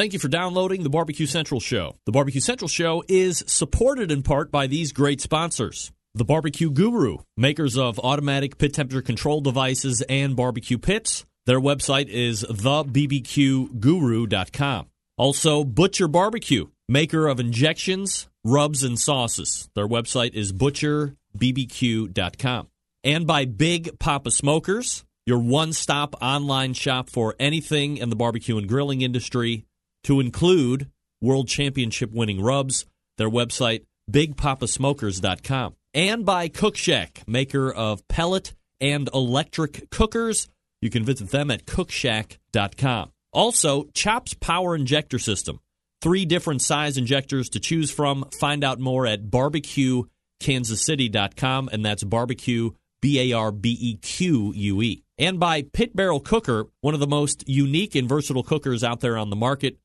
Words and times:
Thank 0.00 0.14
you 0.14 0.18
for 0.18 0.28
downloading 0.28 0.82
the 0.82 0.88
Barbecue 0.88 1.26
Central 1.26 1.60
Show. 1.60 1.98
The 2.06 2.12
Barbecue 2.12 2.40
Central 2.40 2.68
Show 2.68 3.04
is 3.06 3.44
supported 3.46 4.10
in 4.10 4.22
part 4.22 4.50
by 4.50 4.66
these 4.66 4.92
great 4.92 5.20
sponsors. 5.20 5.92
The 6.14 6.24
Barbecue 6.24 6.70
Guru, 6.70 7.18
makers 7.36 7.76
of 7.76 7.98
automatic 7.98 8.56
pit 8.56 8.72
temperature 8.72 9.02
control 9.02 9.42
devices 9.42 10.00
and 10.08 10.34
barbecue 10.34 10.78
pits. 10.78 11.26
Their 11.44 11.60
website 11.60 12.08
is 12.08 12.44
thebbqguru.com. 12.44 14.86
Also, 15.18 15.64
Butcher 15.64 16.08
Barbecue, 16.08 16.68
maker 16.88 17.28
of 17.28 17.38
injections, 17.38 18.26
rubs, 18.42 18.82
and 18.82 18.98
sauces. 18.98 19.68
Their 19.74 19.86
website 19.86 20.32
is 20.32 20.54
butcherbbq.com. 20.54 22.68
And 23.04 23.26
by 23.26 23.44
Big 23.44 23.98
Poppa 23.98 24.30
Smokers, 24.30 25.04
your 25.26 25.40
one 25.40 25.74
stop 25.74 26.14
online 26.22 26.72
shop 26.72 27.10
for 27.10 27.34
anything 27.38 27.98
in 27.98 28.08
the 28.08 28.16
barbecue 28.16 28.56
and 28.56 28.66
grilling 28.66 29.02
industry, 29.02 29.66
to 30.04 30.20
include 30.20 30.88
World 31.20 31.48
Championship 31.48 32.12
winning 32.12 32.40
rubs. 32.40 32.86
Their 33.18 33.30
website, 33.30 33.84
bigpoppasmokers.com. 34.10 35.74
And 35.92 36.24
by 36.24 36.48
Cook 36.48 36.76
Shack, 36.76 37.22
maker 37.26 37.70
of 37.70 38.06
pellet 38.08 38.54
and 38.80 39.10
electric 39.12 39.90
cookers. 39.90 40.48
You 40.80 40.88
can 40.90 41.04
visit 41.04 41.30
them 41.30 41.50
at 41.50 41.66
cookshack.com. 41.66 43.10
Also, 43.32 43.84
Chops 43.94 44.34
Power 44.34 44.74
Injector 44.74 45.18
System. 45.18 45.60
Three 46.00 46.24
different 46.24 46.62
size 46.62 46.96
injectors 46.96 47.50
to 47.50 47.60
choose 47.60 47.90
from. 47.90 48.24
Find 48.38 48.64
out 48.64 48.80
more 48.80 49.06
at 49.06 49.24
barbecuekansascity.com, 49.24 51.68
and 51.72 51.84
that's 51.84 52.02
barbecue, 52.02 52.70
B 53.02 53.20
A 53.20 53.34
R 53.36 53.52
B 53.52 53.76
E 53.78 53.96
Q 53.96 54.54
U 54.54 54.82
E. 54.82 55.04
And 55.18 55.38
by 55.38 55.60
Pit 55.62 55.94
Barrel 55.94 56.20
Cooker, 56.20 56.68
one 56.80 56.94
of 56.94 57.00
the 57.00 57.06
most 57.06 57.46
unique 57.46 57.94
and 57.94 58.08
versatile 58.08 58.42
cookers 58.42 58.82
out 58.82 59.00
there 59.00 59.18
on 59.18 59.28
the 59.28 59.36
market. 59.36 59.76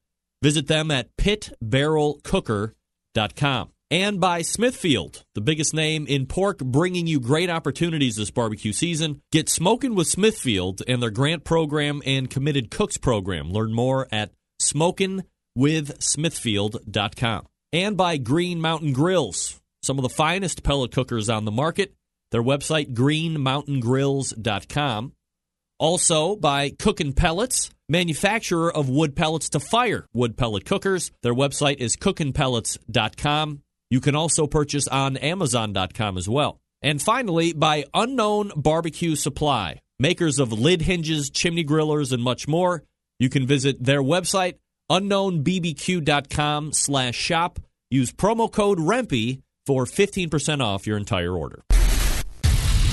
Visit 0.46 0.68
them 0.68 0.92
at 0.92 1.18
pitbarrelcooker.com. 1.18 3.70
And 3.90 4.20
by 4.20 4.44
Smithfield, 4.44 5.24
the 5.34 5.42
biggest 5.42 5.74
name 5.74 6.06
in 6.06 6.28
pork, 6.28 6.60
bringing 6.60 7.08
you 7.08 7.20
great 7.20 7.50
opportunities 7.50 8.18
this 8.18 8.30
barbecue 8.30 8.72
season. 8.72 9.24
Get 9.32 9.50
smoking 9.50 9.96
with 9.96 10.06
Smithfield 10.06 10.84
and 10.88 11.02
their 11.02 11.10
grant 11.10 11.46
program 11.46 12.04
and 12.06 12.30
committed 12.30 12.70
cooks 12.70 12.98
program. 12.98 13.52
Learn 13.52 13.74
more 13.74 14.08
at 14.12 14.34
smokingwithsmithfield.com. 14.62 17.48
And 17.74 17.98
by 17.98 18.18
Green 18.18 18.62
Mountain 18.62 18.94
Grills, 18.94 19.60
some 19.82 19.98
of 19.98 20.04
the 20.04 20.10
finest 20.10 20.62
pellet 20.62 20.92
cookers 20.92 21.28
on 21.28 21.46
the 21.46 21.52
market. 21.52 21.96
Their 22.30 22.44
website, 22.44 22.94
greenmountaingrills.com. 22.94 25.14
Also 25.80 26.36
by 26.36 26.70
Cookin' 26.70 27.14
Pellets, 27.14 27.70
manufacturer 27.90 28.74
of 28.74 28.90
wood 28.90 29.16
pellets 29.16 29.50
to 29.50 29.60
fire 29.60 30.06
wood 30.14 30.38
pellet 30.38 30.66
cookers. 30.66 31.12
Their 31.22 31.34
website 31.34 31.78
is 31.78 31.96
cookinpellets.com. 31.98 33.62
You 33.90 34.00
can 34.00 34.16
also 34.16 34.48
purchase 34.48 34.88
on 34.88 35.18
amazon.com 35.18 36.18
as 36.18 36.28
well. 36.28 36.60
And 36.82 37.02
finally, 37.02 37.54
by 37.54 37.86
Unknown 37.94 38.52
Barbecue 38.56 39.16
Supply, 39.16 39.80
makers 40.00 40.40
of 40.40 40.52
lid 40.52 40.82
hinges, 40.82 41.30
chimney 41.30 41.64
grillers, 41.64 42.12
and 42.12 42.24
much 42.24 42.48
more. 42.48 42.84
You 43.20 43.30
can 43.30 43.48
visit 43.48 43.84
their 43.84 44.02
website, 44.02 44.56
unknownbbq.com 44.92 46.74
slash 46.74 47.16
shop. 47.16 47.60
Use 47.90 48.12
promo 48.12 48.52
code 48.52 48.80
REMPE 48.80 49.42
for 49.66 49.86
15% 49.86 50.62
off 50.62 50.86
your 50.86 50.98
entire 50.98 51.34
order. 51.34 51.64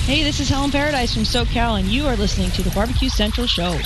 Hey, 0.05 0.25
this 0.25 0.41
is 0.41 0.49
Helen 0.49 0.73
Paradise 0.73 1.15
from 1.15 1.23
SoCal, 1.23 1.79
and 1.79 1.87
you 1.87 2.09
are 2.09 2.17
listening 2.17 2.51
to 2.51 2.63
the 2.63 2.71
Barbecue 2.71 3.09
Central 3.09 3.47
Show. 3.47 3.79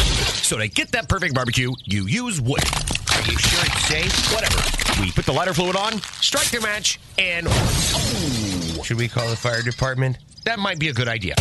So 0.00 0.56
to 0.56 0.68
get 0.68 0.90
that 0.92 1.06
perfect 1.06 1.34
barbecue, 1.34 1.70
you 1.84 2.06
use 2.06 2.40
wood. 2.40 2.64
Are 2.64 3.30
you 3.30 3.36
sure 3.36 3.60
it's 3.66 3.84
safe? 3.84 4.32
Whatever. 4.32 5.02
We 5.02 5.12
put 5.12 5.26
the 5.26 5.32
lighter 5.32 5.52
fluid 5.52 5.76
on, 5.76 6.00
strike 6.22 6.48
the 6.50 6.62
match, 6.62 6.98
and 7.18 7.46
oh, 7.46 8.80
should 8.82 8.96
we 8.96 9.06
call 9.06 9.28
the 9.28 9.36
fire 9.36 9.60
department? 9.60 10.16
That 10.46 10.58
might 10.58 10.78
be 10.78 10.88
a 10.88 10.94
good 10.94 11.08
idea. 11.08 11.34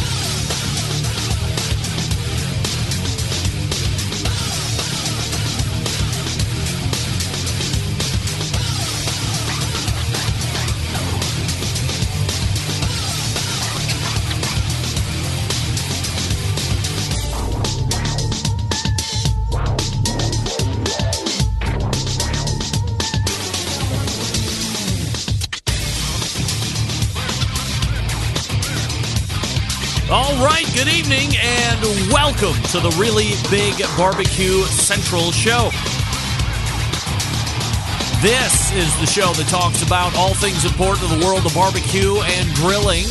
Welcome 32.43 32.63
to 32.63 32.79
the 32.79 32.95
Really 32.99 33.31
Big 33.49 33.73
Barbecue 33.95 34.63
Central 34.63 35.31
Show. 35.31 35.69
This 38.19 38.71
is 38.73 38.91
the 38.99 39.05
show 39.05 39.31
that 39.33 39.47
talks 39.47 39.81
about 39.81 40.15
all 40.15 40.33
things 40.33 40.65
important 40.65 41.07
to 41.07 41.15
the 41.15 41.25
world 41.25 41.45
of 41.45 41.53
barbecue 41.53 42.19
and 42.19 42.51
grilling. 42.55 43.05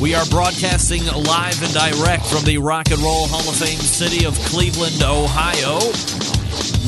We 0.00 0.14
are 0.14 0.26
broadcasting 0.26 1.06
live 1.06 1.62
and 1.62 1.72
direct 1.74 2.26
from 2.26 2.42
the 2.44 2.58
Rock 2.58 2.90
and 2.90 2.98
Roll 2.98 3.28
Hall 3.28 3.46
of 3.46 3.54
Fame 3.54 3.78
city 3.78 4.26
of 4.26 4.34
Cleveland, 4.50 4.98
Ohio, 5.02 5.78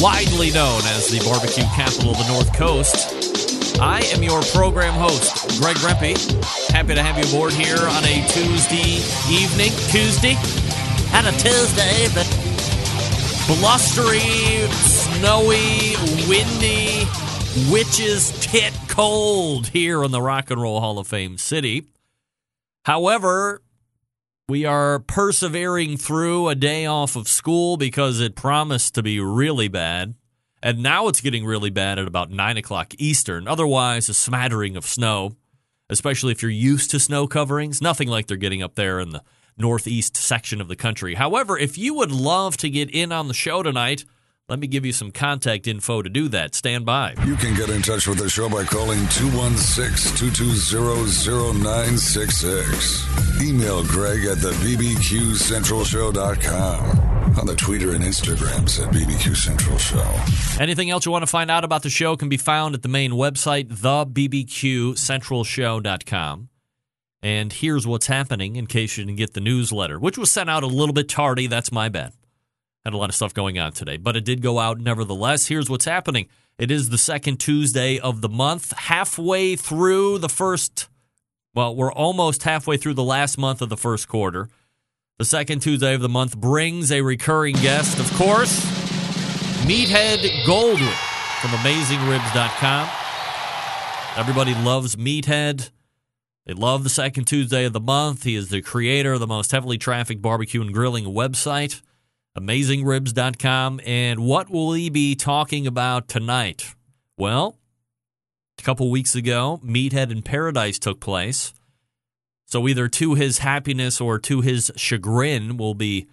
widely 0.02 0.50
known 0.50 0.82
as 0.98 1.14
the 1.14 1.22
barbecue 1.22 1.68
capital 1.76 2.10
of 2.10 2.18
the 2.18 2.26
North 2.26 2.50
Coast. 2.56 3.78
I 3.78 4.02
am 4.14 4.22
your 4.22 4.42
program 4.50 4.94
host, 4.94 5.60
Greg 5.60 5.76
Rempe. 5.78 6.18
Happy 6.70 6.94
to 6.94 7.02
have 7.02 7.18
you 7.18 7.24
aboard 7.30 7.52
here 7.52 7.78
on 7.78 8.02
a 8.02 8.26
Tuesday 8.34 8.98
evening. 9.30 9.70
Tuesday? 9.94 10.34
On 11.12 11.26
a 11.26 11.32
Tuesday 11.32 12.04
evening. 12.04 12.24
Blustery, 13.46 14.70
snowy, 14.70 15.96
windy, 16.28 17.04
witches 17.70 18.30
tit 18.40 18.72
cold 18.88 19.66
here 19.68 20.04
in 20.04 20.12
the 20.12 20.22
Rock 20.22 20.50
and 20.50 20.62
Roll 20.62 20.80
Hall 20.80 20.98
of 20.98 21.08
Fame 21.08 21.36
city. 21.36 21.86
However, 22.84 23.60
we 24.48 24.64
are 24.64 25.00
persevering 25.00 25.96
through 25.96 26.48
a 26.48 26.54
day 26.54 26.86
off 26.86 27.16
of 27.16 27.28
school 27.28 27.76
because 27.76 28.20
it 28.20 28.34
promised 28.36 28.94
to 28.94 29.02
be 29.02 29.20
really 29.20 29.68
bad. 29.68 30.14
And 30.62 30.82
now 30.82 31.08
it's 31.08 31.20
getting 31.20 31.44
really 31.44 31.70
bad 31.70 31.98
at 31.98 32.06
about 32.06 32.30
9 32.30 32.56
o'clock 32.56 32.94
Eastern. 32.98 33.48
Otherwise, 33.48 34.08
a 34.08 34.14
smattering 34.14 34.76
of 34.76 34.86
snow, 34.86 35.32
especially 35.88 36.32
if 36.32 36.40
you're 36.40 36.50
used 36.50 36.90
to 36.92 37.00
snow 37.00 37.26
coverings. 37.26 37.82
Nothing 37.82 38.08
like 38.08 38.26
they're 38.26 38.36
getting 38.36 38.62
up 38.62 38.76
there 38.76 39.00
in 39.00 39.10
the 39.10 39.22
northeast 39.60 40.16
section 40.16 40.60
of 40.60 40.66
the 40.68 40.76
country. 40.76 41.14
However, 41.14 41.56
if 41.58 41.78
you 41.78 41.94
would 41.94 42.10
love 42.10 42.56
to 42.58 42.68
get 42.70 42.90
in 42.90 43.12
on 43.12 43.28
the 43.28 43.34
show 43.34 43.62
tonight, 43.62 44.04
let 44.48 44.58
me 44.58 44.66
give 44.66 44.84
you 44.84 44.92
some 44.92 45.12
contact 45.12 45.68
info 45.68 46.02
to 46.02 46.08
do 46.08 46.26
that. 46.28 46.56
Stand 46.56 46.84
by. 46.84 47.14
You 47.24 47.36
can 47.36 47.54
get 47.54 47.70
in 47.70 47.82
touch 47.82 48.08
with 48.08 48.18
the 48.18 48.28
show 48.28 48.48
by 48.48 48.64
calling 48.64 48.98
216 49.10 50.16
220 50.16 51.62
0966. 51.62 53.40
Email 53.40 53.84
Greg 53.84 54.24
at 54.24 54.38
the 54.38 54.50
BBQCentralShow.com. 54.50 57.10
On 57.38 57.46
the 57.46 57.54
Twitter 57.54 57.92
and 57.92 58.02
Instagrams 58.02 58.84
at 58.84 58.92
BBQ 58.92 59.36
Central 59.36 59.78
Show. 59.78 60.04
Anything 60.60 60.90
else 60.90 61.06
you 61.06 61.12
want 61.12 61.22
to 61.22 61.28
find 61.28 61.48
out 61.48 61.62
about 61.62 61.84
the 61.84 61.90
show 61.90 62.16
can 62.16 62.28
be 62.28 62.36
found 62.36 62.74
at 62.74 62.82
the 62.82 62.88
main 62.88 63.12
website, 63.12 63.68
thebbqcentralshow.com. 63.68 66.48
And 67.22 67.52
here's 67.52 67.86
what's 67.86 68.06
happening 68.06 68.56
in 68.56 68.66
case 68.66 68.96
you 68.96 69.04
didn't 69.04 69.18
get 69.18 69.34
the 69.34 69.40
newsletter, 69.40 69.98
which 69.98 70.16
was 70.16 70.30
sent 70.30 70.48
out 70.48 70.62
a 70.62 70.66
little 70.66 70.94
bit 70.94 71.08
tardy. 71.08 71.46
That's 71.46 71.70
my 71.70 71.88
bad. 71.88 72.12
Had 72.84 72.94
a 72.94 72.96
lot 72.96 73.10
of 73.10 73.14
stuff 73.14 73.34
going 73.34 73.58
on 73.58 73.72
today, 73.72 73.98
but 73.98 74.16
it 74.16 74.24
did 74.24 74.40
go 74.40 74.58
out 74.58 74.80
nevertheless. 74.80 75.48
Here's 75.48 75.68
what's 75.68 75.84
happening. 75.84 76.28
It 76.58 76.70
is 76.70 76.88
the 76.88 76.98
second 76.98 77.38
Tuesday 77.38 77.98
of 77.98 78.22
the 78.22 78.28
month, 78.28 78.72
halfway 78.72 79.56
through 79.56 80.18
the 80.18 80.28
first, 80.30 80.88
well, 81.54 81.76
we're 81.76 81.92
almost 81.92 82.42
halfway 82.42 82.78
through 82.78 82.94
the 82.94 83.02
last 83.02 83.36
month 83.36 83.60
of 83.60 83.68
the 83.68 83.76
first 83.76 84.08
quarter. 84.08 84.48
The 85.18 85.24
second 85.26 85.60
Tuesday 85.60 85.94
of 85.94 86.00
the 86.00 86.08
month 86.08 86.36
brings 86.38 86.90
a 86.90 87.02
recurring 87.02 87.56
guest, 87.56 87.98
of 87.98 88.10
course, 88.14 88.64
Meathead 89.66 90.44
Goldwyn 90.44 90.94
from 91.40 91.50
AmazingRibs.com. 91.50 92.88
Everybody 94.16 94.54
loves 94.54 94.96
Meathead. 94.96 95.70
They 96.46 96.54
love 96.54 96.84
the 96.84 96.90
second 96.90 97.26
Tuesday 97.26 97.64
of 97.64 97.72
the 97.72 97.80
month. 97.80 98.24
He 98.24 98.34
is 98.34 98.48
the 98.48 98.62
creator 98.62 99.12
of 99.12 99.20
the 99.20 99.26
most 99.26 99.52
heavily 99.52 99.78
trafficked 99.78 100.22
barbecue 100.22 100.60
and 100.60 100.72
grilling 100.72 101.04
website, 101.04 101.82
AmazingRibs.com. 102.36 103.80
And 103.84 104.20
what 104.20 104.50
will 104.50 104.72
he 104.72 104.90
be 104.90 105.14
talking 105.14 105.66
about 105.66 106.08
tonight? 106.08 106.74
Well, 107.16 107.58
a 108.58 108.62
couple 108.62 108.90
weeks 108.90 109.14
ago, 109.14 109.60
Meathead 109.64 110.10
in 110.10 110.22
Paradise 110.22 110.78
took 110.78 111.00
place. 111.00 111.52
So 112.46 112.66
either 112.66 112.88
to 112.88 113.14
his 113.14 113.38
happiness 113.38 114.00
or 114.00 114.18
to 114.20 114.40
his 114.40 114.72
chagrin, 114.76 115.56
we'll 115.56 115.74
be 115.74 116.08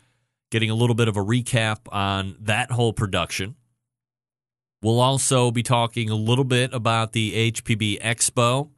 getting 0.51 0.69
a 0.69 0.75
little 0.75 0.95
bit 0.95 1.07
of 1.07 1.17
a 1.17 1.23
recap 1.23 1.79
on 1.91 2.35
that 2.41 2.71
whole 2.71 2.93
production. 2.93 3.55
We'll 4.81 4.99
also 4.99 5.49
be 5.49 5.63
talking 5.63 6.09
a 6.09 6.15
little 6.15 6.43
bit 6.43 6.73
about 6.73 7.13
the 7.13 7.51
HPB 7.51 7.99
Expo, 8.01 8.69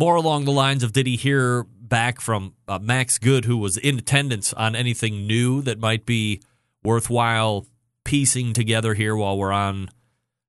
more 0.00 0.16
along 0.16 0.46
the 0.46 0.50
lines 0.50 0.82
of 0.82 0.94
did 0.94 1.06
he 1.06 1.16
hear 1.16 1.64
back 1.64 2.22
from 2.22 2.54
uh, 2.66 2.78
Max 2.78 3.18
Good, 3.18 3.44
who 3.44 3.58
was 3.58 3.76
in 3.76 3.98
attendance 3.98 4.54
on 4.54 4.74
anything 4.74 5.26
new 5.26 5.60
that 5.60 5.78
might 5.78 6.06
be 6.06 6.40
worthwhile 6.82 7.66
piecing 8.04 8.54
together 8.54 8.94
here 8.94 9.14
while 9.14 9.36
we're 9.36 9.52
on 9.52 9.90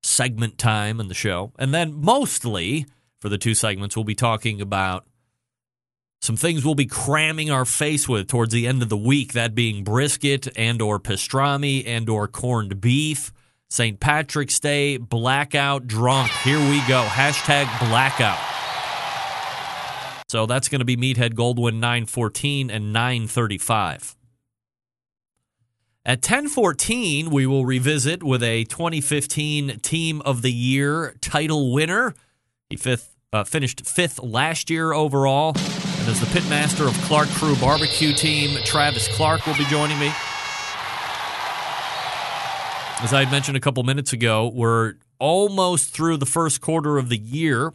segment 0.02 0.58
time 0.58 1.02
in 1.02 1.10
the 1.10 1.14
show. 1.14 1.52
And 1.60 1.74
then 1.74 1.94
mostly 1.94 2.86
for 3.20 3.28
the 3.28 3.38
two 3.38 3.54
segments, 3.54 3.98
we'll 3.98 4.06
be 4.06 4.16
talking 4.16 4.62
about 4.62 5.06
some 6.22 6.38
things 6.38 6.64
we'll 6.64 6.76
be 6.76 6.86
cramming 6.86 7.52
our 7.52 7.66
face 7.66 8.08
with 8.08 8.30
towards 8.30 8.54
the 8.54 8.68
end 8.68 8.82
of 8.82 8.88
the 8.88 8.96
week, 8.96 9.34
that 9.34 9.54
being 9.54 9.84
brisket 9.84 10.48
and 10.58 10.82
or 10.82 10.98
pastrami 10.98 11.86
and 11.86 12.08
or 12.10 12.30
corned 12.30 12.80
beef. 12.80 13.34
St. 13.70 14.00
Patrick's 14.00 14.62
Day, 14.62 14.96
blackout 14.96 15.88
drunk. 15.88 16.32
Here 16.44 16.60
we 16.60 16.80
go. 16.88 17.04
Hashtag 17.04 17.68
blackout. 17.90 18.61
So 20.32 20.46
that's 20.46 20.70
going 20.70 20.80
to 20.80 20.86
be 20.86 20.96
Meathead 20.96 21.34
Goldwyn 21.34 21.74
914 21.74 22.72
and 22.72 22.94
935. 22.94 24.16
At 26.06 26.20
1014, 26.20 27.30
we 27.30 27.46
will 27.46 27.66
revisit 27.66 28.24
with 28.24 28.42
a 28.42 28.64
2015 28.64 29.82
Team 29.82 30.22
of 30.22 30.42
the 30.42 30.54
Year 30.54 31.18
title 31.20 31.74
winner. 31.74 32.16
He 32.70 32.78
fifth, 32.78 33.14
uh, 33.34 33.44
finished 33.44 33.86
fifth 33.86 34.24
last 34.24 34.70
year 34.70 34.94
overall. 34.94 35.50
And 35.50 36.08
as 36.08 36.22
the 36.22 36.28
pitmaster 36.28 36.88
of 36.88 36.94
Clark 37.02 37.28
Crew 37.32 37.58
Barbecue 37.58 38.14
Team, 38.14 38.58
Travis 38.64 39.10
Clark 39.10 39.46
will 39.46 39.58
be 39.58 39.66
joining 39.66 40.00
me. 40.00 40.14
As 43.02 43.14
I 43.14 43.28
mentioned 43.30 43.58
a 43.58 43.60
couple 43.60 43.84
minutes 43.84 44.14
ago, 44.14 44.48
we're 44.48 44.94
almost 45.20 45.94
through 45.94 46.16
the 46.16 46.26
first 46.26 46.62
quarter 46.62 46.98
of 46.98 47.10
the 47.10 47.18
year. 47.18 47.74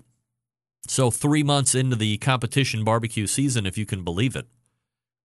So, 0.90 1.10
three 1.10 1.42
months 1.42 1.74
into 1.74 1.96
the 1.96 2.18
competition 2.18 2.84
barbecue 2.84 3.26
season, 3.26 3.66
if 3.66 3.76
you 3.76 3.86
can 3.86 4.04
believe 4.04 4.36
it. 4.36 4.46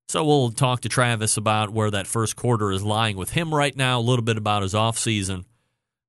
So, 0.09 0.25
we'll 0.25 0.51
talk 0.51 0.81
to 0.81 0.89
Travis 0.89 1.37
about 1.37 1.71
where 1.71 1.91
that 1.91 2.07
first 2.07 2.35
quarter 2.35 2.71
is 2.71 2.83
lying 2.83 3.17
with 3.17 3.31
him 3.31 3.53
right 3.53 3.75
now, 3.75 3.99
a 3.99 4.01
little 4.01 4.25
bit 4.25 4.37
about 4.37 4.63
his 4.63 4.75
off 4.75 4.97
season, 4.97 5.45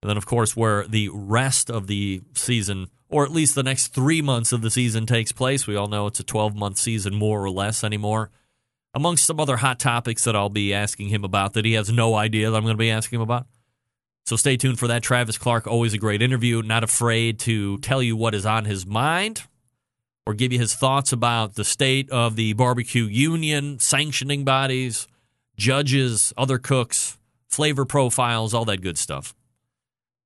and 0.02 0.08
then, 0.08 0.16
of 0.16 0.26
course, 0.26 0.56
where 0.56 0.86
the 0.86 1.08
rest 1.12 1.70
of 1.70 1.86
the 1.86 2.22
season, 2.34 2.88
or 3.08 3.24
at 3.24 3.30
least 3.30 3.54
the 3.54 3.62
next 3.62 3.88
three 3.88 4.20
months 4.20 4.52
of 4.52 4.60
the 4.60 4.70
season, 4.70 5.06
takes 5.06 5.30
place. 5.32 5.66
We 5.66 5.76
all 5.76 5.86
know 5.86 6.08
it's 6.08 6.20
a 6.20 6.24
12 6.24 6.56
month 6.56 6.78
season, 6.78 7.14
more 7.14 7.42
or 7.42 7.50
less, 7.50 7.84
anymore. 7.84 8.30
Amongst 8.94 9.24
some 9.24 9.40
other 9.40 9.58
hot 9.58 9.78
topics 9.78 10.24
that 10.24 10.36
I'll 10.36 10.50
be 10.50 10.74
asking 10.74 11.08
him 11.08 11.24
about 11.24 11.54
that 11.54 11.64
he 11.64 11.74
has 11.74 11.90
no 11.90 12.14
idea 12.14 12.50
that 12.50 12.56
I'm 12.56 12.64
going 12.64 12.74
to 12.74 12.78
be 12.78 12.90
asking 12.90 13.18
him 13.18 13.22
about. 13.22 13.46
So 14.24 14.36
stay 14.36 14.56
tuned 14.56 14.78
for 14.78 14.86
that. 14.88 15.02
Travis 15.02 15.36
Clark, 15.36 15.66
always 15.66 15.94
a 15.94 15.98
great 15.98 16.22
interview. 16.22 16.62
Not 16.62 16.84
afraid 16.84 17.38
to 17.40 17.78
tell 17.78 18.02
you 18.02 18.16
what 18.16 18.34
is 18.34 18.46
on 18.46 18.64
his 18.64 18.86
mind 18.86 19.42
or 20.26 20.34
give 20.34 20.52
you 20.52 20.58
his 20.58 20.74
thoughts 20.74 21.12
about 21.12 21.54
the 21.54 21.64
state 21.64 22.08
of 22.10 22.36
the 22.36 22.52
barbecue 22.52 23.04
union, 23.04 23.78
sanctioning 23.78 24.44
bodies, 24.44 25.08
judges, 25.56 26.32
other 26.36 26.58
cooks, 26.58 27.18
flavor 27.48 27.84
profiles, 27.84 28.54
all 28.54 28.64
that 28.64 28.80
good 28.80 28.96
stuff. 28.96 29.34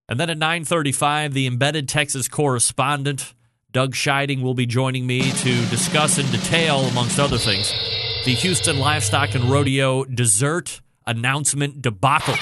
And 0.09 0.21
then 0.21 0.31
at 0.31 0.39
9:35, 0.39 1.33
the 1.33 1.47
embedded 1.47 1.89
Texas 1.89 2.29
correspondent 2.29 3.35
Doug 3.73 3.95
Scheiding 3.95 4.41
will 4.43 4.55
be 4.55 4.65
joining 4.65 5.07
me 5.07 5.21
to 5.33 5.67
discuss 5.67 6.19
in 6.19 6.27
detail, 6.31 6.81
amongst 6.87 7.19
other 7.19 7.37
things, 7.37 7.73
the 8.25 8.33
Houston 8.33 8.79
Livestock 8.79 9.35
and 9.35 9.45
Rodeo 9.45 10.05
dessert 10.05 10.81
announcement 11.07 11.83
debacle. 11.83 12.37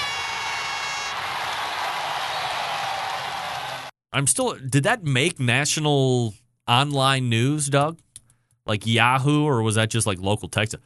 I'm 4.14 4.26
still. 4.26 4.54
Did 4.54 4.84
that 4.84 5.04
make 5.04 5.40
national 5.40 6.34
online 6.68 7.28
news, 7.28 7.68
Doug? 7.68 7.98
Like 8.64 8.86
Yahoo, 8.86 9.44
or 9.44 9.60
was 9.62 9.74
that 9.74 9.90
just 9.90 10.06
like 10.06 10.18
local 10.20 10.48
Texas? 10.48 10.80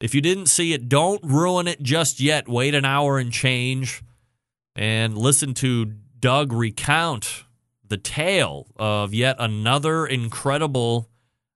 If 0.00 0.14
you 0.14 0.20
didn't 0.20 0.46
see 0.46 0.72
it, 0.72 0.88
don't 0.88 1.22
ruin 1.22 1.68
it 1.68 1.80
just 1.80 2.20
yet. 2.20 2.48
Wait 2.48 2.74
an 2.74 2.84
hour 2.84 3.18
and 3.18 3.30
change 3.30 4.02
and 4.74 5.16
listen 5.16 5.54
to 5.54 5.92
Doug 6.18 6.52
recount 6.52 7.44
the 7.86 7.96
tale 7.96 8.66
of 8.76 9.14
yet 9.14 9.36
another 9.38 10.06
incredible 10.06 11.08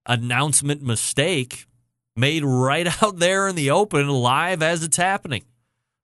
announcement 0.06 0.82
mistake 0.82 1.66
made 2.14 2.44
right 2.44 2.86
out 3.02 3.18
there 3.18 3.48
in 3.48 3.56
the 3.56 3.70
open, 3.70 4.08
live 4.08 4.62
as 4.62 4.82
it's 4.82 4.96
happening, 4.96 5.44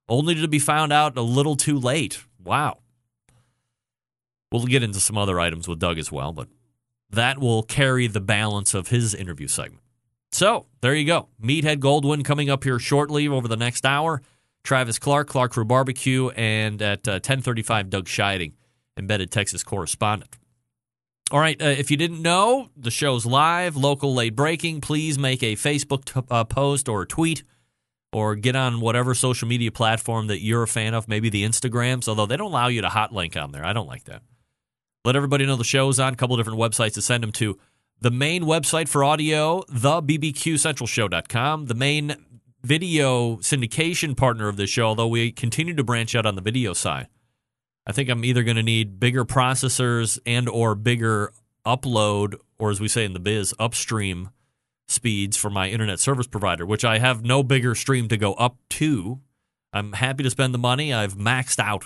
only 0.09 0.35
to 0.35 0.49
be 0.49 0.59
found 0.59 0.93
out 0.93 1.17
a 1.17 1.23
little 1.23 1.56
too 1.56 1.79
late. 1.79 2.25
Wow. 2.43 2.79
We'll 4.52 4.67
get 4.67 4.82
into 4.82 5.00
some 5.00 5.19
other 5.19 5.41
items 5.41 5.67
with 5.67 5.79
Doug 5.79 5.99
as 5.99 6.12
well, 6.12 6.32
but 6.32 6.49
that 7.11 7.38
will 7.38 7.62
carry 7.62 8.06
the 8.06 8.20
balance 8.20 8.75
of 8.75 8.88
his 8.88 9.14
interview 9.14 9.49
segment. 9.49 9.82
So 10.32 10.67
there 10.81 10.94
you 10.94 11.05
go. 11.05 11.29
Meathead 11.43 11.79
Goldwyn 11.79 12.25
coming 12.25 12.50
up 12.50 12.64
here 12.64 12.79
shortly 12.79 13.29
over 13.29 13.46
the 13.49 13.56
next 13.56 13.87
hour. 13.87 14.20
Travis 14.64 14.99
Clark, 14.99 15.29
Clark 15.29 15.52
Crew 15.52 15.64
Barbecue, 15.64 16.31
and 16.31 16.81
at 16.81 17.06
uh, 17.06 17.20
1035, 17.23 17.91
Doug 17.91 18.06
Scheiding, 18.06 18.52
embedded 18.96 19.31
Texas 19.31 19.62
correspondent. 19.62 20.38
All 21.31 21.41
right, 21.41 21.61
uh, 21.61 21.67
if 21.67 21.91
you 21.91 21.96
didn't 21.96 22.23
know, 22.23 22.69
the 22.76 22.91
show's 22.91 23.26
live, 23.26 23.76
local 23.76 24.14
late 24.14 24.35
breaking. 24.35 24.81
Please 24.81 25.19
make 25.19 25.43
a 25.43 25.55
Facebook 25.55 26.05
t- 26.05 26.20
uh, 26.31 26.44
post 26.44 26.88
or 26.88 27.02
a 27.02 27.06
tweet 27.06 27.44
or 28.12 28.37
get 28.37 28.56
on 28.56 28.81
whatever 28.81 29.14
social 29.14 29.49
media 29.49 29.73
platform 29.73 30.29
that 30.29 30.41
you're 30.41 30.62
a 30.62 30.69
fan 30.69 30.94
of, 30.94 31.08
maybe 31.08 31.29
the 31.29 31.44
Instagrams, 31.44 32.08
although 32.08 32.26
they 32.26 32.37
don't 32.37 32.50
allow 32.50 32.69
you 32.69 32.81
to 32.81 32.88
hot 32.88 33.12
link 33.12 33.37
on 33.37 33.52
there. 33.52 33.64
I 33.64 33.73
don't 33.73 33.88
like 33.88 34.05
that. 34.05 34.23
Let 35.05 35.17
everybody 35.17 35.45
know 35.45 35.56
the 35.56 35.65
show's 35.65 36.01
on. 36.01 36.15
A 36.15 36.17
couple 36.17 36.37
different 36.39 36.59
websites 36.59 36.95
to 36.95 37.03
send 37.03 37.23
them 37.23 37.33
to. 37.33 37.59
The 38.01 38.11
main 38.11 38.45
website 38.45 38.89
for 38.89 39.05
audio, 39.05 39.62
thebbqcentralshow.com. 39.71 41.67
The 41.67 41.75
main 41.75 42.17
video 42.62 43.37
syndication 43.37 44.17
partner 44.17 44.49
of 44.49 44.56
the 44.56 44.67
show, 44.67 44.87
although 44.87 45.09
we 45.09 45.31
continue 45.31 45.75
to 45.75 45.85
branch 45.85 46.15
out 46.15 46.25
on 46.25 46.37
the 46.37 46.41
video 46.41 46.73
side. 46.73 47.09
I 47.87 47.93
think 47.93 48.09
I'm 48.09 48.25
either 48.25 48.43
going 48.43 48.56
to 48.56 48.62
need 48.62 48.99
bigger 48.99 49.27
processors 49.27 50.19
and 50.25 50.49
or 50.49 50.75
bigger 50.75 51.35
upload, 51.67 52.37
or 52.59 52.71
as 52.71 52.81
we 52.81 52.89
say 52.89 53.05
in 53.05 53.12
the 53.12 53.21
biz, 53.21 53.55
upstream 53.59 54.31
speeds 54.89 55.37
for 55.37 55.51
my 55.51 55.69
internet 55.69 56.01
service 56.01 56.27
provider, 56.27 56.65
which 56.65 56.85
I 56.85 56.99
have 56.99 57.23
no 57.23 57.43
bigger 57.43 57.75
stream 57.75 58.09
to 58.09 58.17
go 58.17 58.33
up 58.35 58.56
to. 58.71 59.21
I'm 59.71 59.93
happy 59.93 60.23
to 60.23 60.31
spend 60.31 60.55
the 60.55 60.59
money. 60.59 60.95
I've 60.95 61.17
maxed 61.17 61.59
out 61.59 61.85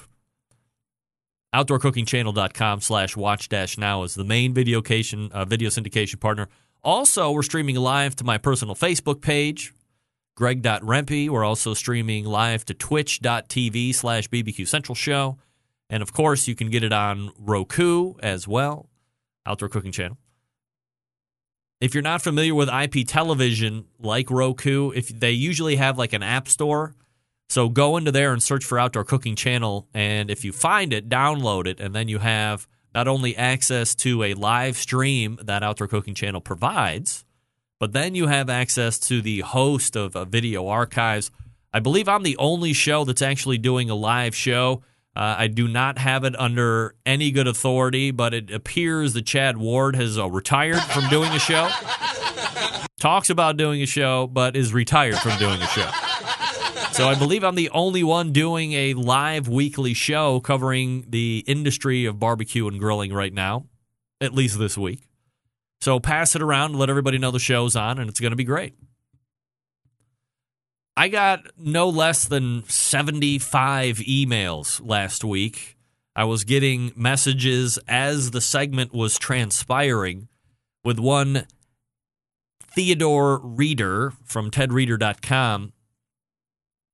outdoorcookingchannel.com 1.55 2.81
slash 2.81 3.17
watch 3.17 3.49
dash 3.49 3.79
now 3.79 4.03
is 4.03 4.15
the 4.15 4.25
main 4.25 4.53
video, 4.53 4.81
uh, 4.81 5.45
video 5.45 5.71
syndication 5.71 6.21
partner. 6.21 6.49
Also, 6.83 7.31
we're 7.33 7.43
streaming 7.43 7.77
live 7.77 8.15
to 8.17 8.25
my 8.25 8.39
personal 8.39 8.75
Facebook 8.75 9.21
page, 9.21 9.73
greg.rempe. 10.37 11.29
We're 11.29 11.45
also 11.45 11.75
streaming 11.75 12.25
live 12.25 12.65
to 12.67 12.75
twitch.tv 12.75 13.95
slash 13.95 14.29
bbq 14.29 14.67
central 14.69 14.95
show. 14.95 15.39
And 15.91 16.03
of 16.03 16.13
course, 16.13 16.47
you 16.47 16.55
can 16.55 16.71
get 16.71 16.85
it 16.85 16.93
on 16.93 17.31
Roku 17.39 18.15
as 18.21 18.47
well, 18.47 18.89
Outdoor 19.47 19.71
Cooking 19.71 19.93
Channel. 19.93 20.19
If 21.81 21.95
you're 21.95 22.03
not 22.03 22.23
familiar 22.23 22.55
with 22.55 22.69
IP 22.69 23.07
television 23.07 23.87
like 23.99 24.31
Roku, 24.31 24.91
if 24.91 25.09
they 25.09 25.31
usually 25.31 25.77
have 25.77 25.97
like 25.97 26.13
an 26.13 26.23
app 26.23 26.49
store– 26.49 26.95
so 27.49 27.69
go 27.69 27.97
into 27.97 28.13
there 28.13 28.33
and 28.33 28.43
search 28.43 28.65
for 28.65 28.79
Outdoor 28.79 29.05
Cooking 29.05 29.35
Channel. 29.35 29.89
And 29.95 30.31
if 30.31 30.45
you 30.45 30.53
find 30.53 30.93
it, 30.93 31.09
download 31.09 31.67
it. 31.67 31.81
And 31.81 31.95
then 31.95 32.09
you 32.09 32.19
have 32.19 32.69
not 32.95 33.09
only 33.09 33.37
access 33.37 33.95
to 33.97 34.23
a 34.23 34.35
live 34.35 34.77
stream 34.77 35.39
that 35.43 35.63
Outdoor 35.63 35.89
Cooking 35.89 36.15
Channel 36.15 36.41
provides, 36.41 37.25
but 37.79 37.93
then 37.93 38.15
you 38.15 38.27
have 38.27 38.51
access 38.51 38.99
to 38.99 39.23
the 39.23 39.41
host 39.41 39.97
of 39.97 40.15
uh, 40.15 40.25
video 40.25 40.67
archives. 40.67 41.31
I 41.73 41.81
believe 41.81 42.09
I'm 42.09 42.23
the 42.23 42.37
only 42.37 42.73
show 42.73 43.05
that's 43.05 43.23
actually 43.23 43.59
doing 43.59 43.89
a 43.89 43.95
live 43.95 44.35
show. 44.35 44.83
Uh, 45.17 45.37
I 45.39 45.47
do 45.47 45.67
not 45.69 45.99
have 45.99 46.25
it 46.25 46.39
under 46.39 46.95
any 47.07 47.31
good 47.31 47.47
authority, 47.47 48.11
but 48.11 48.35
it 48.35 48.51
appears 48.51 49.15
that 49.15 49.27
Chad 49.27 49.57
Ward 49.57 49.97
has 49.97 50.19
uh, 50.19 50.29
retired 50.29 50.83
from 50.83 51.09
doing 51.09 51.33
a 51.33 51.39
show. 51.39 51.71
Talks 53.01 53.31
about 53.31 53.57
doing 53.57 53.81
a 53.83 53.87
show, 53.87 54.27
but 54.27 54.55
is 54.55 54.75
retired 54.75 55.19
from 55.19 55.39
doing 55.39 55.61
a 55.63 55.67
show. 55.69 55.91
So 56.99 57.07
I 57.09 57.15
believe 57.15 57.45
I'm 57.45 57.55
the 57.55 57.71
only 57.71 58.03
one 58.03 58.33
doing 58.33 58.73
a 58.73 58.95
live 58.95 59.47
weekly 59.47 59.95
show 59.95 60.41
covering 60.41 61.05
the 61.09 61.45
industry 61.47 62.07
of 62.07 62.19
barbecue 62.19 62.67
and 62.67 62.81
grilling 62.81 63.13
right 63.13 63.33
now, 63.33 63.67
at 64.21 64.35
least 64.35 64.59
this 64.59 64.77
week. 64.77 65.07
So 65.81 66.01
pass 66.01 66.35
it 66.35 66.43
around, 66.43 66.75
let 66.75 66.91
everybody 66.91 67.17
know 67.17 67.31
the 67.31 67.39
show's 67.39 67.77
on, 67.77 68.01
and 68.01 68.11
it's 68.11 68.19
going 68.19 68.33
to 68.33 68.37
be 68.37 68.43
great. 68.43 68.75
I 70.97 71.07
got 71.07 71.47
no 71.57 71.89
less 71.89 72.25
than 72.25 72.65
75 72.65 73.99
emails 73.99 74.81
last 74.85 75.23
week. 75.23 75.77
I 76.17 76.25
was 76.25 76.43
getting 76.43 76.91
messages 76.97 77.79
as 77.87 78.33
the 78.33 78.41
segment 78.41 78.93
was 78.93 79.21
transpiring 79.21 80.27
with 80.83 80.99
one 80.99 81.47
Theodore 82.61 83.39
Reader 83.39 84.15
from 84.25 84.51
tedreader.com 84.51 85.75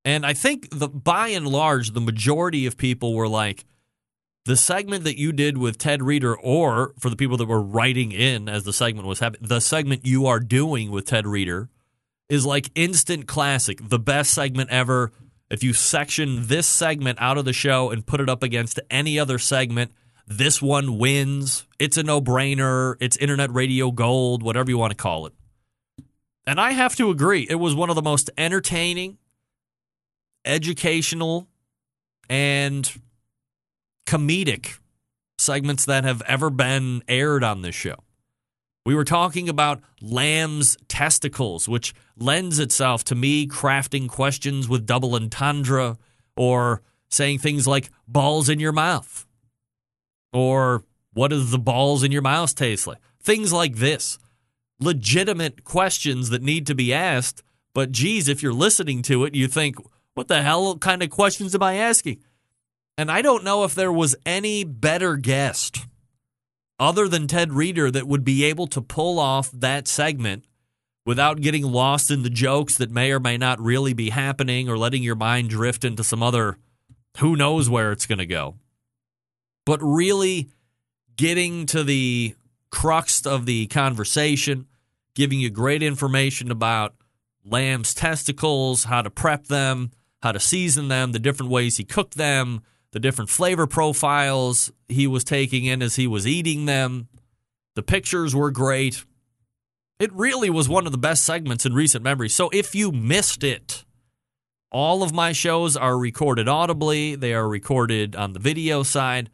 And 0.04 0.26
I 0.26 0.34
think 0.34 0.68
the 0.70 0.88
by 0.88 1.28
and 1.28 1.46
large, 1.46 1.90
the 1.90 2.00
majority 2.00 2.66
of 2.66 2.76
people 2.76 3.14
were 3.14 3.28
like, 3.28 3.64
the 4.44 4.56
segment 4.56 5.04
that 5.04 5.18
you 5.18 5.32
did 5.32 5.56
with 5.56 5.78
Ted 5.78 6.02
Reader, 6.02 6.36
or 6.36 6.92
for 6.98 7.08
the 7.08 7.16
people 7.16 7.38
that 7.38 7.46
were 7.46 7.62
writing 7.62 8.12
in 8.12 8.48
as 8.48 8.64
the 8.64 8.74
segment 8.74 9.08
was 9.08 9.20
happening, 9.20 9.48
the 9.48 9.60
segment 9.60 10.04
you 10.04 10.26
are 10.26 10.40
doing 10.40 10.90
with 10.90 11.06
Ted 11.06 11.26
Reader 11.26 11.70
is 12.28 12.44
like 12.44 12.70
instant 12.74 13.26
classic, 13.26 13.78
the 13.82 13.98
best 13.98 14.32
segment 14.32 14.68
ever. 14.70 15.12
If 15.50 15.62
you 15.62 15.72
section 15.72 16.46
this 16.46 16.66
segment 16.66 17.18
out 17.20 17.38
of 17.38 17.46
the 17.46 17.52
show 17.52 17.90
and 17.90 18.06
put 18.06 18.20
it 18.20 18.28
up 18.28 18.42
against 18.42 18.80
any 18.90 19.18
other 19.18 19.38
segment, 19.38 19.92
this 20.26 20.60
one 20.60 20.98
wins. 20.98 21.66
It's 21.78 21.96
a 21.96 22.02
no 22.02 22.20
brainer. 22.20 22.96
It's 23.00 23.16
internet 23.16 23.52
radio 23.52 23.90
gold, 23.90 24.42
whatever 24.42 24.70
you 24.70 24.78
want 24.78 24.90
to 24.90 24.96
call 24.96 25.26
it. 25.26 25.32
And 26.46 26.60
I 26.60 26.72
have 26.72 26.96
to 26.96 27.10
agree, 27.10 27.46
it 27.48 27.54
was 27.54 27.74
one 27.74 27.88
of 27.88 27.96
the 27.96 28.02
most 28.02 28.30
entertaining, 28.36 29.18
educational, 30.44 31.48
and 32.28 33.00
comedic 34.06 34.78
segments 35.38 35.84
that 35.84 36.04
have 36.04 36.22
ever 36.22 36.50
been 36.50 37.02
aired 37.08 37.44
on 37.44 37.62
this 37.62 37.74
show. 37.74 37.96
We 38.86 38.94
were 38.94 39.04
talking 39.04 39.48
about 39.48 39.82
lamb's 40.00 40.76
testicles, 40.88 41.68
which 41.68 41.94
lends 42.16 42.58
itself 42.58 43.02
to 43.04 43.14
me 43.14 43.46
crafting 43.46 44.08
questions 44.08 44.68
with 44.68 44.86
double 44.86 45.14
entendre 45.14 45.96
or 46.36 46.82
saying 47.08 47.38
things 47.38 47.66
like 47.66 47.90
balls 48.06 48.48
in 48.48 48.60
your 48.60 48.72
mouth 48.72 49.26
or 50.34 50.84
what 51.14 51.28
does 51.28 51.52
the 51.52 51.58
balls 51.58 52.02
in 52.02 52.12
your 52.12 52.20
mouth 52.20 52.54
taste 52.54 52.86
like? 52.86 52.98
Things 53.22 53.52
like 53.52 53.76
this. 53.76 54.18
Legitimate 54.80 55.64
questions 55.64 56.28
that 56.30 56.42
need 56.42 56.66
to 56.66 56.74
be 56.74 56.92
asked, 56.92 57.42
but 57.72 57.92
geez, 57.92 58.28
if 58.28 58.42
you're 58.42 58.52
listening 58.52 59.00
to 59.02 59.24
it, 59.24 59.34
you 59.34 59.46
think, 59.46 59.76
what 60.14 60.28
the 60.28 60.42
hell 60.42 60.78
kind 60.78 61.02
of 61.02 61.10
questions 61.10 61.54
am 61.54 61.62
I 61.62 61.74
asking? 61.74 62.20
And 62.96 63.10
I 63.10 63.22
don't 63.22 63.44
know 63.44 63.64
if 63.64 63.74
there 63.74 63.92
was 63.92 64.14
any 64.24 64.64
better 64.64 65.16
guest 65.16 65.86
other 66.78 67.08
than 67.08 67.26
Ted 67.26 67.52
Reader 67.52 67.90
that 67.90 68.06
would 68.06 68.24
be 68.24 68.44
able 68.44 68.66
to 68.68 68.80
pull 68.80 69.18
off 69.18 69.50
that 69.52 69.88
segment 69.88 70.44
without 71.06 71.40
getting 71.40 71.64
lost 71.64 72.10
in 72.10 72.22
the 72.22 72.30
jokes 72.30 72.76
that 72.76 72.90
may 72.90 73.12
or 73.12 73.20
may 73.20 73.36
not 73.36 73.60
really 73.60 73.92
be 73.92 74.10
happening 74.10 74.68
or 74.68 74.78
letting 74.78 75.02
your 75.02 75.14
mind 75.14 75.50
drift 75.50 75.84
into 75.84 76.02
some 76.04 76.22
other 76.22 76.56
who 77.18 77.36
knows 77.36 77.68
where 77.68 77.92
it's 77.92 78.06
going 78.06 78.18
to 78.18 78.26
go. 78.26 78.54
But 79.66 79.80
really 79.82 80.48
getting 81.16 81.66
to 81.66 81.84
the 81.84 82.34
crux 82.70 83.24
of 83.24 83.46
the 83.46 83.66
conversation, 83.68 84.66
giving 85.14 85.38
you 85.38 85.50
great 85.50 85.82
information 85.82 86.50
about 86.50 86.94
lamb's 87.44 87.94
testicles, 87.94 88.84
how 88.84 89.02
to 89.02 89.10
prep 89.10 89.46
them, 89.46 89.90
how 90.24 90.32
to 90.32 90.40
season 90.40 90.88
them, 90.88 91.12
the 91.12 91.18
different 91.18 91.52
ways 91.52 91.76
he 91.76 91.84
cooked 91.84 92.16
them, 92.16 92.62
the 92.92 92.98
different 92.98 93.28
flavor 93.28 93.66
profiles 93.66 94.72
he 94.88 95.06
was 95.06 95.22
taking 95.22 95.66
in 95.66 95.82
as 95.82 95.96
he 95.96 96.06
was 96.06 96.26
eating 96.26 96.64
them. 96.64 97.08
The 97.76 97.82
pictures 97.82 98.34
were 98.34 98.50
great. 98.50 99.04
It 100.00 100.12
really 100.14 100.48
was 100.48 100.68
one 100.68 100.86
of 100.86 100.92
the 100.92 100.98
best 100.98 101.24
segments 101.24 101.66
in 101.66 101.74
recent 101.74 102.02
memory. 102.02 102.30
So 102.30 102.48
if 102.54 102.74
you 102.74 102.90
missed 102.90 103.44
it, 103.44 103.84
all 104.72 105.02
of 105.02 105.12
my 105.12 105.32
shows 105.32 105.76
are 105.76 105.98
recorded 105.98 106.48
audibly, 106.48 107.14
they 107.16 107.34
are 107.34 107.46
recorded 107.46 108.16
on 108.16 108.32
the 108.32 108.40
video 108.40 108.82
side. 108.82 109.28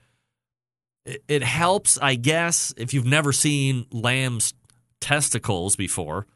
It 1.07 1.45
helps, 1.45 1.99
I 2.03 2.17
guess, 2.17 2.75
if 2.77 2.93
you've 2.93 3.07
never 3.07 3.33
seen 3.33 3.87
lamb's 3.93 4.55
testicles 5.01 5.77
before, 5.77 6.27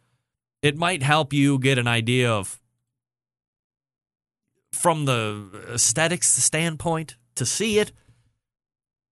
it 0.63 0.79
might 0.79 1.03
help 1.03 1.33
you 1.33 1.59
get 1.59 1.77
an 1.77 1.89
idea 1.89 2.31
of 2.31 2.61
from 4.85 5.07
the 5.07 5.49
aesthetics 5.73 6.29
standpoint 6.29 7.17
to 7.35 7.47
see 7.47 7.79
it. 7.79 7.91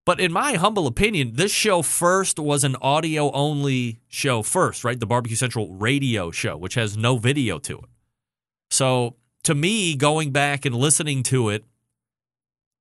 But 0.05 0.21
in 0.21 0.31
my 0.31 0.53
humble 0.53 0.87
opinion, 0.87 1.37
this 1.37 1.51
show 1.51 1.81
first 1.81 2.39
was 2.39 2.63
an 2.63 2.77
audio 2.83 3.31
only 3.31 4.03
show 4.07 4.43
first, 4.43 4.85
right? 4.85 5.01
The 5.01 5.07
Barbecue 5.07 5.35
Central 5.35 5.73
radio 5.73 6.31
show, 6.31 6.59
which 6.59 6.75
has 6.75 6.95
no 6.95 7.17
video 7.17 7.59
to 7.61 7.79
it. 7.79 7.89
So 8.71 9.17
to 9.45 9.55
me, 9.55 9.97
going 9.97 10.31
back 10.31 10.67
and 10.67 10.75
listening 10.75 11.23
to 11.23 11.49
it 11.49 11.65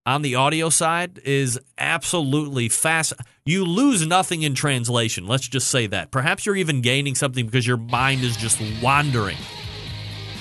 on 0.05 0.21
the 0.21 0.35
audio 0.35 0.67
side 0.67 1.17
is 1.23 1.57
absolutely 1.77 2.67
fast. 2.67 3.13
You 3.45 3.63
lose 3.63 4.05
nothing 4.05 4.41
in 4.41 4.53
translation. 4.53 5.27
Let's 5.27 5.47
just 5.47 5.69
say 5.69 5.87
that. 5.87 6.11
Perhaps 6.11 6.45
you're 6.45 6.57
even 6.57 6.81
gaining 6.81 7.15
something 7.15 7.45
because 7.45 7.65
your 7.65 7.77
mind 7.77 8.23
is 8.23 8.35
just 8.35 8.61
wandering 8.83 9.37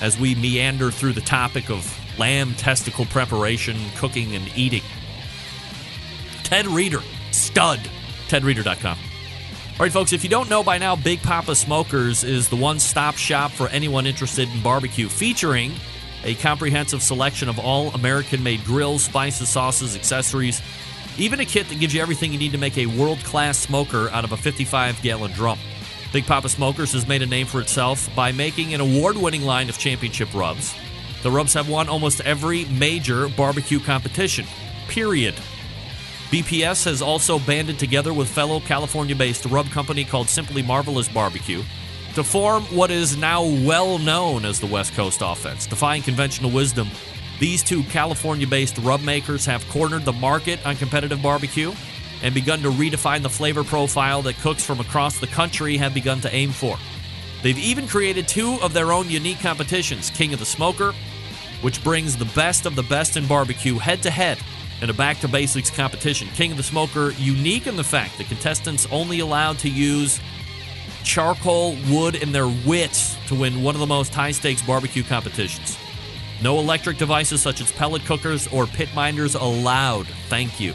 as 0.01 0.19
we 0.19 0.35
meander 0.35 0.91
through 0.91 1.13
the 1.13 1.21
topic 1.21 1.69
of 1.69 2.00
lamb 2.17 2.53
testicle 2.55 3.05
preparation, 3.05 3.77
cooking, 3.95 4.35
and 4.35 4.49
eating. 4.55 4.83
Ted 6.43 6.67
Reader, 6.67 7.01
stud. 7.31 7.79
TedReader.com. 8.27 8.97
All 8.97 9.85
right, 9.85 9.91
folks, 9.91 10.13
if 10.13 10.23
you 10.23 10.29
don't 10.29 10.49
know 10.49 10.63
by 10.63 10.77
now, 10.77 10.95
Big 10.95 11.21
Poppa 11.21 11.55
Smokers 11.55 12.23
is 12.23 12.47
the 12.47 12.55
one 12.55 12.79
stop 12.79 13.15
shop 13.15 13.51
for 13.51 13.67
anyone 13.69 14.05
interested 14.05 14.47
in 14.47 14.61
barbecue, 14.61 15.09
featuring 15.09 15.73
a 16.23 16.35
comprehensive 16.35 17.01
selection 17.01 17.49
of 17.49 17.59
all 17.59 17.89
American 17.89 18.43
made 18.43 18.63
grills, 18.63 19.03
spices, 19.03 19.49
sauces, 19.49 19.95
accessories, 19.95 20.61
even 21.17 21.39
a 21.39 21.45
kit 21.45 21.67
that 21.69 21.79
gives 21.79 21.93
you 21.93 22.01
everything 22.01 22.31
you 22.31 22.39
need 22.39 22.51
to 22.51 22.57
make 22.57 22.77
a 22.77 22.85
world 22.85 23.19
class 23.19 23.57
smoker 23.57 24.09
out 24.11 24.23
of 24.23 24.31
a 24.31 24.37
55 24.37 25.01
gallon 25.01 25.31
drum. 25.31 25.59
Big 26.13 26.25
Poppa 26.25 26.49
Smokers 26.49 26.93
has 26.93 27.07
made 27.07 27.21
a 27.21 27.25
name 27.25 27.47
for 27.47 27.59
itself 27.59 28.13
by 28.15 28.31
making 28.31 28.73
an 28.73 28.81
award 28.81 29.17
winning 29.17 29.41
line 29.41 29.67
of 29.67 29.77
championship 29.77 30.33
rubs. 30.33 30.75
The 31.23 31.31
rubs 31.31 31.53
have 31.53 31.69
won 31.69 31.87
almost 31.87 32.21
every 32.21 32.65
major 32.65 33.29
barbecue 33.29 33.79
competition, 33.79 34.45
period. 34.87 35.35
BPS 36.31 36.85
has 36.85 37.01
also 37.01 37.39
banded 37.39 37.77
together 37.77 38.13
with 38.13 38.29
fellow 38.29 38.59
California 38.61 39.15
based 39.15 39.45
rub 39.45 39.69
company 39.69 40.03
called 40.03 40.29
Simply 40.29 40.61
Marvelous 40.61 41.09
Barbecue 41.09 41.61
to 42.15 42.23
form 42.23 42.63
what 42.65 42.89
is 42.89 43.17
now 43.17 43.43
well 43.43 43.99
known 43.99 44.45
as 44.45 44.59
the 44.59 44.65
West 44.65 44.93
Coast 44.93 45.21
offense. 45.23 45.67
Defying 45.67 46.01
conventional 46.01 46.49
wisdom, 46.49 46.89
these 47.39 47.61
two 47.61 47.83
California 47.83 48.47
based 48.47 48.77
rub 48.79 49.01
makers 49.01 49.45
have 49.45 49.67
cornered 49.69 50.05
the 50.05 50.13
market 50.13 50.65
on 50.65 50.75
competitive 50.75 51.21
barbecue 51.21 51.73
and 52.23 52.33
begun 52.33 52.61
to 52.61 52.69
redefine 52.69 53.21
the 53.21 53.29
flavor 53.29 53.63
profile 53.63 54.21
that 54.21 54.37
cooks 54.39 54.63
from 54.63 54.79
across 54.79 55.19
the 55.19 55.27
country 55.27 55.77
have 55.77 55.93
begun 55.93 56.21
to 56.21 56.33
aim 56.33 56.51
for. 56.51 56.77
They've 57.41 57.57
even 57.57 57.87
created 57.87 58.27
two 58.27 58.59
of 58.61 58.73
their 58.73 58.93
own 58.93 59.09
unique 59.09 59.39
competitions 59.39 60.09
King 60.11 60.33
of 60.33 60.39
the 60.39 60.45
Smoker, 60.45 60.93
which 61.61 61.83
brings 61.83 62.17
the 62.17 62.25
best 62.25 62.65
of 62.65 62.75
the 62.75 62.83
best 62.83 63.17
in 63.17 63.25
barbecue 63.27 63.77
head 63.77 64.03
to 64.03 64.11
head 64.11 64.37
in 64.81 64.89
a 64.89 64.93
back 64.93 65.19
to 65.19 65.27
basics 65.27 65.69
competition. 65.69 66.27
King 66.29 66.51
of 66.51 66.57
the 66.57 66.63
Smoker, 66.63 67.11
unique 67.11 67.67
in 67.67 67.75
the 67.75 67.83
fact 67.83 68.17
that 68.17 68.27
contestants 68.27 68.87
only 68.91 69.19
allowed 69.19 69.59
to 69.59 69.69
use 69.69 70.19
charcoal, 71.03 71.75
wood, 71.89 72.21
and 72.21 72.33
their 72.33 72.47
wits 72.47 73.15
to 73.27 73.35
win 73.35 73.63
one 73.63 73.75
of 73.75 73.79
the 73.79 73.87
most 73.87 74.13
high 74.13 74.31
stakes 74.31 74.61
barbecue 74.61 75.03
competitions. 75.03 75.77
No 76.41 76.59
electric 76.59 76.97
devices 76.97 77.41
such 77.41 77.61
as 77.61 77.71
pellet 77.71 78.03
cookers 78.05 78.47
or 78.47 78.65
pit 78.65 78.89
minders 78.95 79.35
allowed. 79.35 80.07
Thank 80.27 80.59
you. 80.59 80.73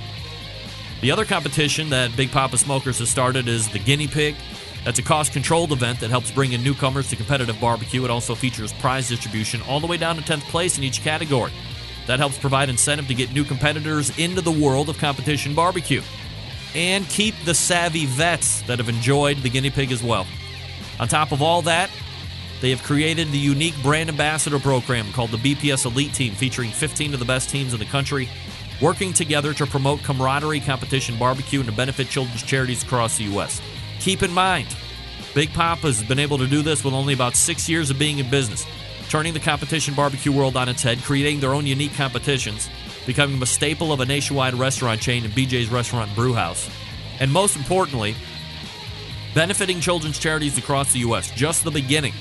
The 1.01 1.11
other 1.11 1.25
competition 1.25 1.91
that 1.91 2.17
Big 2.17 2.31
Poppa 2.31 2.57
Smokers 2.59 3.01
has 3.01 3.11
started 3.11 3.49
is 3.49 3.69
the 3.69 3.79
Guinea 3.79 4.07
Pig. 4.07 4.37
That's 4.87 5.01
a 5.01 5.03
cost 5.03 5.33
controlled 5.33 5.73
event 5.73 5.99
that 5.99 6.11
helps 6.11 6.31
bring 6.31 6.53
in 6.53 6.63
newcomers 6.63 7.11
to 7.11 7.17
competitive 7.17 7.61
barbecue. 7.61 8.05
It 8.05 8.11
also 8.11 8.37
features 8.37 8.73
prize 8.75 9.09
distribution 9.09 9.61
all 9.63 9.81
the 9.81 9.87
way 9.89 9.97
down 9.97 10.15
to 10.15 10.23
10th 10.23 10.43
place 10.43 10.79
in 10.79 10.85
each 10.85 11.03
category. 11.03 11.51
That 12.07 12.21
helps 12.21 12.39
provide 12.39 12.69
incentive 12.69 13.09
to 13.09 13.15
get 13.15 13.33
new 13.33 13.43
competitors 13.43 14.17
into 14.17 14.43
the 14.43 14.53
world 14.53 14.89
of 14.89 14.97
competition 14.97 15.57
barbecue 15.57 16.03
and 16.77 17.05
keep 17.09 17.35
the 17.45 17.53
savvy 17.53 18.07
vets 18.07 18.63
that 18.63 18.79
have 18.79 18.89
enjoyed 18.89 19.39
the 19.39 19.51
guinea 19.51 19.71
pig 19.71 19.91
as 19.91 20.05
well. 20.05 20.25
On 21.01 21.09
top 21.09 21.33
of 21.33 21.43
all 21.43 21.63
that, 21.63 21.91
they 22.61 22.71
have 22.71 22.85
created 22.85 23.33
the 23.33 23.39
unique 23.39 23.75
brand 23.83 24.09
ambassador 24.09 24.61
program 24.61 25.11
called 25.11 25.33
the 25.33 25.55
BPS 25.55 25.85
Elite 25.85 26.15
Team, 26.15 26.33
featuring 26.33 26.71
15 26.71 27.13
of 27.13 27.19
the 27.19 27.27
best 27.27 27.51
teams 27.51 27.73
in 27.73 27.81
the 27.81 27.87
country, 27.87 28.29
working 28.81 29.13
together 29.13 29.53
to 29.53 29.67
promote 29.67 30.05
camaraderie, 30.05 30.61
competition, 30.61 31.19
barbecue, 31.19 31.59
and 31.59 31.69
to 31.69 31.75
benefit 31.75 32.09
children's 32.09 32.45
charities 32.45 32.85
across 32.85 33.19
the 33.19 33.25
U.S. 33.25 33.61
Keep 34.07 34.23
in 34.23 34.33
mind, 34.33 34.69
Big 35.35 35.53
Poppa 35.53 35.89
has 35.89 36.01
been 36.01 36.21
able 36.21 36.39
to 36.39 36.47
do 36.47 36.63
this 36.63 36.85
with 36.85 36.95
only 36.95 37.13
about 37.13 37.35
six 37.35 37.69
years 37.69 37.91
of 37.91 37.99
being 37.99 38.21
in 38.21 38.31
business, 38.31 38.65
turning 39.09 39.35
the 39.35 39.41
competition 39.41 39.95
barbecue 39.95 40.31
world 40.31 40.57
on 40.57 40.69
its 40.69 40.81
head, 40.81 40.99
creating 40.99 41.41
their 41.41 41.53
own 41.53 41.67
unique 41.67 41.93
competitions, 41.95 42.71
becoming 43.05 43.43
a 43.43 43.47
staple 43.47 43.93
of 43.93 43.99
a 43.99 44.07
nationwide 44.07 44.55
restaurant 44.55 45.01
chain 45.01 45.25
in 45.25 45.33
BJ's 45.33 45.71
Restaurant 45.71 46.07
and 46.07 46.15
Brewhouse, 46.15 46.71
and 47.19 47.33
most 47.33 47.57
importantly, 47.57 48.15
benefiting 49.35 49.81
children's 49.81 50.21
charities 50.21 50.57
across 50.57 50.93
the 50.93 51.01
U.S. 51.01 51.33
Just 51.33 51.65
the 51.65 51.73
beginning 51.73 52.15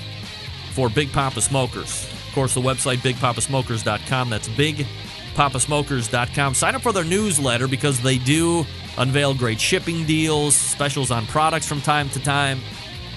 for 0.72 0.90
Big 0.90 1.12
Poppa 1.12 1.42
Smokers. 1.42 2.06
Of 2.06 2.32
course, 2.34 2.56
the 2.56 2.62
website 2.62 2.98
bigpoppasmokers.com. 2.98 4.32
That's 4.32 4.48
bigpoppasmokers.com. 5.36 6.54
Sign 6.54 6.76
up 6.76 6.82
for 6.82 6.92
their 6.92 7.04
newsletter 7.04 7.68
because 7.68 8.02
they 8.02 8.18
do 8.18 8.66
unveil 8.98 9.34
great 9.34 9.60
shipping 9.60 10.06
deals, 10.06 10.56
specials 10.56 11.12
on 11.12 11.26
products 11.28 11.68
from 11.68 11.82
time 11.82 12.10
to 12.10 12.20
time. 12.20 12.60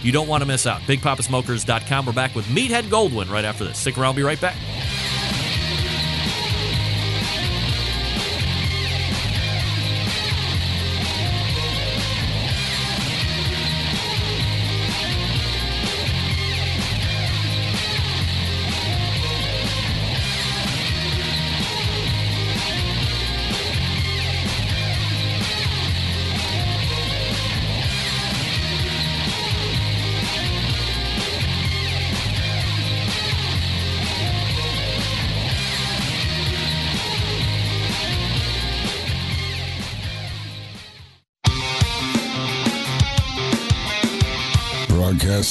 You 0.03 0.13
don't 0.13 0.29
want 0.29 0.43
to 0.43 0.47
miss 0.47 0.67
out. 0.67 0.81
BigPoppaSmokers.com. 0.83 2.07
We're 2.07 2.13
back 2.13 2.35
with 2.35 2.47
Meathead 2.47 2.85
Goldwyn 2.85 3.31
right 3.31 3.45
after 3.45 3.65
this. 3.65 3.79
Stick 3.79 3.97
around, 3.99 4.07
I'll 4.07 4.15
be 4.15 4.23
right 4.23 4.41
back. 4.41 4.57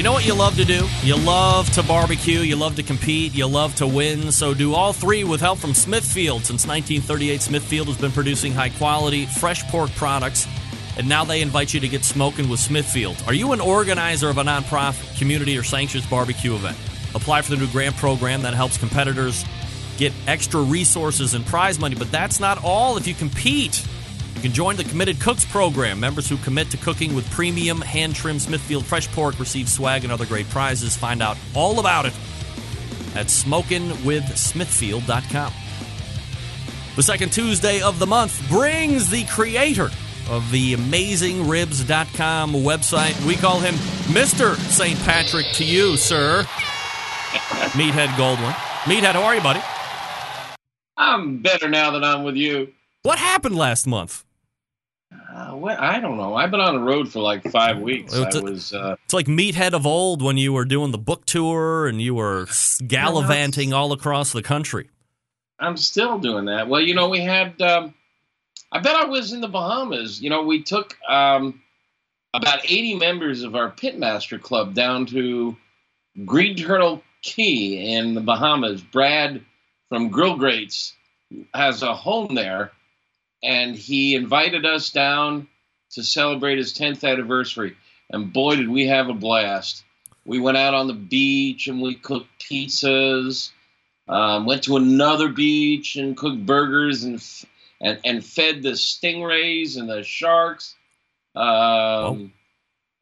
You 0.00 0.04
know 0.04 0.12
what 0.12 0.26
you 0.26 0.32
love 0.32 0.56
to 0.56 0.64
do? 0.64 0.88
You 1.02 1.14
love 1.14 1.68
to 1.72 1.82
barbecue, 1.82 2.38
you 2.38 2.56
love 2.56 2.76
to 2.76 2.82
compete, 2.82 3.34
you 3.34 3.46
love 3.46 3.74
to 3.74 3.86
win. 3.86 4.32
So 4.32 4.54
do 4.54 4.72
all 4.72 4.94
three 4.94 5.24
with 5.24 5.42
help 5.42 5.58
from 5.58 5.74
Smithfield. 5.74 6.46
Since 6.46 6.66
1938, 6.66 7.42
Smithfield 7.42 7.86
has 7.88 7.98
been 7.98 8.10
producing 8.10 8.54
high 8.54 8.70
quality, 8.70 9.26
fresh 9.26 9.62
pork 9.64 9.90
products, 9.96 10.46
and 10.96 11.06
now 11.06 11.26
they 11.26 11.42
invite 11.42 11.74
you 11.74 11.80
to 11.80 11.86
get 11.88 12.02
smoking 12.02 12.48
with 12.48 12.60
Smithfield. 12.60 13.22
Are 13.26 13.34
you 13.34 13.52
an 13.52 13.60
organizer 13.60 14.30
of 14.30 14.38
a 14.38 14.42
nonprofit, 14.42 15.18
community, 15.18 15.58
or 15.58 15.62
sanctions 15.62 16.06
barbecue 16.06 16.54
event? 16.54 16.78
Apply 17.14 17.42
for 17.42 17.50
the 17.50 17.58
new 17.58 17.70
grant 17.70 17.94
program 17.96 18.40
that 18.40 18.54
helps 18.54 18.78
competitors 18.78 19.44
get 19.98 20.14
extra 20.26 20.62
resources 20.62 21.34
and 21.34 21.44
prize 21.44 21.78
money, 21.78 21.94
but 21.94 22.10
that's 22.10 22.40
not 22.40 22.64
all 22.64 22.96
if 22.96 23.06
you 23.06 23.12
compete. 23.12 23.86
You 24.40 24.48
can 24.48 24.54
join 24.54 24.76
the 24.76 24.84
Committed 24.84 25.20
Cooks 25.20 25.44
program. 25.44 26.00
Members 26.00 26.26
who 26.26 26.38
commit 26.38 26.70
to 26.70 26.78
cooking 26.78 27.14
with 27.14 27.30
premium 27.30 27.82
hand 27.82 28.14
trimmed 28.14 28.40
Smithfield 28.40 28.86
fresh 28.86 29.06
pork 29.08 29.38
receive 29.38 29.68
swag 29.68 30.02
and 30.02 30.10
other 30.10 30.24
great 30.24 30.48
prizes. 30.48 30.96
Find 30.96 31.20
out 31.20 31.36
all 31.54 31.78
about 31.78 32.06
it 32.06 32.14
at 33.14 33.26
smokingwithsmithfield.com. 33.26 35.52
The 36.96 37.02
second 37.02 37.34
Tuesday 37.34 37.82
of 37.82 37.98
the 37.98 38.06
month 38.06 38.42
brings 38.48 39.10
the 39.10 39.26
creator 39.26 39.90
of 40.30 40.50
the 40.50 40.74
AmazingRibs.com 40.74 42.54
website. 42.54 43.26
We 43.26 43.36
call 43.36 43.60
him 43.60 43.74
Mr. 44.06 44.56
St. 44.56 44.98
Patrick 45.00 45.48
to 45.52 45.66
you, 45.66 45.98
sir. 45.98 46.44
Meathead 47.74 48.08
Goldwyn. 48.16 48.54
Meathead, 48.84 49.12
how 49.12 49.22
are 49.22 49.34
you, 49.34 49.42
buddy? 49.42 49.60
I'm 50.96 51.42
better 51.42 51.68
now 51.68 51.90
that 51.90 52.02
I'm 52.02 52.24
with 52.24 52.36
you. 52.36 52.72
What 53.02 53.18
happened 53.18 53.54
last 53.54 53.86
month? 53.86 54.24
Uh, 55.40 55.56
what, 55.56 55.80
I 55.80 56.00
don't 56.00 56.18
know. 56.18 56.34
I've 56.34 56.50
been 56.50 56.60
on 56.60 56.74
the 56.74 56.82
road 56.82 57.10
for 57.10 57.20
like 57.20 57.50
five 57.50 57.78
weeks. 57.78 58.12
It's 58.14 58.36
I 58.36 58.40
was. 58.40 58.72
Uh, 58.74 58.96
It's 59.04 59.14
like 59.14 59.26
Meathead 59.26 59.72
of 59.72 59.86
old 59.86 60.20
when 60.20 60.36
you 60.36 60.52
were 60.52 60.66
doing 60.66 60.90
the 60.90 60.98
book 60.98 61.24
tour 61.24 61.86
and 61.86 62.00
you 62.00 62.14
were 62.14 62.46
gallivanting 62.86 63.72
all 63.72 63.92
across 63.92 64.32
the 64.32 64.42
country. 64.42 64.90
I'm 65.58 65.78
still 65.78 66.18
doing 66.18 66.44
that. 66.46 66.68
Well, 66.68 66.80
you 66.82 66.94
know, 66.94 67.08
we 67.08 67.20
had. 67.20 67.60
Um, 67.62 67.94
I 68.72 68.80
bet 68.80 68.94
I 68.94 69.06
was 69.06 69.32
in 69.32 69.40
the 69.40 69.48
Bahamas. 69.48 70.20
You 70.20 70.28
know, 70.28 70.42
we 70.42 70.62
took 70.62 70.96
um, 71.08 71.62
about 72.34 72.60
80 72.64 72.96
members 72.96 73.42
of 73.42 73.54
our 73.56 73.70
Pitmaster 73.70 74.40
Club 74.40 74.74
down 74.74 75.06
to 75.06 75.56
Green 76.26 76.54
Turtle 76.54 77.02
Cay 77.22 77.94
in 77.94 78.14
the 78.14 78.20
Bahamas. 78.20 78.82
Brad 78.82 79.42
from 79.88 80.10
Grill 80.10 80.36
Grates 80.36 80.94
has 81.54 81.82
a 81.82 81.94
home 81.94 82.34
there, 82.34 82.72
and 83.42 83.74
he 83.76 84.14
invited 84.14 84.66
us 84.66 84.90
down 84.90 85.48
to 85.92 86.02
celebrate 86.04 86.58
his 86.58 86.72
10th 86.74 87.04
anniversary. 87.08 87.76
And 88.10 88.32
boy, 88.32 88.56
did 88.56 88.68
we 88.68 88.86
have 88.88 89.08
a 89.08 89.14
blast! 89.14 89.84
We 90.24 90.38
went 90.40 90.56
out 90.58 90.74
on 90.74 90.86
the 90.86 90.92
beach 90.94 91.66
and 91.66 91.80
we 91.80 91.94
cooked 91.94 92.28
pizzas. 92.40 93.50
Um, 94.08 94.44
went 94.44 94.64
to 94.64 94.76
another 94.76 95.28
beach 95.28 95.96
and 95.96 96.16
cooked 96.16 96.44
burgers 96.44 97.04
and 97.04 97.16
f- 97.16 97.44
and, 97.80 97.98
and 98.04 98.24
fed 98.24 98.62
the 98.62 98.70
stingrays 98.72 99.76
and 99.78 99.88
the 99.88 100.02
sharks. 100.02 100.74
Um, 101.34 102.32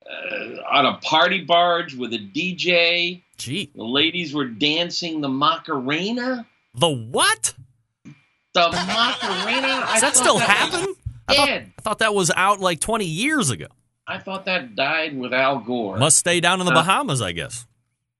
uh, 0.09 0.63
on 0.71 0.87
a 0.87 0.99
party 0.99 1.43
barge 1.43 1.95
with 1.95 2.13
a 2.13 2.19
DJ. 2.19 3.23
Gee, 3.39 3.71
The 3.75 3.85
ladies 3.85 4.35
were 4.35 4.47
dancing 4.47 5.21
the 5.21 5.29
Macarena. 5.29 6.47
the 6.75 6.89
what? 6.89 7.55
The 8.71 8.77
Macarena. 8.87 9.87
Does 9.93 10.01
that 10.01 10.17
still 10.17 10.39
that 10.39 10.49
happen? 10.49 10.95
I 11.29 11.35
thought, 11.35 11.49
I 11.49 11.67
thought 11.83 11.99
that 11.99 12.15
was 12.15 12.31
out 12.35 12.61
like 12.61 12.81
20 12.81 13.05
years 13.05 13.51
ago. 13.51 13.67
I 14.07 14.19
thought 14.19 14.47
that 14.47 14.75
died 14.75 15.17
with 15.19 15.35
Al 15.35 15.59
Gore. 15.61 15.99
Must 15.99 16.17
stay 16.17 16.41
down 16.41 16.61
in 16.61 16.67
the 16.67 16.73
Uh, 16.73 16.77
Bahamas, 16.77 17.21
I 17.21 17.33
guess. 17.33 17.67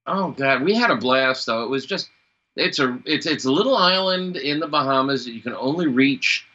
Oh 0.05 0.31
God, 0.31 0.61
we 0.63 0.75
had 0.75 0.91
a 0.91 0.95
blast 0.95 1.45
though. 1.47 1.63
It 1.63 1.69
was 1.69 1.85
just 1.85 2.09
it's 2.55 2.79
a 2.79 2.99
it's 3.05 3.25
it's 3.25 3.45
a 3.45 3.51
little 3.51 3.75
island 3.75 4.37
in 4.37 4.59
the 4.59 4.67
Bahamas 4.67 5.25
that 5.25 5.31
you 5.33 5.41
can 5.41 5.53
only 5.53 5.87
reach 5.87 6.45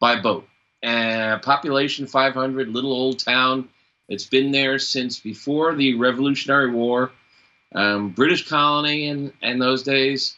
by 0.00 0.20
boat. 0.20 0.46
Uh, 0.82 1.38
population 1.38 2.06
500, 2.06 2.68
little 2.68 2.92
old 2.92 3.18
town. 3.18 3.68
It's 4.08 4.24
been 4.26 4.50
there 4.50 4.78
since 4.78 5.20
before 5.20 5.74
the 5.76 5.94
Revolutionary 5.94 6.70
War. 6.72 7.12
Um, 7.72 8.10
British 8.10 8.48
colony 8.48 9.06
in 9.06 9.32
in 9.42 9.58
those 9.60 9.82
days. 9.84 10.36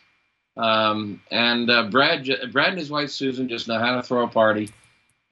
Um, 0.57 1.23
and 1.31 1.71
uh, 1.71 1.85
Brad 1.85 2.29
Brad 2.53 2.71
and 2.71 2.79
his 2.79 2.91
wife 2.91 3.11
Susan 3.11 3.49
just 3.49 3.69
know 3.69 3.79
how 3.79 3.97
to 3.97 4.03
throw 4.03 4.25
a 4.25 4.29
party. 4.29 4.71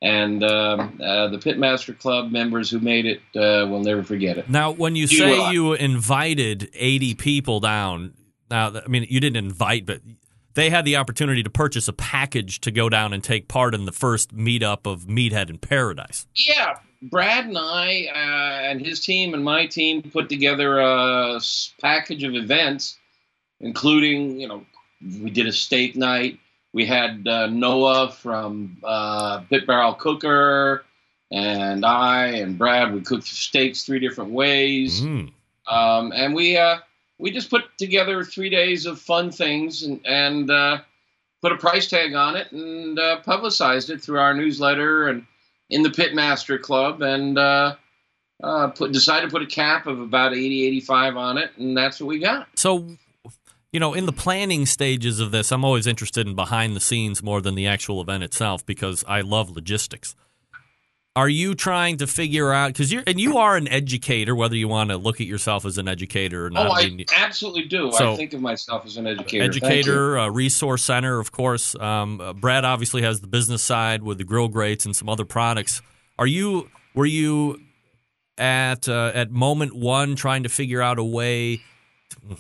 And 0.03 0.43
um, 0.43 0.99
uh, 1.03 1.29
the 1.29 1.37
Pitmaster 1.37 1.99
Club 1.99 2.33
members 2.33 2.71
who 2.71 2.81
made 2.81 3.05
it 3.05 3.21
uh, 3.37 3.69
will 3.69 3.83
never 3.83 4.03
forget 4.03 4.39
it. 4.39 4.49
Now, 4.49 4.71
when 4.71 4.97
you 4.97 5.03
You 5.03 5.19
say 5.19 5.39
are. 5.39 5.53
you 5.53 5.75
invited 5.75 6.71
80 6.73 7.15
people 7.17 7.61
down, 7.61 8.15
now, 8.51 8.73
I 8.75 8.89
mean, 8.89 9.07
you 9.11 9.21
didn't 9.21 9.37
invite, 9.37 9.85
but 9.85 10.01
they 10.55 10.71
had 10.71 10.87
the 10.87 10.97
opportunity 10.97 11.43
to 11.43 11.51
purchase 11.51 11.87
a 11.87 11.93
package 11.93 12.61
to 12.63 12.71
go 12.71 12.89
down 12.89 13.13
and 13.13 13.23
take 13.23 13.47
part 13.47 13.75
in 13.75 13.85
the 13.85 13.93
first 13.93 14.35
meetup 14.35 14.91
of 14.91 15.05
Meathead 15.05 15.51
in 15.51 15.59
Paradise. 15.59 16.27
Yeah, 16.35 16.79
Brad 17.03 17.47
and 17.47 17.59
I 17.59 18.07
uh, 18.13 18.71
and 18.71 18.81
his 18.85 19.01
team 19.01 19.35
and 19.35 19.45
my 19.45 19.67
team 19.67 20.03
put 20.03 20.29
together 20.29 20.79
a 20.81 21.41
package 21.81 22.25
of 22.25 22.35
events, 22.35 22.99
including 23.61 24.41
you 24.41 24.49
know 24.49 24.65
we 25.03 25.31
did 25.31 25.47
a 25.47 25.53
steak 25.53 25.97
night. 25.97 26.39
We 26.73 26.87
had 26.87 27.27
uh, 27.27 27.47
Noah 27.47 28.11
from 28.13 28.79
uh, 28.85 29.41
Pit 29.51 29.67
Barrel 29.67 29.95
Cooker, 29.95 30.85
and 31.31 31.85
I 31.85 32.27
and 32.27 32.57
Brad. 32.59 32.93
We 32.95 33.01
cooked 33.01 33.27
steaks 33.27 33.83
three 33.85 33.99
different 33.99 34.31
ways, 34.31 35.01
Mm. 35.01 35.33
um, 35.69 36.13
and 36.15 36.35
we 36.35 36.57
uh, 36.57 36.79
we 37.19 37.31
just 37.33 37.51
put 37.51 37.65
together 37.79 38.23
three 38.25 38.51
days 38.51 38.87
of 38.87 39.01
fun 39.01 39.31
things 39.33 39.83
and 39.83 40.01
and 40.07 40.51
uh, 40.51 40.79
put 41.43 41.53
a 41.53 41.57
price 41.57 41.89
tag 41.89 42.15
on 42.15 42.37
it 42.37 42.53
and 42.53 42.99
uh, 42.99 43.21
publicized 43.23 43.91
it 43.91 44.01
through 44.01 44.19
our 44.21 44.35
newsletter 44.35 45.09
and 45.09 45.27
in 45.71 45.83
the 45.83 45.89
Pitmaster 45.91 46.61
Club 46.61 47.01
and 47.03 47.37
uh, 47.39 47.75
uh, 48.43 48.69
put 48.69 48.93
decided 48.93 49.27
to 49.27 49.33
put 49.33 49.43
a 49.43 49.47
cap 49.47 49.87
of 49.87 50.01
about 50.01 50.33
80, 50.33 50.67
85 50.67 51.17
on 51.17 51.39
it, 51.39 51.51
and 51.59 51.77
that's 51.77 52.01
what 52.01 52.07
we 52.09 52.19
got. 52.21 52.49
So, 52.57 52.87
you 53.73 53.81
know, 53.81 53.95
in 53.95 54.07
the 54.07 54.13
planning 54.13 54.67
stages 54.67 55.21
of 55.21 55.31
this, 55.31 55.53
I'm 55.53 55.65
always 55.65 55.87
interested 55.87 56.27
in 56.27 56.35
behind 56.35 56.75
the 56.75 56.81
scenes 56.81 57.23
more 57.23 57.41
than 57.41 57.55
the 57.55 57.67
actual 57.67 58.01
event 58.01 58.25
itself 58.25 58.67
because 58.67 59.05
I 59.07 59.21
love 59.21 59.51
logistics. 59.51 60.17
Are 61.17 61.29
you 61.29 61.55
trying 61.57 61.97
to 61.99 62.07
figure 62.07 62.53
out 62.53 62.69
because 62.69 62.93
you're 62.93 63.03
and 63.05 63.21
you 63.21 63.39
are 63.39 63.57
an 63.57 63.67
educator, 63.67 64.35
whether 64.35 64.55
you 64.55 64.69
want 64.69 64.91
to 64.91 64.97
look 64.97 65.21
at 65.21 65.27
yourself 65.27 65.67
as 65.67 65.77
an 65.77 65.89
educator 65.89 66.47
or 66.47 66.51
not? 66.51 66.69
oh, 66.69 66.73
I 66.73 66.89
mean, 66.89 67.05
absolutely 67.17 67.65
do. 67.65 67.91
So- 67.93 68.13
I 68.13 68.17
think 68.17 68.33
of 68.33 68.41
myself 68.41 68.87
as 68.87 68.97
an 68.97 69.09
educator. 69.09 69.43
Educator, 69.45 70.19
uh, 70.19 70.29
resource 70.29 70.85
center, 70.85 71.19
of 71.19 71.33
course. 71.33 71.75
Um, 71.75 72.21
uh, 72.21 72.33
Brad 72.33 72.65
obviously 72.65 73.03
has 73.03 73.21
the 73.21 73.27
business 73.27 73.61
side 73.63 74.05
with 74.05 74.19
the 74.19 74.25
grill 74.25 74.47
grates 74.49 74.87
and 74.87 74.95
some 74.95 75.09
other 75.09 75.25
products. 75.25 75.83
Are 76.17 76.29
you 76.29 76.71
were 76.95 77.07
you 77.07 77.61
at 78.39 78.89
uh, 78.89 79.11
at 79.13 79.33
moment 79.33 79.75
one 79.75 80.15
trying 80.15 80.45
to 80.45 80.49
figure 80.49 80.81
out 80.81 80.99
a 81.01 81.05
way? 81.05 81.61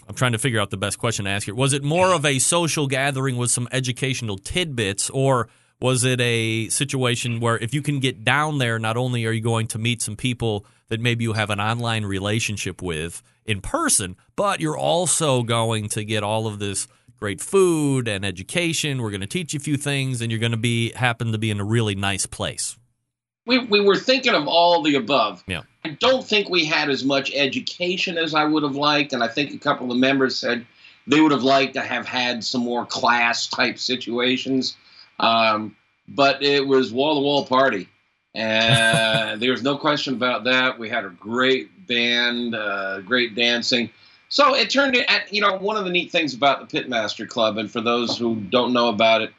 I'm 0.08 0.14
trying 0.14 0.32
to 0.32 0.38
figure 0.38 0.60
out 0.60 0.70
the 0.70 0.76
best 0.76 0.98
question 0.98 1.24
to 1.24 1.30
ask 1.30 1.46
here. 1.46 1.54
Was 1.54 1.72
it 1.72 1.82
more 1.82 2.12
of 2.12 2.24
a 2.24 2.38
social 2.38 2.86
gathering 2.86 3.36
with 3.36 3.50
some 3.50 3.68
educational 3.72 4.38
tidbits, 4.38 5.10
or 5.10 5.48
was 5.80 6.04
it 6.04 6.20
a 6.20 6.68
situation 6.68 7.40
where 7.40 7.56
if 7.58 7.72
you 7.72 7.82
can 7.82 8.00
get 8.00 8.24
down 8.24 8.58
there, 8.58 8.78
not 8.78 8.96
only 8.96 9.24
are 9.26 9.32
you 9.32 9.40
going 9.40 9.66
to 9.68 9.78
meet 9.78 10.02
some 10.02 10.16
people 10.16 10.66
that 10.88 11.00
maybe 11.00 11.24
you 11.24 11.32
have 11.32 11.50
an 11.50 11.60
online 11.60 12.04
relationship 12.04 12.82
with 12.82 13.22
in 13.46 13.60
person, 13.60 14.16
but 14.36 14.60
you're 14.60 14.78
also 14.78 15.42
going 15.42 15.88
to 15.88 16.04
get 16.04 16.22
all 16.22 16.46
of 16.46 16.58
this 16.58 16.86
great 17.16 17.40
food 17.40 18.08
and 18.08 18.24
education. 18.24 19.00
We're 19.00 19.10
going 19.10 19.20
to 19.20 19.26
teach 19.26 19.54
you 19.54 19.58
a 19.58 19.62
few 19.62 19.76
things, 19.76 20.20
and 20.20 20.30
you're 20.30 20.40
going 20.40 20.52
to 20.52 20.58
be 20.58 20.92
happen 20.92 21.32
to 21.32 21.38
be 21.38 21.50
in 21.50 21.60
a 21.60 21.64
really 21.64 21.94
nice 21.94 22.26
place. 22.26 22.76
We, 23.46 23.59
we 23.59 23.81
were 23.81 23.96
thinking 23.96 24.35
of 24.35 24.46
all 24.46 24.83
the 24.83 24.94
above. 24.96 25.42
Yeah. 25.46 25.62
I 25.85 25.90
don't 26.00 26.26
think 26.26 26.48
we 26.48 26.64
had 26.64 26.90
as 26.90 27.05
much 27.05 27.33
education 27.35 28.18
as 28.18 28.35
I 28.35 28.44
would 28.44 28.62
have 28.62 28.76
liked, 28.76 29.12
and 29.12 29.22
I 29.22 29.29
think 29.29 29.55
a 29.55 29.59
couple 29.59 29.87
of 29.87 29.90
the 29.90 30.00
members 30.00 30.37
said 30.37 30.66
they 31.07 31.20
would 31.20 31.33
have 31.33 31.42
liked 31.42 31.74
to 31.74 31.81
have 31.81 32.07
had 32.07 32.44
some 32.44 32.61
more 32.61 32.85
class 32.85 33.46
type 33.46 33.79
situations. 33.79 34.76
Um, 35.18 35.76
but 36.09 36.42
it 36.42 36.66
was 36.66 36.92
wall 36.92 37.14
to 37.14 37.20
wall 37.20 37.46
party, 37.46 37.88
and 38.35 39.40
there 39.42 39.53
was 39.53 39.62
no 39.62 39.76
question 39.76 40.14
about 40.14 40.44
that. 40.44 40.79
We 40.79 40.88
had 40.88 41.05
a 41.05 41.11
great 41.11 41.87
band, 41.87 42.55
uh, 42.55 43.00
great 43.00 43.35
dancing. 43.35 43.90
So 44.29 44.55
it 44.55 44.70
turned 44.70 44.96
it 44.96 45.11
at 45.11 45.33
you 45.33 45.40
know 45.40 45.57
one 45.57 45.76
of 45.76 45.85
the 45.85 45.90
neat 45.90 46.11
things 46.11 46.35
about 46.35 46.68
the 46.68 46.79
Pitmaster 46.79 47.26
Club, 47.26 47.57
and 47.57 47.70
for 47.70 47.81
those 47.81 48.18
who 48.18 48.37
don't 48.37 48.72
know 48.72 48.88
about 48.88 49.22
it, 49.22 49.33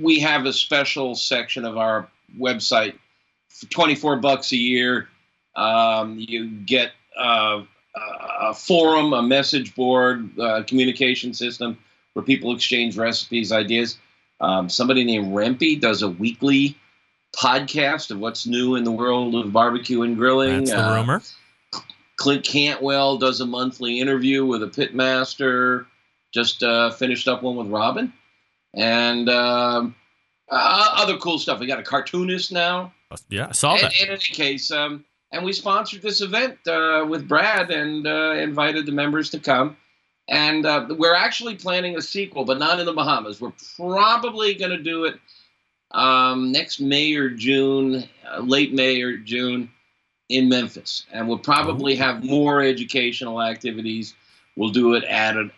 we 0.00 0.18
have 0.20 0.44
a 0.44 0.52
special 0.52 1.14
section 1.14 1.64
of 1.64 1.76
our 1.76 2.08
website 2.38 2.94
24 3.70 4.16
bucks 4.16 4.52
a 4.52 4.56
year. 4.56 5.08
Um, 5.54 6.18
you 6.18 6.48
get 6.48 6.92
uh, 7.18 7.62
a 7.94 8.54
forum, 8.54 9.12
a 9.12 9.22
message 9.22 9.74
board, 9.74 10.38
uh, 10.38 10.62
communication 10.66 11.34
system 11.34 11.78
where 12.14 12.24
people 12.24 12.54
exchange 12.54 12.96
recipes, 12.96 13.52
ideas. 13.52 13.98
Um, 14.40 14.68
somebody 14.68 15.04
named 15.04 15.28
Rempe 15.28 15.80
does 15.80 16.02
a 16.02 16.08
weekly 16.08 16.76
podcast 17.36 18.10
of 18.10 18.18
what's 18.18 18.46
new 18.46 18.74
in 18.74 18.84
the 18.84 18.90
world 18.92 19.34
of 19.34 19.52
barbecue 19.52 20.02
and 20.02 20.16
grilling. 20.16 20.64
That's 20.64 20.70
the 20.72 20.86
Uh, 20.88 20.94
rumor. 20.96 21.22
Clint 22.16 22.44
Cantwell 22.44 23.16
does 23.18 23.40
a 23.40 23.46
monthly 23.46 23.98
interview 23.98 24.44
with 24.44 24.62
a 24.62 24.66
pitmaster. 24.66 25.86
Just 26.32 26.62
uh, 26.62 26.90
finished 26.90 27.28
up 27.28 27.42
one 27.42 27.56
with 27.56 27.68
Robin, 27.68 28.12
and 28.74 29.28
um, 29.28 29.94
uh, 30.50 30.94
other 30.96 31.16
cool 31.18 31.38
stuff. 31.38 31.58
We 31.60 31.66
got 31.66 31.78
a 31.78 31.82
cartoonist 31.82 32.52
now. 32.52 32.92
Yeah, 33.28 33.48
I 33.48 33.52
saw 33.52 33.76
that. 33.76 33.92
in 34.00 34.10
any 34.10 34.18
case, 34.18 34.70
um, 34.70 35.04
and 35.32 35.44
we 35.44 35.52
sponsored 35.52 36.02
this 36.02 36.20
event 36.20 36.58
uh, 36.66 37.06
with 37.08 37.26
Brad 37.26 37.70
and 37.70 38.06
uh, 38.06 38.32
invited 38.32 38.86
the 38.86 38.92
members 38.92 39.30
to 39.30 39.38
come. 39.38 39.76
And 40.28 40.64
uh, 40.66 40.86
we're 40.90 41.14
actually 41.14 41.56
planning 41.56 41.96
a 41.96 42.02
sequel, 42.02 42.44
but 42.44 42.58
not 42.58 42.78
in 42.78 42.86
the 42.86 42.92
Bahamas. 42.92 43.40
We're 43.40 43.52
probably 43.76 44.54
going 44.54 44.70
to 44.70 44.82
do 44.82 45.04
it 45.04 45.18
um, 45.90 46.52
next 46.52 46.80
May 46.80 47.14
or 47.14 47.30
June, 47.30 48.04
uh, 48.30 48.40
late 48.40 48.72
May 48.72 49.00
or 49.02 49.16
June 49.16 49.70
in 50.28 50.48
Memphis. 50.48 51.06
And 51.12 51.28
we'll 51.28 51.38
probably 51.38 51.96
have 51.96 52.24
more 52.24 52.62
educational 52.62 53.42
activities. 53.42 54.14
We'll 54.56 54.70
do 54.70 54.94
it 54.94 55.04
at 55.04 55.36
a, 55.36 55.50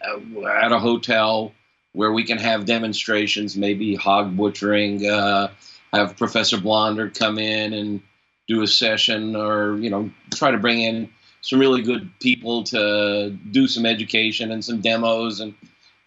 at 0.48 0.72
a 0.72 0.78
hotel 0.78 1.52
where 1.92 2.12
we 2.12 2.24
can 2.24 2.38
have 2.38 2.64
demonstrations, 2.64 3.56
maybe 3.56 3.94
hog 3.94 4.36
butchering, 4.36 5.06
uh, 5.06 5.48
have 5.96 6.16
Professor 6.16 6.58
Blonder 6.58 7.10
come 7.10 7.38
in 7.38 7.72
and 7.72 8.00
do 8.48 8.62
a 8.62 8.66
session, 8.66 9.34
or 9.36 9.76
you 9.78 9.88
know, 9.90 10.10
try 10.34 10.50
to 10.50 10.58
bring 10.58 10.80
in 10.80 11.08
some 11.40 11.58
really 11.58 11.82
good 11.82 12.10
people 12.20 12.62
to 12.64 13.30
do 13.50 13.66
some 13.66 13.86
education 13.86 14.50
and 14.50 14.64
some 14.64 14.80
demos, 14.80 15.40
and 15.40 15.54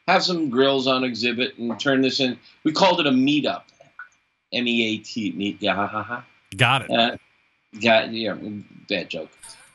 have 0.08 0.24
some 0.24 0.50
grills 0.50 0.88
on 0.88 1.04
exhibit, 1.04 1.58
and 1.58 1.80
turn 1.80 2.02
this 2.02 2.20
in. 2.20 2.38
We 2.64 2.72
called 2.72 3.00
it 3.00 3.08
a 3.08 3.12
meetup, 3.12 3.64
M 4.54 4.68
E 4.68 4.96
A 4.96 4.98
T, 5.00 5.32
meet, 5.34 5.62
yeah, 5.62 5.76
ha 5.76 5.88
ha 5.88 6.04
ha. 6.04 6.26
Got 6.56 6.84
it. 6.84 6.92
Uh, 6.92 7.18
got 7.82 8.12
yeah, 8.12 8.36
bad 8.88 9.10
joke, 9.10 9.30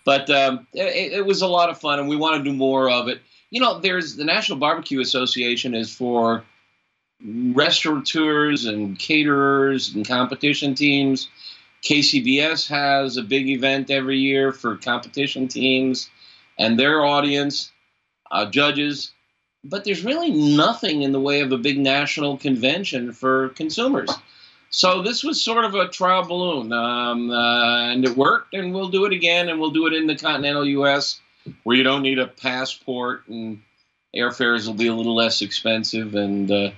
but 0.05 0.31
um, 0.31 0.67
it, 0.73 1.13
it 1.13 1.27
was 1.27 1.43
a 1.43 1.49
lot 1.49 1.69
of 1.69 1.79
fun, 1.79 1.99
and 1.99 2.09
we 2.09 2.17
want 2.17 2.37
to 2.37 2.51
do 2.51 2.57
more 2.57 2.91
of 2.91 3.09
it. 3.09 3.21
You 3.51 3.61
know, 3.61 3.79
there's 3.79 4.17
the 4.17 4.25
National 4.25 4.59
Barbecue 4.59 5.01
Association 5.01 5.75
is 5.75 5.95
for 5.95 6.43
restaurateurs 7.25 8.65
and 8.65 8.99
caterers 8.99 9.95
and 9.95 10.07
competition 10.07 10.75
teams. 10.75 11.29
KCBS 11.83 12.69
has 12.69 13.17
a 13.17 13.23
big 13.23 13.49
event 13.49 13.91
every 13.91 14.19
year 14.19 14.53
for 14.53 14.77
competition 14.77 15.49
teams 15.49 16.09
and 16.59 16.79
their 16.79 17.05
audience, 17.05 17.73
uh, 18.31 18.47
judges. 18.47 19.13
But 19.65 19.85
there's 19.85 20.05
really 20.05 20.31
nothing 20.31 21.03
in 21.03 21.13
the 21.13 21.21
way 21.21 21.41
of 21.41 21.53
a 21.53 21.59
big 21.59 21.79
national 21.79 22.37
convention 22.37 23.13
for 23.13 23.51
consumers. 23.51 24.11
So 24.71 25.03
this 25.03 25.23
was 25.23 25.41
sort 25.41 25.65
of 25.65 25.75
a 25.75 25.89
trial 25.89 26.25
balloon, 26.25 26.73
um, 26.73 27.31
uh, 27.31 27.93
and 27.93 28.05
it 28.05 28.17
worked. 28.17 28.55
And 28.55 28.73
we'll 28.75 28.89
do 28.89 29.05
it 29.05 29.13
again, 29.13 29.49
and 29.49 29.61
we'll 29.61 29.71
do 29.71 29.87
it 29.87 29.93
in 29.93 30.07
the 30.07 30.17
continental 30.17 30.67
U.S., 30.67 31.21
where 31.65 31.77
you 31.77 31.83
don't 31.83 32.03
need 32.03 32.19
a 32.19 32.27
passport, 32.27 33.29
and 33.29 33.61
airfares 34.17 34.67
will 34.67 34.75
be 34.75 34.87
a 34.87 34.95
little 34.95 35.15
less 35.15 35.43
expensive, 35.43 36.15
and 36.15 36.51
uh, 36.51 36.71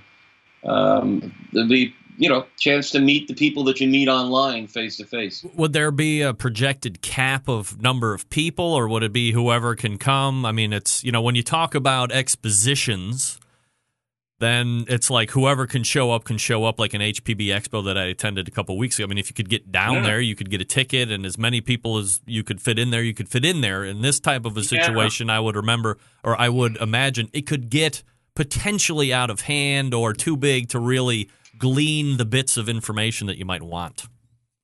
um, 0.65 1.33
there'll 1.53 1.69
be 1.69 1.93
you 2.17 2.29
know 2.29 2.45
chance 2.57 2.91
to 2.91 2.99
meet 2.99 3.27
the 3.27 3.33
people 3.33 3.63
that 3.65 3.79
you 3.81 3.87
meet 3.89 4.07
online 4.07 4.67
face 4.67 4.97
to 4.97 5.05
face. 5.05 5.45
Would 5.55 5.73
there 5.73 5.91
be 5.91 6.21
a 6.21 6.33
projected 6.33 7.01
cap 7.01 7.47
of 7.49 7.81
number 7.81 8.13
of 8.13 8.29
people, 8.29 8.65
or 8.73 8.87
would 8.87 9.03
it 9.03 9.11
be 9.13 9.31
whoever 9.33 9.75
can 9.75 9.97
come? 9.97 10.45
I 10.45 10.51
mean, 10.51 10.71
it's 10.73 11.03
you 11.03 11.11
know 11.11 11.21
when 11.21 11.35
you 11.35 11.43
talk 11.43 11.75
about 11.75 12.11
expositions, 12.11 13.39
then 14.39 14.85
it's 14.89 15.09
like 15.09 15.31
whoever 15.31 15.65
can 15.65 15.83
show 15.83 16.11
up 16.11 16.23
can 16.25 16.37
show 16.37 16.65
up. 16.65 16.79
Like 16.79 16.93
an 16.93 17.01
HPB 17.01 17.47
Expo 17.47 17.83
that 17.85 17.97
I 17.97 18.05
attended 18.05 18.47
a 18.47 18.51
couple 18.51 18.77
weeks 18.77 18.97
ago. 18.99 19.05
I 19.05 19.07
mean, 19.07 19.17
if 19.17 19.29
you 19.29 19.33
could 19.33 19.49
get 19.49 19.71
down 19.71 19.95
Yeah. 19.95 20.01
there, 20.03 20.21
you 20.21 20.35
could 20.35 20.49
get 20.49 20.61
a 20.61 20.65
ticket, 20.65 21.11
and 21.11 21.25
as 21.25 21.37
many 21.37 21.61
people 21.61 21.97
as 21.97 22.21
you 22.25 22.43
could 22.43 22.61
fit 22.61 22.77
in 22.79 22.91
there, 22.91 23.03
you 23.03 23.13
could 23.13 23.29
fit 23.29 23.45
in 23.45 23.61
there. 23.61 23.83
In 23.83 24.01
this 24.01 24.19
type 24.19 24.45
of 24.45 24.57
a 24.57 24.61
Yeah. 24.61 24.67
situation, 24.67 25.29
I 25.29 25.39
would 25.39 25.55
remember, 25.55 25.97
or 26.23 26.39
I 26.39 26.49
would 26.49 26.77
imagine, 26.77 27.29
it 27.33 27.45
could 27.45 27.69
get 27.69 28.03
potentially 28.35 29.13
out 29.13 29.29
of 29.29 29.41
hand 29.41 29.93
or 29.93 30.13
too 30.13 30.37
big 30.37 30.69
to 30.69 30.79
really 30.79 31.29
glean 31.57 32.17
the 32.17 32.25
bits 32.25 32.57
of 32.57 32.67
information 32.69 33.27
that 33.27 33.37
you 33.37 33.45
might 33.45 33.63
want. 33.63 34.07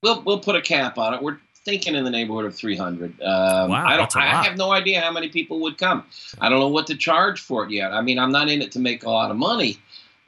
We'll 0.02 0.22
we'll 0.22 0.40
put 0.40 0.56
a 0.56 0.62
cap 0.62 0.98
on 0.98 1.14
it. 1.14 1.22
We're 1.22 1.38
thinking 1.64 1.94
in 1.94 2.04
the 2.04 2.10
neighborhood 2.10 2.44
of 2.44 2.54
300. 2.54 3.20
Um, 3.22 3.70
Wow, 3.70 3.86
I 3.86 3.96
don't. 3.96 4.16
I 4.16 4.42
have 4.42 4.56
no 4.56 4.72
idea 4.72 5.00
how 5.00 5.12
many 5.12 5.28
people 5.28 5.60
would 5.60 5.78
come. 5.78 6.04
I 6.40 6.48
don't 6.48 6.58
know 6.58 6.68
what 6.68 6.86
to 6.88 6.96
charge 6.96 7.40
for 7.40 7.64
it 7.64 7.70
yet. 7.70 7.92
I 7.92 8.02
mean, 8.02 8.18
I'm 8.18 8.32
not 8.32 8.48
in 8.48 8.62
it 8.62 8.72
to 8.72 8.78
make 8.78 9.04
a 9.04 9.10
lot 9.10 9.30
of 9.30 9.36
money. 9.36 9.78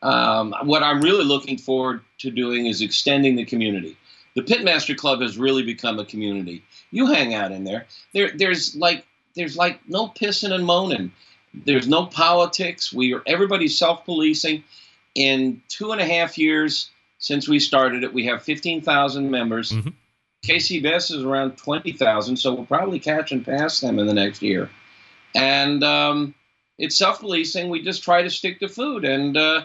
Um, 0.03 0.55
what 0.65 0.83
I'm 0.83 1.01
really 1.01 1.25
looking 1.25 1.57
forward 1.59 2.03
to 2.19 2.31
doing 2.31 2.67
is 2.67 2.83
extending 2.83 3.37
the 3.37 3.45
community. 3.45 3.97
The 4.37 4.43
Pitmaster 4.43 4.97
Club 4.97 5.23
has 5.23 5.39
really 5.39 5.63
become 5.63 5.99
a 5.99 6.05
community. 6.05 6.63
You 6.91 7.07
hang 7.07 7.35
out 7.35 7.53
in 7.53 7.65
there. 7.65 7.87
There, 8.13 8.31
there's 8.35 8.77
like 8.77 9.07
there's 9.35 9.57
like 9.57 9.81
no 9.89 10.09
pissing 10.09 10.53
and 10.53 10.65
moaning. 10.65 11.13
There's 11.65 11.89
no 11.89 12.07
politics. 12.07 12.93
We 12.93 13.15
are 13.15 13.23
everybody's 13.27 13.79
self-policing. 13.79 14.65
In 15.15 15.63
two 15.69 15.93
and 15.93 16.01
a 16.01 16.05
half 16.05 16.37
years 16.37 16.91
since 17.19 17.49
we 17.49 17.61
started 17.61 18.03
it, 18.03 18.13
we 18.13 18.27
have 18.27 18.43
15,000 18.43 19.31
members. 19.31 19.71
Mhm. 19.71 19.95
KCBS 20.45 21.11
is 21.11 21.23
around 21.23 21.57
20,000, 21.57 22.37
so 22.37 22.53
we'll 22.53 22.67
probably 22.67 22.99
catch 22.99 23.33
and 23.33 23.45
pass 23.45 23.81
them 23.81 23.99
in 23.99 24.07
the 24.07 24.13
next 24.13 24.43
year. 24.43 24.69
And 25.35 25.83
um, 25.83 26.35
it's 26.79 26.97
self-policing. 26.97 27.71
We 27.71 27.83
just 27.83 28.03
try 28.03 28.23
to 28.23 28.31
stick 28.31 28.61
to 28.61 28.69
food, 28.69 29.05
and 29.05 29.37
uh, 29.37 29.65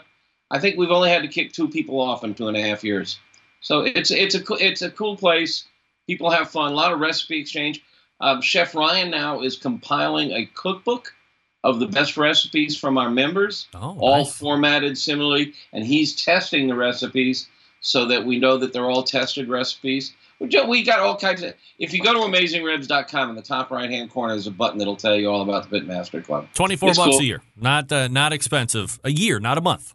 I 0.52 0.60
think 0.60 0.78
we've 0.78 0.92
only 0.92 1.10
had 1.10 1.24
to 1.24 1.28
kick 1.28 1.52
two 1.52 1.68
people 1.68 2.00
off 2.00 2.24
in 2.24 2.34
two 2.34 2.48
and 2.48 2.56
a 2.56 2.62
half 2.62 2.84
years. 2.84 3.20
So 3.62 3.82
it's 3.82 4.10
it's 4.10 4.36
a 4.36 4.44
it's 4.60 4.82
a 4.82 4.90
cool 4.90 5.18
place. 5.18 5.66
People 6.08 6.30
have 6.30 6.50
fun. 6.50 6.72
A 6.72 6.76
lot 6.76 6.94
of 6.94 7.00
recipe 7.00 7.40
exchange. 7.40 7.84
Um, 8.22 8.42
Chef 8.42 8.74
Ryan 8.74 9.12
now 9.12 9.42
is 9.42 9.58
compiling 9.58 10.32
a 10.32 10.46
cookbook 10.46 11.14
of 11.64 11.80
the 11.80 11.88
best 11.88 12.16
recipes 12.18 12.78
from 12.78 12.98
our 12.98 13.10
members, 13.10 13.68
Oh, 13.76 13.98
all 14.00 14.18
nice. 14.20 14.38
formatted 14.38 14.98
similarly, 14.98 15.54
and 15.74 15.86
he's 15.86 16.16
testing 16.16 16.68
the 16.68 16.76
recipes 16.76 17.48
so 17.82 18.06
that 18.06 18.26
we 18.26 18.40
know 18.40 18.58
that 18.58 18.72
they're 18.74 18.90
all 18.90 19.04
tested 19.04 19.50
recipes. 19.50 20.14
We 20.40 20.84
got 20.84 21.00
all 21.02 21.18
kinds 21.18 21.44
of. 21.44 21.54
If 21.80 21.92
you 21.94 22.02
go 22.02 22.14
to 22.14 22.20
AmazingRibs.com 22.20 23.30
in 23.30 23.36
the 23.36 23.42
top 23.42 23.72
right 23.72 23.90
hand 23.90 24.10
corner, 24.10 24.34
there's 24.36 24.48
a 24.48 24.52
button 24.52 24.78
that'll 24.78 24.96
tell 24.96 25.18
you 25.18 25.30
all 25.30 25.42
about 25.42 25.70
the 25.70 25.80
Pitmaster 25.82 26.24
Club. 26.24 26.48
24 26.54 26.90
It's 26.90 26.98
bucks 26.98 27.10
cool. 27.12 27.20
a 27.20 27.24
year. 27.24 27.42
Not 27.58 27.92
uh, 27.92 28.08
not 28.08 28.32
expensive. 28.32 29.00
A 29.04 29.12
year, 29.12 29.40
not 29.42 29.58
a 29.58 29.62
month. 29.62 29.94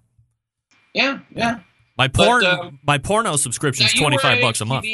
Yeah, 0.92 1.20
yeah. 1.34 1.60
My 1.96 2.08
But, 2.08 2.24
porn 2.26 2.44
um, 2.44 2.78
my 2.86 2.98
porno 2.98 3.36
subscription 3.36 3.86
is 3.86 3.94
were 3.94 4.00
25 4.00 4.40
bucks 4.42 4.60
a 4.60 4.64
month. 4.66 4.84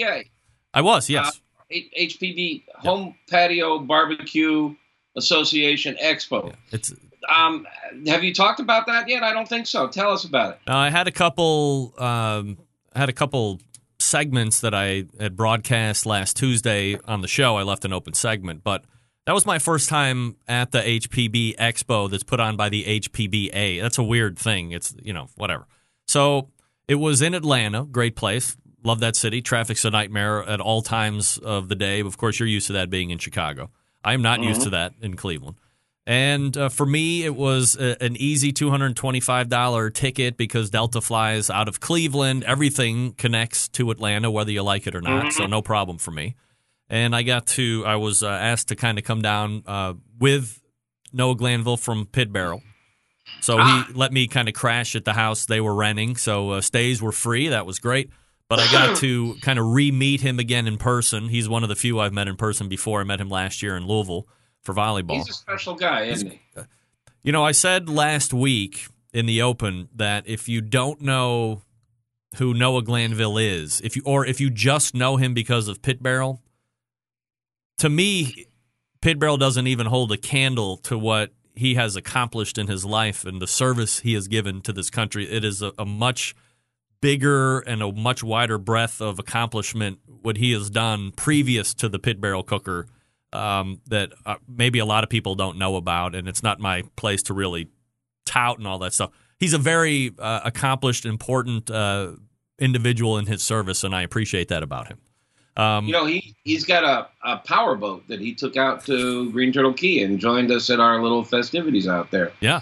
I 0.73 0.81
was, 0.83 1.11
yes. 1.11 1.41
Uh, 1.73 1.75
HPB 1.99 2.63
Home 2.77 3.17
Patio 3.29 3.79
Barbecue 3.81 4.75
Association 5.17 5.97
Expo. 6.03 6.55
it's 6.73 6.93
Um, 7.35 7.67
have 8.07 8.25
you 8.25 8.35
talked 8.35 8.61
about 8.61 8.87
that 8.87 9.09
yet? 9.09 9.23
I 9.23 9.33
don't 9.33 9.49
think 9.49 9.67
so. 9.67 9.89
Tell 9.89 10.13
us 10.13 10.25
about 10.25 10.53
it. 10.53 10.61
uh, 10.69 10.77
I 10.77 10.91
had 10.91 11.09
a 11.09 11.13
couple 11.13 11.95
um, 11.99 12.59
had 12.95 13.09
a 13.09 13.13
couple 13.13 13.61
segments 13.99 14.61
that 14.61 14.75
I 14.75 15.05
had 15.19 15.37
broadcast 15.37 16.07
last 16.07 16.37
Tuesday 16.37 16.99
on 17.05 17.21
the 17.21 17.29
show. 17.29 17.57
I 17.57 17.63
left 17.63 17.85
an 17.85 17.93
open 17.93 18.15
segment, 18.15 18.65
but 18.65 18.85
that 19.27 19.35
was 19.35 19.47
my 19.47 19.59
first 19.59 19.89
time 19.89 20.37
at 20.49 20.73
the 20.73 20.81
HPB 20.81 21.57
Expo 21.57 22.11
that's 22.11 22.23
put 22.23 22.41
on 22.41 22.57
by 22.57 22.69
the 22.69 22.85
HPBA. 22.85 23.81
That's 23.81 23.99
a 23.99 24.03
weird 24.03 24.39
thing. 24.39 24.73
It's, 24.73 24.95
you 25.03 25.13
know, 25.13 25.29
whatever. 25.37 25.67
So 26.09 26.49
it 26.89 26.97
was 26.97 27.23
in 27.23 27.35
Atlanta, 27.35 27.85
great 27.85 28.17
place. 28.17 28.57
Love 28.83 29.01
that 29.01 29.15
city. 29.15 29.43
Traffic's 29.43 29.85
a 29.85 29.91
nightmare 29.91 30.43
at 30.43 30.61
all 30.61 30.83
times 30.83 31.39
of 31.39 31.69
the 31.69 31.75
day. 31.75 32.01
Of 32.01 32.17
course, 32.17 32.41
you're 32.41 32.49
used 32.49 32.67
to 32.69 32.73
that 32.73 32.89
being 32.89 33.11
in 33.11 33.19
Chicago. 33.19 33.71
I 34.05 34.15
am 34.15 34.23
not 34.23 34.43
used 34.43 34.63
to 34.63 34.71
that 34.71 34.95
in 35.01 35.17
Cleveland. 35.17 35.57
And 36.07 36.57
uh, 36.57 36.69
for 36.71 36.87
me, 36.87 37.25
it 37.25 37.37
was 37.37 37.77
a, 37.77 38.03
an 38.03 38.17
easy 38.17 38.53
$225 38.53 39.95
ticket 39.95 40.37
because 40.37 40.71
Delta 40.71 41.01
flies 41.01 41.51
out 41.51 41.69
of 41.69 41.81
Cleveland. 41.81 42.43
Everything 42.45 43.13
connects 43.13 43.69
to 43.69 43.91
Atlanta, 43.91 44.31
whether 44.31 44.51
you 44.51 44.63
like 44.63 44.87
it 44.87 44.95
or 44.95 45.01
not. 45.01 45.33
So, 45.33 45.47
no 45.47 45.63
problem 45.63 45.99
for 45.99 46.11
me. 46.11 46.35
And 46.89 47.15
I 47.15 47.23
got 47.23 47.47
to, 47.49 47.85
I 47.87 47.97
was 47.97 48.23
uh, 48.23 48.29
asked 48.29 48.69
to 48.69 48.77
kind 48.77 48.99
of 48.99 49.05
come 49.05 49.23
down 49.23 49.63
uh, 49.67 49.95
with 50.19 50.61
Noah 51.13 51.37
Glanville 51.37 51.77
from 51.77 52.07
Pit 52.07 52.33
Barrel. 52.33 52.63
So 53.41 53.63
he 53.63 53.83
let 53.95 54.13
me 54.13 54.27
kind 54.27 54.49
of 54.49 54.55
crash 54.55 54.97
at 54.97 55.05
the 55.05 55.13
house 55.13 55.47
they 55.47 55.61
were 55.61 55.75
renting. 55.75 56.17
So 56.17 56.51
uh, 56.51 56.61
stays 56.61 57.01
were 57.01 57.13
free. 57.13 57.49
That 57.49 57.65
was 57.65 57.79
great. 57.79 58.11
But 58.51 58.59
I 58.59 58.71
got 58.71 58.97
to 58.99 59.37
kind 59.41 59.59
of 59.59 59.67
re 59.73 59.91
meet 59.91 60.21
him 60.21 60.39
again 60.39 60.67
in 60.67 60.77
person. 60.77 61.29
He's 61.29 61.49
one 61.49 61.63
of 61.63 61.71
the 61.71 61.77
few 61.77 62.01
I've 62.01 62.13
met 62.13 62.29
in 62.29 62.37
person 62.37 62.69
before. 62.69 63.01
I 63.01 63.05
met 63.05 63.21
him 63.21 63.31
last 63.31 63.63
year 63.63 63.77
in 63.77 63.87
Louisville 63.87 64.29
for 64.63 64.75
volleyball. 64.75 65.15
He's 65.15 65.31
a 65.31 65.33
special 65.33 65.75
guy, 65.75 66.03
isn't 66.03 66.33
he? 66.33 66.43
Uh, 66.55 66.65
you 67.23 67.33
know, 67.33 67.45
I 67.45 67.53
said 67.53 67.89
last 67.89 68.35
week 68.35 68.89
in 69.15 69.27
the 69.27 69.41
open 69.41 69.89
that 69.95 70.25
if 70.27 70.49
you 70.49 70.61
don't 70.61 71.01
know 71.01 71.63
who 72.37 72.53
Noah 72.53 72.83
Glanville 72.83 73.39
is, 73.39 73.81
if 73.83 73.95
you 73.97 74.03
or 74.05 74.27
if 74.27 74.41
you 74.41 74.51
just 74.51 74.95
know 74.95 75.17
him 75.17 75.33
because 75.33 75.69
of 75.69 75.81
Pit 75.81 76.03
Barrel, 76.03 76.43
to 77.79 77.89
me, 77.89 78.47
Pit 79.01 79.21
Barrel 79.21 79.37
doesn't 79.37 79.69
even 79.69 79.87
hold 79.87 80.11
a 80.11 80.17
candle 80.17 80.77
to 80.79 80.99
what 80.99 81.33
he 81.55 81.75
has 81.75 81.95
accomplished 81.95 82.59
in 82.59 82.67
his 82.67 82.85
life 82.85 83.25
and 83.25 83.41
the 83.41 83.47
service 83.47 84.01
he 84.01 84.15
has 84.15 84.27
given 84.27 84.61
to 84.63 84.73
this 84.73 84.91
country. 84.91 85.31
It 85.31 85.45
is 85.45 85.63
a, 85.63 85.73
a 85.79 85.85
much 85.85 86.35
bigger 87.01 87.61
and 87.61 87.83
a 87.83 87.93
much 87.93 88.23
wider 88.23 88.59
breadth 88.59 89.01
of 89.01 89.19
accomplishment 89.19 89.99
what 90.23 90.37
he 90.37 90.53
has 90.53 90.71
done 90.71 91.13
previous 91.13 91.75
to 91.75 91.89
the 91.89 91.99
Pit 91.99 92.21
Barrel 92.21 92.43
Cooker 92.43 92.87
um, 93.33 93.81
that 93.87 94.13
uh, 94.27 94.37
maybe 94.49 94.79
a 94.79 94.85
lot 94.85 95.05
of 95.05 95.11
people 95.11 95.35
don't 95.35 95.57
know 95.57 95.77
about, 95.77 96.15
and 96.15 96.29
it's 96.29 96.43
not 96.43 96.61
my 96.61 96.83
place 96.97 97.23
to 97.25 97.35
really 97.35 97.69
tout 98.27 98.59
and 98.59 98.67
all 98.67 98.79
that 98.81 98.93
stuff. 98.93 99.11
He's 99.39 99.55
a 99.55 99.59
very 99.59 100.13
uh, 100.19 100.41
accomplished, 100.45 101.07
important 101.07 101.71
uh, 101.71 102.13
individual 102.59 103.19
in 103.19 103.27
his 103.27 103.43
service, 103.43 103.85
and 103.85 103.95
I 103.95 104.03
appreciate 104.03 104.49
that 104.49 104.63
about 104.63 104.89
him. 104.89 104.99
Um, 105.57 105.87
You 105.87 105.93
know, 105.93 106.07
he 106.07 106.35
he's 106.45 106.65
got 106.65 106.85
a, 106.85 107.09
a 107.25 107.39
power 107.39 107.75
boat 107.77 108.07
that 108.09 108.21
he 108.21 108.35
took 108.35 108.57
out 108.57 108.85
to 108.87 109.31
Green 109.33 109.53
Turtle 109.53 109.73
Cay 109.73 110.03
and 110.03 110.19
joined 110.19 110.51
us 110.51 110.69
at 110.71 110.81
our 110.81 111.03
little 111.03 111.25
festivities 111.25 111.89
out 111.89 112.11
there. 112.11 112.33
yeah, 112.41 112.61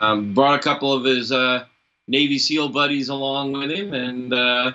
Um, 0.00 0.32
brought 0.32 0.58
a 0.58 0.62
couple 0.62 0.92
of 0.92 1.04
his 1.04 1.30
uh, 1.30 1.64
Navy 2.06 2.38
SEAL 2.38 2.70
buddies 2.70 3.08
along 3.08 3.52
with 3.52 3.70
him, 3.70 3.94
and 3.94 4.32
uh, 4.32 4.72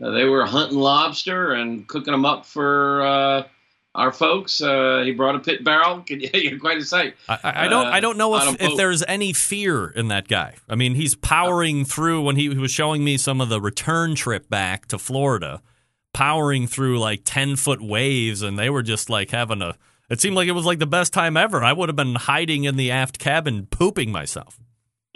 uh, 0.00 0.10
they 0.10 0.24
were 0.24 0.44
hunting 0.44 0.78
lobster 0.78 1.52
and 1.52 1.86
cooking 1.86 2.12
them 2.12 2.24
up 2.24 2.44
for 2.46 3.02
uh, 3.06 3.42
our 3.94 4.12
folks. 4.12 4.60
Uh, 4.60 5.02
he 5.04 5.12
brought 5.12 5.34
a 5.34 5.40
pit 5.40 5.64
barrel. 5.64 6.04
You're 6.08 6.58
quite 6.58 6.78
a 6.78 6.84
sight. 6.84 7.14
I, 7.28 7.38
I 7.42 7.68
don't. 7.68 7.86
Uh, 7.86 7.90
I 7.90 8.00
don't 8.00 8.18
know 8.18 8.36
if, 8.36 8.60
if 8.60 8.76
there's 8.76 9.02
any 9.04 9.32
fear 9.32 9.88
in 9.88 10.08
that 10.08 10.28
guy. 10.28 10.54
I 10.68 10.74
mean, 10.74 10.94
he's 10.94 11.14
powering 11.14 11.84
through 11.84 12.22
when 12.22 12.36
he, 12.36 12.48
he 12.48 12.58
was 12.58 12.70
showing 12.70 13.02
me 13.02 13.16
some 13.16 13.40
of 13.40 13.48
the 13.48 13.60
return 13.60 14.14
trip 14.14 14.48
back 14.48 14.86
to 14.86 14.98
Florida, 14.98 15.62
powering 16.12 16.66
through 16.66 16.98
like 16.98 17.22
ten 17.24 17.56
foot 17.56 17.80
waves, 17.82 18.42
and 18.42 18.58
they 18.58 18.70
were 18.70 18.82
just 18.82 19.10
like 19.10 19.30
having 19.30 19.62
a. 19.62 19.76
It 20.10 20.20
seemed 20.20 20.36
like 20.36 20.48
it 20.48 20.52
was 20.52 20.64
like 20.64 20.78
the 20.78 20.86
best 20.86 21.12
time 21.12 21.36
ever. 21.36 21.62
I 21.62 21.72
would 21.72 21.88
have 21.88 21.96
been 21.96 22.14
hiding 22.14 22.64
in 22.64 22.76
the 22.76 22.90
aft 22.90 23.18
cabin, 23.18 23.66
pooping 23.66 24.10
myself. 24.10 24.58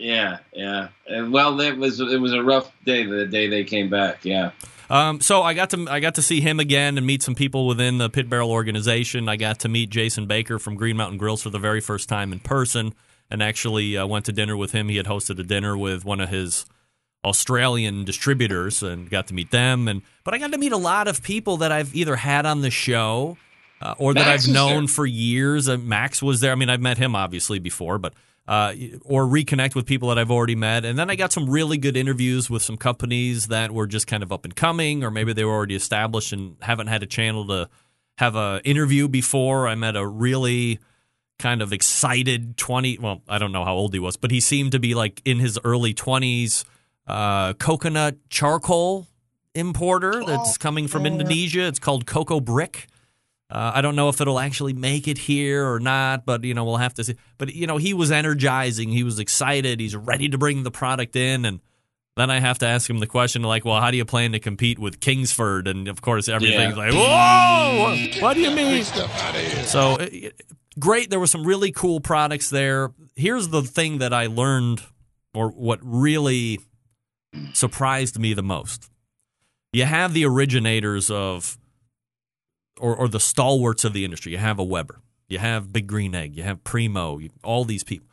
Yeah, 0.03 0.39
yeah. 0.53 0.89
Well, 1.29 1.61
it 1.61 1.77
was 1.77 2.01
it 2.01 2.21
was 2.21 2.33
a 2.33 2.43
rough 2.43 2.73
day 2.85 3.05
the 3.05 3.25
day 3.27 3.47
they 3.47 3.63
came 3.63 3.89
back. 3.89 4.25
Yeah. 4.25 4.51
Um, 4.91 5.21
so 5.21 5.43
I 5.43 5.55
got 5.55 5.71
to 5.71 5.87
I 5.89 6.01
got 6.01 6.17
to 6.17 6.23
see 6.23 6.41
him 6.41 6.59
again 6.59 6.99
and 6.99 7.07
meet 7.07 7.23
some 7.23 7.37
people 7.37 7.69
within 7.69 7.99
the 7.99 8.11
Pit 8.11 8.29
Barrel 8.29 8.51
organization. 8.51 9.29
I 9.29 9.37
got 9.37 9.61
to 9.61 9.69
meet 9.69 9.91
Jason 9.91 10.27
Baker 10.27 10.59
from 10.59 10.75
Green 10.75 10.97
Mountain 10.97 11.19
Grills 11.19 11.43
for 11.43 11.51
the 11.51 11.59
very 11.59 11.81
first 11.81 12.09
time 12.09 12.33
in 12.33 12.41
person, 12.41 12.95
and 13.31 13.43
actually 13.43 13.97
uh, 13.97 14.05
went 14.05 14.25
to 14.25 14.33
dinner 14.33 14.57
with 14.57 14.73
him. 14.73 14.89
He 14.89 14.97
had 14.97 15.07
hosted 15.07 15.39
a 15.39 15.45
dinner 15.45 15.79
with 15.79 16.05
one 16.05 16.21
of 16.21 16.31
his 16.31 16.67
Australian 17.25 18.05
distributors 18.05 18.83
and 18.83 19.09
got 19.09 19.29
to 19.29 19.35
meet 19.35 19.53
them. 19.53 19.87
And 19.87 20.03
but 20.25 20.35
I 20.35 20.39
got 20.39 20.51
to 20.51 20.59
meet 20.59 20.73
a 20.73 20.77
lot 20.77 21.07
of 21.07 21.23
people 21.23 21.59
that 21.59 21.71
I've 21.71 21.95
either 21.95 22.17
had 22.17 22.45
on 22.45 22.61
the 22.61 22.71
show 22.71 23.39
uh, 23.81 23.95
or 23.99 24.15
that 24.15 24.27
I've 24.27 24.49
known 24.49 24.87
there. 24.87 24.89
for 24.89 25.07
years. 25.07 25.69
Uh, 25.69 25.77
Max 25.77 26.21
was 26.21 26.41
there. 26.41 26.51
I 26.51 26.57
mean, 26.57 26.71
I've 26.71 26.81
met 26.81 26.99
him 26.99 27.15
obviously 27.15 27.61
before, 27.61 27.99
but 27.99 28.15
uh, 28.49 28.75
or 29.05 29.25
reconnect 29.25 29.75
with 29.75 29.87
people 29.87 30.09
that 30.09 30.19
I've 30.19 30.31
already 30.31 30.57
met. 30.57 30.85
And 30.85 30.99
then 30.99 31.11
I 31.11 31.15
got 31.15 31.33
some 31.33 31.49
really 31.49 31.79
good 31.79 31.97
interviews 31.97 32.51
with 32.51 32.63
some 32.63 32.77
companies 32.77 33.49
that 33.49 33.71
were 33.71 33.87
just 33.87 34.07
kind 34.07 34.23
of 34.23 34.33
up 34.33 34.45
and 34.45 34.55
coming, 34.55 35.05
or 35.05 35.11
maybe 35.11 35.33
they 35.33 35.45
were 35.45 35.53
already 35.53 35.77
established 35.77 36.33
and 36.33 36.57
haven't 36.61 36.89
had 36.89 37.03
a 37.03 37.07
channel 37.07 37.47
to 37.49 37.69
have 38.19 38.35
an 38.37 38.61
interview 38.65 39.09
before. 39.09 39.69
I 39.69 39.75
met 39.75 39.97
a 39.97 40.07
really 40.07 40.81
kind 41.39 41.61
of 41.61 41.73
excited 41.73 42.57
20 42.57 42.99
well 42.99 43.21
i 43.27 43.37
don't 43.37 43.51
know 43.51 43.65
how 43.65 43.75
old 43.75 43.93
he 43.93 43.99
was 43.99 44.17
but 44.17 44.31
he 44.31 44.39
seemed 44.39 44.71
to 44.71 44.79
be 44.79 44.95
like 44.95 45.21
in 45.25 45.41
his 45.41 45.59
early 45.65 45.93
20s 45.93 46.65
uh, 47.09 47.53
coconut 47.55 48.17
charcoal 48.31 49.09
importer 49.53 50.23
that's 50.25 50.57
coming 50.57 50.87
from 50.87 51.05
indonesia 51.05 51.63
it's 51.63 51.81
called 51.81 52.07
cocoa 52.07 52.39
brick 52.39 52.87
uh, 53.53 53.73
I 53.75 53.83
don't 53.83 53.95
know 53.97 54.09
if 54.09 54.21
it'll 54.21 54.41
actually 54.41 54.73
make 54.73 55.07
it 55.07 55.19
here 55.19 55.71
or 55.71 55.79
not, 55.79 56.25
but 56.25 56.43
you 56.43 56.55
know 56.55 56.65
we'll 56.65 56.79
have 56.79 56.95
to 56.95 57.05
see. 57.05 57.17
But 57.39 57.55
you 57.55 57.67
know 57.67 57.77
he 57.77 57.93
was 57.95 58.11
energizing, 58.11 58.89
he 58.89 59.05
was 59.05 59.19
excited, 59.19 59.79
he's 59.79 59.95
ready 59.95 60.29
to 60.31 60.39
bring 60.39 60.63
the 60.63 60.71
product 60.71 61.15
in, 61.17 61.45
and 61.45 61.61
then 62.17 62.31
I 62.31 62.41
have 62.41 62.59
to 62.59 62.67
ask 62.67 62.89
him 62.91 62.99
the 62.99 63.07
question 63.07 63.43
like, 63.43 63.65
well, 63.65 63.81
how 63.81 63.91
do 63.91 63.97
you 63.97 64.05
plan 64.05 64.33
to 64.33 64.39
compete 64.39 64.79
with 64.79 65.01
Kingsford? 65.01 65.67
And 65.69 65.87
of 65.89 66.01
course 66.03 66.29
everything's 66.29 66.77
Yeah. 66.77 66.85
like, 66.91 66.93
whoa, 66.95 68.21
what 68.23 68.35
do 68.35 68.41
you 68.41 68.51
mean? 68.51 68.85
So 68.85 69.93
uh, 69.97 70.09
great, 70.79 71.11
there 71.11 71.21
were 71.21 71.27
some 71.27 71.45
really 71.45 71.73
cool 71.73 72.01
products 72.01 72.51
there. 72.51 72.93
Here's 73.17 73.49
the 73.49 73.63
thing 73.63 73.99
that 73.99 74.13
I 74.15 74.27
learned, 74.27 74.83
or 75.35 75.49
what 75.51 75.79
really 75.83 76.59
surprised 77.53 78.19
me 78.19 78.35
the 78.35 78.43
most. 78.43 78.91
You 79.73 79.85
have 79.87 80.13
the 80.13 80.25
originators 80.27 81.11
of 81.11 81.59
or, 82.83 82.97
or 82.97 83.09
the 83.09 83.21
stalwarts 83.21 83.85
of 83.85 83.93
the 83.93 84.05
industry. 84.05 84.33
You 84.33 84.39
have 84.39 84.59
a 84.59 84.65
Weber, 84.65 85.01
you 85.29 85.39
have 85.39 85.73
Big 85.73 85.87
Green 85.87 86.15
Egg, 86.15 86.37
you 86.37 86.43
have 86.43 86.65
Primo, 86.65 87.19
you, 87.19 87.31
all 87.45 87.65
these 87.65 87.85
people. 87.85 88.09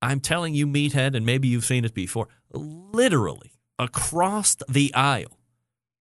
I'm 0.00 0.20
telling 0.20 0.54
you, 0.54 0.66
Meathead, 0.66 1.14
and 1.14 1.24
maybe 1.24 1.48
you've 1.48 1.64
seen 1.64 1.84
it 1.84 1.94
before, 1.94 2.28
literally 2.52 3.52
across 3.78 4.56
the 4.68 4.92
aisle, 4.94 5.38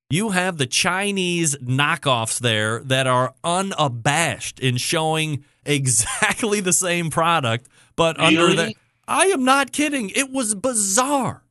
you 0.10 0.30
have 0.30 0.58
the 0.58 0.66
Chinese 0.66 1.58
knockoffs 1.58 2.40
there 2.40 2.80
that 2.84 3.06
are 3.06 3.34
unabashed 3.44 4.60
in 4.60 4.78
showing 4.78 5.44
exactly 5.66 6.62
the 6.62 6.74
same 6.74 7.10
product, 7.10 7.68
but 7.96 8.20
under 8.20 8.54
the. 8.54 8.76
I 9.08 9.26
am 9.28 9.44
not 9.44 9.72
kidding. 9.72 10.10
It 10.10 10.32
was 10.32 10.56
bizarre. 10.56 11.44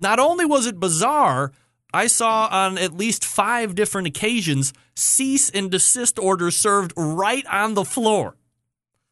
Not 0.00 0.18
only 0.18 0.46
was 0.46 0.66
it 0.66 0.80
bizarre, 0.80 1.52
I 1.92 2.06
saw 2.06 2.48
on 2.50 2.76
at 2.78 2.94
least 2.94 3.24
five 3.24 3.74
different 3.74 4.08
occasions 4.08 4.72
cease 4.94 5.48
and 5.50 5.70
desist 5.70 6.18
orders 6.18 6.56
served 6.56 6.92
right 6.96 7.46
on 7.46 7.74
the 7.74 7.84
floor. 7.84 8.36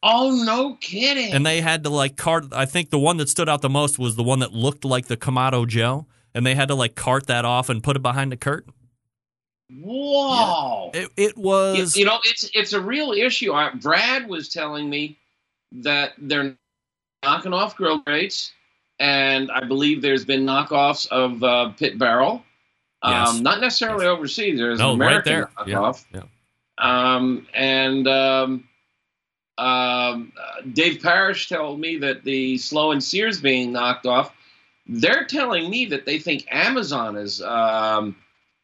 Oh 0.02 0.42
no, 0.44 0.76
kidding. 0.80 1.32
And 1.32 1.44
they 1.44 1.60
had 1.60 1.84
to 1.84 1.90
like 1.90 2.16
cart. 2.16 2.46
I 2.52 2.66
think 2.66 2.90
the 2.90 2.98
one 2.98 3.16
that 3.16 3.28
stood 3.28 3.48
out 3.48 3.62
the 3.62 3.70
most 3.70 3.98
was 3.98 4.16
the 4.16 4.22
one 4.22 4.40
that 4.40 4.52
looked 4.52 4.84
like 4.84 5.06
the 5.06 5.16
Kamado 5.16 5.66
Joe. 5.66 6.06
And 6.34 6.44
they 6.44 6.54
had 6.54 6.68
to 6.68 6.74
like 6.74 6.94
cart 6.94 7.28
that 7.28 7.46
off 7.46 7.70
and 7.70 7.82
put 7.82 7.96
it 7.96 8.02
behind 8.02 8.30
the 8.30 8.36
curtain. 8.36 8.74
Whoa. 9.70 10.90
It, 10.92 11.10
it 11.16 11.38
was. 11.38 11.96
you 11.96 12.04
know, 12.04 12.18
it's 12.24 12.50
it's 12.54 12.72
a 12.72 12.80
real 12.80 13.12
issue. 13.12 13.52
I, 13.52 13.70
Brad 13.74 14.28
was 14.28 14.48
telling 14.48 14.88
me 14.88 15.18
that 15.72 16.12
they're 16.18 16.56
knocking 17.24 17.52
off 17.52 17.76
Grill 17.76 17.98
Grates, 17.98 18.52
and 19.00 19.50
I 19.50 19.64
believe 19.64 20.02
there's 20.02 20.24
been 20.24 20.44
knockoffs 20.44 21.08
of 21.08 21.42
uh, 21.42 21.70
Pit 21.70 21.98
Barrel. 21.98 22.44
Yes. 23.06 23.28
Um, 23.28 23.42
not 23.42 23.60
necessarily 23.60 24.06
overseas. 24.06 24.58
There's 24.58 24.78
no, 24.78 24.92
an 24.92 24.98
right 24.98 25.26
American 25.26 25.32
there. 25.66 25.76
Knockoff. 25.76 26.04
yeah. 26.12 26.22
Um, 26.78 27.46
and 27.54 28.06
um, 28.08 28.68
um, 29.58 30.32
uh, 30.36 30.62
Dave 30.72 31.00
Parrish 31.02 31.48
told 31.48 31.80
me 31.80 31.98
that 31.98 32.24
the 32.24 32.58
Slow 32.58 32.92
'N 32.92 33.00
Sear's 33.00 33.40
being 33.40 33.72
knocked 33.72 34.06
off. 34.06 34.32
They're 34.86 35.24
telling 35.24 35.70
me 35.70 35.86
that 35.86 36.04
they 36.06 36.18
think 36.18 36.46
Amazon 36.50 37.16
is 37.16 37.40
um, 37.42 38.14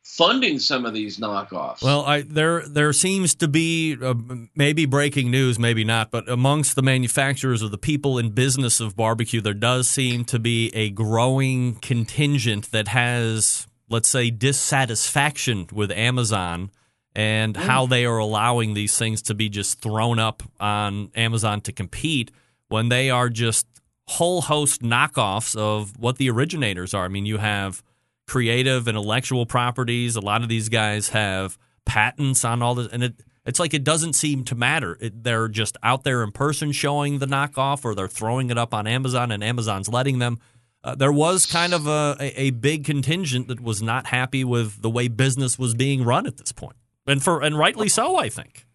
funding 0.04 0.58
some 0.58 0.84
of 0.84 0.92
these 0.92 1.18
knockoffs. 1.18 1.82
Well, 1.82 2.02
I, 2.04 2.22
there 2.22 2.62
there 2.68 2.92
seems 2.92 3.34
to 3.36 3.48
be 3.48 3.96
uh, 4.00 4.14
maybe 4.54 4.84
breaking 4.84 5.30
news, 5.30 5.58
maybe 5.58 5.82
not, 5.84 6.10
but 6.10 6.28
amongst 6.28 6.76
the 6.76 6.82
manufacturers 6.82 7.62
or 7.62 7.68
the 7.68 7.78
people 7.78 8.18
in 8.18 8.30
business 8.30 8.78
of 8.80 8.94
barbecue, 8.94 9.40
there 9.40 9.54
does 9.54 9.88
seem 9.88 10.24
to 10.26 10.38
be 10.38 10.70
a 10.74 10.90
growing 10.90 11.76
contingent 11.76 12.70
that 12.70 12.88
has, 12.88 13.66
let's 13.92 14.08
say, 14.08 14.30
dissatisfaction 14.30 15.68
with 15.72 15.92
Amazon 15.92 16.70
and 17.14 17.54
mm. 17.54 17.60
how 17.60 17.86
they 17.86 18.04
are 18.04 18.18
allowing 18.18 18.74
these 18.74 18.96
things 18.98 19.22
to 19.22 19.34
be 19.34 19.48
just 19.48 19.80
thrown 19.80 20.18
up 20.18 20.42
on 20.58 21.10
Amazon 21.14 21.60
to 21.60 21.72
compete 21.72 22.30
when 22.68 22.88
they 22.88 23.10
are 23.10 23.28
just 23.28 23.66
whole 24.08 24.42
host 24.42 24.82
knockoffs 24.82 25.54
of 25.54 25.96
what 25.98 26.18
the 26.18 26.30
originators 26.30 26.94
are. 26.94 27.04
I 27.04 27.08
mean, 27.08 27.26
you 27.26 27.38
have 27.38 27.82
creative 28.26 28.88
intellectual 28.88 29.46
properties. 29.46 30.16
A 30.16 30.20
lot 30.20 30.42
of 30.42 30.48
these 30.48 30.68
guys 30.68 31.10
have 31.10 31.58
patents 31.84 32.44
on 32.44 32.62
all 32.62 32.74
this, 32.74 32.88
and 32.92 33.04
it 33.04 33.22
it's 33.44 33.58
like 33.58 33.74
it 33.74 33.84
doesn't 33.84 34.12
seem 34.12 34.44
to 34.44 34.54
matter. 34.54 34.96
It, 35.00 35.24
they're 35.24 35.48
just 35.48 35.76
out 35.82 36.04
there 36.04 36.22
in 36.22 36.30
person 36.30 36.72
showing 36.72 37.18
the 37.18 37.26
knockoff, 37.26 37.84
or 37.84 37.94
they're 37.94 38.08
throwing 38.08 38.50
it 38.50 38.58
up 38.58 38.72
on 38.72 38.86
Amazon, 38.86 39.32
and 39.32 39.42
Amazon's 39.42 39.88
letting 39.88 40.18
them. 40.18 40.38
Uh, 40.84 40.94
there 40.94 41.12
was 41.12 41.46
kind 41.46 41.72
of 41.72 41.86
a, 41.86 42.16
a, 42.20 42.50
big 42.50 42.84
contingent 42.84 43.46
that 43.46 43.60
was 43.60 43.80
not 43.80 44.06
happy 44.06 44.42
with 44.42 44.82
the 44.82 44.90
way 44.90 45.06
business 45.06 45.56
was 45.56 45.74
being 45.74 46.04
run 46.04 46.26
at 46.26 46.38
this 46.38 46.50
point, 46.50 46.76
and 47.06 47.22
for 47.22 47.40
and 47.40 47.56
rightly 47.56 47.88
so, 47.88 48.16
I 48.16 48.28
think. 48.28 48.66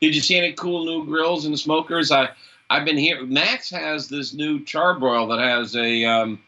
Did 0.00 0.14
you 0.14 0.22
see 0.22 0.38
any 0.38 0.52
cool 0.54 0.86
new 0.86 1.04
grills 1.04 1.44
and 1.44 1.58
smokers? 1.58 2.10
I 2.10 2.30
I've 2.70 2.84
been 2.84 2.98
here. 2.98 3.24
Max 3.24 3.70
has 3.70 4.08
this 4.08 4.34
new 4.34 4.60
charbroil 4.64 5.28
that 5.28 5.42
has 5.42 5.74
a, 5.74 6.04
um, 6.04 6.38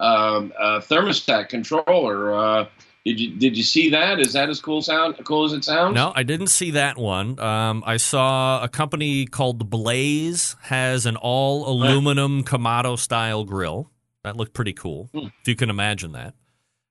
um, 0.00 0.52
a 0.58 0.80
thermostat 0.80 1.48
controller. 1.48 2.34
Uh, 2.34 2.66
did 3.06 3.20
you 3.20 3.30
did 3.36 3.56
you 3.56 3.62
see 3.62 3.88
that? 3.90 4.18
Is 4.20 4.32
that 4.34 4.48
as 4.50 4.60
cool 4.60 4.82
sound 4.82 5.16
cool 5.24 5.44
as 5.44 5.52
it 5.52 5.62
sounds? 5.64 5.94
No, 5.94 6.12
I 6.14 6.24
didn't 6.24 6.48
see 6.48 6.72
that 6.72 6.98
one. 6.98 7.38
Um, 7.38 7.82
I 7.86 7.96
saw 7.98 8.62
a 8.62 8.68
company 8.68 9.24
called 9.26 9.70
Blaze 9.70 10.56
has 10.62 11.06
an 11.06 11.16
all 11.16 11.66
aluminum 11.70 12.42
Kamado 12.44 12.98
style 12.98 13.44
grill. 13.44 13.90
That 14.24 14.36
looked 14.36 14.54
pretty 14.54 14.72
cool, 14.72 15.08
Hmm. 15.12 15.26
if 15.40 15.46
you 15.46 15.54
can 15.54 15.70
imagine 15.70 16.12
that. 16.12 16.34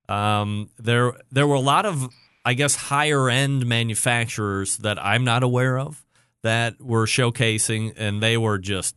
Um, 0.07 0.69
there 0.79 1.13
there 1.31 1.45
were 1.47 1.55
a 1.55 1.59
lot 1.59 1.85
of 1.85 2.07
I 2.45 2.53
guess 2.53 2.75
higher 2.75 3.29
end 3.29 3.65
manufacturers 3.65 4.77
that 4.77 5.03
I'm 5.03 5.23
not 5.25 5.43
aware 5.43 5.77
of 5.77 6.05
that 6.43 6.79
were 6.79 7.05
showcasing, 7.07 7.93
and 7.97 8.21
they 8.23 8.37
were 8.37 8.57
just 8.59 8.95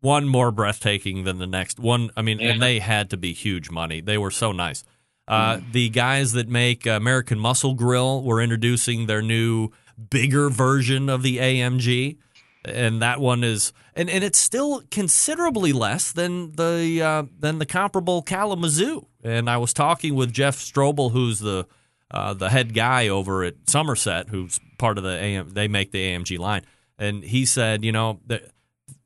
one 0.00 0.28
more 0.28 0.50
breathtaking 0.52 1.24
than 1.24 1.38
the 1.38 1.46
next 1.46 1.78
one. 1.80 2.10
I 2.16 2.22
mean, 2.22 2.38
Yeah. 2.38 2.52
and 2.52 2.62
they 2.62 2.78
had 2.78 3.10
to 3.10 3.16
be 3.16 3.32
huge 3.32 3.68
money. 3.68 4.00
They 4.00 4.16
were 4.16 4.30
so 4.30 4.52
nice. 4.52 4.84
Uh, 5.28 5.60
The 5.72 5.88
guys 5.90 6.32
that 6.32 6.48
make 6.48 6.86
American 6.86 7.38
Muscle 7.38 7.74
Grill 7.74 8.22
were 8.22 8.40
introducing 8.40 9.06
their 9.06 9.22
new 9.22 9.70
bigger 10.10 10.48
version 10.48 11.08
of 11.08 11.22
the 11.22 11.38
AMG, 11.38 12.16
and 12.64 13.02
that 13.02 13.20
one 13.20 13.44
is 13.44 13.72
and, 13.94 14.08
and 14.08 14.22
it's 14.22 14.38
still 14.38 14.82
considerably 14.90 15.72
less 15.72 16.12
than 16.12 16.52
the 16.52 17.02
uh, 17.02 17.22
than 17.38 17.58
the 17.58 17.66
comparable 17.66 18.22
Kalamazoo. 18.22 19.06
And 19.24 19.50
I 19.50 19.56
was 19.56 19.72
talking 19.74 20.14
with 20.14 20.32
Jeff 20.32 20.56
Strobel, 20.56 21.10
who's 21.10 21.40
the 21.40 21.66
uh, 22.10 22.32
the 22.34 22.48
head 22.48 22.74
guy 22.74 23.08
over 23.08 23.44
at 23.44 23.66
Summerset, 23.66 24.28
who's 24.28 24.60
part 24.78 24.98
of 24.98 25.04
the 25.04 25.10
AM. 25.10 25.50
They 25.50 25.68
make 25.68 25.90
the 25.90 25.98
AMG 25.98 26.38
line, 26.38 26.62
and 26.98 27.22
he 27.22 27.44
said, 27.44 27.84
you 27.84 27.92
know, 27.92 28.20
that 28.26 28.50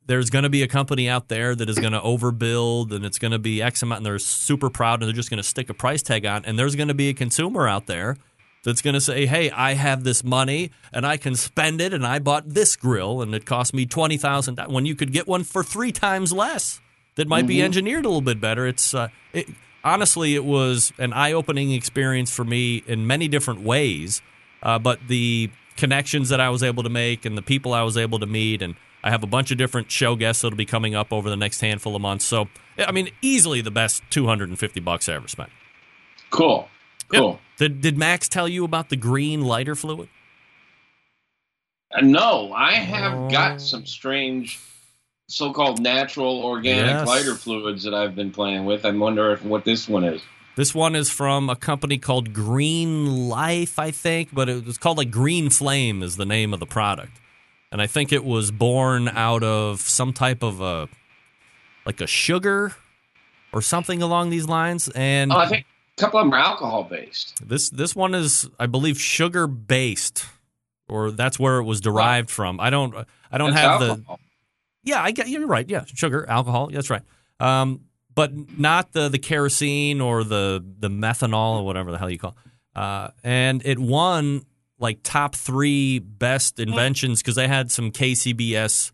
there's 0.07 0.31
going 0.31 0.43
to 0.43 0.51
be 0.51 0.63
a 0.63 0.69
company 0.69 1.09
out 1.09 1.29
there 1.29 1.55
that 1.55 1.69
is 1.69 1.79
going 1.79 1.93
to 1.93 2.01
overbuild, 2.01 2.93
and 2.93 3.05
it's 3.05 3.19
going 3.19 3.33
to 3.33 3.39
be 3.39 3.63
X 3.63 3.83
amount, 3.83 3.99
and 3.99 4.07
they're 4.07 4.19
super 4.19 4.69
proud, 4.69 5.01
and 5.01 5.09
they're 5.09 5.15
just 5.15 5.31
going 5.31 5.43
to 5.43 5.49
stick 5.49 5.71
a 5.71 5.75
price 5.75 6.03
tag 6.03 6.27
on, 6.27 6.45
and 6.45 6.59
there's 6.59 6.75
going 6.75 6.89
to 6.89 6.95
be 6.95 7.09
a 7.09 7.15
consumer 7.15 7.69
out 7.69 7.87
there 7.87 8.17
that's 8.65 8.83
going 8.83 8.95
to 8.95 9.01
say, 9.01 9.27
"Hey, 9.27 9.51
I 9.51 9.75
have 9.75 10.05
this 10.05 10.23
money 10.23 10.71
and 10.93 11.05
I 11.07 11.17
can 11.17 11.35
spend 11.35 11.81
it, 11.81 11.93
and 11.93 12.07
I 12.07 12.19
bought 12.19 12.49
this 12.49 12.77
grill, 12.77 13.23
and 13.23 13.35
it 13.35 13.45
cost 13.45 13.75
me 13.75 13.87
twenty 13.87 14.17
thousand. 14.17 14.59
When 14.69 14.87
you 14.87 14.95
could 14.95 15.13
get 15.13 15.27
one 15.27 15.45
for 15.45 15.65
three 15.65 15.93
times 15.93 16.33
less, 16.33 16.81
that 17.17 17.29
might 17.29 17.47
be 17.47 17.63
engineered 17.63 18.05
a 18.05 18.09
little 18.09 18.21
bit 18.21 18.41
better. 18.41 18.67
It's 18.67 18.95
uh, 18.95 19.09
it, 19.33 19.49
honestly, 19.85 20.35
it 20.35 20.45
was 20.45 20.93
an 20.99 21.13
eye-opening 21.13 21.73
experience 21.73 22.31
for 22.31 22.45
me 22.45 22.83
in 22.87 23.07
many 23.07 23.29
different 23.29 23.63
ways. 23.63 24.23
Uh, 24.63 24.79
but 24.79 25.01
the 25.09 25.51
connections 25.77 26.29
that 26.29 26.41
I 26.41 26.49
was 26.51 26.63
able 26.63 26.85
to 26.85 26.89
make 26.89 27.25
and 27.25 27.37
the 27.37 27.43
people 27.43 27.75
I 27.75 27.83
was 27.83 27.97
able 27.97 28.21
to 28.21 28.27
meet, 28.27 28.63
and 28.63 28.77
I 29.05 29.11
have 29.11 29.23
a 29.23 29.27
bunch 29.27 29.51
of 29.51 29.59
different 29.59 29.91
show 29.91 30.15
guests 30.17 30.43
that'll 30.43 30.57
be 30.57 30.65
coming 30.65 30.95
up 30.95 31.13
over 31.13 31.29
the 31.29 31.37
next 31.37 31.61
handful 31.61 31.97
of 31.97 32.03
months. 32.03 32.25
So, 32.25 32.49
I 32.79 32.93
mean, 32.93 33.11
easily 33.21 33.61
the 33.61 33.71
best 33.71 34.03
two 34.11 34.27
hundred 34.27 34.49
and 34.49 34.59
fifty 34.59 34.81
bucks 34.81 35.09
I 35.09 35.15
ever 35.15 35.29
spent. 35.29 35.51
Cool. 36.31 36.69
Yep. 37.13 37.21
Cool. 37.21 37.41
Did, 37.59 37.81
did 37.81 37.99
Max 37.99 38.29
tell 38.29 38.49
you 38.49 38.65
about 38.65 38.89
the 38.89 38.97
green 38.97 39.43
lighter 39.43 39.75
fluid? 39.75 40.09
Uh, 41.95 42.01
no, 42.01 42.53
I 42.53 42.73
have 42.75 43.13
Oh. 43.15 43.29
got 43.29 43.61
some 43.61 43.85
strange 43.87 44.59
so-called 45.29 45.81
natural 45.81 46.43
organic 46.43 46.87
Yes. 46.91 47.07
lighter 47.07 47.35
fluids 47.35 47.83
that 47.85 47.95
I've 47.95 48.15
been 48.15 48.31
playing 48.31 48.65
with. 48.65 48.85
I 48.85 48.91
wonder 48.91 49.33
if, 49.33 49.43
what 49.45 49.65
this 49.65 49.89
one 49.89 50.05
is. 50.05 50.23
This 50.57 50.75
one 50.75 50.95
is 50.95 51.09
from 51.11 51.49
a 51.49 51.57
company 51.57 51.97
called 51.99 52.33
Green 52.35 53.29
Life, 53.29 53.79
I 53.79 53.91
think, 53.91 54.35
but 54.35 54.49
it 54.51 54.67
was 54.67 54.77
called 54.77 54.99
like 54.99 55.11
Green 55.11 55.49
Flame 55.49 56.03
is 56.03 56.17
the 56.17 56.27
name 56.27 56.53
of 56.53 56.61
the 56.61 56.67
product. 56.67 57.13
And 57.73 57.83
I 57.83 57.87
think 57.89 58.13
it 58.13 58.25
was 58.25 58.51
born 58.53 59.09
out 59.09 59.43
of 59.43 59.81
some 59.81 60.13
type 60.13 60.43
of 60.45 60.61
a 60.61 60.89
like 61.87 62.01
a 62.01 62.07
sugar 62.07 62.77
or 63.53 63.61
something 63.63 64.03
along 64.03 64.31
these 64.31 64.47
lines. 64.47 64.89
And 64.95 65.33
Oh, 65.33 65.37
I 65.39 65.49
think 65.49 65.67
a 65.99 66.01
couple 66.01 66.21
of 66.21 66.27
them 66.27 66.35
are 66.35 66.39
alcohol 66.39 66.85
based. 66.85 67.41
this 67.47 67.71
this 67.71 67.97
one 67.97 68.15
is 68.15 68.49
I 68.61 68.67
believe 68.67 69.01
sugar 69.01 69.47
based 69.47 70.27
or 70.89 71.11
that's 71.11 71.39
where 71.39 71.59
it 71.59 71.65
was 71.65 71.81
derived 71.81 72.31
from. 72.31 72.61
I 72.61 72.71
don't 72.71 72.95
I 73.31 73.39
don't 73.39 73.55
have 73.55 73.81
the. 73.81 74.05
Yeah, 74.85 75.03
I 75.03 75.11
get 75.13 75.29
you're 75.29 75.47
right. 75.47 75.69
Yeah, 75.69 75.85
sugar, 75.87 76.29
alcohol. 76.29 76.69
That's 76.73 76.91
right. 76.91 77.03
Um, 77.41 77.83
but 78.15 78.59
not 78.59 78.93
the 78.93 79.09
the 79.09 79.19
kerosene 79.19 80.01
or 80.03 80.25
the 80.25 80.63
the 80.79 80.91
methanol 80.91 81.61
or 81.61 81.65
whatever 81.65 81.91
the 81.91 81.99
hell 81.99 82.11
you 82.11 82.19
call. 82.19 82.37
Uh, 82.77 83.09
and 83.25 83.65
it 83.65 83.79
won 83.79 84.45
like 84.83 84.99
top 85.03 85.35
three 85.35 85.99
best 86.01 86.59
inventions 86.61 87.23
because 87.23 87.37
they 87.37 87.49
had 87.49 87.71
some 87.71 87.91
KCBS 87.93 88.93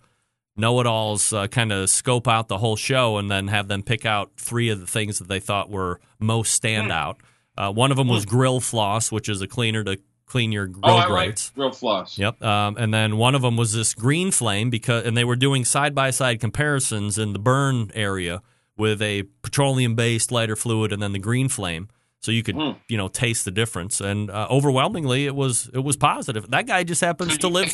know-it-alls 0.56 1.32
uh, 1.32 1.46
kind 1.46 1.72
of 1.72 1.88
scope 1.88 2.26
out 2.28 2.48
the 2.48 2.58
whole 2.58 2.76
show 2.76 3.16
and 3.16 3.30
then 3.30 3.48
have 3.48 3.68
them 3.68 3.82
pick 3.82 4.04
out 4.04 4.30
three 4.36 4.68
of 4.70 4.80
the 4.80 4.86
things 4.86 5.18
that 5.18 5.28
they 5.28 5.40
thought 5.40 5.70
were 5.70 6.00
most 6.18 6.60
standout. 6.62 7.16
Uh, 7.56 7.72
one 7.72 7.90
of 7.90 7.96
them 7.96 8.08
was 8.08 8.24
grill 8.26 8.60
floss, 8.60 9.10
which 9.10 9.28
is 9.28 9.40
a 9.40 9.46
cleaner 9.46 9.82
to 9.84 9.98
clean 10.26 10.52
your 10.52 10.66
grill 10.66 10.96
Oh, 11.00 11.06
grates. 11.08 11.48
like 11.50 11.54
grill 11.54 11.72
floss. 11.72 12.18
Yep. 12.18 12.42
Um, 12.42 12.76
and 12.76 12.92
then 12.92 13.16
one 13.16 13.34
of 13.34 13.42
them 13.42 13.56
was 13.56 13.72
this 13.72 13.94
green 13.94 14.30
flame 14.30 14.68
because, 14.68 15.06
and 15.06 15.16
they 15.16 15.24
were 15.24 15.36
doing 15.36 15.64
side 15.64 15.94
by 15.94 16.10
side 16.10 16.40
comparisons 16.40 17.18
in 17.18 17.32
the 17.32 17.38
burn 17.38 17.90
area 17.94 18.42
with 18.76 19.00
a 19.00 19.22
petroleum 19.42 19.94
based 19.94 20.30
lighter 20.30 20.54
fluid 20.56 20.92
and 20.92 21.02
then 21.02 21.12
the 21.12 21.18
green 21.18 21.48
flame, 21.48 21.88
so 22.20 22.30
you 22.32 22.42
could 22.42 22.54
Hmm. 22.56 22.72
you 22.88 22.96
know 22.96 23.08
taste 23.08 23.44
the 23.44 23.50
difference. 23.50 24.00
And 24.00 24.30
uh, 24.30 24.46
overwhelmingly, 24.50 25.26
it 25.26 25.34
was 25.34 25.70
it 25.72 25.80
was 25.80 25.96
positive. 25.96 26.50
That 26.50 26.66
guy 26.66 26.84
just 26.84 27.00
happens 27.00 27.38
to 27.38 27.48
live. 27.48 27.70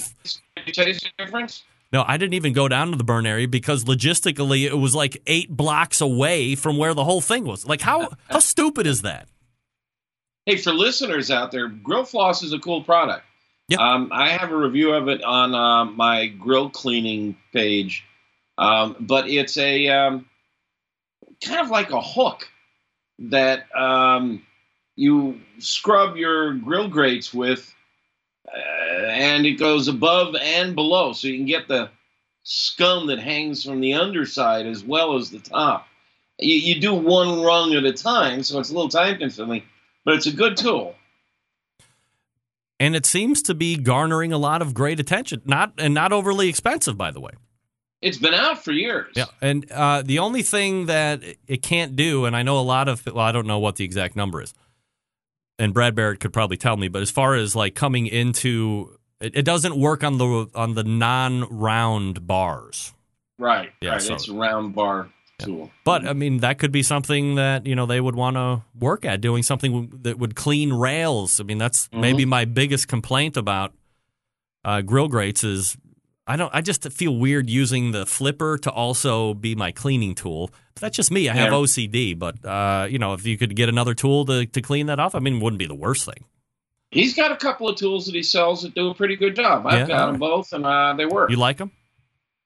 Did 0.57 0.67
you 0.67 0.73
taste 0.73 1.11
the 1.19 1.25
difference? 1.25 1.63
No, 1.93 2.05
I 2.07 2.17
didn't 2.17 2.35
even 2.35 2.53
go 2.53 2.67
down 2.67 2.91
to 2.91 2.97
the 2.97 3.05
burn 3.05 3.25
area 3.25 3.47
because 3.47 3.85
logistically 3.85 4.65
it 4.65 4.75
was 4.75 4.97
like 4.97 5.23
eight 5.29 5.49
blocks 5.57 6.01
away 6.01 6.57
from 6.57 6.77
where 6.77 6.93
the 6.93 7.05
whole 7.05 7.21
thing 7.21 7.45
was. 7.45 7.67
Like 7.67 7.81
how 7.81 8.09
how 8.29 8.41
stupid 8.41 8.87
is 8.87 9.03
that? 9.03 9.29
Hey, 10.47 10.57
for 10.57 10.73
listeners 10.73 11.31
out 11.31 11.53
there, 11.53 11.69
grill 11.69 12.05
floss 12.05 12.43
is 12.43 12.53
a 12.53 12.59
cool 12.59 12.83
product. 12.83 13.25
Yep. 13.69 13.81
Um, 13.81 14.11
I 14.13 14.31
have 14.31 14.51
a 14.53 14.57
review 14.57 14.93
of 14.93 15.09
it 15.09 15.25
on 15.25 15.55
uh, 15.55 15.87
my 15.87 16.27
grill 16.27 16.69
cleaning 16.69 17.37
page, 17.53 18.05
um, 18.59 18.95
but 19.01 19.27
it's 19.27 19.57
a 19.57 19.89
um, 19.89 20.27
kind 21.43 21.61
of 21.61 21.71
like 21.71 21.91
a 21.93 22.01
hook 22.03 22.47
that 23.31 23.75
um, 23.77 24.43
you 24.97 25.41
scrub 25.59 26.17
your 26.17 26.55
grill 26.55 26.89
grates 26.89 27.33
with, 27.33 27.75
uh, 28.49 29.07
and 29.07 29.47
it 29.47 29.53
goes 29.53 29.89
above 29.89 30.35
and 30.41 30.75
below, 30.75 31.13
so 31.13 31.29
you 31.29 31.37
can 31.37 31.47
get 31.47 31.69
the 31.69 31.91
scum 32.43 33.07
that 33.07 33.19
hangs 33.19 33.65
from 33.65 33.81
the 33.81 33.95
underside 33.95 34.67
as 34.67 34.85
well 34.85 35.17
as 35.17 35.31
the 35.31 35.39
top. 35.39 35.87
You, 36.39 36.57
you 36.57 36.81
do 36.81 36.95
one 36.95 37.43
rung 37.43 37.75
at 37.75 37.85
a 37.85 37.93
time, 37.93 38.43
so 38.43 38.59
it's 38.61 38.71
a 38.71 38.75
little 38.75 38.89
time 38.89 39.19
consuming, 39.19 39.63
but 40.05 40.15
it's 40.15 40.27
a 40.27 40.33
good 40.33 40.57
tool. 40.57 40.95
And 42.81 42.97
it 42.97 43.07
seems 43.07 43.41
to 43.43 43.55
be 43.55 43.77
garnering 43.77 44.33
a 44.33 44.39
lot 44.39 44.61
of 44.61 44.75
great 44.75 45.01
attention. 45.01 45.43
Not 45.45 45.75
and 45.79 45.95
not 45.95 46.13
overly 46.13 46.49
expensive, 46.49 46.99
by 46.99 47.13
the 47.13 47.21
way. 47.21 47.31
It's 48.05 48.19
been 48.19 48.35
out 48.35 48.63
for 48.63 48.71
years. 48.71 49.13
Yeah, 49.17 49.25
and 49.41 49.71
uh, 49.73 50.03
the 50.03 50.19
only 50.19 50.43
thing 50.43 50.87
that 50.87 51.23
it 51.47 51.63
can't 51.63 51.97
do, 51.97 52.27
and 52.27 52.37
I 52.37 52.43
know 52.43 52.59
a 52.59 52.61
lot 52.61 52.87
of, 52.87 53.05
well, 53.07 53.19
I 53.19 53.33
don't 53.33 53.47
know 53.47 53.59
what 53.59 53.77
the 53.77 53.85
exact 53.85 54.15
number 54.15 54.43
is, 54.43 54.53
and 55.59 55.73
Brad 55.73 55.95
Barrett 55.95 56.21
could 56.21 56.33
probably 56.33 56.59
tell 56.59 56.77
me, 56.77 56.89
but 56.89 57.01
as 57.01 57.11
far 57.11 57.35
as 57.35 57.57
like 57.57 57.75
coming 57.75 58.07
into, 58.07 58.99
it, 59.21 59.37
it 59.37 59.45
doesn't 59.45 59.77
work 59.77 60.05
on 60.05 60.19
the 60.19 60.51
on 60.55 60.75
the 60.75 60.85
non-round 60.85 62.27
bars. 62.27 62.93
Right. 63.39 63.73
Yeah, 63.81 63.93
right. 63.93 64.03
so- 64.03 64.15
it's 64.15 64.29
a 64.29 64.35
round 64.35 64.75
bar 64.75 65.09
tool. 65.39 65.71
But 65.85 66.07
I 66.07 66.13
mean, 66.13 66.39
that 66.39 66.59
could 66.59 66.73
be 66.73 66.83
something 66.83 67.37
that 67.37 67.67
you 67.67 67.75
know 67.75 67.87
they 67.87 68.01
would 68.01 68.15
want 68.15 68.37
to 68.37 68.63
work 68.79 69.05
at, 69.05 69.21
doing 69.21 69.43
something 69.43 69.91
that 70.03 70.19
would 70.19 70.37
clean 70.37 70.73
rails. 70.73 71.41
I 71.41 71.45
mean, 71.45 71.59
that's 71.59 71.89
maybe 71.93 72.25
my 72.25 72.45
biggest 72.45 72.87
complaint 72.87 73.37
about 73.37 73.73
uh, 74.65 74.81
grill 74.83 75.09
grates 75.09 75.43
is 75.43 75.77
I 76.27 76.37
don't. 76.37 76.51
I 76.55 76.61
just 76.63 76.91
feel 76.93 77.15
weird 77.17 77.51
using 77.51 77.93
the 77.93 78.07
flipper 78.07 78.57
to 78.59 78.71
also 78.71 79.35
be 79.35 79.55
my 79.55 79.73
cleaning 79.73 80.15
tool. 80.15 80.51
But 80.75 80.81
that's 80.81 80.97
just 80.97 81.11
me. 81.11 81.29
I 81.29 81.35
have 81.35 81.53
Yeah. 81.53 81.59
OCD. 81.59 82.19
But 82.19 82.43
uh, 82.45 82.87
you 82.89 82.99
know, 82.99 83.13
if 83.13 83.27
you 83.27 83.37
could 83.37 83.55
get 83.55 83.69
another 83.69 83.93
tool 83.95 84.25
to 84.27 84.47
to 84.47 84.63
clean 84.63 84.87
that 84.87 84.99
off, 84.99 85.15
I 85.15 85.19
mean, 85.19 85.37
it 85.37 85.43
wouldn't 85.43 85.59
be 85.59 85.67
the 85.67 85.75
worst 85.75 86.05
thing. 86.07 86.25
He's 86.91 87.15
got 87.15 87.33
a 87.33 87.37
couple 87.37 87.69
of 87.69 87.77
tools 87.77 88.07
that 88.07 88.15
he 88.15 88.23
sells 88.23 88.63
that 88.63 88.75
do 88.75 88.89
a 88.89 88.95
pretty 88.95 89.17
good 89.17 89.35
job. 89.37 89.67
I've 89.67 89.81
Yeah, 89.81 89.87
got 89.89 90.01
all 90.01 90.07
them 90.13 90.21
both, 90.21 90.53
and 90.53 90.65
uh, 90.65 90.95
they 90.97 91.07
work. 91.07 91.29
You 91.31 91.37
like 91.37 91.57
them? 91.59 91.73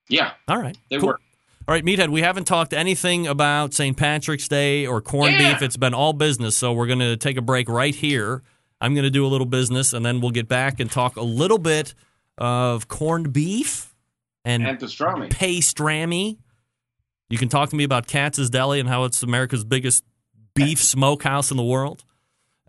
yeah, 0.08 0.32
All 0.48 0.56
right, 0.58 0.76
they 0.90 0.98
cool. 0.98 1.08
work. 1.08 1.20
All 1.68 1.74
right, 1.74 1.84
Meathead, 1.84 2.08
we 2.08 2.22
haven't 2.22 2.46
talked 2.46 2.72
anything 2.72 3.26
about 3.26 3.74
St. 3.74 3.94
Patrick's 3.94 4.48
Day 4.48 4.86
or 4.86 5.02
corned 5.02 5.34
Yeah. 5.38 5.52
beef. 5.52 5.60
It's 5.62 5.76
been 5.76 5.92
all 5.92 6.14
business, 6.14 6.56
so 6.56 6.72
we're 6.72 6.86
going 6.86 6.98
to 7.00 7.18
take 7.18 7.36
a 7.36 7.42
break 7.42 7.68
right 7.68 7.94
here. 7.94 8.42
I'm 8.80 8.94
going 8.94 9.04
to 9.04 9.10
do 9.10 9.26
a 9.26 9.28
little 9.28 9.46
business, 9.46 9.92
and 9.92 10.02
then 10.06 10.22
we'll 10.22 10.30
get 10.30 10.48
back 10.48 10.80
and 10.80 10.90
talk 10.90 11.16
a 11.16 11.22
little 11.22 11.58
bit 11.58 11.92
of 12.38 12.88
corned 12.88 13.32
beef 13.32 13.94
and 14.44 14.66
And 14.66 14.78
pastrami. 14.78 15.28
pastrami. 15.30 16.38
You 17.28 17.36
can 17.38 17.48
talk 17.48 17.68
to 17.70 17.76
me 17.76 17.84
about 17.84 18.06
Katz's 18.06 18.48
Deli 18.48 18.80
and 18.80 18.88
how 18.88 19.04
it's 19.04 19.22
America's 19.22 19.64
biggest 19.64 20.02
beef 20.54 20.82
smokehouse 20.82 21.50
in 21.50 21.56
the 21.56 21.62
world. 21.64 22.04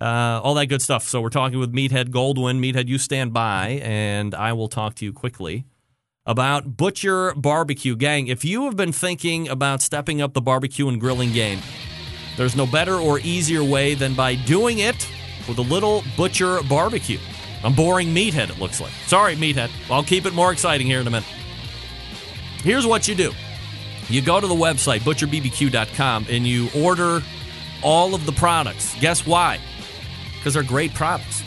Uh, 0.02 0.40
all 0.44 0.54
that 0.56 0.68
good 0.68 0.82
stuff. 0.82 1.04
So 1.04 1.22
we're 1.22 1.30
talking 1.30 1.60
with 1.60 1.74
Meathead 1.74 2.10
Goldwyn. 2.10 2.60
Meathead, 2.60 2.88
you 2.88 2.98
stand 2.98 3.34
by, 3.34 3.82
and 3.84 4.34
I 4.34 4.54
will 4.54 4.68
talk 4.70 4.96
to 4.96 5.06
you 5.06 5.12
quickly 5.14 5.66
about 6.26 6.78
Butcher 6.78 7.34
Barbecue. 7.36 7.96
Gang, 7.96 8.28
if 8.28 8.46
you 8.46 8.66
have 8.66 8.76
been 8.78 8.92
thinking 8.94 9.50
about 9.50 9.82
stepping 9.82 10.22
up 10.22 10.34
the 10.34 10.42
barbecue 10.42 10.88
and 10.88 11.00
grilling 11.02 11.32
game, 11.34 11.60
there's 12.38 12.56
no 12.56 12.66
better 12.66 12.96
or 12.96 13.20
easier 13.20 13.64
way 13.64 13.94
than 13.94 14.14
by 14.14 14.36
doing 14.36 14.80
it 14.80 15.06
with 15.50 15.58
a 15.58 15.64
little 15.64 16.04
Butcher 16.16 16.60
Barbecue. 16.70 17.20
I'm 17.64 17.74
boring 17.74 18.10
Meathead, 18.10 18.50
it 18.50 18.60
looks 18.60 18.80
like. 18.80 18.92
Sorry, 19.06 19.36
Meathead. 19.36 19.70
I'll 19.90 20.04
keep 20.04 20.26
it 20.26 20.34
more 20.34 20.52
exciting 20.52 20.88
here 20.88 21.02
in 21.02 21.08
a 21.08 21.12
minute. 21.12 21.28
Here's 22.64 22.86
what 22.86 23.08
you 23.08 23.16
do 23.16 23.32
you 24.10 24.22
go 24.22 24.40
to 24.40 24.48
the 24.48 24.56
website, 24.56 25.02
butcherbbq.com, 25.02 26.26
and 26.30 26.48
you 26.48 26.68
order 26.76 27.22
all 27.84 28.16
of 28.16 28.26
the 28.26 28.32
products. 28.32 28.96
Guess 29.00 29.26
why? 29.26 29.60
Because 30.36 30.56
they're 30.56 30.64
great 30.64 30.94
products. 30.94 31.44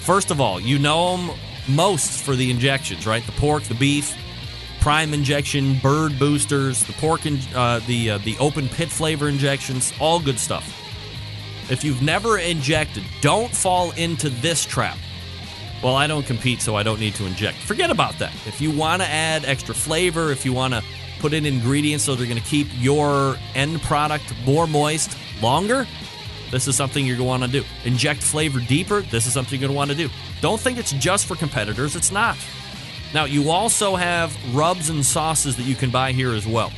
First 0.00 0.30
of 0.30 0.40
all, 0.40 0.60
you 0.60 0.78
know 0.78 1.16
them 1.16 1.38
most 1.68 2.22
for 2.22 2.34
the 2.34 2.50
injections, 2.50 3.06
right? 3.06 3.24
The 3.24 3.32
pork, 3.32 3.62
the 3.64 3.74
beef, 3.74 4.16
prime 4.80 5.14
injection, 5.14 5.78
bird 5.78 6.18
boosters, 6.18 6.82
the 6.84 6.92
pork, 6.94 7.24
and 7.24 7.38
uh, 7.54 7.78
the 7.86 8.10
uh, 8.10 8.18
the 8.18 8.36
open 8.38 8.68
pit 8.68 8.90
flavor 8.90 9.28
injections, 9.28 9.92
all 9.98 10.20
good 10.20 10.38
stuff. 10.38 10.83
If 11.70 11.82
you've 11.82 12.02
never 12.02 12.38
injected, 12.38 13.04
don't 13.20 13.50
fall 13.54 13.90
into 13.92 14.28
this 14.28 14.64
trap. 14.64 14.98
Well, 15.82 15.96
I 15.96 16.06
don't 16.06 16.24
compete, 16.24 16.60
so 16.60 16.76
I 16.76 16.82
don't 16.82 17.00
need 17.00 17.14
to 17.16 17.26
inject. 17.26 17.58
Forget 17.58 17.90
about 17.90 18.18
that. 18.18 18.32
If 18.46 18.60
you 18.60 18.70
want 18.70 19.02
to 19.02 19.08
add 19.08 19.44
extra 19.44 19.74
flavor, 19.74 20.30
if 20.30 20.44
you 20.44 20.52
want 20.52 20.74
to 20.74 20.82
put 21.20 21.32
in 21.32 21.46
ingredients 21.46 22.04
so 22.04 22.14
they're 22.14 22.26
going 22.26 22.40
to 22.40 22.48
keep 22.48 22.68
your 22.74 23.36
end 23.54 23.80
product 23.82 24.34
more 24.44 24.66
moist 24.66 25.16
longer, 25.42 25.86
this 26.50 26.68
is 26.68 26.76
something 26.76 27.04
you're 27.04 27.16
going 27.16 27.40
to 27.40 27.44
want 27.44 27.52
to 27.52 27.60
do. 27.60 27.66
Inject 27.84 28.22
flavor 28.22 28.60
deeper, 28.60 29.00
this 29.00 29.26
is 29.26 29.32
something 29.32 29.58
you're 29.58 29.68
going 29.68 29.74
to 29.74 29.76
want 29.76 29.90
to 29.90 29.96
do. 29.96 30.08
Don't 30.40 30.60
think 30.60 30.78
it's 30.78 30.92
just 30.92 31.26
for 31.26 31.34
competitors, 31.34 31.96
it's 31.96 32.12
not. 32.12 32.36
Now, 33.12 33.24
you 33.24 33.50
also 33.50 33.96
have 33.96 34.36
rubs 34.54 34.90
and 34.90 35.04
sauces 35.04 35.56
that 35.56 35.64
you 35.64 35.74
can 35.74 35.90
buy 35.90 36.12
here 36.12 36.32
as 36.32 36.46
well. 36.46 36.70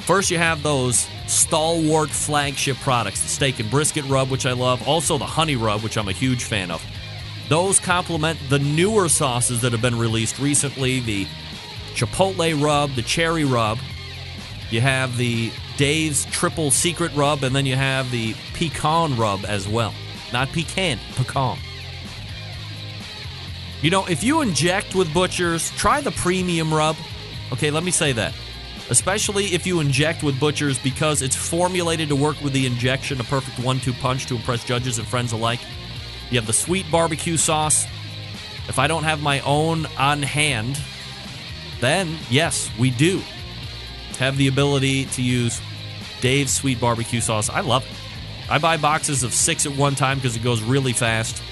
First, 0.00 0.30
you 0.30 0.38
have 0.38 0.62
those 0.62 1.08
stalwart 1.26 2.10
flagship 2.10 2.76
products 2.78 3.22
the 3.22 3.28
steak 3.28 3.60
and 3.60 3.70
brisket 3.70 4.04
rub, 4.06 4.30
which 4.30 4.46
I 4.46 4.52
love, 4.52 4.86
also 4.86 5.18
the 5.18 5.26
honey 5.26 5.56
rub, 5.56 5.82
which 5.82 5.96
I'm 5.96 6.08
a 6.08 6.12
huge 6.12 6.44
fan 6.44 6.70
of. 6.70 6.84
Those 7.48 7.78
complement 7.78 8.38
the 8.48 8.58
newer 8.58 9.08
sauces 9.08 9.60
that 9.60 9.72
have 9.72 9.82
been 9.82 9.98
released 9.98 10.38
recently 10.38 11.00
the 11.00 11.26
chipotle 11.94 12.62
rub, 12.62 12.94
the 12.94 13.02
cherry 13.02 13.44
rub. 13.44 13.78
You 14.70 14.80
have 14.80 15.16
the 15.16 15.52
Dave's 15.76 16.24
triple 16.26 16.70
secret 16.70 17.12
rub, 17.14 17.42
and 17.42 17.54
then 17.54 17.66
you 17.66 17.76
have 17.76 18.10
the 18.10 18.34
pecan 18.54 19.16
rub 19.16 19.44
as 19.44 19.68
well. 19.68 19.92
Not 20.32 20.48
pecan, 20.48 20.98
pecan. 21.16 21.58
You 23.82 23.90
know, 23.90 24.06
if 24.06 24.24
you 24.24 24.40
inject 24.40 24.94
with 24.94 25.12
Butchers, 25.12 25.70
try 25.72 26.00
the 26.00 26.12
premium 26.12 26.72
rub. 26.72 26.96
Okay, 27.52 27.70
let 27.70 27.84
me 27.84 27.90
say 27.90 28.12
that. 28.12 28.32
Especially 28.90 29.46
if 29.46 29.66
you 29.66 29.80
inject 29.80 30.22
with 30.22 30.38
Butchers 30.38 30.78
because 30.78 31.22
it's 31.22 31.34
formulated 31.34 32.08
to 32.10 32.16
work 32.16 32.40
with 32.42 32.52
the 32.52 32.66
injection, 32.66 33.20
a 33.20 33.24
perfect 33.24 33.58
one 33.64 33.80
two 33.80 33.94
punch 33.94 34.26
to 34.26 34.36
impress 34.36 34.64
judges 34.64 34.98
and 34.98 35.06
friends 35.06 35.32
alike. 35.32 35.60
You 36.30 36.38
have 36.38 36.46
the 36.46 36.52
sweet 36.52 36.90
barbecue 36.90 37.36
sauce. 37.36 37.84
If 38.68 38.78
I 38.78 38.86
don't 38.86 39.04
have 39.04 39.22
my 39.22 39.40
own 39.40 39.86
on 39.98 40.22
hand, 40.22 40.78
then 41.80 42.16
yes, 42.30 42.70
we 42.78 42.90
do 42.90 43.22
have 44.18 44.36
the 44.36 44.48
ability 44.48 45.06
to 45.06 45.22
use 45.22 45.60
Dave's 46.20 46.52
sweet 46.52 46.80
barbecue 46.80 47.20
sauce. 47.20 47.50
I 47.50 47.60
love 47.60 47.84
it. 47.84 48.50
I 48.50 48.58
buy 48.58 48.76
boxes 48.76 49.22
of 49.22 49.32
six 49.32 49.66
at 49.66 49.76
one 49.76 49.94
time 49.94 50.18
because 50.18 50.36
it 50.36 50.42
goes 50.42 50.62
really 50.62 50.92
fast. 50.92 51.42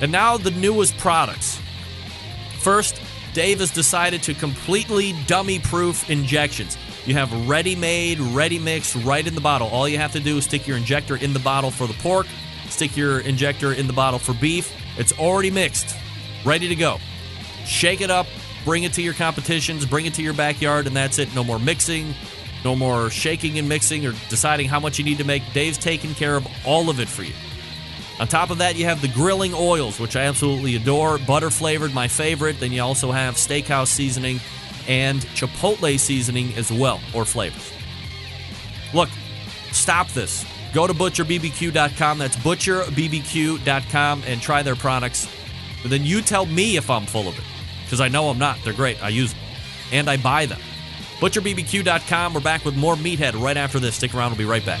And 0.00 0.12
now 0.12 0.36
the 0.36 0.50
newest 0.50 0.96
products. 0.98 1.60
First, 2.58 3.00
Dave 3.32 3.60
has 3.60 3.70
decided 3.70 4.22
to 4.24 4.34
completely 4.34 5.14
dummy 5.26 5.58
proof 5.58 6.08
injections. 6.10 6.76
You 7.06 7.14
have 7.14 7.48
ready 7.48 7.74
made, 7.74 8.18
ready 8.20 8.58
mixed 8.58 8.94
right 8.96 9.26
in 9.26 9.34
the 9.34 9.40
bottle. 9.40 9.68
All 9.68 9.88
you 9.88 9.98
have 9.98 10.12
to 10.12 10.20
do 10.20 10.38
is 10.38 10.44
stick 10.44 10.66
your 10.66 10.76
injector 10.76 11.16
in 11.16 11.32
the 11.32 11.38
bottle 11.38 11.70
for 11.70 11.86
the 11.86 11.94
pork, 11.94 12.26
stick 12.68 12.96
your 12.96 13.20
injector 13.20 13.72
in 13.72 13.86
the 13.86 13.92
bottle 13.92 14.18
for 14.18 14.34
beef. 14.34 14.74
It's 14.98 15.12
already 15.18 15.50
mixed, 15.50 15.94
ready 16.44 16.68
to 16.68 16.74
go. 16.74 16.98
Shake 17.64 18.00
it 18.00 18.10
up, 18.10 18.26
bring 18.64 18.82
it 18.82 18.92
to 18.94 19.02
your 19.02 19.14
competitions, 19.14 19.86
bring 19.86 20.06
it 20.06 20.14
to 20.14 20.22
your 20.22 20.34
backyard, 20.34 20.86
and 20.86 20.96
that's 20.96 21.18
it. 21.18 21.34
No 21.34 21.44
more 21.44 21.58
mixing, 21.58 22.14
no 22.64 22.74
more 22.74 23.10
shaking 23.10 23.58
and 23.58 23.68
mixing 23.68 24.04
or 24.06 24.12
deciding 24.28 24.68
how 24.68 24.80
much 24.80 24.98
you 24.98 25.04
need 25.04 25.18
to 25.18 25.24
make. 25.24 25.42
Dave's 25.52 25.78
taking 25.78 26.14
care 26.14 26.36
of 26.36 26.46
all 26.66 26.90
of 26.90 27.00
it 27.00 27.08
for 27.08 27.22
you. 27.22 27.34
On 28.20 28.26
top 28.26 28.50
of 28.50 28.58
that, 28.58 28.76
you 28.76 28.84
have 28.84 29.00
the 29.00 29.08
grilling 29.08 29.54
oils, 29.54 30.00
which 30.00 30.16
I 30.16 30.22
absolutely 30.22 30.74
adore. 30.76 31.18
Butter 31.18 31.50
flavored, 31.50 31.94
my 31.94 32.08
favorite. 32.08 32.58
Then 32.58 32.72
you 32.72 32.82
also 32.82 33.12
have 33.12 33.34
steakhouse 33.34 33.88
seasoning 33.88 34.40
and 34.88 35.20
chipotle 35.20 35.98
seasoning 35.98 36.52
as 36.54 36.72
well, 36.72 37.00
or 37.14 37.24
flavors. 37.24 37.72
Look, 38.92 39.08
stop 39.70 40.08
this. 40.08 40.44
Go 40.72 40.86
to 40.86 40.94
butcherbbq.com. 40.94 42.18
That's 42.18 42.36
butcherbbq.com 42.36 44.22
and 44.26 44.42
try 44.42 44.62
their 44.62 44.76
products. 44.76 45.28
But 45.82 45.90
then 45.90 46.04
you 46.04 46.20
tell 46.20 46.46
me 46.46 46.76
if 46.76 46.90
I'm 46.90 47.06
full 47.06 47.28
of 47.28 47.38
it, 47.38 47.44
because 47.84 48.00
I 48.00 48.08
know 48.08 48.28
I'm 48.30 48.38
not. 48.38 48.58
They're 48.64 48.72
great. 48.72 49.02
I 49.02 49.10
use 49.10 49.32
them 49.32 49.42
and 49.92 50.10
I 50.10 50.16
buy 50.16 50.46
them. 50.46 50.60
ButcherBBQ.com. 51.20 52.34
We're 52.34 52.40
back 52.40 52.64
with 52.64 52.76
more 52.76 52.94
Meathead 52.94 53.40
right 53.40 53.56
after 53.56 53.78
this. 53.78 53.96
Stick 53.96 54.14
around. 54.14 54.32
We'll 54.32 54.38
be 54.38 54.44
right 54.44 54.64
back. 54.64 54.80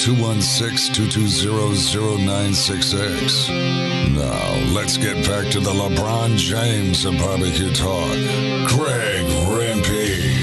216 0.00 0.94
220 0.94 2.24
0966. 2.24 3.50
Now, 4.16 4.72
let's 4.72 4.96
get 4.96 5.26
back 5.26 5.52
to 5.52 5.60
the 5.60 5.68
LeBron 5.68 6.38
James 6.38 7.04
of 7.04 7.18
barbecue 7.18 7.70
talk. 7.70 8.08
Greg 8.66 9.26
Rempe. 9.44 10.40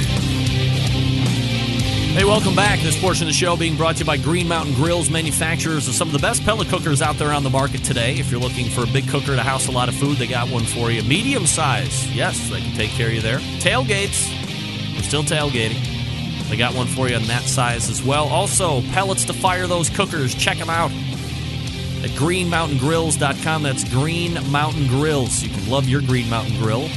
Hey, 2.14 2.24
welcome 2.24 2.56
back. 2.56 2.82
This 2.82 3.02
portion 3.02 3.24
of 3.24 3.30
the 3.30 3.34
show 3.34 3.58
being 3.58 3.76
brought 3.76 3.96
to 3.96 4.00
you 4.02 4.06
by 4.06 4.18
Green 4.18 4.48
Mountain 4.48 4.76
Grills, 4.76 5.10
manufacturers 5.10 5.88
of 5.88 5.96
some 5.96 6.08
of 6.08 6.14
the 6.14 6.20
best 6.20 6.44
pellet 6.44 6.68
cookers 6.68 7.02
out 7.02 7.18
there 7.18 7.34
on 7.34 7.42
the 7.42 7.50
market 7.50 7.84
today. 7.84 8.14
If 8.20 8.30
you're 8.30 8.40
looking 8.40 8.70
for 8.70 8.84
a 8.84 8.88
big 8.88 9.08
cooker 9.08 9.36
to 9.36 9.42
house 9.42 9.68
a 9.68 9.72
lot 9.72 9.90
of 9.90 9.96
food, 9.96 10.18
they 10.18 10.28
got 10.28 10.52
one 10.52 10.66
for 10.66 10.92
you. 10.92 11.02
Medium 11.02 11.48
size, 11.48 12.16
yes, 12.16 12.48
they 12.52 12.62
can 12.62 12.76
take 12.76 12.92
care 12.92 13.08
of 13.08 13.14
you 13.14 13.22
there. 13.22 13.40
Tailgates, 13.60 14.30
we're 14.96 15.02
still 15.02 15.24
tailgating. 15.24 15.87
They 16.50 16.58
got 16.58 16.74
one 16.74 16.88
for 16.88 17.08
you 17.08 17.16
in 17.16 17.24
that 17.28 17.44
size 17.44 17.90
as 17.90 18.02
well. 18.02 18.28
Also, 18.28 18.82
pellets 18.94 19.26
to 19.26 19.34
fire 19.34 19.68
those 19.68 19.90
cookers. 19.90 20.34
Check 20.34 20.58
them 20.58 20.70
out 20.70 20.92
at 20.92 22.12
greenmountaingrills.com. 22.12 23.64
That's 23.64 23.84
Green 23.90 24.36
Mountain 24.52 24.88
Grills. 24.88 25.44
You 25.44 25.50
can 25.50 25.70
love 25.70 25.88
your 25.90 26.02
Green 26.02 26.30
Mountain 26.30 26.58
Grill 26.58 26.90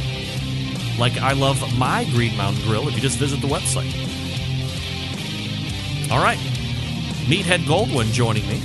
like 1.00 1.16
I 1.16 1.32
love 1.32 1.78
my 1.78 2.04
Green 2.10 2.36
Mountain 2.36 2.62
Grill 2.64 2.86
if 2.86 2.94
you 2.94 3.00
just 3.00 3.18
visit 3.18 3.40
the 3.40 3.48
website. 3.48 3.90
All 6.12 6.22
right. 6.22 6.38
Meathead 7.26 7.64
Goldwyn 7.64 8.12
joining 8.12 8.46
me. 8.46 8.60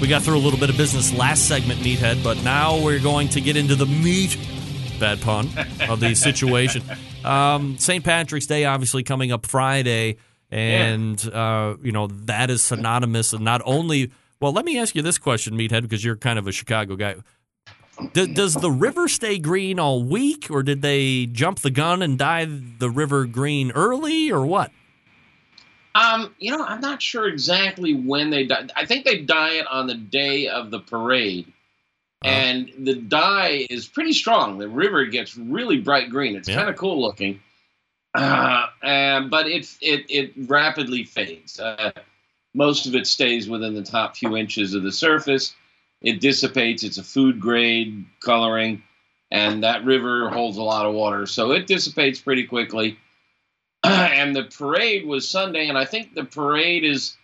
We 0.00 0.08
got 0.08 0.22
through 0.22 0.38
a 0.38 0.40
little 0.40 0.58
bit 0.58 0.70
of 0.70 0.76
business 0.76 1.12
last 1.12 1.46
segment, 1.46 1.80
Meathead, 1.80 2.24
but 2.24 2.42
now 2.42 2.82
we're 2.82 2.98
going 2.98 3.28
to 3.30 3.40
get 3.40 3.56
into 3.56 3.76
the 3.76 3.86
meat, 3.86 4.36
bad 5.00 5.20
pun, 5.20 5.48
of 5.88 5.98
the 6.00 6.14
situation. 6.14 6.82
Um, 7.24 7.78
St. 7.78 8.04
Patrick's 8.04 8.46
Day, 8.46 8.64
obviously, 8.64 9.02
coming 9.02 9.32
up 9.32 9.46
Friday. 9.46 10.18
And, 10.50 11.24
uh, 11.32 11.76
you 11.82 11.92
know, 11.92 12.08
that 12.08 12.50
is 12.50 12.62
synonymous 12.62 13.32
and 13.32 13.44
not 13.44 13.62
only. 13.64 14.10
Well, 14.40 14.52
let 14.52 14.64
me 14.64 14.78
ask 14.78 14.94
you 14.94 15.02
this 15.02 15.18
question, 15.18 15.54
Meathead, 15.54 15.82
because 15.82 16.04
you're 16.04 16.16
kind 16.16 16.38
of 16.38 16.46
a 16.46 16.52
Chicago 16.52 16.96
guy. 16.96 17.16
D- 18.12 18.32
does 18.32 18.54
the 18.54 18.70
river 18.70 19.08
stay 19.08 19.38
green 19.38 19.78
all 19.78 20.02
week, 20.02 20.50
or 20.50 20.62
did 20.62 20.82
they 20.82 21.26
jump 21.26 21.60
the 21.60 21.70
gun 21.70 22.02
and 22.02 22.18
dye 22.18 22.46
the 22.46 22.90
river 22.90 23.26
green 23.26 23.70
early, 23.72 24.32
or 24.32 24.44
what? 24.44 24.72
Um, 25.94 26.34
you 26.38 26.56
know, 26.56 26.64
I'm 26.64 26.80
not 26.80 27.02
sure 27.02 27.28
exactly 27.28 27.94
when 27.94 28.30
they 28.30 28.46
dye. 28.46 28.68
I 28.76 28.86
think 28.86 29.04
they 29.04 29.22
dye 29.22 29.54
it 29.54 29.66
on 29.66 29.86
the 29.86 29.94
day 29.94 30.48
of 30.48 30.70
the 30.70 30.80
parade, 30.80 31.52
and 32.22 32.70
the 32.78 32.94
dye 32.94 33.66
is 33.70 33.86
pretty 33.88 34.12
strong. 34.12 34.58
The 34.58 34.68
river 34.68 35.04
gets 35.06 35.36
really 35.36 35.78
bright 35.78 36.10
green. 36.10 36.36
It's 36.36 36.48
Yeah. 36.48 36.56
kind 36.56 36.68
of 36.68 36.76
cool 36.76 37.00
looking, 37.00 37.40
uh, 38.14 38.66
and, 38.82 39.30
but 39.30 39.46
it 39.46 39.68
it 39.80 40.06
it 40.08 40.32
rapidly 40.48 41.04
fades. 41.04 41.58
Uh, 41.58 41.92
most 42.54 42.86
of 42.86 42.94
it 42.94 43.06
stays 43.06 43.48
within 43.48 43.74
the 43.74 43.82
top 43.82 44.16
few 44.16 44.36
inches 44.36 44.74
of 44.74 44.82
the 44.82 44.92
surface. 44.92 45.54
It 46.02 46.20
dissipates. 46.20 46.82
It's 46.82 46.98
a 46.98 47.02
food 47.04 47.40
grade 47.40 48.04
coloring, 48.20 48.82
and 49.30 49.62
that 49.64 49.84
river 49.84 50.28
holds 50.30 50.56
a 50.56 50.62
lot 50.62 50.86
of 50.86 50.94
water, 50.94 51.26
so 51.26 51.52
it 51.52 51.66
dissipates 51.66 52.20
pretty 52.20 52.44
quickly. 52.44 52.98
and 53.84 54.36
the 54.36 54.44
parade 54.44 55.06
was 55.06 55.28
Sunday, 55.28 55.68
and 55.68 55.78
I 55.78 55.84
think 55.86 56.14
the 56.14 56.24
parade 56.24 56.84
is 56.84 57.16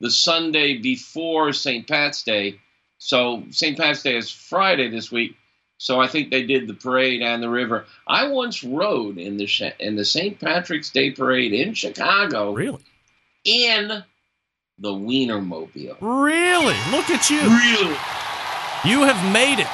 the 0.00 0.10
Sunday 0.10 0.76
before 0.78 1.52
St. 1.52 1.86
Pat's 1.88 2.22
Day. 2.22 2.60
So 2.98 3.42
St. 3.50 3.76
Pat's 3.76 4.02
Day 4.02 4.16
is 4.16 4.30
Friday 4.30 4.88
this 4.88 5.10
week. 5.12 5.36
So 5.78 6.00
I 6.00 6.06
think 6.06 6.30
they 6.30 6.46
did 6.46 6.66
the 6.66 6.74
parade 6.74 7.20
and 7.20 7.42
the 7.42 7.48
river. 7.50 7.84
I 8.06 8.28
once 8.28 8.62
rode 8.64 9.18
in 9.18 9.36
the 9.36 9.72
in 9.80 9.96
the 9.96 10.04
St. 10.04 10.38
Patrick's 10.40 10.90
Day 10.90 11.10
parade 11.10 11.52
in 11.52 11.74
Chicago 11.74 12.52
Really? 12.54 12.82
in 13.44 14.02
the 14.78 14.90
Wienermobile. 14.92 15.96
Really? 16.00 16.76
Look 16.90 17.10
at 17.10 17.28
you. 17.30 17.40
Really? 17.40 17.96
You 18.84 19.02
have 19.02 19.32
made 19.32 19.60
it. 19.60 19.68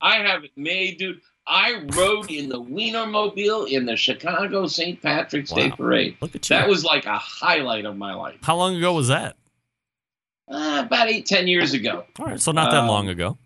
I 0.00 0.16
have 0.18 0.44
it 0.44 0.52
made, 0.56 0.98
dude. 0.98 1.20
I 1.46 1.82
rode 1.96 2.30
in 2.30 2.48
the 2.50 2.60
Wienermobile 2.60 3.70
in 3.70 3.86
the 3.86 3.96
Chicago 3.96 4.66
St. 4.66 5.00
Patrick's 5.02 5.50
Day 5.50 5.70
Parade. 5.70 6.16
Look 6.20 6.34
at 6.36 6.48
you. 6.48 6.56
That 6.56 6.68
was 6.68 6.84
like 6.84 7.06
a 7.06 7.16
highlight 7.16 7.86
of 7.86 7.96
my 7.96 8.12
life. 8.14 8.36
How 8.42 8.56
long 8.56 8.76
ago 8.76 8.92
was 8.92 9.08
that? 9.08 9.36
Uh, 10.50 10.82
about 10.86 11.08
eight, 11.08 11.26
ten 11.26 11.46
years 11.46 11.74
ago. 11.74 12.04
All 12.18 12.26
right, 12.26 12.40
so 12.40 12.52
not 12.52 12.70
that 12.70 12.84
Um, 12.84 12.88
long 12.88 13.08
ago. 13.08 13.36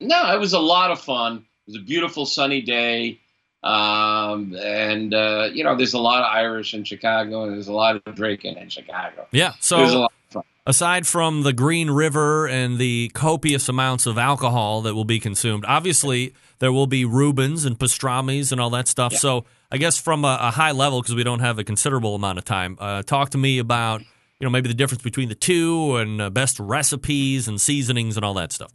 No, 0.00 0.34
it 0.34 0.40
was 0.40 0.52
a 0.52 0.58
lot 0.58 0.90
of 0.90 1.00
fun. 1.00 1.36
It 1.66 1.72
was 1.72 1.76
a 1.76 1.84
beautiful 1.84 2.26
sunny 2.26 2.60
day. 2.62 3.20
Um, 3.62 4.54
and, 4.54 5.12
uh, 5.14 5.48
you 5.52 5.64
know, 5.64 5.76
there's 5.76 5.94
a 5.94 5.98
lot 5.98 6.20
of 6.20 6.26
Irish 6.26 6.74
in 6.74 6.84
Chicago 6.84 7.44
and 7.44 7.54
there's 7.54 7.68
a 7.68 7.72
lot 7.72 8.00
of 8.04 8.14
drinking 8.14 8.58
in 8.58 8.68
Chicago. 8.68 9.26
Yeah. 9.32 9.54
So 9.60 9.78
lot 9.78 10.12
of 10.28 10.32
fun. 10.32 10.42
aside 10.66 11.06
from 11.06 11.42
the 11.42 11.52
Green 11.52 11.90
River 11.90 12.46
and 12.46 12.78
the 12.78 13.10
copious 13.14 13.68
amounts 13.68 14.06
of 14.06 14.18
alcohol 14.18 14.82
that 14.82 14.94
will 14.94 15.04
be 15.04 15.18
consumed, 15.18 15.64
obviously 15.66 16.32
there 16.60 16.72
will 16.72 16.86
be 16.86 17.04
Reubens 17.04 17.64
and 17.64 17.78
pastrami's 17.78 18.52
and 18.52 18.60
all 18.60 18.70
that 18.70 18.86
stuff. 18.86 19.12
Yeah. 19.12 19.18
So 19.18 19.44
I 19.72 19.78
guess 19.78 19.98
from 19.98 20.24
a, 20.24 20.38
a 20.40 20.50
high 20.52 20.72
level, 20.72 21.00
because 21.00 21.14
we 21.16 21.24
don't 21.24 21.40
have 21.40 21.58
a 21.58 21.64
considerable 21.64 22.14
amount 22.14 22.38
of 22.38 22.44
time, 22.44 22.76
uh, 22.78 23.02
talk 23.02 23.30
to 23.30 23.38
me 23.38 23.58
about 23.58 24.02
you 24.40 24.44
know 24.44 24.50
maybe 24.50 24.68
the 24.68 24.74
difference 24.74 25.02
between 25.02 25.28
the 25.28 25.34
two 25.34 25.96
and 25.96 26.20
uh, 26.20 26.30
best 26.30 26.58
recipes 26.60 27.48
and 27.48 27.60
seasonings 27.60 28.16
and 28.16 28.24
all 28.24 28.34
that 28.34 28.52
stuff. 28.52 28.72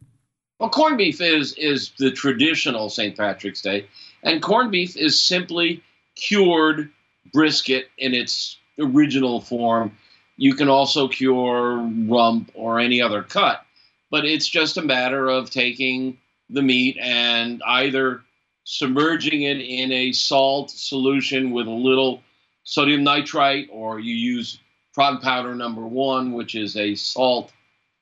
Well, 0.59 0.69
corned 0.69 0.97
beef 0.97 1.21
is 1.21 1.53
is 1.53 1.91
the 1.97 2.11
traditional 2.11 2.89
St. 2.89 3.15
Patrick's 3.15 3.61
Day, 3.61 3.87
and 4.23 4.41
corned 4.41 4.71
beef 4.71 4.95
is 4.97 5.19
simply 5.19 5.83
cured 6.15 6.89
brisket 7.33 7.89
in 7.97 8.13
its 8.13 8.57
original 8.79 9.41
form. 9.41 9.95
You 10.37 10.55
can 10.55 10.69
also 10.69 11.07
cure 11.07 11.77
rump 12.07 12.51
or 12.53 12.79
any 12.79 13.01
other 13.01 13.23
cut, 13.23 13.65
but 14.09 14.25
it's 14.25 14.47
just 14.47 14.77
a 14.77 14.81
matter 14.81 15.27
of 15.29 15.49
taking 15.49 16.17
the 16.49 16.61
meat 16.61 16.97
and 16.99 17.61
either 17.65 18.21
submerging 18.63 19.43
it 19.43 19.57
in 19.57 19.91
a 19.91 20.11
salt 20.11 20.71
solution 20.71 21.51
with 21.51 21.67
a 21.67 21.71
little 21.71 22.21
sodium 22.63 23.03
nitrite, 23.03 23.67
or 23.71 23.99
you 23.99 24.15
use 24.15 24.59
Prague 25.01 25.23
powder 25.23 25.55
number 25.55 25.81
one, 25.81 26.31
which 26.33 26.53
is 26.53 26.77
a 26.77 26.93
salt 26.93 27.51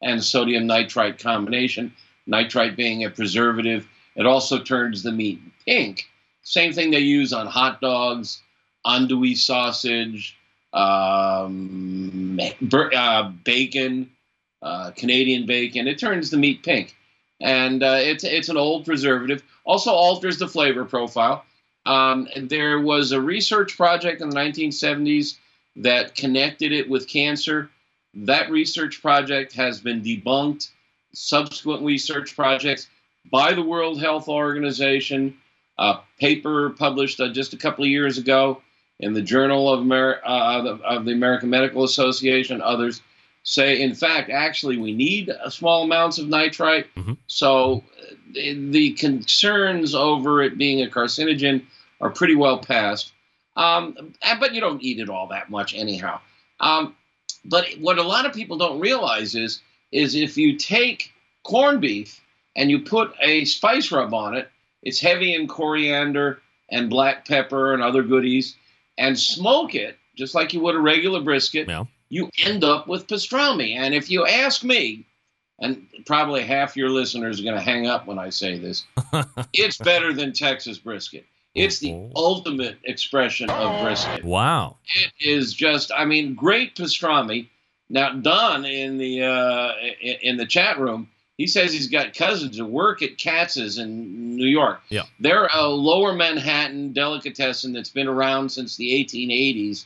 and 0.02 0.22
sodium 0.22 0.68
nitrite 0.68 1.18
combination 1.18 1.93
nitrite 2.28 2.76
being 2.76 3.06
a 3.06 3.10
preservative. 3.10 3.88
It 4.18 4.26
also 4.26 4.60
turns 4.60 5.02
the 5.02 5.14
meat 5.14 5.39
pink. 5.66 6.10
Same 6.43 6.74
thing 6.74 6.91
they 6.91 7.00
use 7.00 7.32
on 7.32 7.47
hot 7.47 7.80
dogs, 7.80 8.41
andouille 8.86 9.38
sausage, 9.38 10.38
um, 10.74 12.38
uh, 12.70 13.30
bacon, 13.45 14.12
uh, 14.62 14.91
Canadian 14.91 15.45
bacon. 15.45 15.88
It 15.88 16.00
turns 16.00 16.30
the 16.30 16.38
meat 16.38 16.64
pink, 16.64 16.97
and 17.39 17.82
uh, 17.82 18.00
it's 18.02 18.26
it's 18.26 18.50
an 18.50 18.58
old 18.58 18.84
preservative. 18.84 19.41
Also 19.64 19.91
alters 19.91 20.38
the 20.38 20.50
flavor 20.50 20.84
profile. 20.84 21.45
Um, 21.86 22.28
there 22.36 22.78
was 22.78 23.14
a 23.14 23.22
research 23.22 23.78
project 23.78 24.22
in 24.22 24.30
the 24.30 24.36
1970s 24.36 25.38
that 25.78 26.16
connected 26.16 26.72
it 26.72 26.90
with 26.90 27.08
cancer. 27.08 27.70
That 28.14 28.50
research 28.50 29.02
project 29.02 29.54
has 29.54 29.80
been 29.80 30.02
debunked 30.02 30.70
subsequent 31.14 31.84
research 31.84 32.36
projects 32.36 32.88
by 33.32 33.54
the 33.54 33.62
World 33.64 34.00
Health 34.00 34.28
Organization, 34.28 35.38
a 35.78 35.98
paper 36.20 36.70
published 36.72 37.20
uh, 37.20 37.30
just 37.32 37.54
a 37.54 37.58
couple 37.58 37.84
of 37.84 37.90
years 37.90 38.18
ago 38.18 38.62
in 39.00 39.14
the 39.14 39.22
Journal 39.22 39.72
of, 39.72 39.82
Amer- 39.82 40.22
uh, 40.26 40.58
of 40.60 40.64
the- 40.80 40.84
of 40.86 41.06
the 41.06 41.12
American 41.14 41.50
Medical 41.50 41.84
Association. 41.84 42.62
Others 42.62 43.02
say, 43.44 43.82
in 43.82 43.96
fact, 43.96 44.30
actually, 44.30 44.78
we 44.78 44.92
need 44.94 45.32
small 45.50 45.84
amounts 45.84 46.18
of 46.20 46.28
nitrite. 46.28 46.94
Mhm. 46.96 47.18
So 47.28 47.84
uh, 48.00 48.14
the, 48.34 48.54
the 48.72 48.92
concerns 48.94 49.96
over 49.96 50.42
it 50.44 50.58
being 50.58 50.84
a 50.84 50.88
carcinogen 50.90 51.64
are 52.02 52.10
pretty 52.10 52.36
well 52.36 52.58
past. 52.60 53.14
Um, 53.60 54.14
but 54.39 54.53
you 54.53 54.62
don't 54.62 54.82
eat 54.82 54.99
it 54.99 55.10
all 55.10 55.28
that 55.28 55.49
much 55.49 55.76
anyhow. 55.76 56.20
Um, 56.60 56.95
but 57.45 57.66
what 57.80 57.97
a 57.97 58.03
lot 58.03 58.26
of 58.26 58.34
people 58.34 58.57
don't 58.57 58.80
realize 58.80 59.36
is 59.36 59.62
is 59.91 60.16
if 60.16 60.38
you 60.38 60.55
take 60.55 61.12
corned 61.43 61.82
beef 61.82 62.22
and 62.55 62.70
you 62.70 62.80
put 62.80 63.14
a 63.22 63.45
spice 63.45 63.91
rub 63.91 64.14
on 64.14 64.36
it, 64.36 64.49
it's 64.84 64.99
heavy 64.99 65.34
in 65.34 65.47
coriander 65.47 66.41
and 66.70 66.89
black 66.89 67.28
pepper 67.28 67.74
and 67.74 67.82
other 67.82 68.03
goodies, 68.03 68.55
and 68.97 69.18
smoke 69.20 69.76
it 69.76 69.97
just 70.16 70.36
like 70.36 70.53
you 70.53 70.60
would 70.60 70.76
a 70.76 70.80
regular 70.80 71.22
brisket, 71.22 71.68
Yeah. 71.68 71.86
you 72.10 72.30
end 72.43 72.64
up 72.64 72.88
with 72.88 73.07
pastrami. 73.07 73.76
And 73.76 73.95
if 73.95 74.12
you 74.12 74.26
ask 74.28 74.64
me, 74.64 75.05
and 75.60 75.88
probably 76.05 76.43
half 76.43 76.78
your 76.78 76.89
listeners 76.89 77.39
are 77.39 77.43
going 77.43 77.55
to 77.55 77.62
hang 77.62 77.88
up 77.88 78.05
when 78.05 78.20
I 78.20 78.30
say 78.30 78.60
this, 78.60 78.86
it's 79.53 79.78
better 79.78 80.14
than 80.14 80.34
Texas 80.34 80.78
brisket. 80.78 81.26
It's 81.64 81.80
the 81.80 81.91
Oh. 81.93 82.12
ultimate 82.16 82.78
expression 82.84 83.53
of 83.53 83.78
brisket 83.80 84.24
Wow. 84.24 84.78
it 84.95 85.12
is 85.20 85.53
just 85.53 85.91
i 85.95 86.05
mean 86.05 86.34
great 86.36 86.76
pastrami 86.76 87.47
now 87.89 88.12
don 88.14 88.66
in 88.66 88.97
the 88.97 89.24
uh 89.24 89.74
in, 90.01 90.16
in 90.22 90.38
the 90.38 90.45
chat 90.45 90.80
room 90.80 91.10
he 91.38 91.47
says 91.47 91.72
he's 91.72 91.88
got 91.88 92.14
cousins 92.14 92.57
who 92.57 92.66
work 92.66 93.01
at 93.01 93.18
katz's 93.18 93.78
in 93.78 94.36
new 94.36 94.45
york 94.47 94.82
Yeah. 94.89 95.03
they're 95.20 95.49
a 95.53 95.68
lower 95.68 96.14
manhattan 96.14 96.93
delicatessen 96.93 97.74
that's 97.74 97.89
been 97.89 98.07
around 98.07 98.49
since 98.51 98.76
the 98.78 98.91
1880s 99.05 99.86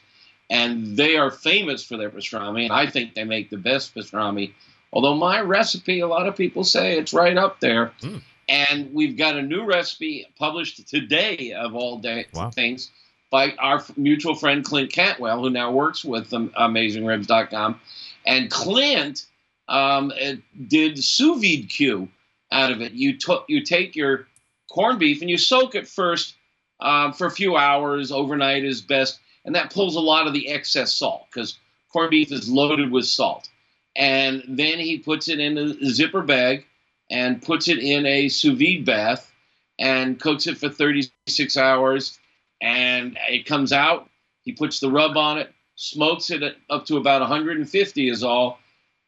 and 0.49 0.97
they 0.97 1.15
are 1.17 1.31
famous 1.31 1.83
for 1.83 1.97
their 1.97 2.09
pastrami 2.09 2.63
and 2.63 2.73
i 2.73 2.85
think 2.87 3.13
they 3.13 3.23
make 3.23 3.49
the 3.49 3.57
best 3.57 3.93
pastrami 3.95 4.53
although 4.91 5.15
my 5.15 5.39
recipe 5.41 5.99
a 6.01 6.07
lot 6.07 6.27
of 6.27 6.35
people 6.35 6.63
say 6.63 6.97
it's 6.97 7.13
right 7.13 7.37
up 7.37 7.59
there 7.59 7.91
Mm. 8.01 8.21
And 8.49 8.93
we've 8.93 9.17
got 9.17 9.35
a 9.35 9.41
new 9.41 9.65
recipe 9.65 10.25
published 10.37 10.87
today 10.87 11.53
of 11.53 11.75
all 11.75 11.99
day 11.99 12.25
Wow. 12.33 12.49
things 12.51 12.91
by 13.31 13.53
our 13.57 13.83
mutual 13.97 14.35
friend 14.35 14.63
Clint 14.63 14.91
Cantwell, 14.91 15.41
who 15.41 15.49
now 15.49 15.71
works 15.71 16.05
with 16.05 16.29
AmazingRibs.com. 16.29 17.79
And 18.25 18.49
Clint 18.51 19.25
um, 19.67 20.11
uh, 20.21 20.33
did 20.67 21.03
sous 21.03 21.41
vide 21.41 21.69
Q 21.69 22.09
out 22.51 22.71
of 22.71 22.81
it. 22.81 22.93
You 22.93 23.17
took 23.17 23.45
you 23.47 23.63
take 23.63 23.95
your 23.95 24.27
corned 24.69 24.99
beef 24.99 25.21
and 25.21 25.29
you 25.29 25.37
soak 25.37 25.75
it 25.75 25.87
first 25.87 26.35
um, 26.79 27.13
for 27.13 27.27
a 27.27 27.31
few 27.31 27.55
hours. 27.57 28.11
Overnight 28.11 28.63
is 28.63 28.81
best, 28.81 29.19
and 29.45 29.55
that 29.55 29.73
pulls 29.73 29.95
a 29.95 29.99
lot 30.01 30.27
of 30.27 30.33
the 30.33 30.49
excess 30.49 30.93
salt 30.93 31.25
because 31.33 31.57
corned 31.91 32.11
beef 32.11 32.31
is 32.31 32.49
loaded 32.49 32.91
with 32.91 33.05
salt. 33.05 33.49
And 33.95 34.43
then 34.47 34.79
he 34.79 34.97
puts 34.99 35.27
it 35.27 35.39
in 35.39 35.57
a 35.57 35.85
zipper 35.85 36.21
bag 36.23 36.65
and 37.13 37.41
puts 37.41 37.67
it 37.67 37.77
in 37.77 38.05
a 38.07 38.27
sous 38.27 38.57
vide 38.57 38.83
bath 38.83 39.31
and 39.79 40.19
cooks 40.19 40.47
it 40.47 40.57
for 40.57 40.67
36 40.67 41.55
hours 41.55 42.19
and 42.59 43.17
it 43.29 43.45
comes 43.45 43.71
out. 43.71 44.09
He 44.41 44.51
puts 44.53 44.79
the 44.79 44.89
rub 44.89 45.15
on 45.15 45.37
it, 45.37 45.53
smokes 45.75 46.31
it 46.31 46.57
up 46.69 46.85
to 46.87 46.97
about 46.97 47.21
150 47.21 48.09
is 48.09 48.23
all. 48.23 48.59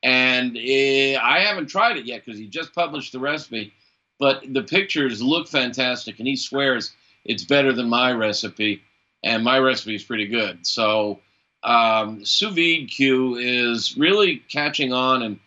And 0.03 0.55
eh, 0.55 1.17
I 1.19 1.39
haven't 1.39 1.67
tried 1.67 1.97
it 1.97 2.05
yet 2.05 2.23
because 2.23 2.39
he 2.39 2.47
just 2.47 2.75
published 2.75 3.11
the 3.11 3.19
recipe, 3.19 3.73
but 4.19 4.43
the 4.53 4.61
pictures 4.61 5.21
look 5.21 5.47
fantastic, 5.47 6.19
and 6.19 6.27
he 6.27 6.35
swears 6.35 6.93
it's 7.23 7.43
better 7.43 7.73
than 7.73 7.89
my 7.89 8.11
recipe, 8.11 8.83
and 9.23 9.43
my 9.43 9.57
recipe 9.57 9.95
is 9.95 10.03
pretty 10.03 10.27
good. 10.27 10.67
So 10.67 11.21
um, 11.63 12.23
sous 12.23 12.53
vide 12.53 12.91
Q 12.91 13.37
is 13.37 13.97
really 13.97 14.43
catching 14.47 14.93
on, 14.93 15.23
and 15.23 15.39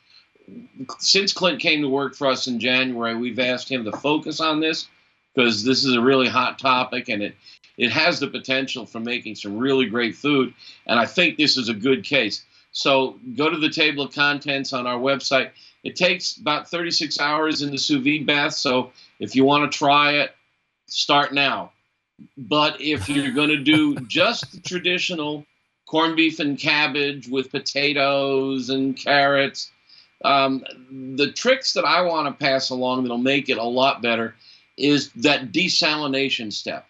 since 0.99 1.33
Clint 1.33 1.61
came 1.61 1.83
to 1.83 1.89
work 1.89 2.15
for 2.15 2.27
us 2.27 2.47
in 2.47 2.61
January, 2.61 3.17
we've 3.17 3.39
asked 3.39 3.71
him 3.71 3.85
to 3.85 3.93
focus 3.93 4.41
on 4.41 4.61
this 4.61 4.89
because 5.35 5.65
this 5.65 5.85
is 5.85 5.95
a 5.95 6.01
really 6.01 6.29
hot 6.29 6.59
topic, 6.59 7.09
and 7.09 7.23
it 7.23 7.35
it 7.77 7.93
has 7.93 8.19
the 8.19 8.27
potential 8.27 8.85
for 8.85 8.99
making 8.99 9.37
some 9.37 9.57
really 9.57 9.87
great 9.87 10.17
food. 10.17 10.53
And 10.87 10.99
I 10.99 11.07
think 11.07 11.37
this 11.37 11.57
is 11.57 11.69
a 11.69 11.75
good 11.75 12.03
case. 12.05 12.45
So 12.73 13.19
go 13.37 13.49
to 13.49 13.57
the 13.57 13.71
table 13.71 14.05
of 14.05 14.15
contents 14.15 14.73
on 14.73 14.87
our 14.87 14.99
website. 14.99 15.51
It 15.85 15.95
takes 15.95 16.37
about 16.37 16.69
36 16.69 17.21
hours 17.21 17.63
in 17.63 17.71
the 17.71 17.79
sous 17.79 18.03
vide 18.03 18.27
bath. 18.27 18.55
So 18.55 18.93
if 19.21 19.37
you 19.37 19.45
want 19.45 19.71
to 19.71 19.79
try 19.79 20.15
it, 20.15 20.35
start 20.87 21.33
now. 21.33 21.73
But 22.37 22.81
if 22.81 23.09
you're 23.09 23.31
going 23.31 23.51
to 23.51 23.63
do 23.63 23.95
just 24.01 24.53
the 24.53 24.61
traditional 24.61 25.47
corned 25.87 26.17
beef 26.17 26.41
and 26.41 26.59
cabbage 26.59 27.29
with 27.29 27.53
potatoes 27.53 28.71
and 28.71 28.97
carrots, 28.97 29.71
um, 30.25 30.65
the 31.17 31.33
tricks 31.33 31.75
that 31.75 31.85
I 31.85 32.03
want 32.03 32.27
to 32.27 32.45
pass 32.45 32.71
along 32.71 33.03
that'll 33.03 33.19
make 33.19 33.49
it 33.49 33.59
a 33.59 33.65
lot 33.65 34.03
better 34.03 34.35
is 34.77 35.11
that 35.13 35.53
desalination 35.53 36.53
step 36.53 36.87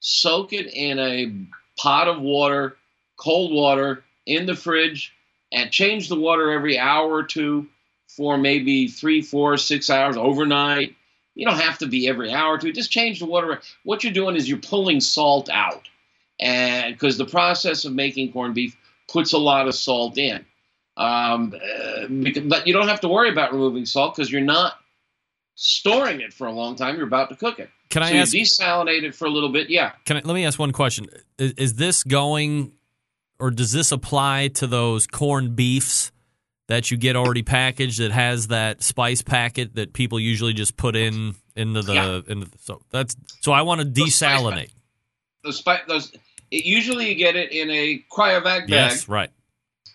soak 0.00 0.52
it 0.52 0.66
in 0.66 0.98
a 0.98 1.32
pot 1.78 2.08
of 2.08 2.20
water, 2.20 2.76
cold 3.16 3.52
water, 3.52 4.04
in 4.26 4.46
the 4.46 4.54
fridge, 4.54 5.14
and 5.52 5.70
change 5.70 6.08
the 6.08 6.16
water 6.16 6.50
every 6.50 6.78
hour 6.78 7.10
or 7.10 7.22
two 7.22 7.68
for 8.08 8.36
maybe 8.36 8.88
three, 8.88 9.22
four, 9.22 9.56
six 9.56 9.88
hours 9.88 10.16
overnight. 10.16 10.94
You 11.34 11.46
don't 11.46 11.60
have 11.60 11.78
to 11.78 11.86
be 11.86 12.08
every 12.08 12.32
hour 12.32 12.54
or 12.54 12.58
two. 12.58 12.72
Just 12.72 12.90
change 12.90 13.20
the 13.20 13.26
water. 13.26 13.60
What 13.84 14.04
you're 14.04 14.12
doing 14.12 14.36
is 14.36 14.48
you're 14.48 14.58
pulling 14.58 15.00
salt 15.00 15.48
out, 15.48 15.88
and 16.38 16.94
because 16.94 17.16
the 17.16 17.24
process 17.24 17.84
of 17.84 17.94
making 17.94 18.32
corned 18.32 18.54
beef 18.54 18.76
puts 19.08 19.32
a 19.32 19.38
lot 19.38 19.68
of 19.68 19.74
salt 19.74 20.18
in. 20.18 20.44
Um, 20.96 21.54
uh, 21.54 22.06
but 22.44 22.66
you 22.66 22.72
don't 22.72 22.88
have 22.88 23.00
to 23.00 23.08
worry 23.08 23.30
about 23.30 23.52
removing 23.52 23.86
salt 23.86 24.14
because 24.14 24.30
you're 24.30 24.40
not 24.42 24.74
storing 25.54 26.20
it 26.20 26.32
for 26.32 26.46
a 26.46 26.52
long 26.52 26.76
time. 26.76 26.96
You're 26.96 27.06
about 27.06 27.30
to 27.30 27.36
cook 27.36 27.58
it. 27.58 27.70
Can 27.88 28.02
I 28.02 28.10
so 28.10 28.16
ask? 28.16 28.32
desalinate 28.32 29.02
it 29.02 29.14
for 29.14 29.26
a 29.26 29.30
little 29.30 29.50
bit. 29.50 29.70
Yeah. 29.70 29.92
Can 30.04 30.18
I, 30.18 30.20
let 30.24 30.34
me 30.34 30.44
ask 30.44 30.58
one 30.58 30.72
question? 30.72 31.06
Is, 31.38 31.52
is 31.52 31.74
this 31.74 32.02
going, 32.02 32.72
or 33.38 33.50
does 33.50 33.72
this 33.72 33.92
apply 33.92 34.48
to 34.54 34.66
those 34.66 35.06
corned 35.06 35.56
beefs 35.56 36.12
that 36.68 36.90
you 36.90 36.96
get 36.96 37.16
already 37.16 37.42
packaged 37.42 38.00
that 38.00 38.12
has 38.12 38.48
that 38.48 38.82
spice 38.82 39.20
packet 39.20 39.74
that 39.74 39.92
people 39.92 40.18
usually 40.18 40.52
just 40.54 40.76
put 40.76 40.96
in 40.96 41.34
into 41.54 41.82
the 41.82 41.92
Yeah. 41.94 42.20
into 42.28 42.46
the, 42.46 42.58
so 42.60 42.80
that's 42.90 43.14
so 43.40 43.52
I 43.52 43.62
want 43.62 43.80
to 43.80 43.86
Those 43.86 44.14
spice 44.14 44.40
desalinate. 44.40 44.70
Those, 45.44 45.62
those 45.86 46.12
it, 46.50 46.64
usually 46.64 47.08
you 47.10 47.14
get 47.14 47.36
it 47.36 47.52
in 47.52 47.70
a 47.70 48.02
cryovac 48.10 48.42
bag. 48.42 48.70
Yes, 48.70 49.08
right. 49.08 49.30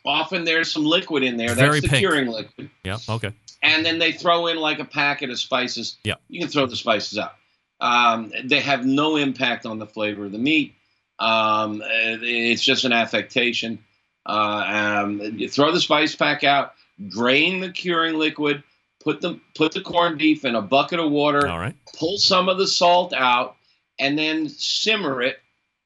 Often 0.08 0.46
there's 0.46 0.72
some 0.72 0.86
liquid 0.86 1.22
in 1.24 1.36
there. 1.38 1.48
It's 1.52 1.58
That's 1.58 1.82
the 1.82 1.88
pink. 1.90 2.00
curing 2.00 2.28
liquid. 2.28 2.70
Yeah. 2.84 2.98
Okay. 3.10 3.32
and 3.62 3.86
then 3.86 4.00
they 4.00 4.12
throw 4.14 4.48
in 4.48 4.58
like 4.58 4.80
a 4.80 4.86
packet 4.86 5.30
of 5.30 5.38
spices. 5.40 5.98
Yeah. 6.04 6.16
You 6.30 6.40
can 6.40 6.50
throw 6.50 6.66
the 6.66 6.76
spices 6.78 7.18
out. 7.18 7.34
Um, 7.82 8.32
they 8.46 8.60
have 8.62 8.86
no 8.86 9.18
impact 9.18 9.66
on 9.66 9.80
the 9.80 9.86
flavor 9.86 10.26
of 10.26 10.32
the 10.32 10.38
meat. 10.38 10.74
Um, 11.20 11.82
it's 11.86 12.64
just 12.64 12.86
an 12.86 12.94
affectation. 12.94 13.80
Uh, 14.26 15.02
um, 15.04 15.22
you 15.38 15.50
throw 15.50 15.72
the 15.72 15.80
spice 15.82 16.16
pack 16.16 16.44
out, 16.44 16.74
drain 17.10 17.60
the 17.60 17.70
curing 17.70 18.16
liquid, 18.16 18.64
put 19.04 19.22
the 19.22 19.40
put 19.56 19.72
the 19.74 19.82
corned 19.82 20.18
beef 20.18 20.46
in 20.46 20.56
a 20.56 20.62
bucket 20.62 21.00
of 21.00 21.12
water, 21.12 21.48
All 21.48 21.60
right. 21.60 21.76
pull 21.98 22.18
some 22.18 22.50
of 22.50 22.58
the 22.58 22.68
salt 22.68 23.14
out, 23.14 23.56
and 24.00 24.18
then 24.18 24.50
simmer 24.50 25.22
it. 25.22 25.40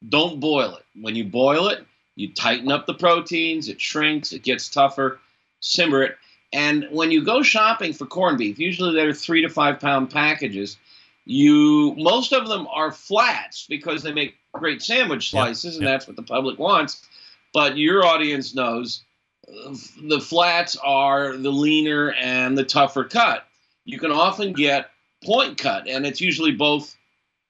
Don't 0.08 0.40
boil 0.40 0.76
it. 0.76 0.84
When 1.02 1.16
you 1.16 1.24
boil 1.26 1.68
it, 1.68 1.86
you 2.16 2.34
tighten 2.34 2.72
up 2.72 2.86
the 2.86 2.94
proteins. 2.94 3.70
It 3.70 3.80
shrinks. 3.80 4.34
It 4.34 4.44
gets 4.44 4.70
tougher. 4.70 5.20
Simmer 5.60 6.04
it. 6.04 6.18
And 6.54 6.88
when 6.92 7.12
you 7.12 7.24
go 7.24 7.44
shopping 7.44 7.94
for 7.94 8.06
corned 8.06 8.38
beef, 8.38 8.60
usually 8.60 8.94
they're 8.94 9.14
three 9.14 9.42
to 9.42 9.50
five 9.50 9.80
pound 9.80 10.10
packages. 10.10 10.78
You 11.26 11.96
most 11.96 12.34
of 12.34 12.48
them 12.48 12.68
are 12.68 12.92
flats 12.92 13.66
because 13.68 14.04
they 14.04 14.12
make 14.12 14.36
great 14.54 14.82
sandwich 14.82 15.30
slices, 15.30 15.76
and 15.76 15.86
yeah. 15.86 15.92
that's 15.92 16.08
what 16.08 16.16
the 16.16 16.24
public 16.24 16.60
wants. 16.60 17.08
But 17.54 17.78
your 17.78 18.06
audience 18.06 18.54
knows 18.54 19.04
uh, 19.48 19.76
the 20.04 20.20
flats 20.20 20.76
are 20.84 21.38
the 21.38 21.52
leaner 21.52 22.12
and 22.14 22.58
the 22.58 22.64
tougher 22.64 23.06
cut. 23.06 23.46
You 23.86 24.00
can 24.00 24.12
often 24.12 24.54
get 24.54 24.90
point 25.24 25.58
cut, 25.58 25.88
and 25.88 26.06
it's 26.06 26.20
usually 26.20 26.52
both 26.52 26.98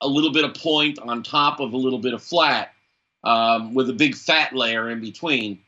a 0.01 0.07
little 0.07 0.31
bit 0.31 0.45
of 0.45 0.53
point 0.53 0.99
on 0.99 1.23
top 1.23 1.59
of 1.59 1.73
a 1.73 1.77
little 1.77 1.99
bit 1.99 2.13
of 2.13 2.21
flat 2.21 2.73
um, 3.23 3.73
with 3.73 3.89
a 3.89 3.93
big 3.93 4.15
fat 4.15 4.53
layer 4.53 4.89
in 4.89 5.01
between. 5.01 5.59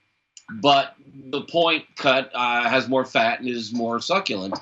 But 0.52 0.96
the 1.16 1.42
point 1.42 1.86
cut 1.96 2.32
uh, 2.34 2.68
has 2.70 2.88
more 2.88 3.06
fat 3.06 3.40
and 3.40 3.48
is 3.48 3.74
more 3.74 4.00
succulent. 4.00 4.58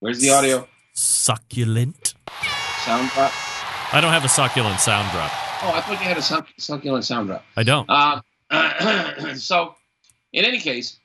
Where's 0.00 0.20
the 0.20 0.30
audio? 0.30 0.68
Succulent. 0.94 2.14
Sound 2.84 3.10
drop? 3.10 3.32
I 3.92 4.00
don't 4.00 4.12
have 4.12 4.24
a 4.24 4.28
succulent 4.28 4.80
sound 4.80 5.10
drop. 5.12 5.30
Oh, 5.62 5.72
I 5.74 5.80
thought 5.80 5.92
you 5.92 5.96
had 5.96 6.18
a 6.18 6.22
suc- 6.22 6.48
succulent 6.58 7.04
sound 7.04 7.28
drop. 7.28 7.44
I 7.56 7.62
don't. 7.62 7.88
Uh, 7.88 8.20
so, 9.34 9.74
in 10.32 10.44
any 10.44 10.58
case, 10.58 10.98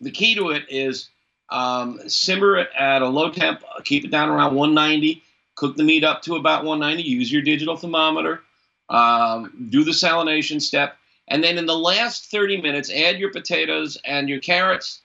the 0.00 0.10
key 0.10 0.34
to 0.34 0.50
it 0.50 0.64
is 0.68 1.08
um, 1.50 2.00
simmer 2.08 2.56
it 2.58 2.68
at 2.78 3.02
a 3.02 3.08
low 3.08 3.30
temp, 3.30 3.62
keep 3.84 4.04
it 4.04 4.10
down 4.10 4.28
around 4.28 4.54
190, 4.54 5.22
cook 5.54 5.76
the 5.76 5.82
meat 5.82 6.04
up 6.04 6.22
to 6.22 6.36
about 6.36 6.64
190, 6.64 7.02
use 7.02 7.32
your 7.32 7.42
digital 7.42 7.76
thermometer, 7.76 8.42
um, 8.88 9.68
do 9.70 9.84
the 9.84 9.92
salination 9.92 10.60
step, 10.60 10.96
and 11.28 11.42
then 11.42 11.58
in 11.58 11.66
the 11.66 11.76
last 11.76 12.30
30 12.30 12.60
minutes, 12.60 12.90
add 12.90 13.18
your 13.18 13.30
potatoes 13.32 13.98
and 14.04 14.28
your 14.28 14.40
carrots. 14.40 15.00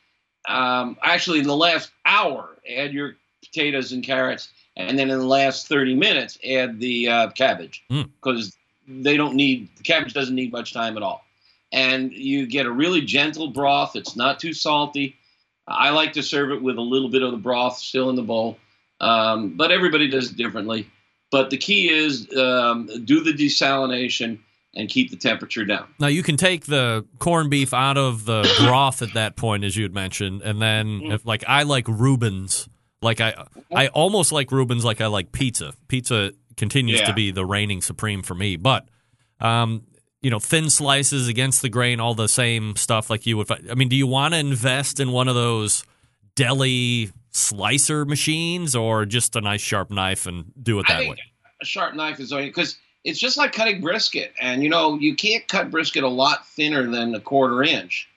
Um, 0.48 0.98
actually, 1.02 1.40
in 1.40 1.48
the 1.48 1.56
last 1.56 1.92
hour, 2.06 2.58
add 2.70 2.94
your 2.94 3.16
potatoes 3.44 3.92
and 3.92 4.04
carrots, 4.04 4.50
and 4.76 4.98
then 4.98 5.10
in 5.10 5.20
the 5.20 5.26
last 5.26 5.68
30 5.68 5.96
minutes, 5.96 6.38
add 6.48 6.80
the 6.80 7.08
uh, 7.08 7.30
cabbage. 7.32 7.84
Mm. 7.90 8.10
because 8.22 8.56
they 8.88 9.16
don't 9.16 9.36
need 9.36 9.70
the 9.78 9.84
cabbage 9.84 10.14
doesn't 10.14 10.36
need 10.36 10.52
much 10.52 10.74
time 10.74 10.98
at 10.98 11.04
all. 11.04 11.24
And 11.72 12.12
you 12.12 12.46
get 12.46 12.66
a 12.66 12.72
really 12.72 13.02
gentle 13.02 13.50
broth. 13.50 13.96
It's 13.96 14.16
not 14.16 14.40
too 14.40 14.54
salty. 14.54 15.16
I 15.68 15.92
like 15.92 16.14
to 16.14 16.24
serve 16.24 16.52
it 16.52 16.62
with 16.62 16.78
a 16.78 16.82
little 16.82 17.10
bit 17.10 17.24
of 17.24 17.32
the 17.32 17.38
broth 17.38 17.78
still 17.78 18.10
in 18.10 18.16
the 18.16 18.24
bowl. 18.24 18.58
Um, 19.00 19.56
but 19.56 19.72
everybody 19.72 20.10
does 20.10 20.32
it 20.32 20.38
differently 20.38 20.90
but 21.32 21.50
the 21.50 21.58
key 21.58 21.90
is 21.90 22.28
um, 22.38 22.88
do 23.06 23.22
the 23.24 23.32
desalination 23.34 24.40
and 24.76 24.88
keep 24.88 25.12
the 25.12 25.18
temperature 25.18 25.66
down 25.66 25.86
Now 26.00 26.08
you 26.08 26.24
can 26.24 26.38
take 26.38 26.66
the 26.66 27.06
corned 27.20 27.50
beef 27.50 27.74
out 27.74 27.98
of 27.98 28.24
the 28.26 28.42
broth 28.66 29.02
at 29.02 29.14
that 29.16 29.36
point, 29.36 29.64
as 29.64 29.76
you 29.76 29.84
had 29.84 29.94
mentioned, 29.94 30.42
and 30.44 30.62
then 30.62 31.02
Mm. 31.02 31.14
if 31.14 31.26
like 31.26 31.44
I 31.48 31.64
like 31.64 31.86
Reubens, 31.88 32.70
like 33.02 33.20
I 33.20 33.46
I 33.76 33.88
almost 33.88 34.32
like 34.32 34.52
Reubens, 34.52 34.86
like 34.86 35.02
I 35.02 35.08
like 35.08 35.32
pizza. 35.32 35.74
Pizza 35.88 36.32
continues 36.58 37.02
to 37.02 37.14
be 37.14 37.32
the 37.32 37.46
reigning 37.46 37.82
supreme 37.82 38.22
for 38.22 38.36
me, 38.36 38.56
but 38.56 38.88
um, 39.40 39.84
you 40.22 40.30
know, 40.30 40.40
thin 40.40 40.70
slices 40.70 41.28
against 41.28 41.62
the 41.64 41.70
grain, 41.70 42.00
all 42.00 42.14
the 42.14 42.28
same 42.30 42.76
stuff 42.76 43.10
like 43.10 43.26
you 43.26 43.38
would. 43.38 43.48
fi- 43.48 43.60
I 43.72 43.74
mean, 43.74 43.90
do 43.90 43.96
you 43.96 44.06
want 44.06 44.34
to 44.36 44.40
invest 44.40 45.00
in 45.00 45.12
one 45.12 45.28
of 45.28 45.34
those 45.36 45.84
deli 46.36 47.12
slicer 47.32 48.06
machines, 48.06 48.76
or 48.76 49.06
just 49.06 49.36
a 49.36 49.42
nice 49.42 49.62
sharp 49.62 49.90
knife 49.92 50.26
and 50.26 50.52
do 50.62 50.80
it 50.80 50.86
I 50.90 50.94
that 50.94 51.00
think 51.00 51.16
way? 51.16 51.22
a 51.62 51.66
sharp 51.66 51.96
knife 51.96 52.20
is 52.20 52.32
only 52.34 52.48
because 52.48 52.78
it's 53.04 53.20
just 53.20 53.38
like 53.38 53.52
cutting 53.54 53.82
brisket, 53.82 54.34
and 54.40 54.64
you 54.64 54.70
know 54.70 54.98
you 55.00 55.16
can't 55.16 55.48
cut 55.48 55.72
brisket 55.72 56.04
a 56.04 56.08
lot 56.08 56.46
thinner 56.48 56.86
than 56.90 57.16
a 57.16 57.20
quarter 57.20 57.64
inch, 57.64 58.08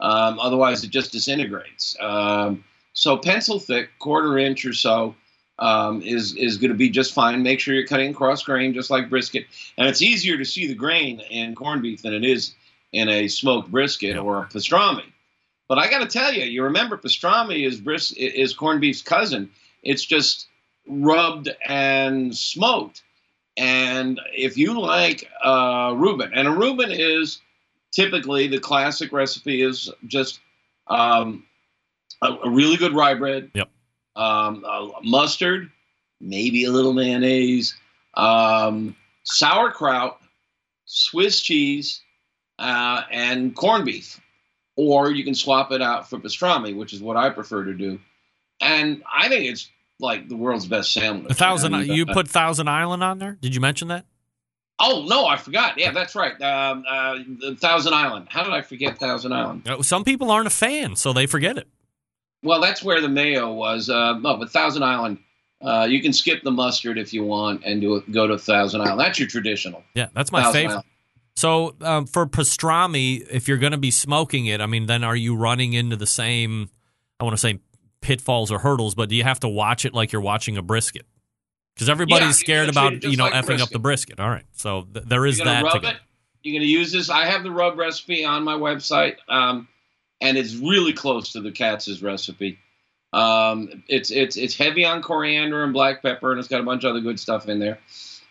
um, 0.00 0.38
otherwise 0.38 0.84
it 0.84 0.90
just 0.90 1.12
disintegrates. 1.12 1.96
Um, 2.00 2.64
so 2.92 3.16
pencil 3.16 3.58
thick, 3.58 3.90
quarter 3.98 4.38
inch 4.38 4.64
or 4.66 4.72
so, 4.72 5.14
um, 5.58 6.02
is 6.02 6.34
is 6.36 6.58
going 6.58 6.70
to 6.70 6.76
be 6.76 6.90
just 6.90 7.14
fine. 7.14 7.42
Make 7.42 7.60
sure 7.60 7.74
you're 7.74 7.86
cutting 7.86 8.12
cross 8.12 8.42
grain, 8.42 8.74
just 8.74 8.90
like 8.90 9.08
brisket, 9.08 9.46
and 9.78 9.88
it's 9.88 10.02
easier 10.02 10.36
to 10.36 10.44
see 10.44 10.66
the 10.66 10.74
grain 10.74 11.20
in 11.30 11.54
corned 11.54 11.82
beef 11.82 12.02
than 12.02 12.12
it 12.12 12.24
is 12.24 12.54
in 12.92 13.08
a 13.08 13.28
smoked 13.28 13.70
brisket 13.70 14.14
Yeah. 14.16 14.20
or 14.20 14.42
a 14.42 14.46
pastrami. 14.46 15.04
But 15.68 15.78
I 15.78 15.88
got 15.88 16.00
to 16.00 16.06
tell 16.06 16.32
you, 16.32 16.44
you 16.44 16.62
remember 16.62 16.96
pastrami 16.96 17.66
is 17.66 17.80
bris 17.80 18.12
is 18.12 18.52
corned 18.54 18.80
beef's 18.80 19.02
cousin. 19.02 19.50
It's 19.82 20.04
just 20.04 20.46
rubbed 20.86 21.48
and 21.66 22.36
smoked. 22.36 23.02
And 23.56 24.20
if 24.32 24.56
you 24.56 24.80
like 24.80 25.28
uh, 25.42 25.94
Reuben, 25.96 26.32
and 26.34 26.48
a 26.48 26.50
Reuben 26.50 26.90
is 26.90 27.40
typically 27.92 28.48
the 28.48 28.58
classic 28.58 29.12
recipe 29.12 29.62
is 29.62 29.90
just 30.06 30.40
um, 30.88 31.44
a, 32.22 32.32
a 32.44 32.50
really 32.50 32.76
good 32.76 32.92
rye 32.94 33.14
bread, 33.14 33.50
Yep. 33.54 33.68
um, 34.16 34.64
mustard, 35.02 35.70
maybe 36.20 36.64
a 36.64 36.70
little 36.70 36.92
mayonnaise, 36.92 37.76
um, 38.14 38.96
sauerkraut, 39.22 40.20
Swiss 40.86 41.40
cheese, 41.40 42.02
uh, 42.58 43.02
and 43.10 43.54
corned 43.54 43.84
beef. 43.84 44.20
Or 44.76 45.10
you 45.10 45.22
can 45.24 45.34
swap 45.34 45.70
it 45.72 45.80
out 45.80 46.10
for 46.10 46.18
pastrami, 46.18 46.76
which 46.76 46.92
is 46.92 47.00
what 47.00 47.16
I 47.16 47.30
prefer 47.30 47.64
to 47.64 47.74
do. 47.74 48.00
And 48.60 49.02
I 49.12 49.28
think 49.28 49.44
it's 49.44 49.70
like 50.00 50.28
the 50.28 50.36
world's 50.36 50.66
best 50.66 50.92
sandwich. 50.92 51.30
A 51.30 51.34
thousand. 51.34 51.74
I 51.74 51.82
mean, 51.82 51.92
you 51.92 52.04
uh, 52.08 52.12
put 52.12 52.28
Thousand 52.28 52.68
Island 52.68 53.04
on 53.04 53.18
there? 53.18 53.38
Did 53.40 53.54
you 53.54 53.60
mention 53.60 53.88
that? 53.88 54.04
Oh 54.80 55.06
no, 55.08 55.26
I 55.26 55.36
forgot. 55.36 55.78
Yeah, 55.78 55.92
that's 55.92 56.16
right. 56.16 56.40
Um, 56.42 56.84
uh, 56.88 57.18
Thousand 57.56 57.94
Island. 57.94 58.26
How 58.28 58.42
did 58.42 58.52
I 58.52 58.62
forget 58.62 58.98
Thousand 58.98 59.32
Island? 59.32 59.68
Uh, 59.68 59.82
Some 59.82 60.02
people 60.02 60.30
aren't 60.32 60.48
a 60.48 60.50
fan, 60.50 60.96
so 60.96 61.12
they 61.12 61.26
forget 61.26 61.56
it. 61.56 61.68
Well, 62.42 62.60
that's 62.60 62.82
where 62.82 63.00
the 63.00 63.08
mayo 63.08 63.52
was. 63.52 63.88
Uh, 63.88 64.18
no, 64.18 64.36
but 64.36 64.50
Thousand 64.50 64.82
Island. 64.82 65.18
Uh, 65.62 65.86
you 65.88 66.02
can 66.02 66.12
skip 66.12 66.42
the 66.42 66.50
mustard 66.50 66.98
if 66.98 67.14
you 67.14 67.24
want 67.24 67.62
and 67.64 67.80
do 67.80 67.94
it, 67.96 68.10
go 68.12 68.26
to 68.26 68.36
Thousand 68.36 68.82
Island. 68.82 69.00
That's 69.00 69.18
your 69.18 69.28
traditional. 69.28 69.82
Yeah, 69.94 70.08
that's 70.12 70.30
my 70.30 70.42
Thousand 70.42 70.52
favorite. 70.52 70.72
Island. 70.72 70.86
So 71.36 71.74
um, 71.80 72.06
for 72.06 72.26
pastrami, 72.26 73.26
if 73.28 73.48
you're 73.48 73.58
going 73.58 73.72
to 73.72 73.78
be 73.78 73.90
smoking 73.90 74.46
it, 74.46 74.60
I 74.60 74.66
mean, 74.66 74.86
then 74.86 75.02
are 75.02 75.16
you 75.16 75.36
running 75.36 75.72
into 75.72 75.96
the 75.96 76.06
same? 76.06 76.70
I 77.18 77.24
want 77.24 77.34
to 77.34 77.40
say 77.40 77.58
pitfalls 78.00 78.52
or 78.52 78.58
hurdles, 78.60 78.94
but 78.94 79.08
do 79.08 79.16
you 79.16 79.24
have 79.24 79.40
to 79.40 79.48
watch 79.48 79.84
it 79.84 79.94
like 79.94 80.12
you're 80.12 80.22
watching 80.22 80.56
a 80.56 80.62
brisket? 80.62 81.06
Because 81.74 81.88
everybody's 81.88 82.28
Yeah, 82.28 82.32
scared 82.32 82.68
about 82.68 83.02
you 83.02 83.16
know 83.16 83.24
like 83.24 83.34
effing 83.34 83.60
up 83.60 83.70
the 83.70 83.80
brisket. 83.80 84.20
All 84.20 84.28
right, 84.28 84.44
so 84.52 84.86
th- 84.92 85.06
there 85.06 85.26
is 85.26 85.38
that. 85.38 85.64
rub 85.64 85.84
it. 85.84 85.96
You're 86.42 86.60
gonna 86.60 86.66
use 86.66 86.92
this. 86.92 87.10
I 87.10 87.26
have 87.26 87.42
the 87.42 87.50
rub 87.50 87.78
recipe 87.78 88.24
on 88.24 88.44
my 88.44 88.54
website, 88.54 89.16
um, 89.28 89.66
and 90.20 90.36
it's 90.36 90.54
really 90.54 90.92
close 90.92 91.32
to 91.32 91.40
the 91.40 91.50
Katz's 91.50 92.00
recipe. 92.00 92.58
Um, 93.12 93.82
it's 93.88 94.10
it's 94.10 94.36
it's 94.36 94.56
heavy 94.56 94.84
on 94.84 95.02
coriander 95.02 95.64
and 95.64 95.72
black 95.72 96.02
pepper, 96.02 96.30
and 96.30 96.38
it's 96.38 96.48
got 96.48 96.60
a 96.60 96.64
bunch 96.64 96.84
of 96.84 96.90
other 96.90 97.00
good 97.00 97.18
stuff 97.18 97.48
in 97.48 97.58
there. 97.58 97.78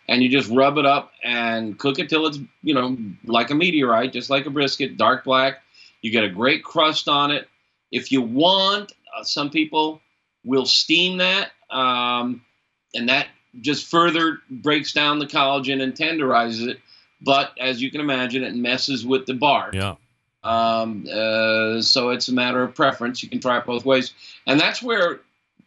And 0.08 0.22
you 0.22 0.28
just 0.28 0.50
rub 0.50 0.76
it 0.76 0.84
up 0.84 1.12
and 1.22 1.78
cook 1.78 1.98
it 1.98 2.08
till 2.08 2.26
it's 2.26 2.38
you 2.62 2.74
know 2.74 2.96
like 3.24 3.50
a 3.50 3.54
meteorite, 3.54 4.12
just 4.12 4.30
like 4.30 4.46
a 4.46 4.50
brisket, 4.50 4.96
dark 4.96 5.24
black. 5.24 5.62
You 6.02 6.10
get 6.10 6.24
a 6.24 6.28
great 6.28 6.62
crust 6.62 7.08
on 7.08 7.30
it. 7.30 7.48
If 7.90 8.12
you 8.12 8.20
want, 8.20 8.92
uh, 9.16 9.24
some 9.24 9.48
people 9.48 10.00
will 10.44 10.66
steam 10.66 11.18
that, 11.18 11.52
um, 11.70 12.44
and 12.94 13.08
that 13.08 13.28
just 13.60 13.86
further 13.86 14.40
breaks 14.50 14.92
down 14.92 15.18
the 15.18 15.26
collagen 15.26 15.82
and 15.82 15.94
tenderizes 15.94 16.68
it. 16.68 16.80
But 17.22 17.52
as 17.58 17.80
you 17.80 17.90
can 17.90 18.00
imagine, 18.00 18.44
it 18.44 18.54
messes 18.54 19.06
with 19.06 19.24
the 19.24 19.32
bark. 19.34 19.74
Yeah, 19.74 19.94
Um, 20.42 21.06
uh, 21.10 21.80
so 21.80 22.10
it's 22.10 22.28
a 22.28 22.32
matter 22.34 22.62
of 22.62 22.74
preference. 22.74 23.22
You 23.22 23.30
can 23.30 23.40
try 23.40 23.56
it 23.56 23.64
both 23.64 23.86
ways, 23.86 24.12
and 24.46 24.60
that's 24.60 24.82
where 24.82 25.20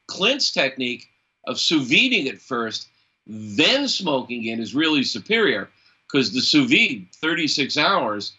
Clint's 0.05 0.51
technique 0.51 1.09
of 1.47 1.59
sous 1.59 1.89
videing 1.89 2.27
it 2.27 2.39
first, 2.41 2.89
then 3.27 3.87
smoking 3.87 4.45
it 4.45 4.59
is 4.59 4.73
really 4.73 5.03
superior 5.03 5.69
because 6.07 6.33
the 6.33 6.41
sous 6.41 6.69
vide 6.69 7.07
36 7.15 7.77
hours 7.77 8.33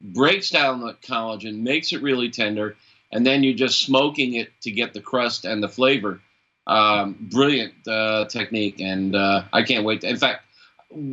breaks 0.00 0.50
down 0.50 0.80
the 0.80 0.94
collagen, 0.94 1.60
makes 1.60 1.92
it 1.92 2.02
really 2.02 2.30
tender, 2.30 2.76
and 3.10 3.26
then 3.26 3.42
you're 3.42 3.54
just 3.54 3.80
smoking 3.80 4.34
it 4.34 4.50
to 4.60 4.70
get 4.70 4.92
the 4.92 5.00
crust 5.00 5.44
and 5.44 5.62
the 5.62 5.68
flavor. 5.68 6.20
Um, 6.66 7.28
brilliant 7.30 7.74
uh, 7.86 8.26
technique, 8.26 8.80
and 8.80 9.14
uh, 9.14 9.44
I 9.52 9.62
can't 9.62 9.84
wait. 9.84 10.02
To, 10.02 10.08
in 10.08 10.16
fact, 10.16 10.44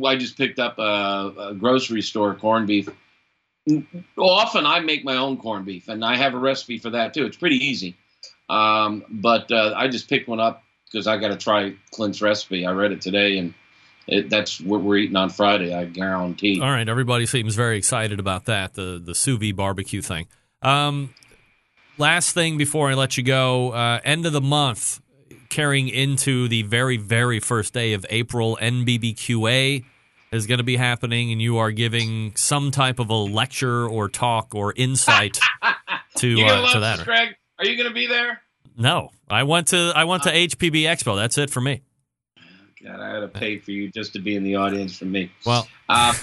I 0.04 0.16
just 0.16 0.36
picked 0.36 0.58
up 0.58 0.78
a, 0.78 1.32
a 1.50 1.54
grocery 1.54 2.02
store 2.02 2.34
corned 2.34 2.66
beef. 2.66 2.88
Often 4.16 4.66
I 4.66 4.80
make 4.80 5.04
my 5.04 5.16
own 5.16 5.36
corned 5.36 5.66
beef, 5.66 5.88
and 5.88 6.04
I 6.04 6.16
have 6.16 6.34
a 6.34 6.38
recipe 6.38 6.78
for 6.78 6.90
that 6.90 7.14
too. 7.14 7.26
It's 7.26 7.36
pretty 7.36 7.64
easy. 7.64 7.96
Um, 8.48 9.04
but 9.08 9.50
uh, 9.52 9.74
I 9.76 9.88
just 9.88 10.08
picked 10.08 10.28
one 10.28 10.40
up 10.40 10.62
because 10.92 11.06
I 11.06 11.16
got 11.16 11.28
to 11.28 11.36
try 11.36 11.74
Clint's 11.90 12.20
recipe. 12.20 12.66
I 12.66 12.72
read 12.72 12.92
it 12.92 13.00
today, 13.00 13.38
and 13.38 13.54
it, 14.06 14.28
that's 14.28 14.60
what 14.60 14.82
we're 14.82 14.96
eating 14.96 15.16
on 15.16 15.30
Friday. 15.30 15.74
I 15.74 15.84
guarantee. 15.86 16.60
All 16.60 16.70
right, 16.70 16.88
everybody 16.88 17.26
seems 17.26 17.54
very 17.54 17.78
excited 17.78 18.20
about 18.20 18.44
that 18.46 18.74
the 18.74 19.00
the 19.02 19.14
sous 19.14 19.38
vide 19.38 19.56
barbecue 19.56 20.02
thing. 20.02 20.26
Um, 20.60 21.14
last 21.98 22.32
thing 22.32 22.56
before 22.56 22.90
I 22.90 22.94
let 22.94 23.16
you 23.16 23.22
go, 23.22 23.72
uh, 23.72 24.00
end 24.04 24.26
of 24.26 24.32
the 24.32 24.40
month, 24.40 25.00
carrying 25.48 25.88
into 25.88 26.48
the 26.48 26.62
very 26.62 26.96
very 26.96 27.40
first 27.40 27.72
day 27.72 27.94
of 27.94 28.04
April, 28.10 28.58
NBBQA 28.60 29.84
is 30.32 30.46
going 30.46 30.58
to 30.58 30.64
be 30.64 30.76
happening, 30.76 31.32
and 31.32 31.40
you 31.40 31.58
are 31.58 31.70
giving 31.70 32.34
some 32.36 32.70
type 32.70 32.98
of 32.98 33.10
a 33.10 33.14
lecture 33.14 33.86
or 33.86 34.08
talk 34.08 34.54
or 34.54 34.72
insight 34.76 35.38
to 36.16 36.42
uh, 36.42 36.72
to 36.72 36.80
that. 36.80 37.04
Greg? 37.04 37.34
Are 37.58 37.66
you 37.66 37.76
going 37.76 37.88
to 37.88 37.94
be 37.94 38.06
there? 38.08 38.41
No, 38.76 39.10
I 39.28 39.42
went 39.42 39.68
to 39.68 39.92
I 39.94 40.04
went 40.04 40.22
to 40.24 40.30
HPB 40.30 40.82
Expo. 40.82 41.16
That's 41.16 41.38
it 41.38 41.50
for 41.50 41.60
me. 41.60 41.82
God, 42.82 43.00
I 43.00 43.14
had 43.14 43.20
to 43.20 43.28
pay 43.28 43.58
for 43.58 43.70
you 43.70 43.90
just 43.90 44.12
to 44.14 44.18
be 44.18 44.34
in 44.34 44.42
the 44.42 44.56
audience 44.56 44.96
for 44.96 45.04
me. 45.04 45.30
Well, 45.46 45.68
Uh, 45.88 46.14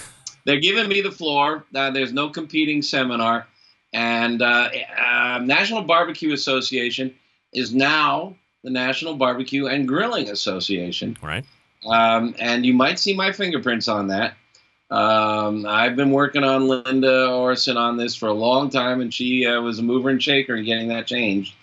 they're 0.44 0.60
giving 0.60 0.88
me 0.88 1.00
the 1.00 1.10
floor. 1.10 1.64
Uh, 1.74 1.90
there's 1.90 2.12
no 2.12 2.28
competing 2.28 2.82
seminar. 2.82 3.46
And 3.92 4.42
uh, 4.42 4.68
uh, 4.98 5.40
National 5.42 5.82
Barbecue 5.82 6.32
Association 6.32 7.14
is 7.52 7.74
now 7.74 8.36
the 8.62 8.70
National 8.70 9.14
Barbecue 9.14 9.66
and 9.66 9.88
Grilling 9.88 10.28
Association. 10.28 11.16
right. 11.22 11.44
Um, 11.86 12.34
and 12.38 12.66
you 12.66 12.74
might 12.74 12.98
see 12.98 13.14
my 13.14 13.32
fingerprints 13.32 13.88
on 13.88 14.08
that. 14.08 14.34
Um, 14.90 15.64
I've 15.66 15.96
been 15.96 16.10
working 16.10 16.44
on 16.44 16.68
Linda 16.68 17.30
Orson 17.30 17.76
on 17.76 17.96
this 17.96 18.14
for 18.14 18.26
a 18.28 18.34
long 18.34 18.68
time, 18.68 19.00
and 19.00 19.14
she 19.14 19.46
uh, 19.46 19.60
was 19.62 19.78
a 19.78 19.82
mover 19.82 20.10
and 20.10 20.22
shaker 20.22 20.56
in 20.56 20.64
getting 20.64 20.88
that 20.88 21.06
changed. 21.06 21.54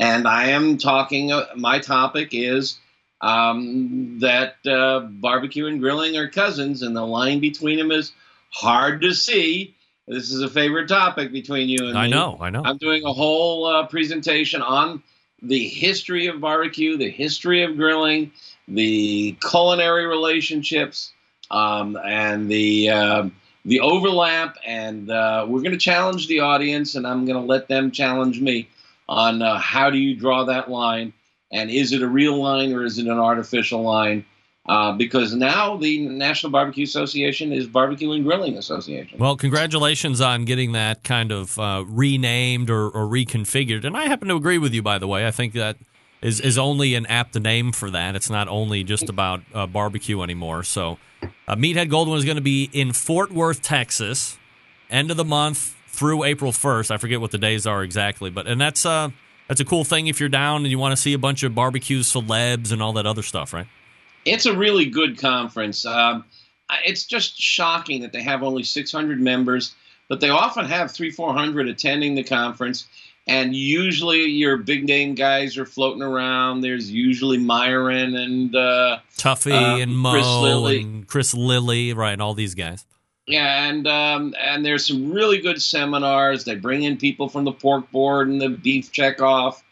And 0.00 0.26
I 0.26 0.46
am 0.46 0.78
talking, 0.78 1.30
uh, 1.30 1.48
my 1.56 1.78
topic 1.78 2.30
is 2.32 2.78
um, 3.20 4.18
that 4.20 4.54
uh, 4.66 5.00
barbecue 5.00 5.66
and 5.66 5.78
grilling 5.78 6.16
are 6.16 6.30
cousins, 6.30 6.80
and 6.80 6.96
the 6.96 7.06
line 7.06 7.40
between 7.40 7.76
them 7.76 7.92
is 7.92 8.12
hard 8.48 9.02
to 9.02 9.12
see. 9.12 9.74
This 10.08 10.32
is 10.32 10.40
a 10.40 10.48
favorite 10.48 10.88
topic 10.88 11.32
between 11.32 11.68
you 11.68 11.86
and 11.86 11.98
I 11.98 12.06
me. 12.06 12.12
know, 12.12 12.38
I 12.40 12.48
know. 12.48 12.62
I'm 12.64 12.78
doing 12.78 13.04
a 13.04 13.12
whole 13.12 13.66
uh, 13.66 13.86
presentation 13.88 14.62
on 14.62 15.02
the 15.42 15.68
history 15.68 16.28
of 16.28 16.40
barbecue, 16.40 16.96
the 16.96 17.10
history 17.10 17.62
of 17.62 17.76
grilling, 17.76 18.32
the 18.66 19.36
culinary 19.46 20.06
relationships, 20.06 21.12
um, 21.50 21.98
and 22.02 22.50
the 22.50 22.90
um 22.90 23.36
the 23.66 23.80
overlap. 23.80 24.56
And 24.66 25.10
uh, 25.10 25.44
we're 25.46 25.60
going 25.60 25.72
to 25.72 25.78
challenge 25.78 26.26
the 26.26 26.40
audience, 26.40 26.94
and 26.94 27.06
I'm 27.06 27.26
going 27.26 27.38
to 27.38 27.46
let 27.46 27.68
them 27.68 27.90
challenge 27.90 28.40
me 28.40 28.68
on 29.10 29.42
uh, 29.42 29.58
how 29.58 29.90
do 29.90 29.98
you 29.98 30.14
draw 30.14 30.44
that 30.44 30.70
line, 30.70 31.12
and 31.52 31.68
is 31.70 31.92
it 31.92 32.00
a 32.00 32.08
real 32.08 32.40
line 32.40 32.72
or 32.72 32.84
is 32.84 32.98
it 32.98 33.06
an 33.06 33.18
artificial 33.18 33.82
line? 33.82 34.24
Uh, 34.68 34.92
because 34.92 35.34
now 35.34 35.76
the 35.76 36.06
National 36.06 36.52
Barbecue 36.52 36.84
Association 36.84 37.50
is 37.50 37.66
Barbecue 37.66 38.12
and 38.12 38.24
Grilling 38.24 38.56
Association. 38.56 39.18
Well, 39.18 39.36
congratulations 39.36 40.20
on 40.20 40.44
getting 40.44 40.72
that 40.72 41.02
kind 41.02 41.32
of 41.32 41.58
uh, 41.58 41.84
renamed 41.88 42.70
or, 42.70 42.84
or 42.84 43.06
reconfigured. 43.06 43.84
And 43.84 43.96
I 43.96 44.04
happen 44.04 44.28
to 44.28 44.36
agree 44.36 44.58
with 44.58 44.72
you, 44.72 44.82
by 44.82 44.98
the 44.98 45.08
way. 45.08 45.26
I 45.26 45.32
think 45.32 45.54
that 45.54 45.76
is, 46.22 46.40
is 46.40 46.56
only 46.56 46.94
an 46.94 47.06
apt 47.06 47.40
name 47.40 47.72
for 47.72 47.90
that. 47.90 48.14
It's 48.14 48.30
not 48.30 48.46
only 48.46 48.84
just 48.84 49.08
about 49.08 49.40
uh, 49.52 49.66
barbecue 49.66 50.22
anymore. 50.22 50.62
So, 50.62 50.98
uh, 51.48 51.56
Meathead 51.56 51.90
Goldwyn 51.90 52.18
is 52.18 52.24
going 52.24 52.36
to 52.36 52.42
be 52.42 52.70
in 52.72 52.92
Fort 52.92 53.32
Worth, 53.32 53.62
Texas, 53.62 54.38
end 54.88 55.10
of 55.10 55.16
the 55.16 55.24
month 55.24 55.74
through 55.92 56.24
April 56.24 56.52
1st. 56.52 56.90
I 56.90 56.96
forget 56.96 57.20
what 57.20 57.30
the 57.30 57.38
days 57.38 57.66
are 57.66 57.82
exactly, 57.82 58.30
but 58.30 58.46
and 58.46 58.60
that's 58.60 58.84
uh 58.86 59.10
that's 59.48 59.60
a 59.60 59.64
cool 59.64 59.84
thing 59.84 60.06
if 60.06 60.20
you're 60.20 60.28
down 60.28 60.62
and 60.62 60.68
you 60.70 60.78
want 60.78 60.92
to 60.92 60.96
see 61.00 61.12
a 61.12 61.18
bunch 61.18 61.42
of 61.42 61.54
barbecue 61.54 62.00
celebs 62.00 62.72
and 62.72 62.80
all 62.82 62.92
that 62.94 63.06
other 63.06 63.22
stuff, 63.22 63.52
right? 63.52 63.66
it's 64.26 64.44
a 64.44 64.54
really 64.54 64.84
good 64.84 65.18
conference. 65.18 65.86
Um, 65.86 66.24
it's 66.84 67.04
just 67.06 67.40
shocking 67.40 68.02
that 68.02 68.12
they 68.12 68.22
have 68.22 68.42
only 68.42 68.62
600 68.62 69.18
members, 69.18 69.74
but 70.08 70.20
they 70.20 70.28
often 70.28 70.66
have 70.66 70.90
three, 70.90 71.10
400 71.10 71.68
attending 71.68 72.14
the 72.16 72.22
conference. 72.22 72.86
And 73.26 73.56
usually 73.56 74.26
your 74.26 74.58
big 74.58 74.84
name 74.86 75.14
guys 75.14 75.56
are 75.56 75.64
floating 75.64 76.02
around. 76.02 76.60
There's 76.60 76.90
usually 76.90 77.38
Myron 77.38 78.14
and 78.14 78.54
uh, 78.54 78.98
Tuffy 79.16 79.52
Uh, 79.52 79.78
and 79.82 79.96
Mo 79.96 80.12
Chris 80.12 80.26
Lilly. 80.26 80.80
and 80.82 81.06
Chris 81.08 81.32
Lilly, 81.34 81.92
right? 81.94 82.12
And 82.12 82.20
All 82.22 82.34
these 82.34 82.54
guys. 82.54 82.84
Yeah, 83.30 83.68
and 83.68 83.86
um, 83.86 84.34
and 84.38 84.64
there's 84.64 84.86
some 84.86 85.10
really 85.12 85.40
good 85.40 85.60
seminars. 85.62 86.44
They 86.44 86.56
bring 86.56 86.82
in 86.82 86.96
people 86.96 87.28
from 87.28 87.44
the 87.44 87.52
pork 87.52 87.90
board 87.90 88.28
and 88.28 88.40
the 88.40 88.48
beef 88.48 88.92
checkoff, 88.92 89.62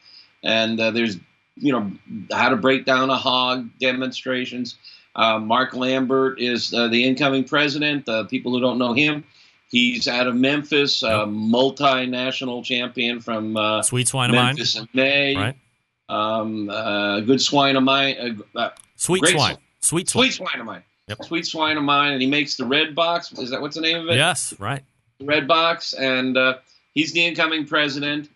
and 0.43 0.81
uh, 0.81 0.91
there's 0.91 1.17
you 1.57 1.73
know 1.73 1.91
how 2.33 2.49
to 2.49 2.57
break 2.57 2.85
down 2.85 3.11
a 3.11 3.17
hog 3.17 3.69
demonstrations. 3.81 4.77
Uh, 5.17 5.39
Mark 5.39 5.75
Lambert 5.75 6.41
is 6.41 6.73
uh, 6.73 6.89
the 6.89 7.05
incoming 7.05 7.45
president. 7.45 8.09
Uh, 8.09 8.25
people 8.25 8.53
who 8.53 8.61
don't 8.61 8.79
know 8.79 8.93
him, 8.93 9.25
he's 9.69 10.07
out 10.07 10.27
of 10.29 10.37
Memphis, 10.37 11.03
a 11.03 11.27
multinational 11.27 12.63
champion 12.65 13.21
from 13.21 13.57
uh, 13.57 13.83
Sweet 13.83 14.07
swine 14.09 14.31
of 14.31 14.37
mine, 14.37 14.47
Memphis 14.55 14.81
May. 14.95 15.35
right? 15.37 15.57
Um, 16.09 16.71
uh, 16.71 17.21
good 17.21 17.41
swine 17.41 17.77
of 17.77 17.83
mine. 17.83 18.43
Uh, 18.55 18.59
uh, 18.59 18.71
Sweet 18.97 19.21
Great 19.23 19.35
swine. 19.35 19.57
sweet 19.81 20.09
swine. 20.09 20.25
sweet 20.25 20.35
swine 20.35 20.61
of 20.61 20.67
mine. 20.67 20.83
Yep. 21.09 21.25
Sweet 21.25 21.47
swine 21.47 21.77
of 21.77 21.85
mine, 21.85 22.13
and 22.13 22.23
he 22.23 22.29
makes 22.29 22.57
the 22.57 22.67
red 22.67 22.95
box. 22.95 23.33
Is 23.33 23.51
that 23.51 23.61
what's 23.61 23.77
the 23.77 23.83
name 23.83 23.99
of 23.99 24.09
it? 24.09 24.17
Yes, 24.17 24.55
right. 24.59 24.83
Red 25.21 25.49
Box, 25.49 25.95
and 25.95 26.37
uh, 26.37 26.59
he's 26.95 27.13
the 27.13 27.27
incoming 27.27 27.67
president. 27.67 28.29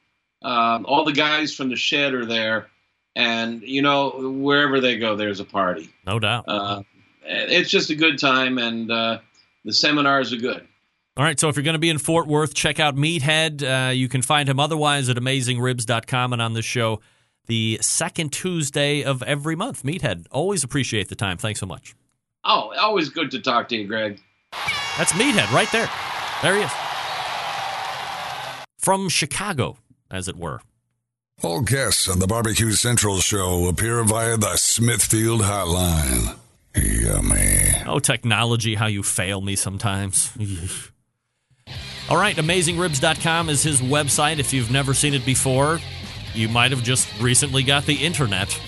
Um, 0.42 0.84
all 0.86 1.04
the 1.04 1.12
guys 1.12 1.54
from 1.54 1.68
the 1.68 1.76
shed 1.76 2.14
are 2.14 2.26
there, 2.26 2.68
and 3.14 3.62
you 3.62 3.82
know 3.82 4.10
wherever 4.40 4.80
they 4.80 4.98
go, 4.98 5.16
there's 5.16 5.40
a 5.40 5.44
party. 5.44 5.90
No 6.06 6.18
doubt. 6.18 6.44
Uh, 6.48 6.82
it's 7.24 7.70
just 7.70 7.90
a 7.90 7.94
good 7.94 8.18
time, 8.18 8.58
and 8.58 8.90
uh, 8.90 9.18
the 9.64 9.72
seminars 9.72 10.32
are 10.32 10.38
good. 10.38 10.66
All 11.16 11.24
right, 11.24 11.38
so 11.38 11.48
if 11.50 11.56
you're 11.56 11.62
going 11.62 11.74
to 11.74 11.78
be 11.78 11.90
in 11.90 11.98
Fort 11.98 12.26
Worth, 12.26 12.54
check 12.54 12.80
out 12.80 12.96
Meathead. 12.96 13.62
Uh, 13.62 13.90
you 13.90 14.08
can 14.08 14.22
find 14.22 14.48
him 14.48 14.58
otherwise 14.58 15.10
at 15.10 15.16
AmazingRibs.com 15.18 16.32
and 16.32 16.40
on 16.40 16.54
this 16.54 16.64
show 16.64 17.00
the 17.46 17.78
second 17.82 18.32
Tuesday 18.32 19.02
of 19.02 19.22
every 19.24 19.54
month. 19.54 19.82
Meathead. 19.82 20.26
Always 20.30 20.64
appreciate 20.64 21.08
the 21.08 21.14
time. 21.14 21.36
Thanks 21.36 21.60
so 21.60 21.66
much. 21.66 21.94
Oh, 22.44 22.72
always 22.78 23.08
good 23.08 23.30
to 23.32 23.40
talk 23.40 23.68
to 23.68 23.76
you, 23.76 23.86
Greg. 23.86 24.20
That's 24.98 25.12
Meathead 25.12 25.50
right 25.52 25.70
there. 25.72 25.88
There 26.42 26.56
he 26.56 26.62
is. 26.62 26.72
From 28.78 29.08
Chicago, 29.08 29.76
as 30.10 30.28
it 30.28 30.36
were. 30.36 30.60
All 31.42 31.60
guests 31.62 32.08
on 32.08 32.18
the 32.18 32.26
Barbecue 32.26 32.72
Central 32.72 33.18
show 33.18 33.66
appear 33.68 34.02
via 34.04 34.36
the 34.36 34.56
Smithfield 34.56 35.42
Hotline. 35.42 36.36
Yummy. 36.74 37.82
Oh, 37.86 37.98
technology, 37.98 38.74
how 38.74 38.86
you 38.86 39.02
fail 39.02 39.40
me 39.40 39.56
sometimes. 39.56 40.32
All 42.08 42.16
right, 42.16 42.36
AmazingRibs.com 42.36 43.48
is 43.48 43.62
his 43.62 43.80
website. 43.80 44.38
If 44.38 44.52
you've 44.52 44.70
never 44.70 44.94
seen 44.94 45.14
it 45.14 45.24
before, 45.24 45.80
you 46.34 46.48
might 46.48 46.70
have 46.70 46.82
just 46.82 47.08
recently 47.20 47.62
got 47.62 47.86
the 47.86 47.94
internet. 47.94 48.58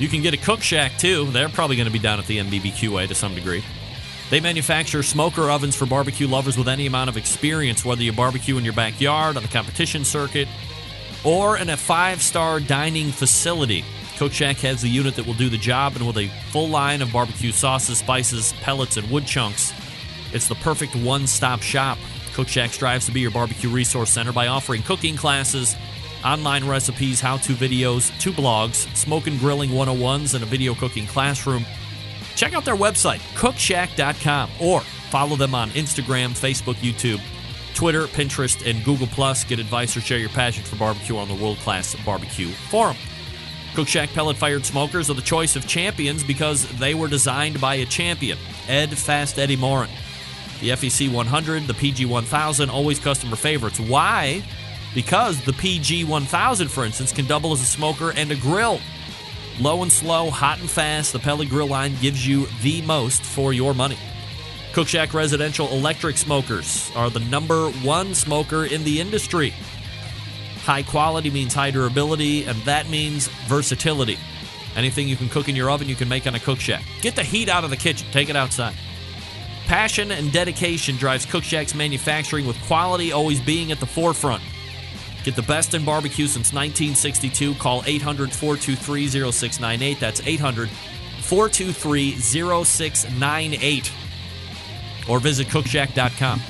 You 0.00 0.08
can 0.08 0.22
get 0.22 0.32
a 0.32 0.38
Cook 0.38 0.62
Shack 0.62 0.96
too. 0.96 1.26
They're 1.26 1.50
probably 1.50 1.76
going 1.76 1.86
to 1.86 1.92
be 1.92 1.98
down 1.98 2.18
at 2.18 2.26
the 2.26 2.38
NBBQA 2.38 3.06
to 3.08 3.14
some 3.14 3.34
degree. 3.34 3.62
They 4.30 4.40
manufacture 4.40 5.02
smoker 5.02 5.50
ovens 5.50 5.76
for 5.76 5.84
barbecue 5.84 6.26
lovers 6.26 6.56
with 6.56 6.68
any 6.68 6.86
amount 6.86 7.10
of 7.10 7.18
experience, 7.18 7.84
whether 7.84 8.02
you 8.02 8.10
barbecue 8.10 8.56
in 8.56 8.64
your 8.64 8.72
backyard, 8.72 9.36
on 9.36 9.42
the 9.42 9.48
competition 9.50 10.02
circuit, 10.06 10.48
or 11.22 11.58
in 11.58 11.68
a 11.68 11.76
five 11.76 12.22
star 12.22 12.60
dining 12.60 13.10
facility. 13.10 13.84
Cook 14.16 14.32
Shack 14.32 14.56
has 14.58 14.80
the 14.80 14.88
unit 14.88 15.16
that 15.16 15.26
will 15.26 15.34
do 15.34 15.50
the 15.50 15.58
job, 15.58 15.96
and 15.96 16.06
with 16.06 16.16
a 16.16 16.28
full 16.50 16.68
line 16.68 17.02
of 17.02 17.12
barbecue 17.12 17.52
sauces, 17.52 17.98
spices, 17.98 18.54
pellets, 18.62 18.96
and 18.96 19.10
wood 19.10 19.26
chunks, 19.26 19.74
it's 20.32 20.48
the 20.48 20.54
perfect 20.56 20.96
one 20.96 21.26
stop 21.26 21.60
shop. 21.60 21.98
Cook 22.32 22.48
Shack 22.48 22.70
strives 22.70 23.04
to 23.04 23.12
be 23.12 23.20
your 23.20 23.32
barbecue 23.32 23.68
resource 23.68 24.10
center 24.10 24.32
by 24.32 24.46
offering 24.46 24.82
cooking 24.82 25.16
classes, 25.16 25.76
online 26.24 26.66
recipes, 26.66 27.20
how 27.20 27.36
to 27.38 27.52
videos, 27.52 28.16
two 28.20 28.32
blogs, 28.32 28.94
smoke 28.96 29.26
and 29.26 29.38
grilling 29.38 29.70
101s, 29.70 30.34
and 30.34 30.42
a 30.42 30.46
video 30.46 30.74
cooking 30.74 31.06
classroom. 31.06 31.64
Check 32.36 32.54
out 32.54 32.64
their 32.64 32.76
website, 32.76 33.20
cookshack.com, 33.34 34.50
or 34.60 34.82
Follow 35.10 35.34
them 35.34 35.56
on 35.56 35.70
Instagram, 35.70 36.28
Facebook, 36.30 36.76
YouTube, 36.76 37.20
Twitter, 37.74 38.06
Pinterest, 38.06 38.64
and 38.64 38.82
Google. 38.84 39.08
Get 39.48 39.58
advice 39.58 39.96
or 39.96 40.00
share 40.00 40.18
your 40.18 40.28
passion 40.28 40.62
for 40.62 40.76
barbecue 40.76 41.16
on 41.16 41.26
the 41.26 41.34
world 41.34 41.58
class 41.58 41.96
barbecue 42.04 42.48
forum. 42.48 42.96
Cook 43.74 43.88
Shack 43.88 44.10
pellet 44.10 44.36
fired 44.36 44.64
smokers 44.64 45.10
are 45.10 45.14
the 45.14 45.22
choice 45.22 45.56
of 45.56 45.66
champions 45.66 46.22
because 46.22 46.66
they 46.78 46.94
were 46.94 47.08
designed 47.08 47.60
by 47.60 47.76
a 47.76 47.84
champion, 47.84 48.38
Ed 48.68 48.96
Fast 48.96 49.38
Eddie 49.38 49.56
Maurin. 49.56 49.90
The 50.60 50.70
FEC 50.70 51.12
100, 51.12 51.66
the 51.66 51.74
PG 51.74 52.06
1000, 52.06 52.70
always 52.70 53.00
customer 53.00 53.36
favorites. 53.36 53.80
Why? 53.80 54.42
Because 54.94 55.40
the 55.44 55.52
PG 55.52 56.04
1000, 56.04 56.68
for 56.68 56.84
instance, 56.84 57.12
can 57.12 57.26
double 57.26 57.52
as 57.52 57.60
a 57.60 57.64
smoker 57.64 58.12
and 58.16 58.30
a 58.32 58.36
grill. 58.36 58.80
Low 59.60 59.82
and 59.82 59.92
slow, 59.92 60.30
hot 60.30 60.58
and 60.58 60.70
fast, 60.70 61.12
the 61.12 61.18
pellet 61.18 61.48
grill 61.48 61.68
line 61.68 61.94
gives 62.00 62.26
you 62.26 62.46
the 62.62 62.82
most 62.82 63.22
for 63.22 63.52
your 63.52 63.74
money. 63.74 63.98
Cook 64.72 64.88
Shack 64.88 65.14
Residential 65.14 65.68
Electric 65.68 66.16
Smokers 66.16 66.90
are 66.94 67.10
the 67.10 67.20
number 67.20 67.70
one 67.70 68.14
smoker 68.14 68.64
in 68.64 68.84
the 68.84 69.00
industry. 69.00 69.52
High 70.62 70.82
quality 70.82 71.30
means 71.30 71.54
high 71.54 71.70
durability, 71.70 72.44
and 72.44 72.56
that 72.62 72.88
means 72.88 73.28
versatility. 73.48 74.18
Anything 74.76 75.08
you 75.08 75.16
can 75.16 75.28
cook 75.28 75.48
in 75.48 75.56
your 75.56 75.70
oven, 75.70 75.88
you 75.88 75.96
can 75.96 76.08
make 76.08 76.26
on 76.26 76.34
a 76.34 76.40
Cook 76.40 76.60
Shack. 76.60 76.84
Get 77.00 77.16
the 77.16 77.24
heat 77.24 77.48
out 77.48 77.64
of 77.64 77.70
the 77.70 77.76
kitchen, 77.76 78.06
take 78.12 78.28
it 78.28 78.36
outside. 78.36 78.74
Passion 79.66 80.12
and 80.12 80.32
dedication 80.32 80.96
drives 80.96 81.26
Cook 81.26 81.42
Shack's 81.42 81.74
manufacturing, 81.74 82.46
with 82.46 82.60
quality 82.62 83.10
always 83.12 83.40
being 83.40 83.72
at 83.72 83.80
the 83.80 83.86
forefront. 83.86 84.42
Get 85.24 85.36
the 85.36 85.42
best 85.42 85.74
in 85.74 85.84
barbecue 85.84 86.26
since 86.26 86.52
1962. 86.52 87.54
Call 87.54 87.82
800 87.86 88.32
423 88.32 89.08
0698. 89.08 90.00
That's 90.00 90.20
800 90.26 90.68
423 90.68 92.12
0698. 92.12 93.92
Or 95.08 95.20
visit 95.20 95.48
cookshack.com. 95.48 96.40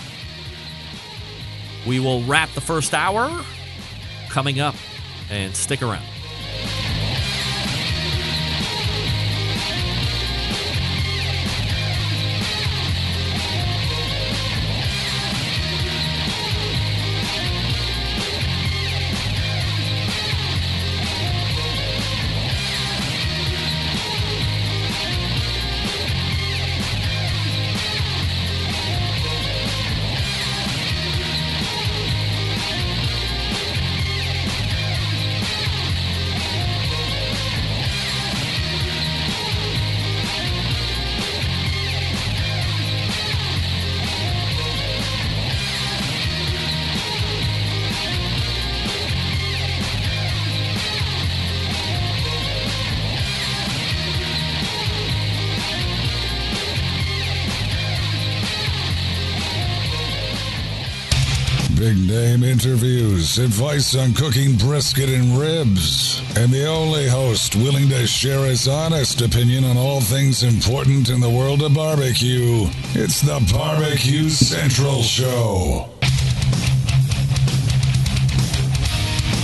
We 1.86 1.98
will 1.98 2.22
wrap 2.24 2.50
the 2.50 2.60
first 2.60 2.94
hour 2.94 3.44
coming 4.30 4.60
up, 4.60 4.76
and 5.28 5.54
stick 5.54 5.82
around. 5.82 6.04
Interviews, 62.64 63.38
advice 63.38 63.96
on 63.96 64.12
cooking 64.12 64.54
brisket 64.54 65.08
and 65.08 65.38
ribs, 65.38 66.20
and 66.36 66.52
the 66.52 66.66
only 66.66 67.08
host 67.08 67.56
willing 67.56 67.88
to 67.88 68.06
share 68.06 68.44
his 68.44 68.68
honest 68.68 69.22
opinion 69.22 69.64
on 69.64 69.78
all 69.78 69.98
things 70.02 70.42
important 70.42 71.08
in 71.08 71.20
the 71.20 71.30
world 71.30 71.62
of 71.62 71.72
barbecue. 71.72 72.66
It's 72.92 73.22
the 73.22 73.40
Barbecue 73.50 74.28
Central 74.28 75.00
Show. 75.00 75.88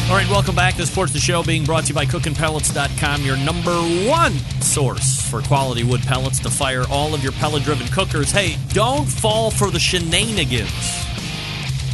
All 0.09 0.15
right, 0.15 0.29
welcome 0.29 0.55
back. 0.55 0.75
This 0.75 0.95
portion 0.95 1.17
of 1.17 1.21
the 1.21 1.27
show 1.27 1.43
being 1.43 1.65
brought 1.65 1.85
to 1.85 1.89
you 1.89 1.95
by 1.95 2.05
CookingPellets.com, 2.05 3.23
your 3.23 3.39
number 3.39 3.77
one 4.07 4.33
source 4.61 5.23
for 5.23 5.41
quality 5.41 5.85
wood 5.85 6.03
pellets 6.03 6.39
to 6.41 6.51
fire 6.51 6.85
all 6.91 7.15
of 7.15 7.23
your 7.23 7.33
pellet 7.33 7.63
driven 7.63 7.87
cookers. 7.87 8.31
Hey, 8.31 8.57
don't 8.75 9.07
fall 9.07 9.51
for 9.51 9.71
the 9.71 9.81
shenanigans. 9.81 11.06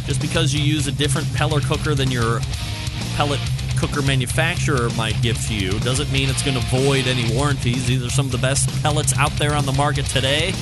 Just 0.05 0.21
because 0.21 0.53
you 0.53 0.61
use 0.61 0.87
a 0.87 0.91
different 0.91 1.31
pellet 1.33 1.63
cooker 1.63 1.95
than 1.95 2.11
your 2.11 2.39
pellet 3.15 3.39
cooker 3.77 4.01
manufacturer 4.01 4.89
might 4.91 5.21
give 5.21 5.37
to 5.47 5.53
you 5.53 5.77
doesn't 5.79 6.11
mean 6.11 6.29
it's 6.29 6.43
going 6.43 6.57
to 6.57 6.65
void 6.67 7.07
any 7.07 7.33
warranties. 7.35 7.85
These 7.87 8.03
are 8.03 8.09
some 8.09 8.25
of 8.25 8.31
the 8.31 8.37
best 8.37 8.69
pellets 8.81 9.17
out 9.17 9.31
there 9.33 9.53
on 9.53 9.65
the 9.65 9.73
market 9.73 10.05
today. 10.05 10.53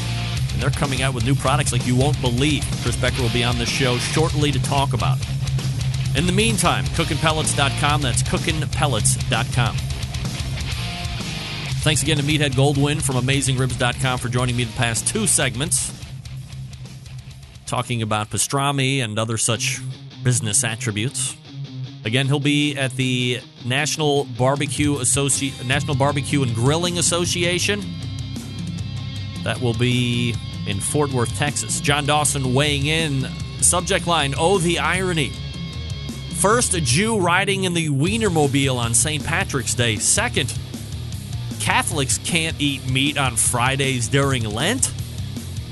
And 0.53 0.61
they're 0.61 0.69
coming 0.71 1.01
out 1.01 1.13
with 1.13 1.25
new 1.25 1.35
products 1.35 1.71
like 1.71 1.85
you 1.85 1.95
won't 1.95 2.19
believe. 2.21 2.65
Chris 2.81 2.95
Becker 2.95 3.21
will 3.21 3.29
be 3.29 3.43
on 3.43 3.57
the 3.57 3.65
show 3.65 3.97
shortly 3.97 4.51
to 4.51 4.61
talk 4.63 4.93
about 4.93 5.19
it. 5.19 5.27
In 6.15 6.25
the 6.25 6.33
meantime, 6.33 6.85
cookingpellets.com. 6.85 8.01
That's 8.01 8.23
cookingpellets.com. 8.23 9.75
Thanks 11.83 12.03
again 12.03 12.17
to 12.17 12.23
Meathead 12.23 12.51
Goldwyn 12.51 13.01
from 13.01 13.15
AmazingRibs.com 13.15 14.19
for 14.19 14.29
joining 14.29 14.55
me 14.55 14.65
the 14.65 14.73
past 14.73 15.07
two 15.07 15.25
segments, 15.25 15.91
talking 17.72 18.01
about 18.01 18.30
pastrami 18.30 19.01
and 19.01 19.17
other 19.17 19.38
such 19.38 19.80
business 20.24 20.65
attributes. 20.65 21.38
Again, 22.03 22.28
he'll 22.28 22.41
be 22.41 22.76
at 22.76 22.91
the 22.97 23.39
National 23.63 24.26
Barbecue 24.26 24.95
Associ- 24.95 25.65
National 25.65 25.95
Barbecue 25.95 26.43
and 26.43 26.53
Grilling 26.53 26.97
Association. 26.97 27.82
That 29.45 29.61
will 29.61 29.74
be 29.74 30.36
in 30.67 30.82
Fort 30.82 31.13
Worth, 31.13 31.34
Texas. 31.38 31.80
John 31.80 32.05
Dawson 32.05 32.53
weighing 32.53 32.88
in. 32.88 33.30
Subject 33.61 34.05
line: 34.05 34.34
Oh, 34.38 34.57
the 34.57 34.78
irony. 34.80 35.32
First, 36.41 36.74
a 36.74 36.82
Jew 36.82 37.19
riding 37.19 37.63
in 37.63 37.74
the 37.74 37.88
Wienermobile 37.88 38.76
on 38.76 38.93
St. 38.93 39.24
Patrick's 39.24 39.76
Day. 39.76 39.95
Second, 39.95 40.53
Catholics 41.61 42.17
can't 42.26 42.59
eat 42.59 42.86
meat 42.89 43.17
on 43.17 43.38
Fridays 43.38 44.09
during 44.09 44.43
Lent. 44.43 44.91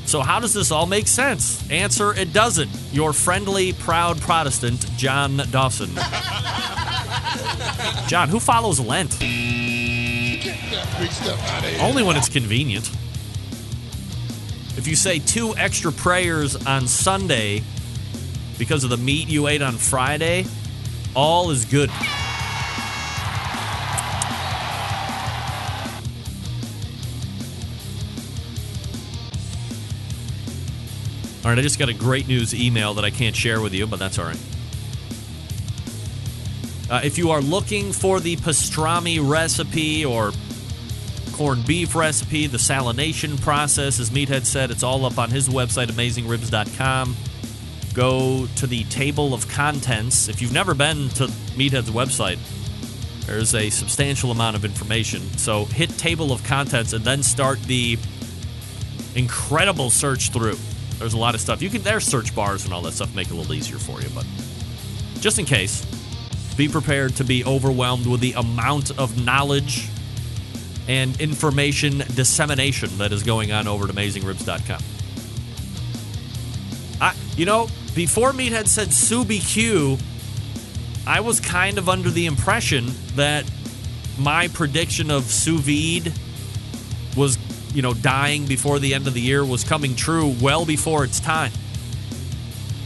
So, 0.09 0.21
how 0.21 0.39
does 0.39 0.55
this 0.55 0.71
all 0.71 0.87
make 0.87 1.07
sense? 1.07 1.69
Answer 1.69 2.15
It 2.15 2.33
doesn't. 2.33 2.71
Your 2.91 3.13
friendly, 3.13 3.73
proud 3.73 4.19
Protestant, 4.19 4.83
John 4.97 5.37
Dawson. 5.51 5.89
John, 8.07 8.27
who 8.27 8.39
follows 8.39 8.79
Lent? 8.79 9.13
Only 11.79 12.01
when 12.01 12.17
it's 12.17 12.27
convenient. 12.27 12.89
If 14.77 14.87
you 14.87 14.95
say 14.95 15.19
two 15.19 15.55
extra 15.55 15.91
prayers 15.91 16.55
on 16.55 16.87
Sunday 16.87 17.61
because 18.57 18.83
of 18.83 18.89
the 18.89 18.97
meat 18.97 19.27
you 19.27 19.47
ate 19.47 19.61
on 19.61 19.73
Friday, 19.73 20.47
all 21.15 21.51
is 21.51 21.65
good. 21.65 21.91
All 31.49 31.55
right, 31.55 31.61
I 31.61 31.63
just 31.63 31.79
got 31.79 31.89
a 31.89 31.93
great 31.93 32.27
news 32.27 32.53
email 32.53 32.93
that 32.93 33.03
I 33.03 33.09
can't 33.09 33.35
share 33.35 33.59
with 33.59 33.73
you, 33.73 33.87
but 33.87 33.97
that's 33.97 34.19
all 34.19 34.25
right. 34.25 34.39
Uh, 36.91 37.01
if 37.03 37.17
you 37.17 37.31
are 37.31 37.41
looking 37.41 37.91
for 37.91 38.19
the 38.19 38.35
pastrami 38.35 39.19
recipe 39.19 40.05
or 40.05 40.31
corned 41.31 41.65
beef 41.65 41.95
recipe, 41.95 42.45
the 42.45 42.59
salination 42.59 43.41
process, 43.41 43.99
as 43.99 44.11
Meathead 44.11 44.45
said, 44.45 44.69
it's 44.69 44.83
all 44.83 45.05
up 45.05 45.17
on 45.17 45.31
his 45.31 45.49
website, 45.49 45.87
amazingribs.com. 45.87 47.15
Go 47.95 48.45
to 48.57 48.67
the 48.67 48.83
table 48.83 49.33
of 49.33 49.47
contents. 49.49 50.29
If 50.29 50.43
you've 50.43 50.53
never 50.53 50.75
been 50.75 51.09
to 51.15 51.25
Meathead's 51.57 51.89
website, 51.89 52.37
there's 53.25 53.55
a 53.55 53.71
substantial 53.71 54.29
amount 54.29 54.55
of 54.55 54.65
information. 54.65 55.21
So 55.39 55.65
hit 55.65 55.89
table 55.97 56.31
of 56.31 56.43
contents 56.43 56.93
and 56.93 57.03
then 57.03 57.23
start 57.23 57.59
the 57.63 57.97
incredible 59.15 59.89
search 59.89 60.29
through. 60.29 60.59
There's 60.99 61.13
a 61.13 61.17
lot 61.17 61.33
of 61.33 61.41
stuff. 61.41 61.61
You 61.61 61.69
can 61.69 61.81
there's 61.81 62.05
search 62.05 62.35
bars 62.35 62.65
and 62.65 62.73
all 62.73 62.81
that 62.83 62.91
stuff 62.91 63.15
make 63.15 63.27
it 63.27 63.33
a 63.33 63.35
little 63.35 63.53
easier 63.53 63.77
for 63.77 64.01
you, 64.01 64.09
but 64.13 64.25
just 65.21 65.39
in 65.39 65.45
case, 65.45 65.85
be 66.55 66.67
prepared 66.67 67.15
to 67.15 67.23
be 67.23 67.43
overwhelmed 67.45 68.05
with 68.05 68.19
the 68.19 68.33
amount 68.33 68.97
of 68.99 69.23
knowledge 69.23 69.87
and 70.89 71.19
information 71.21 71.99
dissemination 72.15 72.97
that 72.97 73.13
is 73.13 73.23
going 73.23 73.51
on 73.51 73.67
over 73.67 73.85
at 73.87 73.95
AmazingRibs.com. 73.95 74.81
I, 76.99 77.15
you 77.37 77.45
know, 77.45 77.69
before 77.95 78.31
Meathead 78.31 78.67
said 78.67 78.91
Sue 78.91 79.23
BQ, 79.23 80.01
I 81.07 81.21
was 81.21 81.39
kind 81.39 81.77
of 81.77 81.87
under 81.87 82.09
the 82.09 82.25
impression 82.25 82.87
that 83.15 83.49
my 84.17 84.47
prediction 84.49 85.09
of 85.09 85.23
sous 85.23 85.61
vide 85.61 86.13
was 87.15 87.37
you 87.73 87.81
know, 87.81 87.93
dying 87.93 88.45
before 88.45 88.79
the 88.79 88.93
end 88.93 89.07
of 89.07 89.13
the 89.13 89.21
year 89.21 89.45
was 89.45 89.63
coming 89.63 89.95
true 89.95 90.35
well 90.41 90.65
before 90.65 91.03
its 91.03 91.19
time. 91.19 91.51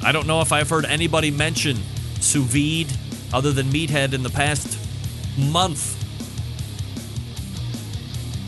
I 0.03 0.11
don't 0.11 0.27
know 0.27 0.41
if 0.41 0.51
I've 0.51 0.69
heard 0.69 0.85
anybody 0.85 1.31
mention 1.31 1.77
sous 2.19 2.43
vide 2.43 2.91
other 3.33 3.51
than 3.51 3.67
Meathead 3.67 4.13
in 4.13 4.23
the 4.23 4.29
past 4.29 4.77
month. 5.37 5.99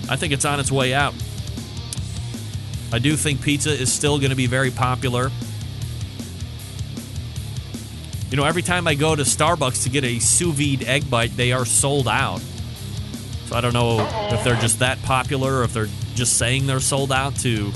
I 0.09 0.15
think 0.17 0.33
it's 0.33 0.45
on 0.45 0.59
its 0.59 0.71
way 0.71 0.93
out. 0.93 1.13
I 2.91 2.99
do 2.99 3.15
think 3.15 3.41
pizza 3.41 3.71
is 3.71 3.91
still 3.91 4.19
going 4.19 4.29
to 4.29 4.35
be 4.35 4.47
very 4.47 4.71
popular. 4.71 5.31
You 8.29 8.37
know, 8.37 8.43
every 8.43 8.61
time 8.61 8.87
I 8.87 8.95
go 8.95 9.15
to 9.15 9.23
Starbucks 9.23 9.83
to 9.83 9.89
get 9.89 10.03
a 10.03 10.19
sous 10.19 10.53
vide 10.53 10.83
egg 10.83 11.09
bite, 11.09 11.35
they 11.37 11.51
are 11.53 11.65
sold 11.65 12.07
out. 12.07 12.41
So 13.45 13.55
I 13.55 13.61
don't 13.61 13.73
know 13.73 14.05
if 14.31 14.43
they're 14.43 14.55
just 14.55 14.79
that 14.79 15.01
popular 15.03 15.59
or 15.59 15.63
if 15.63 15.73
they're 15.73 15.89
just 16.15 16.37
saying 16.37 16.65
they're 16.65 16.79
sold 16.79 17.11
out 17.11 17.35
to 17.37 17.71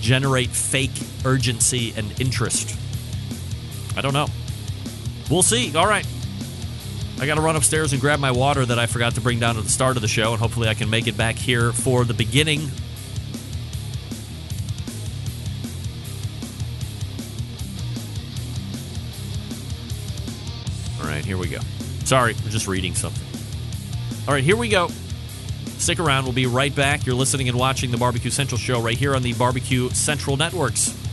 generate 0.00 0.50
fake 0.50 0.90
urgency 1.24 1.94
and 1.96 2.20
interest. 2.20 2.76
I 3.96 4.02
don't 4.02 4.12
know. 4.12 4.26
We'll 5.30 5.42
see. 5.42 5.74
All 5.74 5.86
right. 5.86 6.06
I 7.18 7.24
got 7.24 7.36
to 7.36 7.40
run 7.40 7.56
upstairs 7.56 7.92
and 7.92 8.00
grab 8.00 8.20
my 8.20 8.30
water 8.30 8.66
that 8.66 8.78
I 8.78 8.86
forgot 8.86 9.14
to 9.14 9.22
bring 9.22 9.40
down 9.40 9.56
at 9.56 9.64
the 9.64 9.70
start 9.70 9.96
of 9.96 10.02
the 10.02 10.08
show, 10.08 10.32
and 10.32 10.40
hopefully 10.40 10.68
I 10.68 10.74
can 10.74 10.90
make 10.90 11.06
it 11.06 11.16
back 11.16 11.36
here 11.36 11.72
for 11.72 12.04
the 12.04 12.12
beginning. 12.12 12.60
All 21.00 21.06
right, 21.06 21.24
here 21.24 21.38
we 21.38 21.48
go. 21.48 21.60
Sorry, 22.04 22.34
we're 22.44 22.50
just 22.50 22.68
reading 22.68 22.94
something. 22.94 23.24
All 24.28 24.34
right, 24.34 24.44
here 24.44 24.56
we 24.56 24.68
go. 24.68 24.90
Stick 25.86 26.00
around. 26.00 26.24
We'll 26.24 26.32
be 26.32 26.46
right 26.46 26.74
back. 26.74 27.06
You're 27.06 27.14
listening 27.14 27.48
and 27.48 27.56
watching 27.56 27.92
the 27.92 27.96
Barbecue 27.96 28.32
Central 28.32 28.58
show 28.58 28.80
right 28.80 28.98
here 28.98 29.14
on 29.14 29.22
the 29.22 29.34
Barbecue 29.34 29.88
Central 29.90 30.36
Networks. 30.36 31.05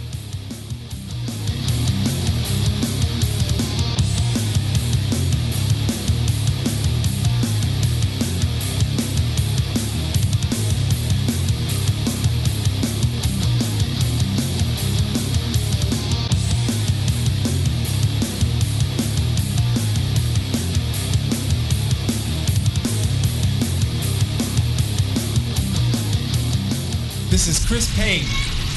Chris 27.83 27.97
Payne 27.97 28.23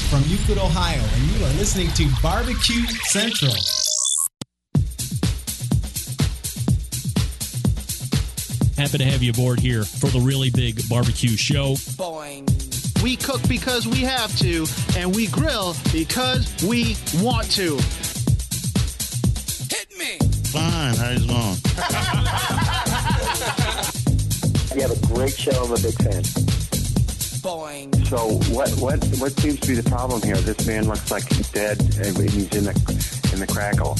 from 0.09 0.21
Euclid, 0.29 0.57
Ohio, 0.57 1.01
and 1.01 1.23
you 1.31 1.45
are 1.45 1.53
listening 1.53 1.87
to 1.91 2.09
Barbecue 2.21 2.85
Central. 3.05 3.53
Happy 8.75 8.97
to 8.97 9.05
have 9.05 9.23
you 9.23 9.31
aboard 9.31 9.61
here 9.61 9.83
for 9.85 10.07
the 10.07 10.19
really 10.19 10.49
big 10.49 10.81
barbecue 10.89 11.37
show. 11.37 11.75
Boing. 11.95 12.43
We 13.01 13.15
cook 13.15 13.39
because 13.47 13.87
we 13.87 13.99
have 13.99 14.37
to, 14.39 14.65
and 14.97 15.15
we 15.15 15.27
grill 15.27 15.75
because 15.93 16.53
we 16.63 16.97
want 17.21 17.49
to. 17.51 17.77
Hit 19.69 19.87
me. 19.97 20.17
Fine, 20.51 20.95
how's 20.95 21.23
it 21.23 21.27
going? 21.27 21.55
You 24.75 24.81
have 24.87 24.91
a 24.91 25.07
great 25.07 25.33
show. 25.33 25.63
I'm 25.63 25.71
a 25.71 25.75
big 25.75 25.95
fan. 25.95 26.46
So 27.47 28.17
what 28.51 28.69
what 28.71 28.99
what 29.19 29.31
seems 29.39 29.61
to 29.61 29.67
be 29.69 29.75
the 29.75 29.89
problem 29.89 30.21
here? 30.21 30.35
This 30.35 30.67
man 30.67 30.85
looks 30.85 31.09
like 31.09 31.23
he's 31.31 31.49
dead 31.49 31.79
and 31.79 32.17
he's 32.17 32.53
in 32.53 32.65
the 32.65 32.75
in 33.31 33.39
the 33.39 33.47
crackle. 33.47 33.95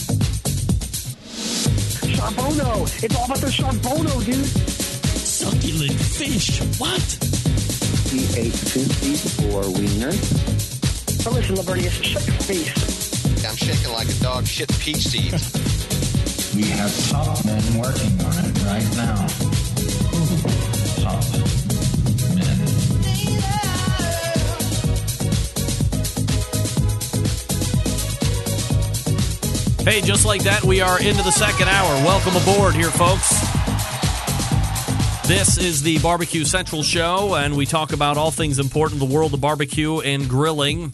Charbono! 2.12 2.84
It's 3.02 3.16
all 3.16 3.24
about 3.24 3.38
the 3.38 3.48
Charbono, 3.48 4.26
dude. 4.26 4.45
Succulent 4.45 5.93
fish. 5.93 6.60
What? 6.78 7.00
He 8.12 8.28
ate 8.38 8.52
two 8.68 8.84
feet 9.00 9.24
or 9.48 9.64
wiener. 9.80 10.12
Oh, 11.26 11.32
listen, 11.32 11.56
Libertius, 11.56 11.93
shut 12.04 12.28
your 12.28 12.36
face. 12.43 13.45
I'm 13.45 13.56
shaking 13.56 13.93
like 13.93 14.10
a 14.10 14.20
dog 14.22 14.45
shit 14.45 14.68
peach 14.80 15.08
seed. 15.08 15.32
We 16.54 16.64
have 16.72 16.91
top 17.10 17.45
men 17.45 17.62
working 17.78 18.20
on 18.26 18.34
it 18.43 18.64
right 18.66 18.89
now. 18.98 19.28
Top 21.04 21.24
Hey, 29.88 30.02
just 30.02 30.26
like 30.26 30.44
that, 30.44 30.66
we 30.66 30.82
are 30.82 31.00
into 31.00 31.24
the 31.24 31.32
second 31.32 31.70
hour. 31.70 32.04
Welcome 32.04 32.36
aboard 32.36 32.76
here, 32.76 32.92
folks. 32.92 33.30
This 35.26 35.58
is 35.58 35.82
the 35.82 35.98
Barbecue 36.00 36.44
Central 36.44 36.84
Show, 36.84 37.36
and 37.36 37.56
we 37.56 37.66
talk 37.66 37.94
about 37.94 38.18
all 38.18 38.30
things 38.30 38.60
important 38.60 39.02
in 39.02 39.08
the 39.08 39.16
world 39.16 39.34
of 39.34 39.40
barbecue 39.40 40.02
and 40.02 40.28
grilling. 40.28 40.92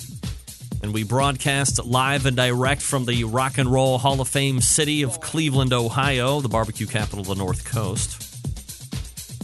And 0.83 0.93
we 0.93 1.03
broadcast 1.03 1.83
live 1.83 2.27
and 2.27 2.37
direct 2.37 2.83
from 2.83 3.05
the 3.05 3.23
Rock 3.23 3.57
and 3.57 3.67
Roll 3.67 3.97
Hall 3.97 4.21
of 4.21 4.27
Fame 4.27 4.61
city 4.61 5.01
of 5.01 5.19
Cleveland, 5.19 5.73
Ohio, 5.73 6.39
the 6.39 6.49
barbecue 6.49 6.85
capital 6.85 7.21
of 7.21 7.25
the 7.25 7.35
North 7.35 7.65
Coast. 7.65 8.19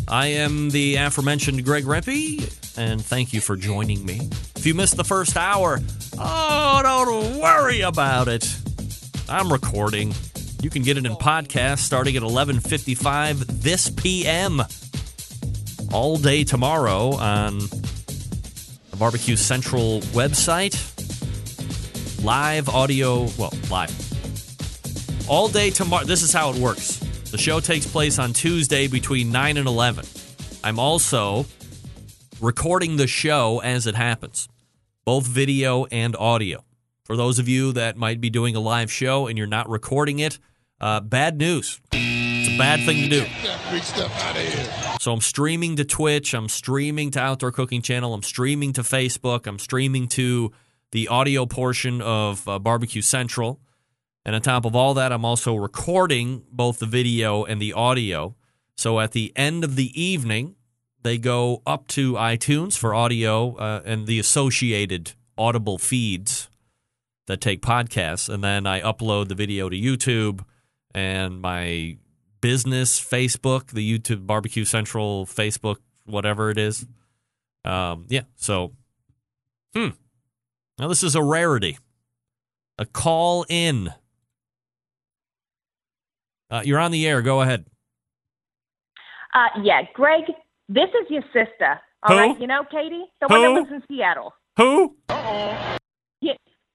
I 0.07 0.27
am 0.27 0.69
the 0.69 0.97
aforementioned 0.97 1.65
Greg 1.65 1.85
Rempe, 1.85 2.77
and 2.77 3.03
thank 3.03 3.33
you 3.33 3.41
for 3.41 3.55
joining 3.57 4.05
me. 4.05 4.29
If 4.55 4.67
you 4.67 4.75
missed 4.75 4.95
the 4.95 5.03
first 5.03 5.35
hour, 5.35 5.79
oh, 6.19 6.81
don't 6.83 7.39
worry 7.39 7.81
about 7.81 8.27
it. 8.27 8.58
I'm 9.29 9.51
recording. 9.51 10.13
You 10.61 10.69
can 10.69 10.81
get 10.81 10.97
it 10.97 11.05
in 11.05 11.13
podcast 11.13 11.79
starting 11.79 12.15
at 12.17 12.23
11:55 12.23 13.61
this 13.61 13.89
PM. 13.89 14.63
All 15.93 16.17
day 16.17 16.43
tomorrow 16.43 17.15
on 17.15 17.59
the 17.59 18.97
Barbecue 18.97 19.35
Central 19.35 20.01
website. 20.13 20.75
Live 22.23 22.69
audio, 22.69 23.29
well, 23.37 23.53
live. 23.69 23.93
All 25.29 25.47
day 25.47 25.69
tomorrow. 25.69 26.05
This 26.05 26.23
is 26.23 26.33
how 26.33 26.49
it 26.51 26.57
works. 26.57 26.97
The 27.31 27.37
show 27.37 27.59
takes 27.59 27.85
place 27.85 28.17
on 28.17 28.33
Tuesday 28.33 28.87
between 28.87 29.31
9 29.31 29.57
and 29.57 29.67
11. 29.67 30.05
I'm 30.63 30.79
also 30.79 31.45
recording 32.41 32.97
the 32.97 33.07
show 33.07 33.59
as 33.59 33.85
it 33.85 33.95
happens, 33.95 34.49
both 35.05 35.27
video 35.27 35.85
and 35.85 36.15
audio. 36.15 36.63
For 37.09 37.17
those 37.17 37.39
of 37.39 37.49
you 37.49 37.73
that 37.73 37.97
might 37.97 38.21
be 38.21 38.29
doing 38.29 38.55
a 38.55 38.59
live 38.59 38.91
show 38.91 39.25
and 39.25 39.35
you're 39.35 39.47
not 39.47 39.67
recording 39.67 40.19
it, 40.19 40.37
uh, 40.79 40.99
bad 40.99 41.39
news. 41.39 41.81
It's 41.91 42.53
a 42.53 42.57
bad 42.59 42.85
thing 42.85 43.01
to 43.01 43.09
do. 43.09 43.25
So 44.99 45.11
I'm 45.11 45.19
streaming 45.19 45.77
to 45.77 45.85
Twitch, 45.85 46.35
I'm 46.35 46.47
streaming 46.47 47.09
to 47.09 47.19
Outdoor 47.19 47.51
Cooking 47.51 47.81
Channel, 47.81 48.13
I'm 48.13 48.21
streaming 48.21 48.73
to 48.73 48.83
Facebook, 48.83 49.47
I'm 49.47 49.57
streaming 49.57 50.07
to 50.09 50.51
the 50.91 51.07
audio 51.07 51.47
portion 51.47 51.99
of 51.99 52.47
uh, 52.47 52.59
Barbecue 52.59 53.01
Central. 53.01 53.59
And 54.23 54.35
on 54.35 54.43
top 54.43 54.63
of 54.63 54.75
all 54.75 54.93
that, 54.93 55.11
I'm 55.11 55.25
also 55.25 55.55
recording 55.55 56.43
both 56.51 56.77
the 56.77 56.85
video 56.85 57.43
and 57.43 57.59
the 57.59 57.73
audio. 57.73 58.35
So 58.77 58.99
at 58.99 59.13
the 59.13 59.33
end 59.35 59.63
of 59.63 59.77
the 59.77 59.99
evening, 59.99 60.57
they 61.01 61.17
go 61.17 61.63
up 61.65 61.87
to 61.87 62.13
iTunes 62.13 62.77
for 62.77 62.93
audio 62.93 63.55
uh, 63.55 63.81
and 63.83 64.05
the 64.05 64.19
associated 64.19 65.13
audible 65.39 65.79
feeds 65.79 66.48
that 67.29 67.39
take 67.41 67.61
podcasts. 67.61 68.27
And 68.27 68.43
then 68.43 68.65
I 68.65 68.81
upload 68.81 69.27
the 69.27 69.35
video 69.35 69.69
to 69.69 69.77
YouTube 69.77 70.43
and 70.95 71.39
my 71.39 71.97
business 72.41 72.99
Facebook, 72.99 73.67
the 73.67 73.99
YouTube 73.99 74.25
Barbecue 74.25 74.65
Central 74.65 75.27
Facebook, 75.27 75.77
whatever 76.05 76.49
it 76.49 76.57
is. 76.57 76.87
Um, 77.63 78.07
yeah. 78.09 78.23
So, 78.35 78.73
hmm. 79.75 79.89
Now 80.79 80.87
this 80.87 81.03
is 81.03 81.13
a 81.13 81.21
rarity. 81.21 81.77
A 82.79 82.85
call 82.85 83.45
in. 83.47 83.93
Uh, 86.49 86.63
you're 86.65 86.79
on 86.79 86.89
the 86.89 87.07
air. 87.07 87.21
Go 87.21 87.41
ahead. 87.41 87.65
Uh, 89.35 89.61
yeah, 89.61 89.83
Greg, 89.93 90.23
this 90.67 90.89
is 90.89 91.11
your 91.11 91.21
sister. 91.25 91.79
All 92.01 92.15
Who? 92.15 92.19
right, 92.19 92.41
you 92.41 92.47
know 92.47 92.63
Katie, 92.63 93.05
the 93.21 93.27
one 93.27 93.41
that 93.43 93.47
Who? 93.49 93.55
lives 93.55 93.69
in 93.71 93.83
Seattle. 93.87 94.33
Who? 94.57 94.95
You, 95.09 95.78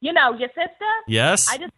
you 0.04 0.12
know 0.12 0.34
your 0.34 0.50
sister. 0.50 0.90
Yes. 1.08 1.48
I 1.50 1.56
just, 1.56 1.72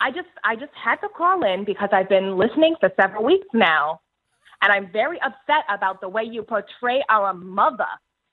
I 0.00 0.10
just, 0.10 0.28
I 0.44 0.54
just 0.54 0.72
had 0.84 0.96
to 0.96 1.08
call 1.16 1.42
in 1.44 1.64
because 1.64 1.88
I've 1.92 2.08
been 2.08 2.36
listening 2.36 2.74
for 2.78 2.90
several 3.00 3.24
weeks 3.24 3.46
now, 3.54 4.00
and 4.62 4.70
I'm 4.70 4.92
very 4.92 5.18
upset 5.22 5.64
about 5.68 6.00
the 6.02 6.08
way 6.08 6.22
you 6.24 6.42
portray 6.42 7.02
our 7.08 7.32
mother 7.32 7.86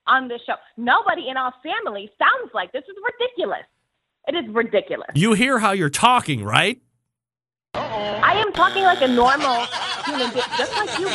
on 0.06 0.28
this 0.28 0.42
show. 0.46 0.56
Nobody 0.76 1.30
in 1.30 1.38
our 1.38 1.54
family 1.64 2.10
sounds 2.20 2.52
like 2.54 2.72
this. 2.74 2.84
Is 2.84 2.96
ridiculous. 3.12 3.66
It 4.28 4.36
is 4.36 4.54
ridiculous. 4.54 5.08
You 5.16 5.32
hear 5.34 5.60
how 5.60 5.72
you're 5.72 5.90
talking, 5.90 6.44
right? 6.44 6.82
I 7.74 8.34
am 8.46 8.52
talking 8.52 8.84
like 8.84 9.02
a 9.02 9.08
normal 9.08 9.66
human 10.06 10.30
being, 10.32 10.46
just 10.58 10.76
like 10.76 11.00
you, 11.00 11.08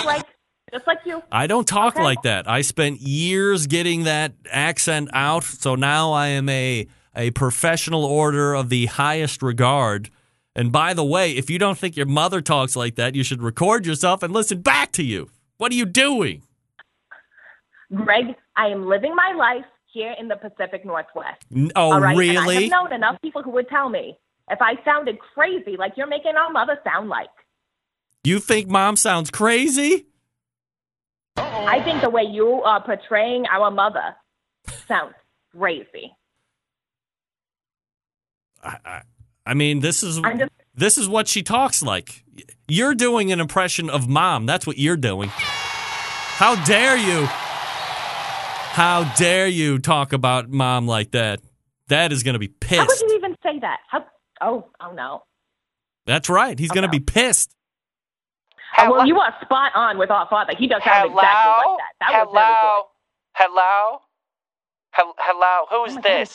just 0.72 0.86
like 0.86 0.98
you. 1.04 1.22
I 1.30 1.46
don't 1.46 1.68
talk 1.68 1.96
Okay. 1.96 2.02
like 2.02 2.22
that. 2.22 2.48
I 2.48 2.62
spent 2.62 3.00
years 3.00 3.66
getting 3.66 4.04
that 4.04 4.32
accent 4.50 5.10
out, 5.12 5.44
so 5.44 5.74
now 5.74 6.12
I 6.12 6.28
am 6.28 6.48
a 6.48 6.86
a 7.14 7.30
professional 7.32 8.04
order 8.04 8.54
of 8.54 8.68
the 8.68 8.86
highest 8.86 9.42
regard. 9.42 10.10
And 10.54 10.70
by 10.70 10.94
the 10.94 11.04
way, 11.04 11.32
if 11.32 11.48
you 11.48 11.58
don't 11.58 11.78
think 11.78 11.96
your 11.96 12.06
mother 12.06 12.40
talks 12.40 12.76
like 12.76 12.96
that, 12.96 13.14
you 13.14 13.22
should 13.22 13.42
record 13.42 13.86
yourself 13.86 14.22
and 14.22 14.32
listen 14.32 14.60
back 14.60 14.92
to 14.92 15.02
you. 15.02 15.30
What 15.58 15.72
are 15.72 15.76
you 15.76 15.86
doing? 15.86 16.42
Greg, 17.94 18.34
I 18.56 18.68
am 18.68 18.86
living 18.86 19.14
my 19.14 19.32
life 19.36 19.64
here 19.92 20.14
in 20.18 20.28
the 20.28 20.36
Pacific 20.36 20.84
Northwest. 20.84 21.44
Oh, 21.76 21.92
All 21.92 22.00
right? 22.00 22.18
And 22.18 22.38
I 22.38 22.54
have 22.54 22.70
known 22.70 22.92
enough 22.92 23.20
people 23.22 23.42
who 23.42 23.50
would 23.50 23.68
tell 23.68 23.88
me 23.88 24.18
if 24.50 24.60
I 24.60 24.82
sounded 24.84 25.18
crazy, 25.18 25.76
like 25.76 25.92
you're 25.96 26.06
making 26.06 26.36
our 26.36 26.50
mother 26.50 26.78
sound 26.84 27.08
like. 27.08 27.28
You 28.24 28.38
think 28.38 28.68
mom 28.68 28.96
sounds 28.96 29.30
crazy? 29.30 30.06
I 31.36 31.82
think 31.82 32.02
the 32.02 32.10
way 32.10 32.22
you 32.22 32.62
are 32.62 32.82
portraying 32.82 33.46
our 33.46 33.70
mother 33.70 34.14
sounds 34.86 35.14
crazy. 35.56 36.14
I 38.62 39.02
I 39.44 39.54
mean, 39.54 39.80
this 39.80 40.02
is 40.02 40.20
just- 40.20 40.52
this 40.74 40.98
is 40.98 41.08
what 41.08 41.28
she 41.28 41.42
talks 41.42 41.82
like. 41.82 42.24
You're 42.68 42.94
doing 42.94 43.32
an 43.32 43.40
impression 43.40 43.90
of 43.90 44.08
mom. 44.08 44.46
That's 44.46 44.66
what 44.66 44.78
you're 44.78 44.96
doing. 44.96 45.28
How 45.30 46.62
dare 46.64 46.96
you? 46.96 47.26
How 48.72 49.04
dare 49.16 49.46
you 49.46 49.78
talk 49.78 50.12
about 50.12 50.48
mom 50.48 50.86
like 50.86 51.10
that? 51.10 51.40
Dad 51.88 52.12
is 52.12 52.22
going 52.22 52.32
to 52.32 52.38
be 52.38 52.48
pissed. 52.48 52.80
How 52.80 52.86
would 52.86 53.00
you 53.00 53.16
even 53.16 53.36
say 53.42 53.58
that? 53.58 53.80
How? 53.88 54.06
Oh, 54.40 54.66
oh 54.80 54.92
no. 54.92 55.24
That's 56.06 56.30
right. 56.30 56.58
He's 56.58 56.70
oh, 56.70 56.74
going 56.74 56.84
to 56.84 56.88
be 56.88 57.00
pissed. 57.00 57.54
Oh, 58.78 58.90
well, 58.90 59.06
you 59.06 59.18
are 59.18 59.34
spot 59.42 59.72
on 59.74 59.98
with 59.98 60.10
our 60.10 60.26
father. 60.28 60.54
He 60.58 60.66
does 60.66 60.82
sound 60.82 61.10
exactly 61.10 61.16
like 61.16 61.78
that. 61.78 61.92
That 62.00 62.26
was 62.26 62.34
really 62.34 62.46
good. 62.48 62.84
Hello? 63.34 63.98
Hel- 64.92 65.14
hello? 65.18 65.66
Who's 65.70 65.92
Oh 65.92 65.96
my 65.96 66.00
God. 66.00 66.28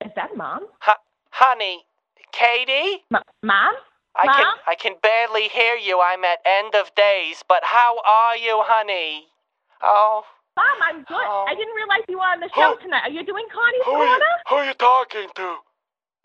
This? 0.00 0.08
Is 0.08 0.14
that 0.16 0.36
mom? 0.36 0.66
Hu- 0.82 1.04
honey, 1.30 1.84
Katie? 2.32 3.04
M- 3.14 3.22
mom? 3.42 3.74
I 4.16 4.26
can 4.26 4.46
I 4.66 4.74
can 4.74 4.94
barely 5.02 5.48
hear 5.48 5.76
you. 5.76 6.00
I'm 6.00 6.24
at 6.24 6.38
end 6.44 6.74
of 6.74 6.94
days, 6.94 7.44
but 7.48 7.62
how 7.62 7.98
are 8.06 8.36
you, 8.36 8.62
honey? 8.66 9.28
Oh, 9.82 10.24
Mom, 10.56 10.66
I'm 10.82 10.96
good. 11.04 11.16
Oh. 11.16 11.46
I 11.48 11.54
didn't 11.54 11.74
realize 11.74 12.04
you 12.08 12.16
were 12.18 12.24
on 12.24 12.40
the 12.40 12.50
show 12.54 12.76
tonight. 12.82 13.02
Are 13.04 13.10
you 13.10 13.24
doing 13.24 13.46
Connie's 13.52 13.82
Corner? 13.84 14.18
who 14.48 14.56
are 14.56 14.66
you 14.66 14.74
talking 14.74 15.28
to? 15.36 15.56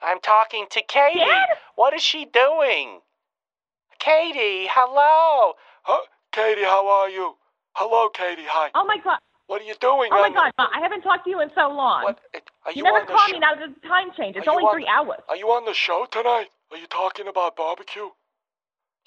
I'm 0.01 0.19
talking 0.19 0.65
to 0.71 0.81
Katie. 0.81 1.19
Dad? 1.19 1.57
What 1.75 1.93
is 1.93 2.01
she 2.01 2.25
doing? 2.25 2.99
Katie, 3.99 4.67
hello. 4.69 5.53
Huh? 5.83 6.01
Katie, 6.31 6.63
how 6.63 6.87
are 6.87 7.09
you? 7.09 7.35
Hello, 7.73 8.09
Katie. 8.09 8.43
Hi. 8.45 8.71
Oh 8.75 8.83
my 8.85 8.97
god. 9.03 9.19
What 9.47 9.61
are 9.61 9.65
you 9.65 9.75
doing? 9.79 10.09
Oh 10.11 10.21
my 10.21 10.29
god, 10.29 10.51
I 10.57 10.79
haven't 10.81 11.01
talked 11.01 11.25
to 11.25 11.29
you 11.29 11.41
in 11.41 11.49
so 11.55 11.69
long. 11.69 12.03
What? 12.03 12.19
Are 12.65 12.71
you, 12.71 12.77
you 12.77 12.83
never 12.83 12.97
on 12.99 13.05
the 13.05 13.13
call 13.13 13.27
me 13.29 13.39
now. 13.39 13.53
There's 13.55 13.71
a 13.83 13.87
time 13.87 14.09
change. 14.17 14.35
It's 14.35 14.47
Are 14.47 14.51
only 14.51 14.63
on- 14.63 14.73
three 14.73 14.87
hours. 14.87 15.19
Are 15.29 15.35
you 15.35 15.47
on 15.49 15.65
the 15.65 15.73
show 15.73 16.07
tonight? 16.09 16.47
Are 16.71 16.77
you 16.77 16.87
talking 16.87 17.27
about 17.27 17.55
barbecue? 17.55 18.09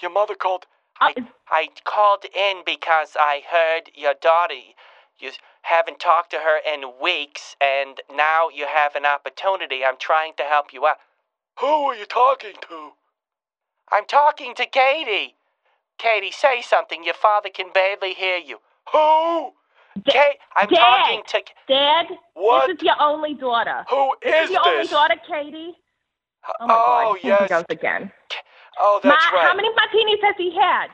Your 0.01 0.13
mother 0.13 0.35
called. 0.35 0.67
Uh, 1.01 1.11
I, 1.17 1.25
I 1.49 1.69
called 1.85 2.25
in 2.35 2.63
because 2.65 3.17
I 3.19 3.43
heard 3.51 3.91
your 3.95 4.15
daughter. 4.21 4.55
You 5.19 5.31
haven't 5.63 5.99
talked 5.99 6.31
to 6.31 6.37
her 6.39 6.59
in 6.65 6.93
weeks, 7.03 7.57
and 7.61 8.01
now 8.15 8.49
you 8.49 8.67
have 8.67 8.95
an 8.95 9.05
opportunity. 9.07 9.85
I'm 9.85 9.97
trying 9.99 10.35
to 10.37 10.45
help 10.45 10.73
you 10.73 10.87
out. 10.87 10.99
Who 11.59 11.67
are 11.67 11.97
you 11.97 12.05
talking 12.07 12.55
to? 12.69 12.91
I'm 13.91 14.07
talking 14.07 14.55
to 14.55 14.67
Katie. 14.67 15.35
Katie, 15.99 16.31
say 16.31 16.63
something. 16.63 17.03
Your 17.03 17.15
father 17.15 17.49
can 17.49 17.73
barely 17.73 18.15
hear 18.15 18.39
you. 18.39 18.59
Who? 18.93 19.53
Kate, 20.07 20.39
I'm 20.57 20.69
Dad. 20.69 20.79
talking 20.79 21.23
to. 21.29 21.43
Dad, 21.69 22.07
What? 22.35 22.67
this 22.69 22.77
is 22.77 22.83
your 22.83 23.01
only 23.01 23.35
daughter. 23.35 23.85
Who 23.91 24.13
is, 24.23 24.33
this 24.33 24.45
is 24.47 24.51
your 24.51 24.67
only 24.67 24.83
this? 24.83 24.91
daughter, 24.91 25.17
Katie? 25.29 25.75
Oh 26.61 26.67
my 26.67 26.75
Oh, 26.75 26.77
god, 27.15 27.19
here 27.21 27.37
he 27.37 27.41
yes. 27.43 27.49
goes 27.49 27.65
again. 27.71 28.13
Oh, 28.81 29.01
that's 29.03 29.27
Ma, 29.31 29.37
right. 29.37 29.49
How 29.51 29.57
many 29.57 29.69
martinis 29.75 30.21
has 30.23 30.35
he 30.39 30.55
had? 30.55 30.89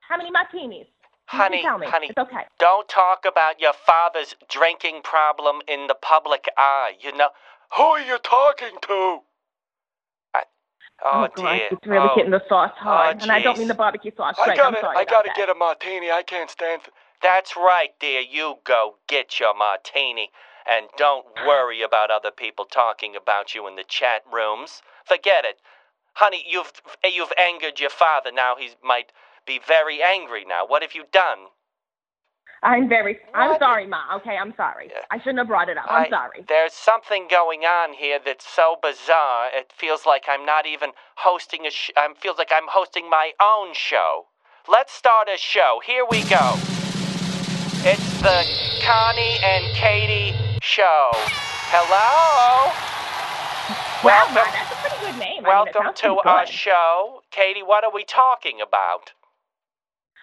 How 0.00 0.16
many 0.16 0.30
martinis? 0.30 0.86
Honey, 1.28 1.62
honey, 1.64 2.08
It's 2.08 2.18
okay. 2.18 2.44
don't 2.58 2.88
talk 2.88 3.24
about 3.26 3.60
your 3.60 3.72
father's 3.72 4.36
drinking 4.48 5.02
problem 5.02 5.60
in 5.68 5.88
the 5.88 5.96
public 5.96 6.46
eye. 6.56 6.92
You 7.00 7.16
know 7.16 7.30
who 7.76 7.82
are 7.82 8.00
you 8.00 8.18
talking 8.18 8.78
to? 8.82 9.18
I, 10.34 10.42
oh, 11.04 11.24
oh 11.24 11.28
God, 11.34 11.56
dear, 11.56 11.68
it's 11.72 11.86
really 11.86 12.08
oh, 12.08 12.14
hitting 12.14 12.30
the 12.30 12.42
sauce 12.48 12.72
oh, 12.76 12.84
hard. 12.84 13.16
oh, 13.18 13.22
and 13.22 13.32
I 13.32 13.40
don't 13.42 13.58
mean 13.58 13.68
the 13.68 13.74
barbecue 13.74 14.12
sauce. 14.16 14.36
I 14.40 14.44
Greg, 14.44 14.56
gotta, 14.58 14.76
I'm 14.78 14.82
sorry 14.82 14.96
I 14.98 15.04
gotta 15.04 15.28
that. 15.28 15.36
get 15.36 15.48
a 15.50 15.54
martini. 15.54 16.10
I 16.10 16.22
can't 16.22 16.50
stand. 16.50 16.82
For... 16.82 16.90
That's 17.22 17.56
right, 17.56 17.90
dear. 18.00 18.20
You 18.20 18.56
go 18.64 18.96
get 19.08 19.40
your 19.40 19.56
martini, 19.56 20.30
and 20.70 20.88
don't 20.98 21.26
worry 21.46 21.82
about 21.82 22.10
other 22.10 22.30
people 22.30 22.64
talking 22.66 23.16
about 23.16 23.54
you 23.54 23.66
in 23.68 23.76
the 23.76 23.84
chat 23.84 24.22
rooms. 24.32 24.82
Forget 25.04 25.44
it, 25.44 25.58
honey. 26.14 26.44
You've 26.48 26.72
you've 27.04 27.32
angered 27.38 27.80
your 27.80 27.90
father. 27.90 28.30
Now 28.32 28.56
he 28.58 28.70
might 28.84 29.12
be 29.46 29.60
very 29.66 30.02
angry. 30.02 30.44
Now, 30.46 30.66
what 30.66 30.82
have 30.82 30.94
you 30.94 31.04
done? 31.12 31.48
I'm 32.62 32.88
very. 32.88 33.18
I'm 33.34 33.58
sorry, 33.58 33.86
Ma. 33.86 34.16
Okay, 34.16 34.36
I'm 34.36 34.54
sorry. 34.56 34.90
I 35.10 35.18
shouldn't 35.18 35.38
have 35.38 35.48
brought 35.48 35.68
it 35.68 35.78
up. 35.78 35.86
I'm 35.90 36.04
I- 36.06 36.10
sorry. 36.10 36.44
There's 36.48 36.72
something 36.74 37.28
going 37.30 37.62
on 37.62 37.94
here 37.94 38.18
that's 38.24 38.46
so 38.48 38.76
bizarre. 38.82 39.48
It 39.54 39.72
feels 39.76 40.06
like 40.06 40.24
I'm 40.28 40.44
not 40.46 40.66
even 40.66 40.90
hosting 41.16 41.66
a. 41.66 41.70
Sh- 41.70 41.92
I 41.96 42.08
feels 42.18 42.38
like 42.38 42.52
I'm 42.52 42.68
hosting 42.68 43.10
my 43.10 43.32
own 43.42 43.74
show. 43.74 44.26
Let's 44.68 44.92
start 44.92 45.28
a 45.34 45.38
show. 45.38 45.80
Here 45.86 46.04
we 46.10 46.24
go. 46.24 46.56
It's 47.88 48.20
the 48.20 48.42
Connie 48.84 49.38
and 49.44 49.72
Katie 49.76 50.34
show. 50.60 51.10
Hello. 51.70 52.66
Wow, 54.02 54.26
Welcome. 54.26 54.52
that's 54.52 54.72
a 54.72 54.74
pretty 54.82 55.12
good 55.12 55.20
name. 55.20 55.46
I 55.46 55.64
mean, 55.64 55.72
Welcome 55.72 55.94
to 55.94 56.18
our 56.28 56.44
good. 56.46 56.52
show, 56.52 57.20
Katie. 57.30 57.62
What 57.62 57.84
are 57.84 57.92
we 57.94 58.02
talking 58.02 58.58
about? 58.60 59.12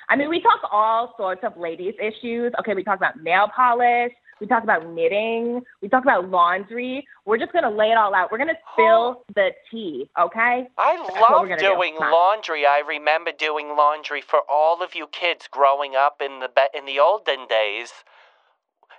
I 0.10 0.18
mean, 0.18 0.28
we 0.28 0.42
talk 0.42 0.60
all 0.74 1.14
sorts 1.16 1.40
of 1.46 1.56
ladies' 1.56 1.96
issues. 2.02 2.52
Okay, 2.60 2.74
we 2.74 2.84
talk 2.84 2.98
about 2.98 3.24
nail 3.24 3.48
polish. 3.56 4.12
We 4.44 4.48
talk 4.48 4.64
about 4.64 4.86
knitting. 4.90 5.62
We 5.82 5.88
talk 5.88 6.04
about 6.04 6.30
laundry. 6.30 7.08
We're 7.24 7.38
just 7.38 7.54
gonna 7.54 7.72
lay 7.72 7.92
it 7.92 7.98
all 7.98 8.14
out. 8.14 8.30
We're 8.30 8.40
gonna 8.40 8.60
spill 8.74 9.24
the 9.36 9.52
tea. 9.72 10.10
Okay? 10.20 10.68
I 10.78 10.98
love 10.98 11.48
we're 11.48 11.56
do. 11.56 11.64
doing 11.76 11.96
laundry. 11.98 12.66
I 12.66 12.84
remember 12.86 13.32
doing 13.32 13.70
laundry 13.78 14.20
for 14.20 14.42
all 14.52 14.84
of 14.84 14.96
you 14.96 15.08
kids 15.08 15.48
growing 15.50 15.96
up 15.96 16.22
in 16.22 16.42
the 16.42 16.50
be- 16.54 16.78
in 16.78 16.86
the 16.86 17.00
olden 17.00 17.48
days. 17.48 18.04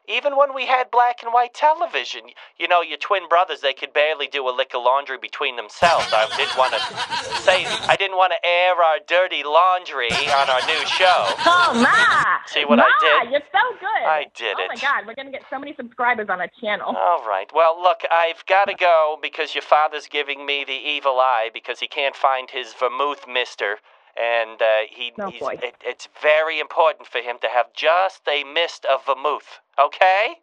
Even 0.07 0.37
when 0.37 0.55
we 0.55 0.67
had 0.67 0.91
black 0.91 1.23
and 1.23 1.33
white 1.33 1.55
television, 1.55 2.23
you 2.59 2.69
know, 2.69 2.83
your 2.83 2.99
twin 2.99 3.29
brothers, 3.29 3.61
they 3.61 3.73
could 3.73 3.93
barely 3.93 4.27
do 4.27 4.47
a 4.49 4.53
lick 4.53 4.75
of 4.75 4.83
laundry 4.83 5.17
between 5.17 5.57
themselves. 5.57 6.07
I 6.13 6.29
didn't 6.37 6.59
want 6.59 6.75
to 6.75 7.41
say, 7.41 7.65
I 7.89 7.97
didn't 7.97 8.17
want 8.19 8.33
to 8.37 8.47
air 8.47 8.75
our 8.75 8.99
dirty 9.07 9.43
laundry 9.43 10.13
on 10.13 10.51
our 10.51 10.61
new 10.67 10.85
show. 10.87 11.33
Oh, 11.47 11.73
Ma! 11.81 12.39
See 12.47 12.65
what 12.65 12.77
Ma, 12.77 12.85
I 12.85 13.23
did? 13.23 13.33
You're 13.33 13.49
so 13.51 13.79
good. 13.81 14.05
I 14.05 14.27
did 14.37 14.57
oh 14.59 14.65
it. 14.65 14.71
Oh, 14.71 14.75
my 14.75 14.81
God, 14.81 15.07
we're 15.07 15.15
gonna 15.15 15.31
get 15.31 15.45
so 15.49 15.59
many 15.59 15.75
subscribers 15.75 16.29
on 16.29 16.41
our 16.41 16.51
channel. 16.61 16.95
All 16.95 17.27
right. 17.27 17.51
Well, 17.55 17.81
look, 17.81 18.03
I've 18.11 18.45
got 18.47 18.67
to 18.67 18.75
go 18.75 19.19
because 19.23 19.55
your 19.55 19.63
father's 19.63 20.07
giving 20.07 20.45
me 20.45 20.65
the 20.65 20.73
evil 20.73 21.19
eye 21.19 21.49
because 21.53 21.81
he 21.81 21.89
can't 21.89 22.15
find 22.15 22.51
his 22.51 22.75
vermouth 22.75 23.27
mister. 23.27 23.79
And 24.17 24.63
uh, 24.63 24.67
he, 24.91 25.13
oh, 25.19 25.31
he's, 25.31 25.43
it, 25.63 25.75
it's 25.85 26.09
very 26.23 26.61
important 26.61 27.09
for 27.09 27.19
him 27.19 27.37
to 27.41 27.49
have 27.49 27.73
just 27.75 28.23
a 28.29 28.45
mist 28.45 28.85
of 28.85 29.05
vermouth. 29.07 29.61
Okay? 29.79 30.35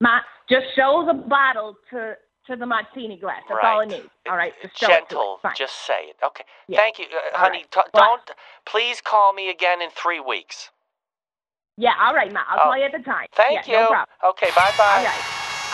Ma, 0.00 0.20
just 0.48 0.66
show 0.74 1.04
the 1.06 1.14
bottle 1.14 1.76
to 1.90 2.14
to 2.46 2.56
the 2.56 2.66
martini 2.66 3.16
glass. 3.18 3.40
That's 3.48 3.60
all 3.64 3.80
it 3.80 3.86
needs. 3.88 4.08
All 4.28 4.36
right, 4.36 4.52
just 4.60 4.78
show 4.78 4.86
it 4.86 4.90
to 4.90 4.96
Gentle. 5.14 5.34
it. 5.36 5.42
Fine. 5.42 5.54
Just 5.56 5.86
say 5.86 6.02
it. 6.10 6.16
Okay. 6.22 6.44
Yeah. 6.68 6.76
Thank 6.78 6.98
you, 6.98 7.06
uh, 7.06 7.38
honey. 7.38 7.58
right. 7.58 7.70
t- 7.72 7.80
What? 7.92 8.26
don't. 8.26 8.30
Please 8.66 9.00
call 9.00 9.32
me 9.32 9.48
again 9.48 9.80
in 9.80 9.88
three 9.90 10.20
weeks. 10.20 10.70
Yeah, 11.78 11.92
all 12.00 12.14
right, 12.14 12.30
Ma. 12.32 12.40
I'll 12.48 12.58
Oh, 12.60 12.62
call 12.64 12.78
you 12.78 12.84
at 12.84 12.92
the 12.92 12.98
time. 13.02 13.28
Thank 13.34 13.66
yeah, 13.66 13.88
you. 13.88 13.94
No. 13.94 14.04
Okay. 14.30 14.50
Bye 14.54 14.72
bye. 14.76 14.84
All 14.98 15.04
right. 15.04 15.24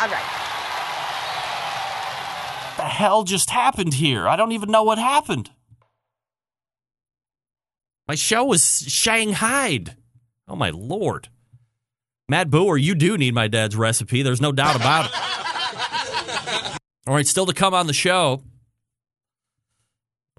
All 0.02 0.08
right. 0.08 0.46
the 2.76 2.82
hell 2.84 3.24
just 3.24 3.50
happened 3.50 3.94
here? 3.94 4.28
I 4.28 4.36
don't 4.36 4.52
even 4.52 4.70
know 4.70 4.82
what 4.84 4.98
happened. 4.98 5.50
My 8.10 8.16
show 8.16 8.44
was 8.44 8.82
shanghaied. 8.88 9.94
Oh 10.48 10.56
my 10.56 10.70
lord. 10.70 11.28
Matt 12.28 12.50
Booer, 12.50 12.76
you 12.76 12.96
do 12.96 13.16
need 13.16 13.34
my 13.34 13.46
dad's 13.46 13.76
recipe. 13.76 14.22
There's 14.22 14.40
no 14.40 14.50
doubt 14.50 14.74
about 14.74 15.04
it. 15.04 15.12
All 17.06 17.14
right, 17.14 17.24
still 17.24 17.46
to 17.46 17.52
come 17.52 17.72
on 17.72 17.86
the 17.86 17.92
show. 17.92 18.42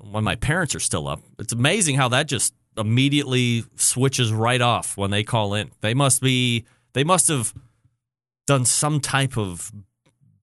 When 0.01 0.25
my 0.25 0.35
parents 0.35 0.75
are 0.75 0.81
still 0.81 1.07
up. 1.07 1.21
It's 1.39 1.53
amazing 1.53 1.95
how 1.95 2.09
that 2.09 2.27
just 2.27 2.53
immediately 2.77 3.63
switches 3.77 4.33
right 4.33 4.59
off 4.59 4.97
when 4.97 5.11
they 5.11 5.23
call 5.23 5.53
in. 5.53 5.71
They 5.79 5.93
must 5.93 6.21
be 6.21 6.65
they 6.91 7.05
must 7.05 7.29
have 7.29 7.53
done 8.47 8.65
some 8.65 8.99
type 8.99 9.37
of 9.37 9.71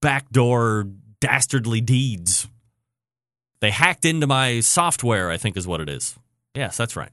backdoor 0.01 0.87
dastardly 1.19 1.81
deeds. 1.81 2.47
They 3.61 3.69
hacked 3.69 4.05
into 4.05 4.25
my 4.25 4.61
software, 4.61 5.29
I 5.29 5.37
think 5.37 5.57
is 5.57 5.67
what 5.67 5.79
it 5.79 5.89
is. 5.89 6.17
Yes, 6.55 6.75
that's 6.75 6.95
right. 6.95 7.11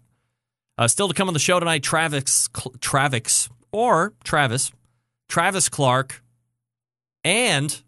Uh, 0.79 0.87
still 0.87 1.09
to 1.09 1.15
come 1.15 1.29
on 1.29 1.35
the 1.35 1.41
show 1.41 1.59
tonight, 1.59 1.83
Travis, 1.83 2.49
Travis, 2.81 3.49
or 3.73 4.13
Travis, 4.25 4.73
Travis 5.29 5.69
Clark, 5.69 6.23
and 7.25 7.83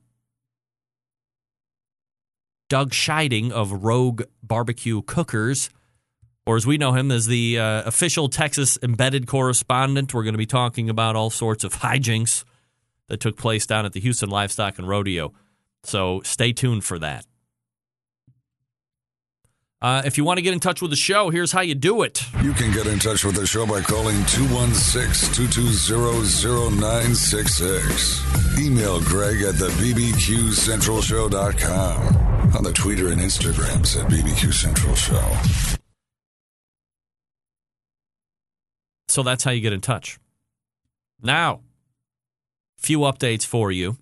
Doug 2.68 2.92
Scheiding 2.92 3.50
of 3.50 3.84
Rogue 3.84 4.22
Barbecue 4.42 5.02
Cookers, 5.02 5.70
or 6.46 6.56
as 6.56 6.66
we 6.66 6.78
know 6.78 6.92
him 6.92 7.10
as 7.10 7.26
the 7.26 7.58
uh, 7.58 7.82
official 7.84 8.28
Texas 8.28 8.78
embedded 8.82 9.26
correspondent. 9.26 10.14
We're 10.14 10.22
going 10.22 10.34
to 10.34 10.38
be 10.38 10.46
talking 10.46 10.88
about 10.88 11.14
all 11.14 11.30
sorts 11.30 11.64
of 11.64 11.74
hijinks 11.74 12.44
that 13.08 13.20
took 13.20 13.36
place 13.36 13.66
down 13.66 13.84
at 13.84 13.92
the 13.92 14.00
Houston 14.00 14.30
Livestock 14.30 14.78
and 14.78 14.88
Rodeo. 14.88 15.32
So 15.84 16.20
stay 16.24 16.52
tuned 16.52 16.84
for 16.84 16.98
that. 16.98 17.26
Uh, 19.80 20.02
if 20.04 20.18
you 20.18 20.24
want 20.24 20.38
to 20.38 20.42
get 20.42 20.52
in 20.52 20.58
touch 20.58 20.82
with 20.82 20.90
the 20.90 20.96
show, 20.96 21.30
here's 21.30 21.52
how 21.52 21.60
you 21.60 21.76
do 21.76 22.02
it. 22.02 22.24
You 22.42 22.52
can 22.52 22.72
get 22.72 22.88
in 22.88 22.98
touch 22.98 23.24
with 23.24 23.36
the 23.36 23.46
show 23.46 23.64
by 23.64 23.80
calling 23.80 24.16
216 24.26 25.32
220 25.34 26.76
0966. 26.76 28.58
Email 28.58 29.00
Greg 29.02 29.40
at 29.42 29.54
the 29.54 29.68
BBQCentralShow.com. 29.68 32.56
On 32.56 32.64
the 32.64 32.72
Twitter 32.72 33.08
and 33.08 33.20
Instagrams 33.20 34.02
at 34.02 34.10
BBQ 34.10 34.52
Central 34.52 34.94
Show. 34.94 35.36
So 39.06 39.22
that's 39.22 39.44
how 39.44 39.52
you 39.52 39.60
get 39.60 39.72
in 39.72 39.80
touch. 39.80 40.18
Now, 41.22 41.60
few 42.78 42.98
updates 43.00 43.46
for 43.46 43.70
you 43.70 43.96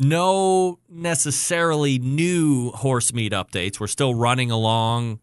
no 0.00 0.78
necessarily 0.88 1.98
new 1.98 2.70
horse 2.70 3.12
meat 3.12 3.32
updates. 3.32 3.78
We're 3.78 3.86
still 3.86 4.14
running 4.14 4.50
along. 4.50 5.20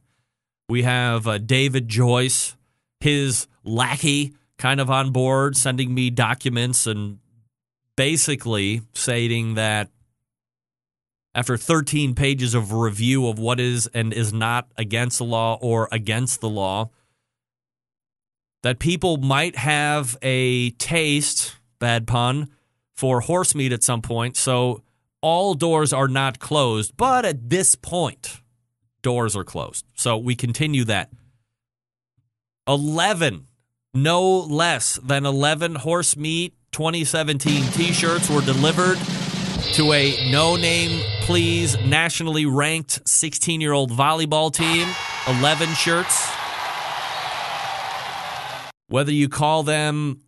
We 0.69 0.83
have 0.83 1.27
uh, 1.27 1.39
David 1.39 1.89
Joyce, 1.89 2.55
his 2.99 3.47
lackey, 3.63 4.33
kind 4.57 4.79
of 4.79 4.89
on 4.89 5.11
board, 5.11 5.57
sending 5.57 5.93
me 5.93 6.09
documents 6.11 6.85
and 6.85 7.17
basically 7.95 8.81
stating 8.93 9.55
that 9.55 9.89
after 11.33 11.57
13 11.57 12.15
pages 12.15 12.53
of 12.53 12.71
review 12.71 13.27
of 13.27 13.39
what 13.39 13.59
is 13.59 13.87
and 13.93 14.13
is 14.13 14.31
not 14.31 14.67
against 14.77 15.17
the 15.17 15.23
law 15.23 15.57
or 15.61 15.87
against 15.91 16.39
the 16.39 16.49
law, 16.49 16.89
that 18.63 18.79
people 18.79 19.17
might 19.17 19.55
have 19.55 20.17
a 20.21 20.71
taste, 20.71 21.55
bad 21.79 22.07
pun, 22.07 22.49
for 22.98 23.22
horse 23.22 23.53
meat 23.53 23.72
at 23.72 23.84
some 23.84 24.02
point. 24.02 24.36
So 24.36 24.82
all 25.22 25.53
doors 25.53 25.94
are 25.94 26.07
not 26.07 26.40
closed, 26.40 26.98
but 26.98 27.24
at 27.24 27.49
this 27.49 27.76
point, 27.76 28.41
doors 29.03 29.36
are 29.36 29.44
closed. 29.44 29.86
So 29.94 30.18
we 30.18 30.36
continue 30.36 30.84
that. 30.86 31.11
11, 32.68 33.48
no 33.94 34.40
less 34.40 34.99
than 35.02 35.26
11 35.26 35.76
horse 35.76 36.18
meat 36.18 36.53
2017 36.72 37.64
t 37.72 37.94
shirts 37.94 38.30
were 38.30 38.41
delivered 38.41 38.98
to 39.74 39.94
a 39.94 40.32
no 40.32 40.56
name, 40.56 41.02
please, 41.22 41.80
nationally 41.86 42.45
ranked 42.45 43.07
16 43.07 43.61
year 43.61 43.74
old 43.74 43.91
volleyball 43.91 44.52
team. 44.52 44.88
11 45.28 45.69
shirts. 45.76 46.30
Whether 48.88 49.11
you 49.11 49.30
call 49.30 49.64
them 49.64 50.22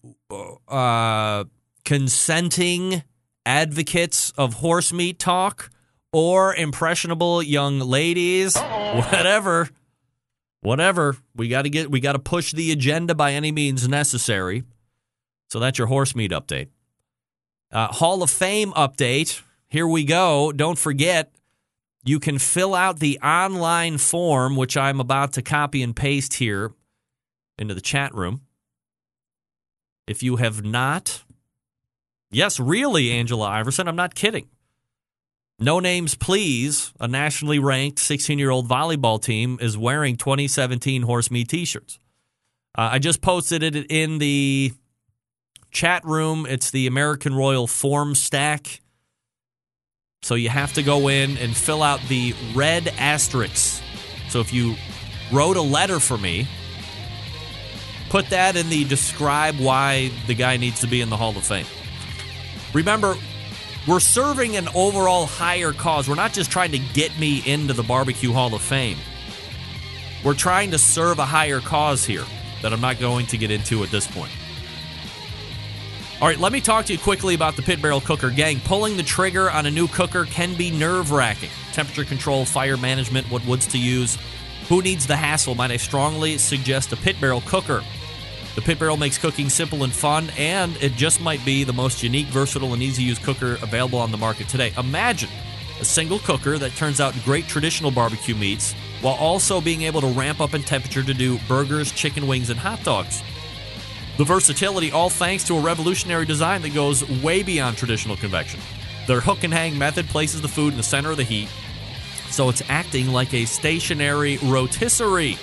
uh, 0.68 1.46
consenting 1.90 3.02
advocates 3.48 4.30
of 4.38 4.53
horse 4.53 4.94
meat 4.94 5.18
talk 5.18 5.72
or 6.14 6.53
impressionable 6.53 7.41
young 7.41 7.80
ladies, 7.80 8.56
whatever. 8.56 9.68
Whatever. 10.61 11.18
We 11.36 11.48
got 11.48 11.64
to 11.64 11.70
get 11.72 11.90
we 11.90 11.99
got 11.99 12.14
to 12.14 12.20
push 12.20 12.52
the 12.52 12.72
agenda 12.72 13.16
by 13.16 13.34
any 13.34 13.52
means 13.52 13.88
necessary. 13.88 14.66
So 15.49 15.60
that's 15.60 15.80
your 15.80 15.88
horse 15.88 16.16
meat 16.16 16.30
update. 16.30 16.68
Uh, 17.72 17.88
Hall 17.88 18.22
of 18.22 18.30
Fame 18.30 18.72
update. 18.74 19.41
Here 19.68 19.88
we 19.88 20.03
go. 20.03 20.52
Don't 20.52 20.78
forget, 20.78 21.34
you 22.06 22.20
can 22.20 22.38
fill 22.38 22.76
out 22.76 22.99
the 22.99 23.18
online 23.24 23.98
form, 23.98 24.56
which 24.56 24.78
I'm 24.78 24.99
about 24.99 25.34
to 25.34 25.41
copy 25.41 25.82
and 25.82 25.95
paste 25.95 26.36
here 26.36 26.72
into 27.57 27.74
the 27.74 27.82
chat 27.82 28.14
room. 28.14 28.41
If 30.06 30.22
you 30.22 30.36
have 30.36 30.64
not 30.64 31.24
Yes, 32.31 32.60
really, 32.60 33.11
Angela 33.11 33.47
Iverson. 33.47 33.88
I'm 33.88 33.95
not 33.95 34.15
kidding. 34.15 34.47
No 35.60 35.80
names, 35.80 36.15
please. 36.15 36.93
A 36.99 37.07
nationally 37.07 37.60
ranked 37.60 37.99
16 37.99 38.39
year 38.39 38.49
old 38.49 38.68
volleyball 38.68 39.22
team 39.22 39.57
is 39.61 39.77
wearing 39.77 40.15
2017 40.15 41.01
Horse 41.01 41.30
Me 41.30 41.43
t 41.43 41.65
shirts. 41.65 41.99
Uh, 42.77 42.89
I 42.93 42.99
just 42.99 43.22
posted 43.22 43.64
it 43.64 43.76
in 43.91 44.19
the 44.19 44.72
chat 45.72 46.06
room. 46.06 46.45
It's 46.47 46.72
the 46.72 46.88
American 46.88 47.35
Royal 47.35 47.68
Formstack. 47.68 48.80
So 50.22 50.35
you 50.35 50.49
have 50.49 50.73
to 50.73 50.84
go 50.84 51.10
in 51.10 51.38
and 51.38 51.56
fill 51.56 51.81
out 51.81 51.99
the 52.07 52.34
red 52.53 52.88
asterisks. 52.97 53.81
So 54.30 54.39
if 54.39 54.53
you 54.53 54.76
wrote 55.31 55.57
a 55.57 55.61
letter 55.61 55.99
for 55.99 56.18
me, 56.18 56.47
put 58.10 58.30
that 58.30 58.56
in 58.56 58.69
the 58.69 58.84
describe 58.85 59.57
why 59.60 60.11
the 60.27 60.35
guy 60.35 60.57
needs 60.57 60.81
to 60.81 60.88
be 60.88 61.01
in 61.01 61.10
the 61.10 61.18
Hall 61.18 61.35
of 61.35 61.43
Fame. 61.43 61.65
Remember, 62.74 63.16
we're 63.88 64.00
serving 64.00 64.56
an 64.56 64.68
overall 64.76 65.26
higher 65.26 65.72
cause. 65.74 66.08
We're 66.08 66.16
not 66.16 66.34
just 66.34 66.52
trying 66.52 66.72
to 66.72 66.80
get 66.80 67.18
me 67.20 67.41
into 67.46 67.74
the 67.74 67.84
Barbecue 67.84 68.32
Hall 68.32 68.54
of 68.54 68.62
Fame. 68.62 68.98
We're 70.24 70.36
trying 70.36 70.72
to 70.72 70.78
serve 70.78 71.20
a 71.20 71.26
higher 71.26 71.60
cause 71.60 72.06
here 72.06 72.26
that 72.62 72.74
I'm 72.74 72.82
not 72.82 73.00
going 73.00 73.26
to 73.28 73.38
get 73.38 73.52
into 73.52 73.84
at 73.84 73.90
this 73.90 74.06
point. 74.06 74.32
All 76.22 76.28
right, 76.28 76.38
let 76.38 76.52
me 76.52 76.60
talk 76.60 76.86
to 76.88 76.94
you 76.94 77.00
quickly 77.00 77.34
about 77.34 77.56
the 77.56 77.62
Pit 77.62 77.82
Barrel 77.82 78.02
Cooker 78.02 78.30
Gang. 78.30 78.60
Pulling 78.60 78.98
the 78.98 79.04
trigger 79.04 79.50
on 79.50 79.66
a 79.66 79.72
new 79.72 79.88
cooker 79.88 80.26
can 80.26 80.54
be 80.56 80.70
nerve 80.70 81.12
wracking. 81.12 81.50
Temperature 81.72 82.04
control, 82.04 82.44
fire 82.44 82.76
management, 82.76 83.32
what 83.32 83.46
woods 83.46 83.66
to 83.68 83.80
use. 83.80 84.18
Who 84.68 84.82
needs 84.82 85.08
the 85.08 85.16
hassle? 85.16 85.56
Might 85.56 85.72
I 85.72 85.78
strongly 85.78 86.38
suggest 86.38 86.91
a 86.91 86.98
Pit 86.98 87.16
Barrel 87.22 87.41
Cooker? 87.41 87.84
The 88.55 88.61
Pit 88.61 88.80
Barrel 88.80 88.97
makes 88.97 89.17
cooking 89.17 89.47
simple 89.47 89.84
and 89.84 89.93
fun, 89.93 90.31
and 90.38 90.76
it 90.81 90.93
just 90.93 91.21
might 91.21 91.43
be 91.45 91.63
the 91.63 91.73
most 91.73 92.03
unique, 92.03 92.27
versatile, 92.27 92.73
and 92.73 92.81
easy 92.81 93.03
to 93.03 93.07
use 93.07 93.19
cooker 93.19 93.53
available 93.61 93.99
on 93.99 94.11
the 94.11 94.17
market 94.17 94.49
today. 94.49 94.73
Imagine 94.77 95.30
a 95.80 95.85
single 95.85 96.19
cooker 96.19 96.57
that 96.57 96.76
turns 96.76 96.99
out 96.99 97.13
great 97.23 97.47
traditional 97.47 97.91
barbecue 97.91 98.35
meats 98.35 98.73
while 99.01 99.15
also 99.15 99.61
being 99.61 99.84
able 99.84 100.01
to 100.01 100.07
ramp 100.07 100.41
up 100.41 100.53
in 100.53 100.61
temperature 100.61 101.03
to 101.03 101.13
do 101.13 101.38
burgers, 101.47 101.91
chicken 101.91 102.27
wings, 102.27 102.49
and 102.49 102.59
hot 102.59 102.84
dogs. 102.84 103.23
The 104.17 104.26
versatility, 104.26 104.91
all 104.91 105.09
thanks 105.09 105.45
to 105.45 105.55
a 105.55 105.61
revolutionary 105.61 106.26
design 106.26 106.61
that 106.63 106.73
goes 106.73 107.07
way 107.21 107.43
beyond 107.43 107.77
traditional 107.77 108.17
convection. 108.17 108.59
Their 109.07 109.21
hook 109.21 109.43
and 109.43 109.53
hang 109.53 109.77
method 109.77 110.07
places 110.07 110.41
the 110.41 110.49
food 110.49 110.73
in 110.73 110.77
the 110.77 110.84
center 110.84 111.11
of 111.11 111.17
the 111.17 111.23
heat, 111.23 111.47
so 112.30 112.49
it's 112.49 112.61
acting 112.67 113.07
like 113.07 113.34
a 113.34 113.45
stationary 113.45 114.38
rotisserie. 114.43 115.38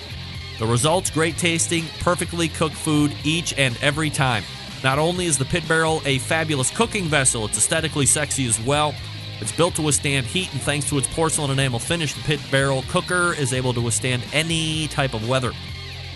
The 0.58 0.66
results 0.66 1.10
great 1.10 1.36
tasting, 1.36 1.84
perfectly 2.00 2.48
cooked 2.48 2.74
food 2.74 3.14
each 3.24 3.52
and 3.58 3.76
every 3.82 4.08
time. 4.08 4.42
Not 4.82 4.98
only 4.98 5.26
is 5.26 5.36
the 5.36 5.44
Pit 5.44 5.66
Barrel 5.68 6.00
a 6.06 6.18
fabulous 6.18 6.70
cooking 6.70 7.04
vessel, 7.04 7.44
it's 7.44 7.58
aesthetically 7.58 8.06
sexy 8.06 8.46
as 8.46 8.58
well. 8.60 8.94
It's 9.40 9.52
built 9.52 9.74
to 9.74 9.82
withstand 9.82 10.24
heat, 10.24 10.50
and 10.52 10.62
thanks 10.62 10.88
to 10.88 10.96
its 10.96 11.08
porcelain 11.08 11.50
enamel 11.50 11.78
finish, 11.78 12.14
the 12.14 12.22
Pit 12.22 12.40
Barrel 12.50 12.84
cooker 12.88 13.34
is 13.34 13.52
able 13.52 13.74
to 13.74 13.82
withstand 13.82 14.24
any 14.32 14.88
type 14.88 15.12
of 15.12 15.28
weather. 15.28 15.52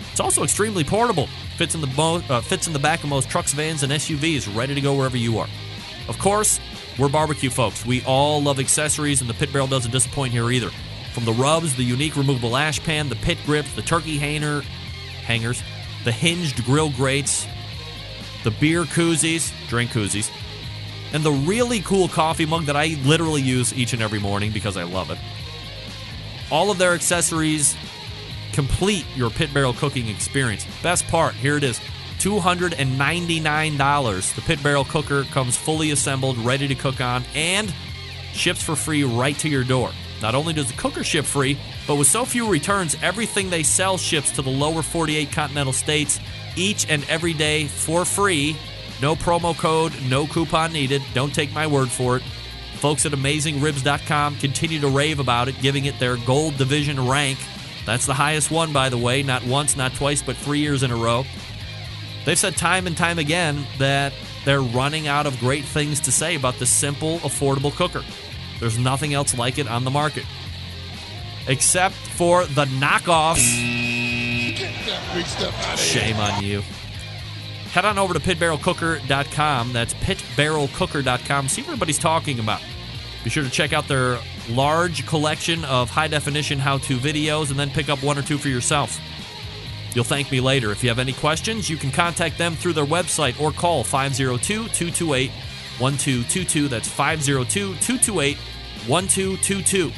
It's 0.09 0.19
also 0.19 0.43
extremely 0.43 0.83
portable. 0.83 1.27
Fits 1.57 1.75
in 1.75 1.81
the 1.81 1.87
mo- 1.87 2.23
uh, 2.29 2.41
fits 2.41 2.65
in 2.65 2.73
the 2.73 2.79
back 2.79 3.03
of 3.03 3.09
most 3.09 3.29
trucks, 3.29 3.53
vans, 3.53 3.83
and 3.83 3.91
SUVs, 3.91 4.53
ready 4.55 4.73
to 4.73 4.81
go 4.81 4.95
wherever 4.95 5.17
you 5.17 5.37
are. 5.37 5.47
Of 6.07 6.17
course, 6.17 6.59
we're 6.97 7.09
barbecue 7.09 7.51
folks. 7.51 7.85
We 7.85 8.03
all 8.05 8.41
love 8.41 8.59
accessories, 8.59 9.21
and 9.21 9.29
the 9.29 9.35
Pit 9.35 9.53
Barrel 9.53 9.67
doesn't 9.67 9.91
disappoint 9.91 10.33
here 10.33 10.49
either. 10.49 10.71
From 11.13 11.25
the 11.25 11.33
rubs, 11.33 11.75
the 11.75 11.83
unique 11.83 12.15
removable 12.15 12.55
ash 12.55 12.81
pan, 12.81 13.09
the 13.09 13.17
pit 13.17 13.37
grips, 13.45 13.73
the 13.73 13.81
turkey 13.81 14.17
hanger, 14.17 14.61
hangers, 15.25 15.61
the 16.03 16.11
hinged 16.11 16.65
grill 16.65 16.89
grates, 16.89 17.47
the 18.43 18.51
beer 18.51 18.83
koozies, 18.83 19.51
drink 19.67 19.91
koozies, 19.91 20.31
and 21.13 21.23
the 21.23 21.31
really 21.31 21.81
cool 21.81 22.07
coffee 22.07 22.45
mug 22.45 22.65
that 22.65 22.77
I 22.77 22.97
literally 23.03 23.41
use 23.41 23.73
each 23.73 23.93
and 23.93 24.01
every 24.01 24.19
morning 24.19 24.51
because 24.51 24.77
I 24.77 24.83
love 24.83 25.11
it. 25.11 25.19
All 26.49 26.71
of 26.71 26.77
their 26.77 26.93
accessories 26.93 27.75
complete 28.53 29.05
your 29.15 29.29
pit 29.29 29.53
barrel 29.53 29.73
cooking 29.73 30.07
experience. 30.07 30.65
Best 30.81 31.05
part, 31.07 31.35
here 31.35 31.57
it 31.57 31.63
is. 31.63 31.79
$299. 32.19 34.35
The 34.35 34.41
pit 34.41 34.63
barrel 34.63 34.85
cooker 34.85 35.25
comes 35.25 35.57
fully 35.57 35.91
assembled, 35.91 36.37
ready 36.37 36.67
to 36.67 36.75
cook 36.75 37.01
on, 37.01 37.23
and 37.35 37.73
ships 38.33 38.63
for 38.63 38.75
free 38.75 39.03
right 39.03 39.37
to 39.39 39.49
your 39.49 39.63
door. 39.63 39.91
Not 40.21 40.35
only 40.35 40.53
does 40.53 40.71
the 40.71 40.77
cooker 40.77 41.03
ship 41.03 41.25
free, 41.25 41.57
but 41.87 41.95
with 41.95 42.07
so 42.07 42.25
few 42.25 42.49
returns, 42.49 42.95
everything 43.01 43.49
they 43.49 43.63
sell 43.63 43.97
ships 43.97 44.31
to 44.31 44.41
the 44.41 44.49
lower 44.49 44.81
48 44.81 45.31
continental 45.31 45.73
states 45.73 46.19
each 46.55 46.87
and 46.89 47.03
every 47.09 47.33
day 47.33 47.65
for 47.65 48.05
free. 48.05 48.55
No 49.01 49.15
promo 49.15 49.57
code, 49.57 49.93
no 50.09 50.27
coupon 50.27 50.71
needed. 50.71 51.01
Don't 51.13 51.33
take 51.33 51.51
my 51.53 51.65
word 51.65 51.89
for 51.89 52.17
it. 52.17 52.23
Folks 52.75 53.05
at 53.05 53.11
AmazingRibs.com 53.11 54.37
continue 54.37 54.79
to 54.79 54.87
rave 54.87 55.19
about 55.19 55.47
it, 55.47 55.59
giving 55.61 55.85
it 55.85 55.99
their 55.99 56.17
gold 56.17 56.57
division 56.57 57.07
rank 57.07 57.37
That's 57.85 58.05
the 58.05 58.13
highest 58.13 58.51
one, 58.51 58.73
by 58.73 58.89
the 58.89 58.97
way, 58.97 59.23
not 59.23 59.43
once, 59.45 59.75
not 59.75 59.93
twice, 59.93 60.21
but 60.21 60.35
three 60.37 60.59
years 60.59 60.83
in 60.83 60.91
a 60.91 60.95
row. 60.95 61.25
They've 62.25 62.37
said 62.37 62.55
time 62.55 62.85
and 62.85 62.95
time 62.95 63.17
again 63.17 63.65
that 63.79 64.13
they're 64.45 64.61
running 64.61 65.07
out 65.07 65.25
of 65.25 65.39
great 65.39 65.65
things 65.65 65.99
to 66.01 66.11
say 66.11 66.35
about 66.35 66.55
the 66.59 66.65
simple, 66.67 67.19
affordable 67.19 67.73
cooker. 67.73 68.03
There's 68.61 68.77
nothing 68.77 69.13
else 69.13 69.35
like 69.35 69.57
it 69.57 69.67
on 69.67 69.83
the 69.83 69.91
market. 69.91 70.23
Except 71.47 71.95
for 71.95 72.45
the 72.45 72.65
knockoffs. 72.65 73.37
Shame 75.77 76.15
on 76.17 76.43
you. 76.43 76.61
Head 77.71 77.85
on 77.85 77.97
over 77.97 78.13
to 78.13 78.19
pitbarrelcooker.com. 78.19 79.73
That's 79.73 79.95
pitbarrelcooker.com. 79.95 81.47
See 81.47 81.61
what 81.63 81.69
everybody's 81.69 81.97
talking 81.97 82.39
about. 82.39 82.61
Be 83.23 83.31
sure 83.31 83.43
to 83.43 83.49
check 83.49 83.73
out 83.73 83.87
their 83.87 84.19
large 84.49 85.07
collection 85.07 85.65
of 85.65 85.89
high 85.89 86.07
definition 86.07 86.59
how 86.59 86.77
to 86.79 86.97
videos 86.97 87.49
and 87.49 87.59
then 87.59 87.71
pick 87.71 87.89
up 87.89 88.03
one 88.03 88.17
or 88.17 88.21
two 88.21 88.37
for 88.37 88.49
yourself. 88.49 88.99
You'll 89.95 90.03
thank 90.03 90.31
me 90.31 90.39
later. 90.39 90.71
If 90.71 90.83
you 90.83 90.89
have 90.89 90.99
any 90.99 91.13
questions, 91.13 91.67
you 91.67 91.77
can 91.77 91.91
contact 91.91 92.37
them 92.37 92.55
through 92.55 92.73
their 92.73 92.85
website 92.85 93.39
or 93.41 93.51
call 93.51 93.83
502 93.83 94.67
228 94.69 95.31
1222. 95.79 96.67
That's 96.67 96.87
502 96.87 97.75
228 97.75 98.37
1222. 98.87 99.91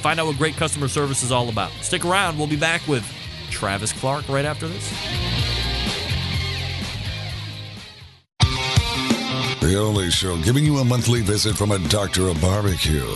Find 0.00 0.20
out 0.20 0.26
what 0.26 0.36
great 0.36 0.56
customer 0.56 0.88
service 0.88 1.22
is 1.22 1.32
all 1.32 1.48
about. 1.48 1.70
Stick 1.80 2.04
around. 2.04 2.38
We'll 2.38 2.46
be 2.46 2.56
back 2.56 2.86
with 2.86 3.04
Travis 3.50 3.92
Clark 3.92 4.28
right 4.28 4.44
after 4.44 4.68
this. 4.68 4.90
The 9.60 9.78
only 9.78 10.10
show 10.10 10.36
giving 10.42 10.64
you 10.64 10.76
a 10.78 10.84
monthly 10.84 11.22
visit 11.22 11.56
from 11.56 11.70
a 11.70 11.78
doctor 11.88 12.28
of 12.28 12.38
barbecue. 12.40 13.08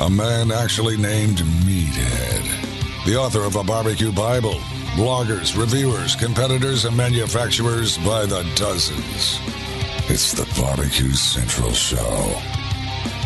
A 0.00 0.08
man 0.08 0.50
actually 0.50 0.96
named 0.96 1.38
Meathead. 1.38 3.04
The 3.04 3.16
author 3.16 3.42
of 3.42 3.56
a 3.56 3.62
barbecue 3.62 4.10
Bible. 4.10 4.54
Bloggers, 4.96 5.58
reviewers, 5.58 6.16
competitors, 6.16 6.86
and 6.86 6.96
manufacturers 6.96 7.98
by 7.98 8.24
the 8.24 8.50
dozens. 8.54 9.38
It's 10.08 10.32
the 10.32 10.48
Barbecue 10.60 11.12
Central 11.12 11.72
Show. 11.72 12.63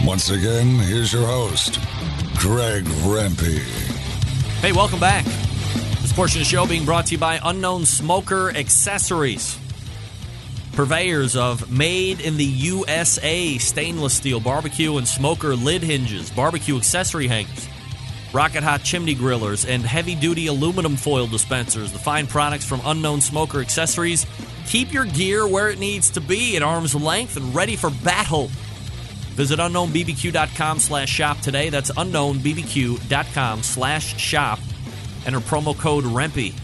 Once 0.05 0.31
again, 0.31 0.79
here's 0.79 1.13
your 1.13 1.27
host, 1.27 1.81
Greg 2.39 2.85
Rempe. 3.05 3.59
Hey, 4.61 4.73
welcome 4.73 5.01
back. 5.01 5.25
This 6.01 6.13
portion 6.13 6.41
of 6.41 6.47
the 6.47 6.51
show 6.51 6.67
being 6.67 6.85
brought 6.85 7.07
to 7.07 7.13
you 7.13 7.19
by 7.19 7.41
Unknown 7.45 7.85
Smoker 7.85 8.51
Accessories. 8.51 9.59
Purveyors 10.73 11.37
of 11.37 11.71
made 11.71 12.21
in 12.21 12.37
the 12.37 12.45
USA 12.45 13.59
stainless 13.59 14.15
steel 14.15 14.41
barbecue 14.41 14.97
and 14.97 15.07
smoker 15.07 15.57
lid 15.57 15.83
hinges, 15.83 16.31
barbecue 16.31 16.77
accessory 16.77 17.27
hangers, 17.27 17.69
rocket 18.33 18.63
hot 18.63 18.85
chimney 18.85 19.17
grillers, 19.17 19.69
and 19.69 19.83
heavy 19.83 20.15
duty 20.15 20.47
aluminum 20.47 20.97
foil 20.97 21.27
dispensers. 21.27 21.93
The 21.93 21.99
fine 21.99 22.29
products 22.29 22.65
from 22.65 22.81
Unknown 22.85 23.21
Smoker 23.21 23.61
Accessories 23.61 24.27
keep 24.67 24.93
your 24.93 25.07
gear 25.07 25.47
where 25.47 25.69
it 25.69 25.81
needs 25.81 26.11
to 26.11 26.21
be 26.21 26.57
at 26.57 26.63
arm's 26.63 26.95
length 26.95 27.37
and 27.37 27.55
ready 27.55 27.75
for 27.75 27.91
battle. 27.91 28.51
Visit 29.39 29.61
unknownbbq.com 29.61 30.81
slash 30.81 31.09
shop 31.09 31.39
today. 31.39 31.69
That's 31.69 31.93
unknownbbq.com 31.93 33.63
slash 33.63 34.21
shop. 34.21 34.59
Enter 35.27 35.39
promo 35.39 35.79
code 35.79 36.03
REMPE 36.03 36.55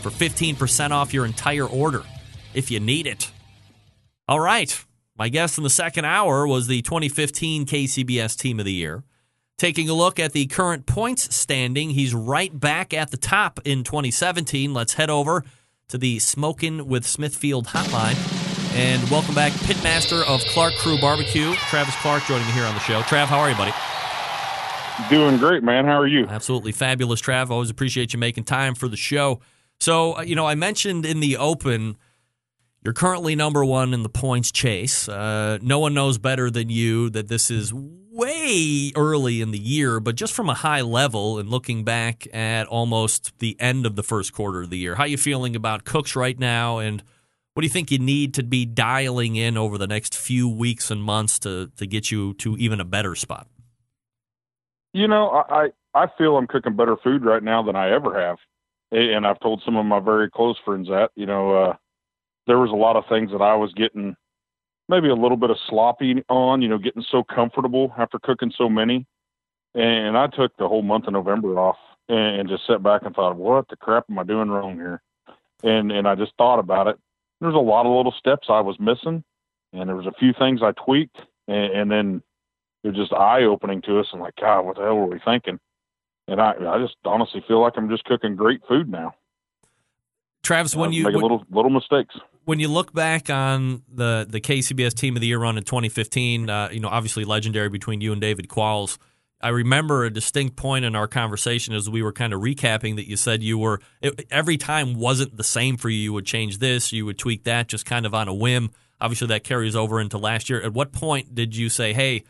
for 0.00 0.08
15% 0.08 0.90
off 0.90 1.12
your 1.12 1.26
entire 1.26 1.66
order 1.66 2.02
if 2.54 2.70
you 2.70 2.80
need 2.80 3.06
it. 3.06 3.30
All 4.26 4.40
right. 4.40 4.82
My 5.18 5.28
guest 5.28 5.58
in 5.58 5.64
the 5.64 5.70
second 5.70 6.06
hour 6.06 6.46
was 6.46 6.66
the 6.66 6.80
2015 6.80 7.66
KCBS 7.66 8.38
Team 8.38 8.58
of 8.58 8.64
the 8.64 8.72
Year. 8.72 9.04
Taking 9.58 9.90
a 9.90 9.94
look 9.94 10.18
at 10.18 10.32
the 10.32 10.46
current 10.46 10.86
points 10.86 11.36
standing, 11.36 11.90
he's 11.90 12.14
right 12.14 12.58
back 12.58 12.94
at 12.94 13.10
the 13.10 13.18
top 13.18 13.60
in 13.66 13.84
2017. 13.84 14.72
Let's 14.72 14.94
head 14.94 15.10
over 15.10 15.44
to 15.88 15.98
the 15.98 16.18
Smoking 16.20 16.88
with 16.88 17.06
Smithfield 17.06 17.66
hotline 17.66 18.43
and 18.74 19.08
welcome 19.08 19.34
back 19.34 19.52
Pitmaster 19.52 20.24
of 20.26 20.40
Clark 20.46 20.74
Crew 20.74 20.98
Barbecue, 20.98 21.54
Travis 21.54 21.94
Clark, 21.96 22.24
joining 22.24 22.46
me 22.46 22.52
here 22.52 22.64
on 22.64 22.74
the 22.74 22.80
show. 22.80 23.02
Trav, 23.02 23.26
how 23.26 23.38
are 23.38 23.48
you, 23.48 23.56
buddy? 23.56 23.72
Doing 25.08 25.38
great, 25.38 25.62
man. 25.62 25.84
How 25.84 25.98
are 26.00 26.06
you? 26.06 26.26
Absolutely 26.26 26.72
fabulous, 26.72 27.20
Trav. 27.20 27.50
Always 27.50 27.70
appreciate 27.70 28.12
you 28.12 28.18
making 28.18 28.44
time 28.44 28.74
for 28.74 28.88
the 28.88 28.96
show. 28.96 29.40
So, 29.78 30.18
uh, 30.18 30.22
you 30.22 30.34
know, 30.34 30.46
I 30.46 30.56
mentioned 30.56 31.06
in 31.06 31.20
the 31.20 31.36
open 31.36 31.96
you're 32.82 32.92
currently 32.92 33.34
number 33.34 33.64
one 33.64 33.94
in 33.94 34.02
the 34.02 34.10
points 34.10 34.52
chase. 34.52 35.08
Uh, 35.08 35.58
no 35.62 35.78
one 35.78 35.94
knows 35.94 36.18
better 36.18 36.50
than 36.50 36.68
you 36.68 37.08
that 37.10 37.28
this 37.28 37.50
is 37.50 37.72
way 37.72 38.92
early 38.94 39.40
in 39.40 39.52
the 39.52 39.58
year, 39.58 40.00
but 40.00 40.16
just 40.16 40.34
from 40.34 40.50
a 40.50 40.54
high 40.54 40.82
level 40.82 41.38
and 41.38 41.48
looking 41.48 41.82
back 41.82 42.26
at 42.34 42.66
almost 42.66 43.32
the 43.38 43.56
end 43.58 43.86
of 43.86 43.96
the 43.96 44.02
first 44.02 44.34
quarter 44.34 44.62
of 44.62 44.70
the 44.70 44.76
year, 44.76 44.96
how 44.96 45.04
you 45.04 45.16
feeling 45.16 45.56
about 45.56 45.84
Cooks 45.84 46.14
right 46.14 46.38
now, 46.38 46.78
and 46.78 47.02
what 47.54 47.62
do 47.62 47.66
you 47.66 47.72
think 47.72 47.90
you 47.90 47.98
need 47.98 48.34
to 48.34 48.42
be 48.42 48.66
dialing 48.66 49.36
in 49.36 49.56
over 49.56 49.78
the 49.78 49.86
next 49.86 50.14
few 50.16 50.48
weeks 50.48 50.90
and 50.90 51.02
months 51.02 51.38
to 51.40 51.70
to 51.76 51.86
get 51.86 52.10
you 52.10 52.34
to 52.34 52.56
even 52.56 52.80
a 52.80 52.84
better 52.84 53.14
spot? 53.14 53.48
You 54.92 55.08
know, 55.08 55.30
I 55.48 55.68
I 55.94 56.06
feel 56.18 56.36
I'm 56.36 56.46
cooking 56.46 56.76
better 56.76 56.96
food 57.02 57.24
right 57.24 57.42
now 57.42 57.62
than 57.62 57.76
I 57.76 57.90
ever 57.92 58.20
have, 58.20 58.36
and 58.92 59.26
I've 59.26 59.40
told 59.40 59.62
some 59.64 59.76
of 59.76 59.86
my 59.86 60.00
very 60.00 60.30
close 60.30 60.56
friends 60.64 60.88
that. 60.88 61.10
You 61.16 61.26
know. 61.26 61.54
uh 61.54 61.74
there 62.46 62.58
was 62.58 62.70
a 62.70 62.76
lot 62.76 62.96
of 62.96 63.04
things 63.08 63.30
that 63.30 63.42
I 63.42 63.54
was 63.54 63.72
getting 63.74 64.14
maybe 64.88 65.08
a 65.08 65.14
little 65.14 65.36
bit 65.36 65.50
of 65.50 65.56
sloppy 65.68 66.22
on, 66.28 66.60
you 66.60 66.68
know, 66.68 66.78
getting 66.78 67.04
so 67.10 67.22
comfortable 67.22 67.92
after 67.96 68.18
cooking 68.18 68.52
so 68.56 68.68
many. 68.68 69.06
And 69.74 70.16
I 70.16 70.26
took 70.26 70.56
the 70.56 70.68
whole 70.68 70.82
month 70.82 71.06
of 71.06 71.14
November 71.14 71.58
off 71.58 71.76
and 72.08 72.48
just 72.48 72.66
sat 72.66 72.82
back 72.82 73.02
and 73.04 73.14
thought, 73.14 73.36
what 73.36 73.68
the 73.68 73.76
crap 73.76 74.04
am 74.10 74.18
I 74.18 74.24
doing 74.24 74.50
wrong 74.50 74.74
here? 74.74 75.02
And 75.62 75.90
and 75.90 76.06
I 76.06 76.14
just 76.14 76.32
thought 76.36 76.58
about 76.58 76.86
it. 76.86 76.98
There's 77.44 77.54
a 77.54 77.58
lot 77.58 77.86
of 77.86 77.96
little 77.96 78.14
steps 78.18 78.48
I 78.48 78.60
was 78.60 78.76
missing, 78.80 79.22
and 79.72 79.88
there 79.88 79.96
was 79.96 80.06
a 80.06 80.18
few 80.18 80.32
things 80.38 80.60
I 80.62 80.72
tweaked, 80.84 81.18
and, 81.46 81.72
and 81.72 81.90
then 81.90 82.22
it 82.82 82.88
was 82.88 82.96
just 82.96 83.12
eye 83.12 83.44
opening 83.44 83.82
to 83.82 84.00
us. 84.00 84.06
And 84.12 84.20
like, 84.20 84.36
God, 84.40 84.62
what 84.62 84.76
the 84.76 84.82
hell 84.82 84.96
were 84.96 85.06
we 85.06 85.20
thinking? 85.24 85.58
And 86.26 86.40
I 86.40 86.52
I 86.52 86.78
just 86.78 86.96
honestly 87.04 87.44
feel 87.46 87.60
like 87.60 87.74
I'm 87.76 87.88
just 87.88 88.04
cooking 88.04 88.34
great 88.34 88.60
food 88.66 88.88
now. 88.88 89.14
Travis, 90.42 90.74
when 90.74 90.88
uh, 90.88 90.92
you 90.92 91.04
make 91.04 91.14
when, 91.14 91.22
little 91.22 91.44
little 91.50 91.70
mistakes 91.70 92.16
when 92.44 92.58
you 92.58 92.68
look 92.68 92.92
back 92.92 93.30
on 93.30 93.82
the 93.92 94.26
the 94.28 94.40
KCBS 94.40 94.94
Team 94.94 95.16
of 95.16 95.20
the 95.20 95.26
Year 95.26 95.38
run 95.38 95.58
in 95.58 95.64
2015, 95.64 96.48
uh, 96.48 96.68
you 96.72 96.80
know, 96.80 96.88
obviously 96.88 97.24
legendary 97.24 97.68
between 97.68 98.00
you 98.00 98.12
and 98.12 98.20
David 98.20 98.48
Qualls. 98.48 98.98
I 99.40 99.48
remember 99.48 100.04
a 100.04 100.10
distinct 100.10 100.56
point 100.56 100.84
in 100.84 100.96
our 100.96 101.06
conversation 101.06 101.74
as 101.74 101.90
we 101.90 102.02
were 102.02 102.12
kind 102.12 102.32
of 102.32 102.40
recapping 102.40 102.96
that 102.96 103.08
you 103.08 103.16
said 103.16 103.42
you 103.42 103.58
were 103.58 103.80
every 104.30 104.56
time 104.56 104.94
wasn't 104.94 105.36
the 105.36 105.44
same 105.44 105.76
for 105.76 105.90
you. 105.90 105.98
You 105.98 106.12
would 106.14 106.26
change 106.26 106.58
this, 106.58 106.92
you 106.92 107.04
would 107.04 107.18
tweak 107.18 107.44
that, 107.44 107.68
just 107.68 107.84
kind 107.84 108.06
of 108.06 108.14
on 108.14 108.28
a 108.28 108.34
whim. 108.34 108.70
Obviously, 109.00 109.26
that 109.28 109.44
carries 109.44 109.76
over 109.76 110.00
into 110.00 110.16
last 110.16 110.48
year. 110.48 110.62
At 110.62 110.72
what 110.72 110.92
point 110.92 111.34
did 111.34 111.54
you 111.56 111.68
say, 111.68 111.92
"Hey"? 111.92 112.24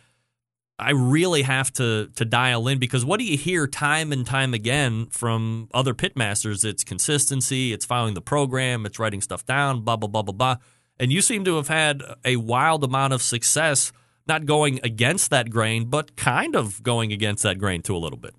I 0.77 0.91
really 0.91 1.43
have 1.43 1.73
to 1.75 2.09
to 2.17 2.25
dial 2.25 2.67
in 2.67 2.79
because 2.79 3.05
what 3.05 3.21
do 3.21 3.25
you 3.25 3.39
hear 3.39 3.69
time 3.69 4.11
and 4.11 4.27
time 4.27 4.55
again 4.55 5.07
from 5.07 5.69
other 5.73 5.95
pitmasters? 5.95 6.65
It's 6.65 6.83
consistency, 6.83 7.73
it's 7.73 7.85
following 7.85 8.15
the 8.15 8.21
program, 8.21 8.85
it's 8.85 8.99
writing 8.99 9.21
stuff 9.21 9.47
down, 9.47 9.83
blah 9.83 9.97
blah 9.97 10.09
blah 10.09 10.23
blah 10.23 10.35
blah. 10.35 10.57
And 10.99 11.13
you 11.13 11.23
seem 11.23 11.45
to 11.45 11.57
have 11.57 11.69
had 11.69 12.03
a 12.25 12.37
wild 12.37 12.83
amount 12.83 13.13
of 13.13 13.23
success, 13.23 13.93
not 14.27 14.47
going 14.47 14.81
against 14.83 15.31
that 15.31 15.51
grain, 15.51 15.87
but 15.87 16.17
kind 16.17 16.57
of 16.57 16.83
going 16.83 17.13
against 17.13 17.43
that 17.43 17.59
grain 17.59 17.83
too 17.83 17.97
a 17.97 17.99
little 17.99 18.19
bit. 18.19 18.35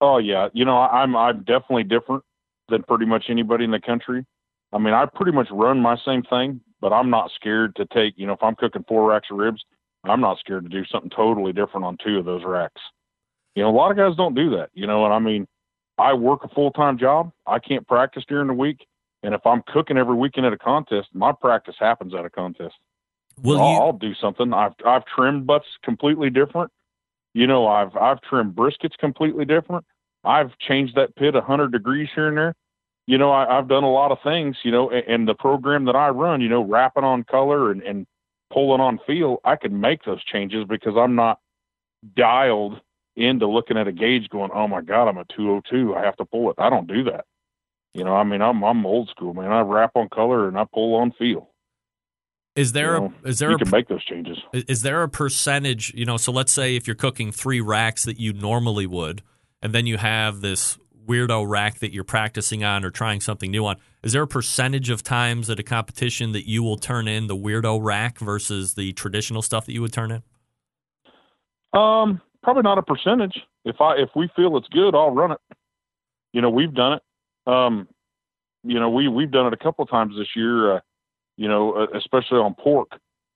Oh 0.00 0.18
yeah, 0.18 0.48
you 0.52 0.64
know 0.64 0.76
I'm 0.78 1.16
I'm 1.16 1.38
definitely 1.44 1.84
different 1.84 2.24
than 2.68 2.82
pretty 2.82 3.06
much 3.06 3.26
anybody 3.28 3.64
in 3.64 3.70
the 3.70 3.80
country. 3.80 4.24
I 4.72 4.78
mean 4.78 4.94
I 4.94 5.06
pretty 5.06 5.32
much 5.32 5.48
run 5.50 5.80
my 5.80 5.96
same 6.04 6.22
thing, 6.22 6.60
but 6.80 6.92
I'm 6.92 7.10
not 7.10 7.30
scared 7.34 7.76
to 7.76 7.86
take 7.86 8.14
you 8.16 8.26
know 8.26 8.34
if 8.34 8.42
I'm 8.42 8.56
cooking 8.56 8.84
four 8.88 9.08
racks 9.08 9.28
of 9.30 9.38
ribs. 9.38 9.62
I'm 10.06 10.20
not 10.20 10.38
scared 10.38 10.64
to 10.64 10.68
do 10.68 10.84
something 10.84 11.10
totally 11.10 11.52
different 11.52 11.86
on 11.86 11.96
two 12.04 12.18
of 12.18 12.26
those 12.26 12.42
racks. 12.44 12.80
You 13.54 13.62
know, 13.62 13.70
a 13.70 13.72
lot 13.72 13.90
of 13.90 13.96
guys 13.96 14.16
don't 14.16 14.34
do 14.34 14.50
that, 14.50 14.68
you 14.74 14.86
know, 14.86 15.04
and 15.04 15.14
I 15.14 15.18
mean, 15.18 15.46
I 15.98 16.12
work 16.12 16.44
a 16.44 16.48
full 16.48 16.72
time 16.72 16.98
job. 16.98 17.32
I 17.46 17.58
can't 17.58 17.86
practice 17.86 18.24
during 18.28 18.48
the 18.48 18.54
week. 18.54 18.86
And 19.22 19.34
if 19.34 19.46
I'm 19.46 19.62
cooking 19.72 19.96
every 19.96 20.14
weekend 20.14 20.44
at 20.46 20.52
a 20.52 20.58
contest, 20.58 21.08
my 21.14 21.32
practice 21.32 21.76
happens 21.78 22.14
at 22.14 22.26
a 22.26 22.30
contest. 22.30 22.74
Will 23.42 23.60
I'll, 23.60 23.70
you? 23.70 23.76
I'll 23.78 23.92
do 23.92 24.14
something. 24.14 24.52
I've 24.52 24.74
I've 24.86 25.04
trimmed 25.06 25.46
butts 25.46 25.66
completely 25.82 26.30
different. 26.30 26.70
You 27.32 27.46
know, 27.46 27.66
I've 27.66 27.96
I've 27.96 28.20
trimmed 28.22 28.54
briskets 28.54 28.96
completely 28.98 29.44
different. 29.44 29.84
I've 30.24 30.56
changed 30.58 30.96
that 30.96 31.14
pit 31.16 31.34
a 31.34 31.40
hundred 31.40 31.72
degrees 31.72 32.08
here 32.14 32.28
and 32.28 32.36
there. 32.36 32.54
You 33.06 33.18
know, 33.18 33.30
I, 33.30 33.58
I've 33.58 33.68
done 33.68 33.84
a 33.84 33.90
lot 33.90 34.12
of 34.12 34.18
things. 34.22 34.56
You 34.62 34.70
know, 34.70 34.90
and, 34.90 35.06
and 35.06 35.28
the 35.28 35.34
program 35.34 35.84
that 35.86 35.96
I 35.96 36.08
run, 36.08 36.40
you 36.40 36.48
know, 36.48 36.62
wrapping 36.62 37.04
on 37.04 37.24
color 37.24 37.70
and, 37.70 37.82
and 37.82 38.06
pulling 38.52 38.80
on 38.80 39.00
feel, 39.06 39.38
I 39.44 39.56
can 39.56 39.80
make 39.80 40.04
those 40.04 40.24
changes 40.24 40.64
because 40.68 40.94
I'm 40.96 41.14
not 41.14 41.40
dialed 42.16 42.80
into 43.16 43.46
looking 43.46 43.76
at 43.76 43.88
a 43.88 43.92
gauge 43.92 44.28
going, 44.28 44.50
oh 44.52 44.66
my 44.68 44.80
God, 44.80 45.08
I'm 45.08 45.18
a 45.18 45.24
202. 45.36 45.94
I 45.94 46.04
have 46.04 46.16
to 46.16 46.24
pull 46.24 46.50
it. 46.50 46.56
I 46.58 46.70
don't 46.70 46.86
do 46.86 47.04
that. 47.04 47.26
You 47.92 48.02
know, 48.02 48.14
I 48.16 48.24
mean, 48.24 48.42
I'm 48.42 48.64
I'm 48.64 48.84
old 48.84 49.08
school, 49.08 49.34
man. 49.34 49.52
I 49.52 49.60
wrap 49.60 49.92
on 49.94 50.08
color 50.08 50.48
and 50.48 50.58
I 50.58 50.64
pull 50.72 50.96
on 50.96 51.12
feel. 51.12 51.50
Is 52.56 52.72
there 52.72 52.94
You 52.94 53.00
know, 53.00 53.14
a, 53.24 53.28
is 53.28 53.38
there 53.40 53.50
you 53.50 53.56
a, 53.56 53.58
can 53.58 53.70
make 53.70 53.88
those 53.88 54.04
changes. 54.04 54.38
Is 54.52 54.82
there 54.82 55.02
a 55.02 55.08
percentage, 55.08 55.92
you 55.94 56.04
know, 56.04 56.16
so 56.16 56.30
let's 56.30 56.52
say 56.52 56.76
if 56.76 56.86
you're 56.86 56.94
cooking 56.94 57.32
three 57.32 57.60
racks 57.60 58.04
that 58.04 58.20
you 58.20 58.32
normally 58.32 58.86
would, 58.86 59.22
and 59.60 59.72
then 59.72 59.86
you 59.86 59.96
have 59.96 60.40
this 60.40 60.78
weirdo 61.06 61.48
rack 61.48 61.80
that 61.80 61.92
you're 61.92 62.04
practicing 62.04 62.62
on 62.64 62.84
or 62.84 62.90
trying 62.90 63.20
something 63.20 63.50
new 63.50 63.66
on, 63.66 63.76
is 64.02 64.12
there 64.12 64.22
a 64.22 64.28
percentage 64.28 64.88
of 64.88 65.02
times 65.02 65.50
at 65.50 65.58
a 65.58 65.62
competition 65.64 66.32
that 66.32 66.48
you 66.48 66.62
will 66.62 66.76
turn 66.76 67.08
in 67.08 67.26
the 67.26 67.36
weirdo 67.36 67.78
rack 67.82 68.18
versus 68.18 68.74
the 68.74 68.92
traditional 68.92 69.42
stuff 69.42 69.66
that 69.66 69.72
you 69.72 69.82
would 69.82 69.92
turn 69.92 70.12
in? 70.12 70.22
Um, 71.78 72.20
probably 72.42 72.62
not 72.62 72.78
a 72.78 72.82
percentage. 72.82 73.36
If 73.64 73.80
I 73.80 73.96
if 73.96 74.10
we 74.14 74.28
feel 74.36 74.56
it's 74.56 74.68
good, 74.68 74.94
I'll 74.94 75.10
run 75.10 75.32
it. 75.32 75.38
You 76.32 76.40
know, 76.40 76.50
we've 76.50 76.72
done 76.72 76.94
it. 76.94 77.02
Um, 77.52 77.88
you 78.62 78.78
know, 78.78 78.90
we 78.90 79.08
we've 79.08 79.30
done 79.30 79.46
it 79.46 79.52
a 79.52 79.56
couple 79.56 79.82
of 79.82 79.90
times 79.90 80.14
this 80.16 80.28
year. 80.36 80.76
Uh, 80.76 80.80
you 81.36 81.48
know, 81.48 81.72
uh, 81.72 81.86
especially 81.94 82.38
on 82.38 82.54
pork, 82.54 82.92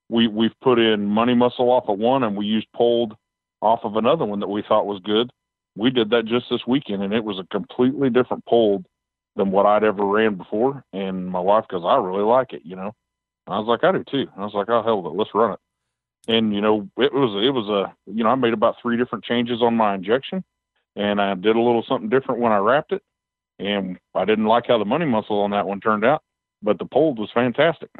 we 0.08 0.26
we've 0.28 0.58
put 0.62 0.78
in 0.78 1.06
money 1.06 1.34
muscle 1.34 1.70
off 1.70 1.88
of 1.88 1.98
one, 1.98 2.22
and 2.22 2.36
we 2.36 2.46
used 2.46 2.68
pulled 2.76 3.14
off 3.60 3.80
of 3.84 3.96
another 3.96 4.24
one 4.24 4.40
that 4.40 4.48
we 4.48 4.62
thought 4.66 4.86
was 4.86 5.00
good. 5.04 5.30
We 5.76 5.90
did 5.90 6.10
that 6.10 6.26
just 6.26 6.46
this 6.50 6.66
weekend, 6.66 7.02
and 7.02 7.12
it 7.12 7.24
was 7.24 7.38
a 7.38 7.46
completely 7.52 8.10
different 8.10 8.44
pulled 8.46 8.86
than 9.36 9.50
what 9.50 9.66
I'd 9.66 9.84
ever 9.84 10.04
ran 10.04 10.34
before. 10.34 10.84
And 10.92 11.26
my 11.26 11.40
wife 11.40 11.66
goes, 11.68 11.84
"I 11.84 11.96
really 11.96 12.24
like 12.24 12.52
it," 12.52 12.62
you 12.64 12.76
know. 12.76 12.92
And 13.46 13.54
I 13.54 13.58
was 13.58 13.68
like, 13.68 13.84
"I 13.84 13.92
do 13.92 14.04
too." 14.04 14.28
And 14.32 14.42
I 14.42 14.44
was 14.44 14.54
like, 14.54 14.68
"Oh 14.68 14.82
hell, 14.82 15.02
with 15.02 15.12
it, 15.12 15.16
let's 15.16 15.34
run 15.34 15.52
it." 15.52 15.60
And 16.28 16.54
you 16.54 16.60
know, 16.60 16.88
it 16.98 17.12
was 17.12 17.44
it 17.44 17.50
was 17.50 17.68
a 17.68 17.94
you 18.10 18.24
know 18.24 18.30
I 18.30 18.34
made 18.34 18.52
about 18.52 18.76
three 18.82 18.96
different 18.96 19.24
changes 19.24 19.62
on 19.62 19.76
my 19.76 19.94
injection, 19.94 20.44
and 20.96 21.20
I 21.20 21.34
did 21.34 21.56
a 21.56 21.60
little 21.60 21.84
something 21.88 22.10
different 22.10 22.40
when 22.40 22.52
I 22.52 22.58
wrapped 22.58 22.92
it. 22.92 23.02
And 23.58 23.98
I 24.14 24.24
didn't 24.24 24.46
like 24.46 24.66
how 24.68 24.78
the 24.78 24.84
money 24.84 25.06
muscle 25.06 25.40
on 25.40 25.50
that 25.50 25.66
one 25.66 25.80
turned 25.80 26.04
out, 26.04 26.22
but 26.62 26.78
the 26.78 26.84
pulled 26.86 27.18
was 27.18 27.30
fantastic. 27.32 27.90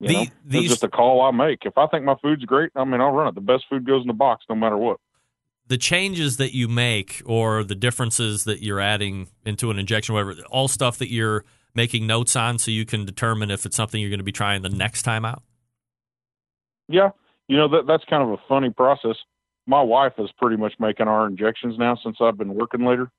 You 0.00 0.08
The- 0.08 0.14
know, 0.14 0.20
it's 0.22 0.30
these- 0.44 0.70
just 0.70 0.84
a 0.84 0.88
call 0.88 1.20
I 1.22 1.30
make. 1.30 1.64
If 1.64 1.78
I 1.78 1.86
think 1.86 2.04
my 2.04 2.16
food's 2.22 2.44
great, 2.44 2.70
I 2.74 2.84
mean, 2.84 3.00
I'll 3.00 3.12
run 3.12 3.28
it. 3.28 3.34
The 3.34 3.40
best 3.40 3.64
food 3.68 3.86
goes 3.86 4.02
in 4.02 4.08
the 4.08 4.14
box, 4.14 4.44
no 4.48 4.54
matter 4.56 4.76
what. 4.76 4.98
the 5.68 5.78
changes 5.78 6.36
that 6.38 6.52
you 6.54 6.66
make 6.68 7.22
or 7.24 7.62
the 7.64 7.76
differences 7.76 8.44
that 8.44 8.62
you're 8.62 8.80
adding 8.80 9.28
into 9.46 9.70
an 9.70 9.78
injection, 9.78 10.12
whatever, 10.14 10.34
all 10.50 10.66
stuff 10.68 10.98
that 10.98 11.08
you're 11.10 11.44
making 11.72 12.04
notes 12.06 12.34
on 12.36 12.58
so 12.58 12.70
you 12.70 12.84
can 12.84 13.06
determine 13.06 13.48
if 13.50 13.64
it's 13.64 13.76
something 13.76 13.98
you're 14.00 14.10
going 14.10 14.18
to 14.18 14.24
be 14.24 14.32
trying 14.32 14.60
the 14.62 14.68
next 14.68 15.02
time 15.02 15.24
out? 15.24 15.42
Yeah, 16.88 17.10
you 17.48 17.56
know 17.56 17.68
that 17.68 17.86
that's 17.86 18.04
kind 18.04 18.22
of 18.22 18.30
a 18.30 18.36
funny 18.48 18.70
process. 18.70 19.16
My 19.66 19.80
wife 19.80 20.14
is 20.18 20.30
pretty 20.36 20.56
much 20.56 20.74
making 20.78 21.06
our 21.08 21.26
injections 21.26 21.78
now 21.78 21.96
since 22.02 22.16
I've 22.20 22.36
been 22.36 22.54
working 22.54 22.84
later. 22.84 23.10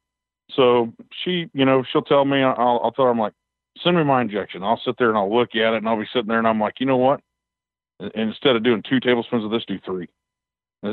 So 0.52 0.94
she, 1.24 1.50
you 1.54 1.64
know, 1.66 1.84
she'll 1.92 2.02
tell 2.04 2.26
me. 2.26 2.44
I'll, 2.44 2.82
I'll 2.84 2.92
tell 2.92 3.06
her 3.06 3.12
I'm 3.12 3.18
like, 3.18 3.34
send 3.82 3.98
me 3.98 4.04
my 4.04 4.22
injection. 4.22 4.64
I'll 4.64 4.82
sit 4.84 4.96
there 4.98 5.10
and 5.10 5.18
I'll 5.18 5.34
look 5.34 5.56
at 5.56 5.74
it 5.74 5.78
and 5.78 5.88
I'll 5.88 6.00
be 6.00 6.08
sitting 6.14 6.28
there 6.28 6.40
and 6.40 6.48
I'm 6.48 6.60
like, 6.60 6.80
you 6.80 6.86
know 6.86 6.98
what? 6.98 7.22
Instead 8.16 8.56
of 8.56 8.64
doing 8.64 8.84
two 8.88 9.00
tablespoons 9.00 9.46
of 9.46 9.52
this, 9.52 9.64
do 9.66 9.80
three. 9.86 10.08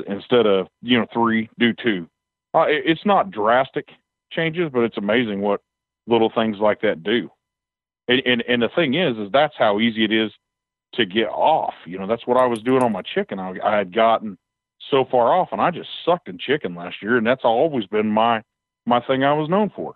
Instead 0.07 0.47
of 0.47 0.69
you 0.83 0.99
know 0.99 1.07
three, 1.13 1.51
do 1.59 1.73
two. 1.73 2.09
Uh, 2.55 2.67
it's 2.69 3.05
not 3.05 3.31
drastic 3.31 3.89
changes, 4.31 4.71
but 4.73 4.81
it's 4.81 4.97
amazing 4.99 5.41
what 5.41 5.61
little 6.07 6.31
things 6.35 6.59
like 6.59 6.81
that 6.83 7.03
do. 7.03 7.31
And, 8.09 8.23
and 8.25 8.45
and 8.49 8.63
the 8.63 8.69
thing 8.69 8.95
is, 8.95 9.17
is 9.17 9.33
that's 9.33 9.55
how 9.59 9.81
easy 9.81 10.05
it 10.05 10.13
is 10.13 10.31
to 10.95 11.07
get 11.07 11.29
off. 11.29 11.75
You 11.87 11.99
know, 11.99 12.07
that's 12.07 12.27
what 12.27 12.37
I 12.37 12.47
was 12.47 12.61
doing 12.63 12.83
on 12.83 12.93
my 12.93 13.03
chicken. 13.03 13.39
I, 13.39 13.55
I 13.65 13.79
had 13.79 13.95
gotten 13.95 14.39
so 14.91 15.05
far 15.11 15.33
off, 15.33 15.49
and 15.53 15.61
I 15.61 15.71
just 15.71 15.89
sucked 16.05 16.29
in 16.29 16.39
chicken 16.39 16.75
last 16.75 16.97
year, 17.03 17.17
and 17.17 17.27
that's 17.27 17.45
always 17.45 17.87
been 17.87 18.09
my 18.09 18.43
my 18.87 19.01
thing 19.01 19.25
I 19.25 19.33
was 19.33 19.49
known 19.49 19.71
for. 19.75 19.95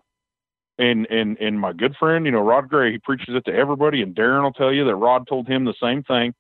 And 0.78 1.06
and 1.10 1.38
and 1.38 1.60
my 1.60 1.72
good 1.72 1.94
friend, 1.98 2.26
you 2.26 2.32
know, 2.32 2.40
Rod 2.40 2.68
Gray, 2.68 2.92
he 2.92 2.98
preaches 2.98 3.34
it 3.34 3.44
to 3.44 3.55
everybody, 3.55 4.02
and 4.02 4.14
Darren 4.14 4.42
will 4.42 4.52
tell 4.52 4.72
you 4.72 4.84
that 4.84 4.96
Rod 4.96 5.26
told 5.28 5.46
him 5.46 5.64
the 5.64 5.74
same 5.80 6.02
thing. 6.02 6.34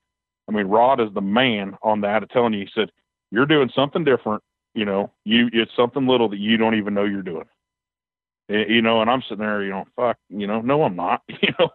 I 0.48 0.52
mean, 0.52 0.66
Rod 0.66 1.00
is 1.00 1.12
the 1.14 1.20
man 1.20 1.76
on 1.82 2.00
that, 2.02 2.28
telling 2.30 2.52
you. 2.52 2.60
He 2.60 2.70
said, 2.74 2.90
"You're 3.30 3.46
doing 3.46 3.70
something 3.74 4.02
different. 4.04 4.42
You 4.74 4.86
know, 4.86 5.12
you 5.24 5.48
it's 5.52 5.70
something 5.76 6.06
little 6.08 6.28
that 6.30 6.38
you 6.38 6.56
don't 6.56 6.74
even 6.74 6.94
know 6.94 7.04
you're 7.04 7.22
doing." 7.22 7.46
Eh, 8.50 8.64
You 8.68 8.82
know, 8.82 9.00
and 9.00 9.10
I'm 9.10 9.22
sitting 9.22 9.38
there, 9.38 9.62
you 9.62 9.70
know, 9.70 9.84
fuck, 9.96 10.18
you 10.28 10.46
know, 10.46 10.60
no, 10.60 10.82
I'm 10.82 10.96
not, 10.96 11.22
you 11.28 11.48
know, 11.58 11.70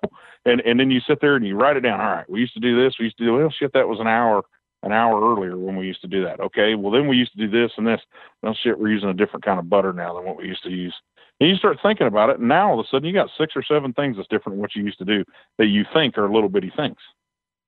and 0.45 0.61
and 0.61 0.79
then 0.79 0.91
you 0.91 0.99
sit 1.07 1.19
there 1.21 1.35
and 1.35 1.47
you 1.47 1.55
write 1.55 1.77
it 1.77 1.81
down. 1.81 1.99
All 1.99 2.11
right, 2.11 2.29
we 2.29 2.41
used 2.41 2.53
to 2.55 2.59
do 2.59 2.81
this. 2.83 2.95
We 2.99 3.05
used 3.05 3.17
to 3.19 3.25
do 3.25 3.35
well, 3.35 3.49
shit. 3.57 3.73
That 3.73 3.87
was 3.87 3.99
an 3.99 4.07
hour, 4.07 4.43
an 4.83 4.91
hour 4.91 5.19
earlier 5.33 5.57
when 5.57 5.77
we 5.77 5.87
used 5.87 6.01
to 6.01 6.07
do 6.07 6.23
that. 6.25 6.39
Okay, 6.39 6.75
well 6.75 6.91
then 6.91 7.07
we 7.07 7.17
used 7.17 7.31
to 7.33 7.47
do 7.47 7.49
this 7.49 7.71
and 7.77 7.87
this. 7.87 8.01
Well, 8.43 8.55
shit, 8.61 8.77
we're 8.79 8.91
using 8.91 9.09
a 9.09 9.13
different 9.13 9.45
kind 9.45 9.59
of 9.59 9.69
butter 9.69 9.93
now 9.93 10.13
than 10.15 10.25
what 10.25 10.37
we 10.37 10.45
used 10.47 10.63
to 10.63 10.69
use. 10.69 10.95
And 11.39 11.49
you 11.49 11.55
start 11.55 11.77
thinking 11.81 12.07
about 12.07 12.29
it, 12.29 12.39
and 12.39 12.49
now 12.49 12.71
all 12.71 12.79
of 12.79 12.85
a 12.85 12.89
sudden 12.89 13.07
you 13.07 13.13
got 13.13 13.29
six 13.37 13.53
or 13.55 13.63
seven 13.63 13.93
things 13.93 14.17
that's 14.17 14.27
different 14.27 14.55
than 14.55 14.61
what 14.61 14.75
you 14.75 14.83
used 14.83 14.97
to 14.97 15.05
do 15.05 15.23
that 15.57 15.67
you 15.67 15.85
think 15.93 16.17
are 16.17 16.29
little 16.29 16.49
bitty 16.49 16.71
things. 16.75 16.97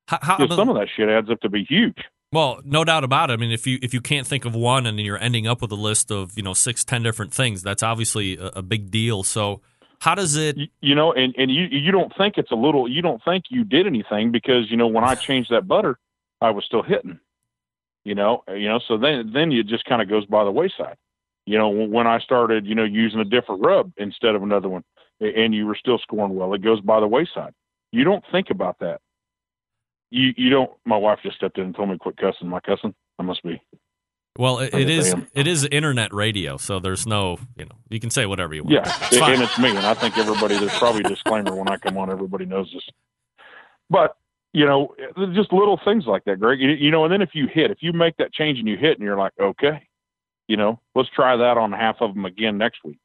How, 0.08 0.20
how, 0.22 0.48
some 0.48 0.68
of 0.68 0.76
that 0.76 0.90
shit 0.94 1.08
adds 1.08 1.30
up 1.30 1.40
to 1.42 1.50
be 1.50 1.64
huge. 1.64 1.98
Well, 2.34 2.62
no 2.64 2.84
doubt 2.84 3.04
about 3.04 3.30
it. 3.30 3.34
I 3.34 3.38
mean, 3.38 3.52
if 3.52 3.68
you 3.68 3.78
if 3.82 3.94
you 3.94 4.02
can't 4.02 4.26
think 4.26 4.46
of 4.46 4.56
one 4.56 4.86
and 4.86 5.00
you're 5.00 5.22
ending 5.22 5.48
up 5.48 5.62
with 5.62 5.72
a 5.72 5.76
list 5.76 6.12
of 6.12 6.38
you 6.38 6.44
know 6.44 6.54
six, 6.54 6.84
ten 6.84 7.04
different 7.04 7.34
things, 7.34 7.62
that's 7.62 7.84
obviously 7.84 8.38
a, 8.38 8.48
a 8.56 8.62
big 8.62 8.90
deal. 8.90 9.24
So, 9.24 9.62
how 10.00 10.16
does 10.16 10.36
it? 10.36 10.58
you 10.82 10.96
know, 10.96 11.14
and 11.14 11.36
and 11.38 11.52
you 11.52 11.64
you 11.64 11.92
don't 11.92 12.12
think 12.18 12.38
it's 12.38 12.52
a 12.52 12.56
little, 12.56 12.90
you 12.90 13.02
don't 13.02 13.22
think 13.24 13.46
you 13.50 13.64
did 13.64 13.86
anything 13.86 14.32
because 14.32 14.72
you 14.72 14.78
know 14.78 14.88
when 14.88 15.04
I 15.04 15.16
changed 15.16 15.52
that 15.52 15.68
butter, 15.68 15.98
I 16.40 16.52
was 16.52 16.64
still 16.66 16.84
hitting. 16.84 17.20
You 18.04 18.16
know, 18.16 18.44
you 18.50 18.68
know, 18.68 18.80
so 18.86 18.98
then 18.98 19.32
then 19.34 19.52
it 19.52 19.68
just 19.68 19.86
kind 19.86 20.02
of 20.02 20.10
goes 20.10 20.26
by 20.26 20.44
the 20.44 20.52
wayside. 20.52 20.96
You 21.46 21.58
know, 21.58 21.70
when 21.70 22.08
I 22.08 22.20
started, 22.20 22.66
you 22.66 22.76
know, 22.76 22.84
using 22.84 23.20
a 23.20 23.26
different 23.26 23.66
rub 23.66 23.92
instead 23.98 24.36
of 24.36 24.44
another 24.44 24.70
one, 24.70 24.84
and 25.20 25.54
you 25.54 25.66
were 25.66 25.76
still 25.76 25.98
scoring 25.98 26.36
well, 26.36 26.54
it 26.54 26.62
goes 26.62 26.82
by 26.82 27.00
the 27.00 27.08
wayside. 27.08 27.54
You 27.92 28.04
don't 28.04 28.24
think 28.32 28.50
about 28.50 28.80
that. 28.80 29.02
You 30.12 30.34
you 30.38 30.50
don't. 30.50 30.72
My 30.86 30.98
wife 30.98 31.20
just 31.24 31.38
stepped 31.38 31.58
in 31.58 31.66
and 31.66 31.76
told 31.76 31.90
me 31.90 31.96
to 31.96 32.00
quit 32.00 32.18
cussing. 32.18 32.48
My 32.48 32.60
cussing. 32.60 32.94
I 33.18 33.24
must 33.24 33.44
be. 33.44 33.62
Well, 34.38 34.60
it, 34.60 34.74
it 34.74 34.90
is 34.90 35.14
it 35.34 35.48
is 35.48 35.66
internet 35.66 36.14
radio, 36.14 36.58
so 36.58 36.80
there's 36.80 37.06
no 37.06 37.38
you 37.58 37.66
know 37.66 37.76
you 37.90 38.00
can 38.00 38.10
say 38.10 38.26
whatever 38.26 38.54
you 38.54 38.64
want. 38.64 38.74
Yeah, 38.74 39.08
It's 39.12 39.18
and 39.18 39.42
it's 39.42 39.60
me, 39.60 39.70
and 39.70 39.86
I 39.86 39.94
think 39.94 40.18
everybody. 40.18 40.58
There's 40.58 40.78
probably 40.78 41.02
a 41.02 41.10
disclaimer 41.10 41.56
when 41.56 41.70
I 41.70 41.78
come 41.78 41.98
on. 41.98 42.10
Everybody 42.10 42.46
knows 42.46 42.72
this, 42.74 42.84
but 43.90 44.18
you 44.54 44.66
know, 44.66 44.96
just 45.34 45.52
little 45.54 45.80
things 45.84 46.06
like 46.06 46.24
that, 46.26 46.40
Greg. 46.40 46.60
You, 46.60 46.70
you 46.70 46.92
know, 46.92 47.04
and 47.04 47.12
then 47.12 47.22
if 47.22 47.32
you 47.34 47.48
hit, 47.48 47.72
if 47.72 47.80
you 47.82 47.94
make 47.94 48.18
that 48.18 48.34
change 48.34 48.60
and 48.60 48.68
you 48.68 48.78
hit, 48.78 48.98
and 48.98 49.04
you're 49.06 49.18
like, 49.18 49.34
okay, 49.40 49.88
you 50.52 50.58
know, 50.58 50.82
let's 50.96 51.08
try 51.16 51.38
that 51.38 51.58
on 51.58 51.72
half 51.72 51.96
of 52.02 52.14
them 52.14 52.26
again 52.26 52.58
next 52.58 52.80
week. 52.84 53.00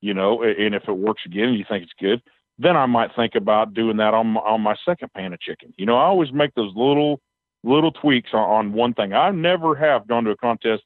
You 0.00 0.14
know, 0.14 0.42
and 0.42 0.74
if 0.74 0.84
it 0.88 0.92
works 0.92 1.22
again, 1.26 1.48
and 1.48 1.58
you 1.58 1.66
think 1.68 1.82
it's 1.82 1.92
good, 2.00 2.22
then 2.58 2.78
I 2.78 2.86
might 2.86 3.10
think 3.14 3.34
about 3.34 3.74
doing 3.74 3.98
that 3.98 4.14
on 4.14 4.28
my, 4.28 4.40
on 4.40 4.62
my 4.62 4.74
second 4.86 5.12
pan 5.12 5.34
of 5.34 5.40
chicken. 5.40 5.74
You 5.76 5.84
know, 5.84 5.96
I 5.98 6.04
always 6.04 6.32
make 6.32 6.54
those 6.54 6.72
little 6.74 7.20
little 7.62 7.92
tweaks 7.92 8.30
on, 8.32 8.40
on 8.40 8.72
one 8.72 8.94
thing. 8.94 9.12
I 9.12 9.30
never 9.32 9.74
have 9.74 10.08
gone 10.08 10.24
to 10.24 10.30
a 10.30 10.36
contest, 10.36 10.82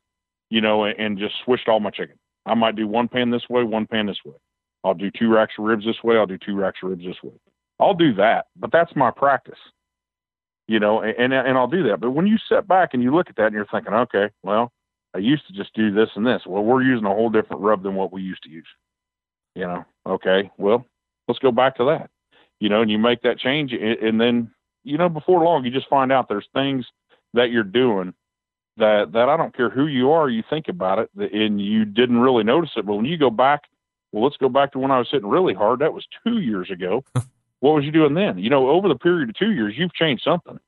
you 0.51 0.61
know, 0.61 0.85
and, 0.85 0.99
and 0.99 1.19
just 1.19 1.35
switched 1.45 1.69
all 1.69 1.79
my 1.79 1.91
chicken. 1.91 2.17
I 2.47 2.55
might 2.55 2.75
do 2.75 2.89
one 2.89 3.07
pan 3.07 3.31
this 3.31 3.49
way, 3.49 3.63
one 3.63 3.87
pan 3.87 4.07
this 4.07 4.25
way. 4.25 4.35
I'll 4.83 4.95
do 4.95 5.11
two 5.17 5.29
racks 5.29 5.53
of 5.57 5.67
ribs 5.67 5.85
this 5.85 6.03
way. 6.03 6.17
I'll 6.17 6.27
do 6.27 6.39
two 6.45 6.57
racks 6.57 6.79
of 6.83 6.91
ribs 6.91 7.05
this 7.05 7.23
way. 7.23 7.39
I'll 7.79 7.95
do 7.95 8.13
that, 8.15 8.47
but 8.57 8.73
that's 8.73 8.97
my 8.97 9.13
practice, 9.13 9.61
you 10.67 10.81
know, 10.81 11.01
and, 11.03 11.15
and 11.17 11.33
and 11.33 11.57
I'll 11.57 11.69
do 11.69 11.87
that. 11.89 12.01
But 12.01 12.11
when 12.11 12.27
you 12.27 12.39
sit 12.49 12.67
back 12.67 12.91
and 12.93 13.03
you 13.05 13.15
look 13.15 13.29
at 13.31 13.37
that 13.37 13.47
and 13.47 13.55
you're 13.55 13.67
thinking, 13.71 13.93
okay, 13.93 14.31
well, 14.43 14.73
I 15.15 15.19
used 15.19 15.47
to 15.47 15.53
just 15.53 15.75
do 15.75 15.93
this 15.93 16.09
and 16.15 16.27
this. 16.27 16.43
Well, 16.47 16.65
we're 16.65 16.83
using 16.83 17.07
a 17.07 17.15
whole 17.15 17.31
different 17.31 17.63
rub 17.63 17.83
than 17.83 17.95
what 17.95 18.13
we 18.13 18.23
used 18.23 18.43
to 18.45 18.51
use. 18.51 18.69
You 19.55 19.67
know, 19.67 19.85
okay, 20.07 20.51
well, 20.57 20.87
let's 21.29 21.39
go 21.39 21.53
back 21.53 21.77
to 21.77 21.85
that. 21.85 22.11
You 22.61 22.69
know, 22.69 22.81
and 22.81 22.91
you 22.91 22.99
make 22.99 23.23
that 23.23 23.39
change, 23.39 23.73
and, 23.73 23.99
and 23.99 24.21
then 24.21 24.51
you 24.85 24.99
know, 24.99 25.09
before 25.09 25.45
long, 25.45 25.65
you 25.65 25.71
just 25.71 25.89
find 25.89 26.11
out 26.11 26.29
there's 26.29 26.49
things 26.53 26.87
that 27.35 27.51
you're 27.51 27.63
doing 27.63 28.15
that 28.79 29.13
that 29.13 29.29
I 29.29 29.37
don't 29.37 29.55
care 29.55 29.71
who 29.71 29.87
you 29.87 30.13
are, 30.13 30.29
you 30.29 30.43
think 30.49 30.69
about 30.69 30.99
it, 30.99 31.11
and 31.33 31.61
you 31.61 31.85
didn't 31.85 32.19
really 32.19 32.45
notice 32.45 32.71
it. 32.77 32.87
But 32.87 32.95
when 32.95 33.05
you 33.05 33.19
go 33.19 33.31
back, 33.31 33.63
well, 34.13 34.25
let's 34.25 34.37
go 34.37 34.49
back 34.49 34.73
to 34.73 34.79
when 34.79 34.91
I 34.91 34.99
was 34.99 35.09
hitting 35.11 35.29
really 35.29 35.55
hard. 35.55 35.81
That 35.81 35.93
was 35.93 36.07
two 36.25 36.39
years 36.39 36.71
ago. 36.71 37.05
what 37.61 37.75
was 37.75 37.85
you 37.85 37.93
doing 37.93 38.15
then? 38.15 38.39
You 38.39 38.51
know, 38.51 38.71
over 38.71 38.89
the 38.89 38.97
period 38.97 39.29
of 39.29 39.37
two 39.37 39.53
years, 39.53 39.75
you've 39.77 39.95
changed 39.95 40.23
something. 40.25 40.59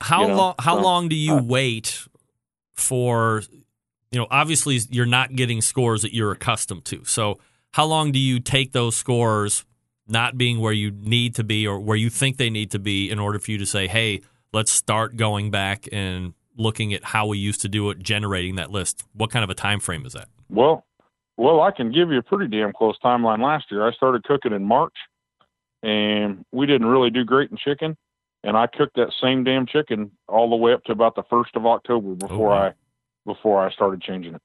How 0.00 0.22
you 0.22 0.28
know, 0.28 0.36
long? 0.36 0.54
How 0.58 0.76
so- 0.76 0.82
long 0.82 1.08
do 1.08 1.16
you 1.16 1.36
wait 1.36 2.06
for? 2.74 3.42
You 4.10 4.18
know, 4.18 4.26
obviously 4.30 4.80
you're 4.90 5.06
not 5.06 5.36
getting 5.36 5.60
scores 5.60 6.02
that 6.02 6.12
you're 6.14 6.32
accustomed 6.32 6.84
to. 6.86 7.04
So, 7.04 7.38
how 7.72 7.84
long 7.84 8.10
do 8.10 8.18
you 8.18 8.40
take 8.40 8.72
those 8.72 8.96
scores 8.96 9.64
not 10.08 10.36
being 10.36 10.58
where 10.60 10.72
you 10.72 10.90
need 10.90 11.36
to 11.36 11.44
be 11.44 11.66
or 11.66 11.78
where 11.78 11.96
you 11.96 12.10
think 12.10 12.36
they 12.36 12.50
need 12.50 12.72
to 12.72 12.80
be 12.80 13.08
in 13.08 13.20
order 13.20 13.38
for 13.38 13.52
you 13.52 13.58
to 13.58 13.66
say, 13.66 13.86
"Hey, 13.86 14.20
let's 14.52 14.72
start 14.72 15.16
going 15.16 15.50
back 15.50 15.88
and 15.92 16.34
looking 16.56 16.92
at 16.92 17.04
how 17.04 17.26
we 17.26 17.38
used 17.38 17.60
to 17.62 17.68
do 17.68 17.90
it, 17.90 18.00
generating 18.00 18.56
that 18.56 18.70
list." 18.70 19.04
What 19.12 19.30
kind 19.30 19.44
of 19.44 19.50
a 19.50 19.54
time 19.54 19.78
frame 19.78 20.04
is 20.04 20.14
that? 20.14 20.28
Well, 20.48 20.84
well, 21.40 21.62
I 21.62 21.70
can 21.70 21.90
give 21.90 22.10
you 22.10 22.18
a 22.18 22.22
pretty 22.22 22.48
damn 22.48 22.72
close 22.72 22.98
timeline. 23.02 23.42
Last 23.42 23.70
year, 23.70 23.86
I 23.86 23.92
started 23.92 24.24
cooking 24.24 24.52
in 24.52 24.62
March, 24.62 24.92
and 25.82 26.44
we 26.52 26.66
didn't 26.66 26.86
really 26.86 27.08
do 27.08 27.24
great 27.24 27.50
in 27.50 27.56
chicken. 27.56 27.96
And 28.42 28.56
I 28.56 28.66
cooked 28.66 28.96
that 28.96 29.12
same 29.20 29.44
damn 29.44 29.66
chicken 29.66 30.10
all 30.28 30.48
the 30.48 30.56
way 30.56 30.72
up 30.72 30.84
to 30.84 30.92
about 30.92 31.14
the 31.14 31.22
first 31.28 31.56
of 31.56 31.66
October 31.66 32.10
oh, 32.10 32.14
before 32.14 32.52
I 32.52 32.72
before 33.26 33.64
I 33.64 33.70
started 33.70 34.00
changing 34.00 34.34
it. 34.34 34.42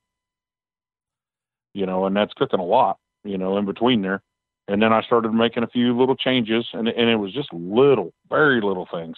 You 1.73 1.85
know, 1.85 2.05
and 2.05 2.15
that's 2.15 2.33
cooking 2.33 2.59
a 2.59 2.65
lot. 2.65 2.97
You 3.23 3.37
know, 3.37 3.57
in 3.57 3.65
between 3.65 4.01
there, 4.01 4.21
and 4.67 4.81
then 4.81 4.93
I 4.93 5.01
started 5.01 5.33
making 5.33 5.63
a 5.63 5.67
few 5.67 5.97
little 5.97 6.15
changes, 6.15 6.65
and 6.73 6.87
and 6.87 7.09
it 7.09 7.15
was 7.15 7.33
just 7.33 7.51
little, 7.53 8.13
very 8.29 8.61
little 8.61 8.87
things. 8.91 9.17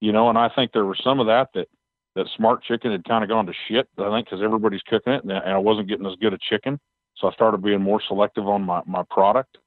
You 0.00 0.12
know, 0.12 0.28
and 0.28 0.36
I 0.36 0.48
think 0.48 0.72
there 0.72 0.84
was 0.84 1.00
some 1.02 1.20
of 1.20 1.26
that 1.26 1.48
that 1.54 1.68
that 2.14 2.26
smart 2.36 2.62
chicken 2.62 2.92
had 2.92 3.04
kind 3.04 3.24
of 3.24 3.30
gone 3.30 3.46
to 3.46 3.54
shit. 3.68 3.88
I 3.98 4.10
think 4.10 4.26
because 4.26 4.42
everybody's 4.42 4.82
cooking 4.82 5.12
it, 5.12 5.24
and 5.24 5.32
I 5.32 5.58
wasn't 5.58 5.88
getting 5.88 6.06
as 6.06 6.16
good 6.20 6.34
a 6.34 6.38
chicken. 6.38 6.78
So 7.16 7.28
I 7.28 7.32
started 7.32 7.62
being 7.62 7.80
more 7.80 8.02
selective 8.06 8.48
on 8.48 8.62
my, 8.62 8.82
my 8.86 9.02
product. 9.10 9.58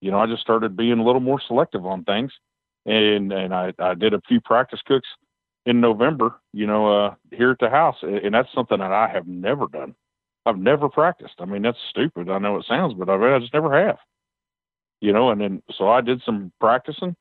You 0.00 0.10
know, 0.10 0.18
I 0.18 0.26
just 0.26 0.42
started 0.42 0.76
being 0.76 0.98
a 0.98 1.04
little 1.04 1.20
more 1.20 1.40
selective 1.46 1.86
on 1.86 2.04
things. 2.04 2.32
And, 2.86 3.32
and 3.32 3.52
I, 3.52 3.72
I 3.78 3.94
did 3.94 4.14
a 4.14 4.22
few 4.26 4.40
practice 4.40 4.80
cooks 4.86 5.08
in 5.66 5.80
November, 5.80 6.36
you 6.52 6.66
know, 6.66 7.06
uh, 7.06 7.14
here 7.32 7.50
at 7.50 7.58
the 7.58 7.68
house. 7.68 7.96
And 8.02 8.32
that's 8.32 8.48
something 8.54 8.78
that 8.78 8.92
I 8.92 9.08
have 9.08 9.26
never 9.26 9.66
done. 9.66 9.94
I've 10.46 10.58
never 10.58 10.88
practiced. 10.88 11.34
I 11.40 11.44
mean, 11.44 11.62
that's 11.62 11.78
stupid. 11.90 12.30
I 12.30 12.38
know 12.38 12.56
it 12.56 12.66
sounds, 12.68 12.94
but 12.94 13.10
I, 13.10 13.34
I 13.34 13.38
just 13.40 13.52
never 13.52 13.76
have. 13.86 13.98
You 15.00 15.12
know, 15.12 15.30
and 15.30 15.40
then 15.40 15.62
so 15.76 15.88
I 15.88 16.00
did 16.00 16.22
some 16.24 16.52
practicing 16.58 17.16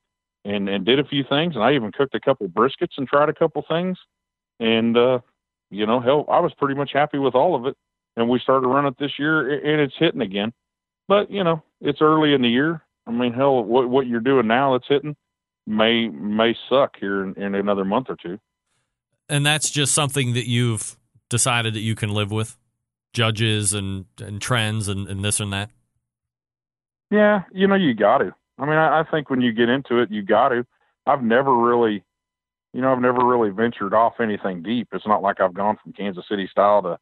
and 0.46 0.70
and 0.70 0.86
did 0.86 1.00
a 1.00 1.04
few 1.04 1.26
things, 1.28 1.56
and 1.56 1.64
I 1.64 1.74
even 1.74 1.92
cooked 1.92 2.16
a 2.16 2.22
couple 2.22 2.48
briskets 2.48 2.98
and 2.98 3.06
tried 3.08 3.28
a 3.28 3.34
couple 3.34 3.66
things, 3.68 3.98
and 4.62 4.96
uh, 4.96 5.20
you 5.72 5.86
know, 5.86 6.00
hell, 6.00 6.26
I 6.30 6.40
was 6.40 6.54
pretty 6.54 6.76
much 6.76 6.92
happy 6.94 7.18
with 7.18 7.36
all 7.36 7.56
of 7.56 7.66
it. 7.66 7.76
And 8.16 8.30
we 8.30 8.40
started 8.40 8.68
running 8.68 8.92
it 8.92 8.98
this 8.98 9.20
year, 9.20 9.56
and 9.56 9.82
it's 9.82 9.96
hitting 10.00 10.22
again. 10.22 10.54
But 11.10 11.30
you 11.30 11.44
know, 11.44 11.64
it's 11.82 12.02
early 12.02 12.34
in 12.34 12.42
the 12.42 12.48
year. 12.48 12.82
I 13.08 13.12
mean, 13.12 13.34
hell, 13.34 13.62
what 13.64 13.90
what 13.90 14.08
you're 14.08 14.22
doing 14.22 14.48
now 14.48 14.74
that's 14.74 14.88
hitting 14.88 15.18
may 15.66 16.08
may 16.08 16.56
suck 16.70 16.96
here 17.00 17.24
in, 17.24 17.34
in 17.36 17.56
another 17.56 17.86
month 17.86 18.08
or 18.10 18.16
two. 18.16 18.40
And 19.28 19.46
that's 19.46 19.70
just 19.70 19.94
something 19.94 20.34
that 20.34 20.48
you've 20.48 20.98
decided 21.30 21.74
that 21.74 21.82
you 21.82 21.96
can 21.96 22.10
live 22.10 22.32
with, 22.32 22.58
judges 23.14 23.74
and 23.74 24.06
and 24.20 24.42
trends 24.42 24.88
and, 24.88 25.08
and 25.08 25.24
this 25.24 25.40
and 25.40 25.52
that. 25.54 25.72
Yeah, 27.12 27.44
you 27.52 27.68
know, 27.68 27.76
you 27.76 27.94
got 27.94 28.20
to. 28.20 28.34
I 28.58 28.66
mean, 28.66 28.78
I, 28.78 29.02
I 29.02 29.04
think 29.10 29.30
when 29.30 29.42
you 29.42 29.52
get 29.52 29.70
into 29.70 30.00
it, 30.00 30.12
you 30.12 30.22
got 30.22 30.50
to. 30.50 30.66
I've 31.06 31.24
never 31.24 31.56
really, 31.56 32.04
you 32.74 32.82
know, 32.82 32.92
I've 32.92 33.02
never 33.02 33.24
really 33.26 33.50
ventured 33.50 33.94
off 33.94 34.14
anything 34.20 34.64
deep. 34.64 34.90
It's 34.92 35.08
not 35.08 35.22
like 35.22 35.40
I've 35.40 35.54
gone 35.54 35.78
from 35.82 35.94
Kansas 35.94 36.26
City 36.30 36.48
style 36.50 36.82
to 36.84 36.98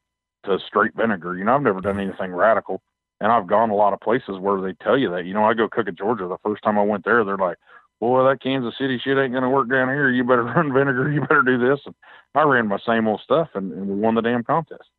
to 0.45 0.59
straight 0.67 0.93
vinegar. 0.95 1.37
You 1.37 1.45
know, 1.45 1.55
I've 1.55 1.61
never 1.61 1.81
done 1.81 1.95
mm-hmm. 1.95 2.09
anything 2.09 2.33
radical. 2.33 2.81
And 3.21 3.31
I've 3.31 3.47
gone 3.47 3.69
a 3.69 3.75
lot 3.75 3.93
of 3.93 4.01
places 4.01 4.39
where 4.39 4.59
they 4.59 4.73
tell 4.83 4.97
you 4.97 5.09
that. 5.11 5.25
You 5.25 5.33
know, 5.33 5.45
I 5.45 5.53
go 5.53 5.69
cook 5.69 5.87
in 5.87 5.95
Georgia. 5.95 6.27
The 6.27 6.37
first 6.43 6.61
time 6.63 6.77
I 6.77 6.83
went 6.83 7.05
there, 7.05 7.23
they're 7.23 7.37
like, 7.37 7.57
"Boy, 8.03 8.27
that 8.27 8.41
Kansas 8.41 8.77
City 8.77 8.99
shit 9.01 9.17
ain't 9.17 9.33
gonna 9.33 9.49
work 9.49 9.69
down 9.69 9.87
here. 9.87 10.09
You 10.09 10.25
better 10.25 10.43
run 10.55 10.73
vinegar. 10.73 11.09
You 11.09 11.21
better 11.21 11.41
do 11.41 11.57
this." 11.57 11.79
And 11.85 11.95
I 12.35 12.43
ran 12.43 12.67
my 12.67 12.79
same 12.85 13.07
old 13.07 13.21
stuff, 13.21 13.49
and, 13.53 13.71
and 13.71 13.87
we 13.87 13.95
won 13.95 14.15
the 14.15 14.21
damn 14.21 14.43
contest. 14.43 14.89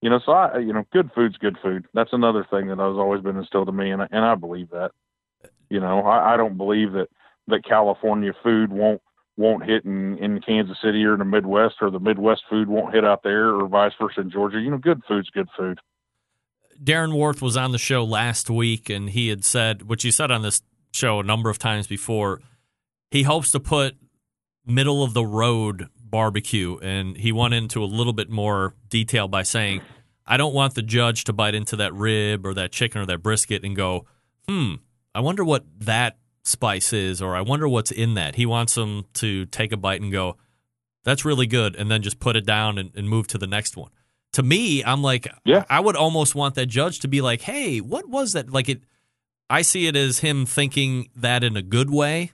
You 0.00 0.10
know, 0.10 0.18
so 0.18 0.32
I, 0.32 0.58
you 0.58 0.72
know, 0.72 0.84
good 0.92 1.12
food's 1.14 1.36
good 1.36 1.56
food. 1.62 1.86
That's 1.94 2.12
another 2.12 2.44
thing 2.50 2.66
that 2.66 2.78
has 2.78 2.98
always 2.98 3.22
been 3.22 3.36
instilled 3.36 3.68
in 3.68 3.76
me, 3.76 3.92
and 3.92 4.02
and 4.02 4.24
I 4.24 4.34
believe 4.34 4.70
that. 4.70 4.90
You 5.70 5.78
know, 5.78 6.00
I, 6.00 6.34
I 6.34 6.36
don't 6.36 6.56
believe 6.56 6.92
that 6.92 7.06
that 7.46 7.64
California 7.64 8.32
food 8.42 8.72
won't 8.72 9.00
won't 9.36 9.64
hit 9.64 9.84
in, 9.84 10.18
in 10.18 10.40
Kansas 10.40 10.76
City 10.82 11.04
or 11.04 11.12
in 11.12 11.20
the 11.20 11.24
Midwest, 11.24 11.76
or 11.80 11.90
the 11.90 12.00
Midwest 12.00 12.42
food 12.50 12.68
won't 12.68 12.92
hit 12.92 13.04
out 13.04 13.22
there, 13.22 13.54
or 13.54 13.68
vice 13.68 13.92
versa 14.00 14.22
in 14.22 14.30
Georgia. 14.30 14.58
You 14.58 14.72
know, 14.72 14.78
good 14.78 15.02
food's 15.06 15.30
good 15.30 15.48
food. 15.56 15.78
Darren 16.82 17.14
Warth 17.14 17.40
was 17.40 17.56
on 17.56 17.70
the 17.70 17.78
show 17.78 18.02
last 18.02 18.50
week, 18.50 18.90
and 18.90 19.10
he 19.10 19.28
had 19.28 19.44
said, 19.44 19.82
which 19.82 20.02
he 20.02 20.10
said 20.10 20.32
on 20.32 20.42
this 20.42 20.60
show 20.94 21.20
a 21.20 21.22
number 21.22 21.50
of 21.50 21.58
times 21.58 21.86
before, 21.86 22.40
he 23.10 23.22
hopes 23.22 23.50
to 23.52 23.60
put 23.60 23.96
middle 24.66 25.02
of 25.02 25.14
the 25.14 25.24
road 25.24 25.88
barbecue, 25.98 26.78
and 26.78 27.16
he 27.16 27.32
went 27.32 27.54
into 27.54 27.82
a 27.82 27.86
little 27.86 28.12
bit 28.12 28.30
more 28.30 28.74
detail 28.88 29.28
by 29.28 29.42
saying, 29.42 29.82
I 30.26 30.36
don't 30.36 30.54
want 30.54 30.74
the 30.74 30.82
judge 30.82 31.24
to 31.24 31.32
bite 31.32 31.54
into 31.54 31.76
that 31.76 31.92
rib 31.92 32.46
or 32.46 32.54
that 32.54 32.72
chicken 32.72 33.00
or 33.00 33.06
that 33.06 33.22
brisket 33.22 33.64
and 33.64 33.76
go, 33.76 34.06
hmm, 34.48 34.74
I 35.14 35.20
wonder 35.20 35.44
what 35.44 35.64
that 35.80 36.16
spice 36.44 36.92
is, 36.92 37.20
or 37.20 37.34
I 37.34 37.40
wonder 37.40 37.68
what's 37.68 37.90
in 37.90 38.14
that. 38.14 38.36
He 38.36 38.46
wants 38.46 38.74
them 38.74 39.04
to 39.14 39.46
take 39.46 39.72
a 39.72 39.76
bite 39.76 40.00
and 40.00 40.12
go, 40.12 40.36
that's 41.02 41.24
really 41.24 41.46
good, 41.46 41.76
and 41.76 41.90
then 41.90 42.02
just 42.02 42.20
put 42.20 42.36
it 42.36 42.46
down 42.46 42.78
and, 42.78 42.90
and 42.94 43.08
move 43.08 43.26
to 43.28 43.38
the 43.38 43.46
next 43.46 43.76
one. 43.76 43.90
To 44.32 44.42
me, 44.42 44.82
I'm 44.82 45.02
like, 45.02 45.28
yeah. 45.44 45.64
I 45.68 45.80
would 45.80 45.96
almost 45.96 46.34
want 46.34 46.54
that 46.56 46.66
judge 46.66 47.00
to 47.00 47.08
be 47.08 47.20
like, 47.20 47.42
hey, 47.42 47.80
what 47.80 48.08
was 48.08 48.32
that? 48.32 48.50
Like 48.50 48.68
it, 48.68 48.82
I 49.54 49.62
see 49.62 49.86
it 49.86 49.96
as 49.96 50.18
him 50.18 50.46
thinking 50.46 51.08
that 51.16 51.44
in 51.44 51.56
a 51.56 51.62
good 51.62 51.90
way, 51.90 52.32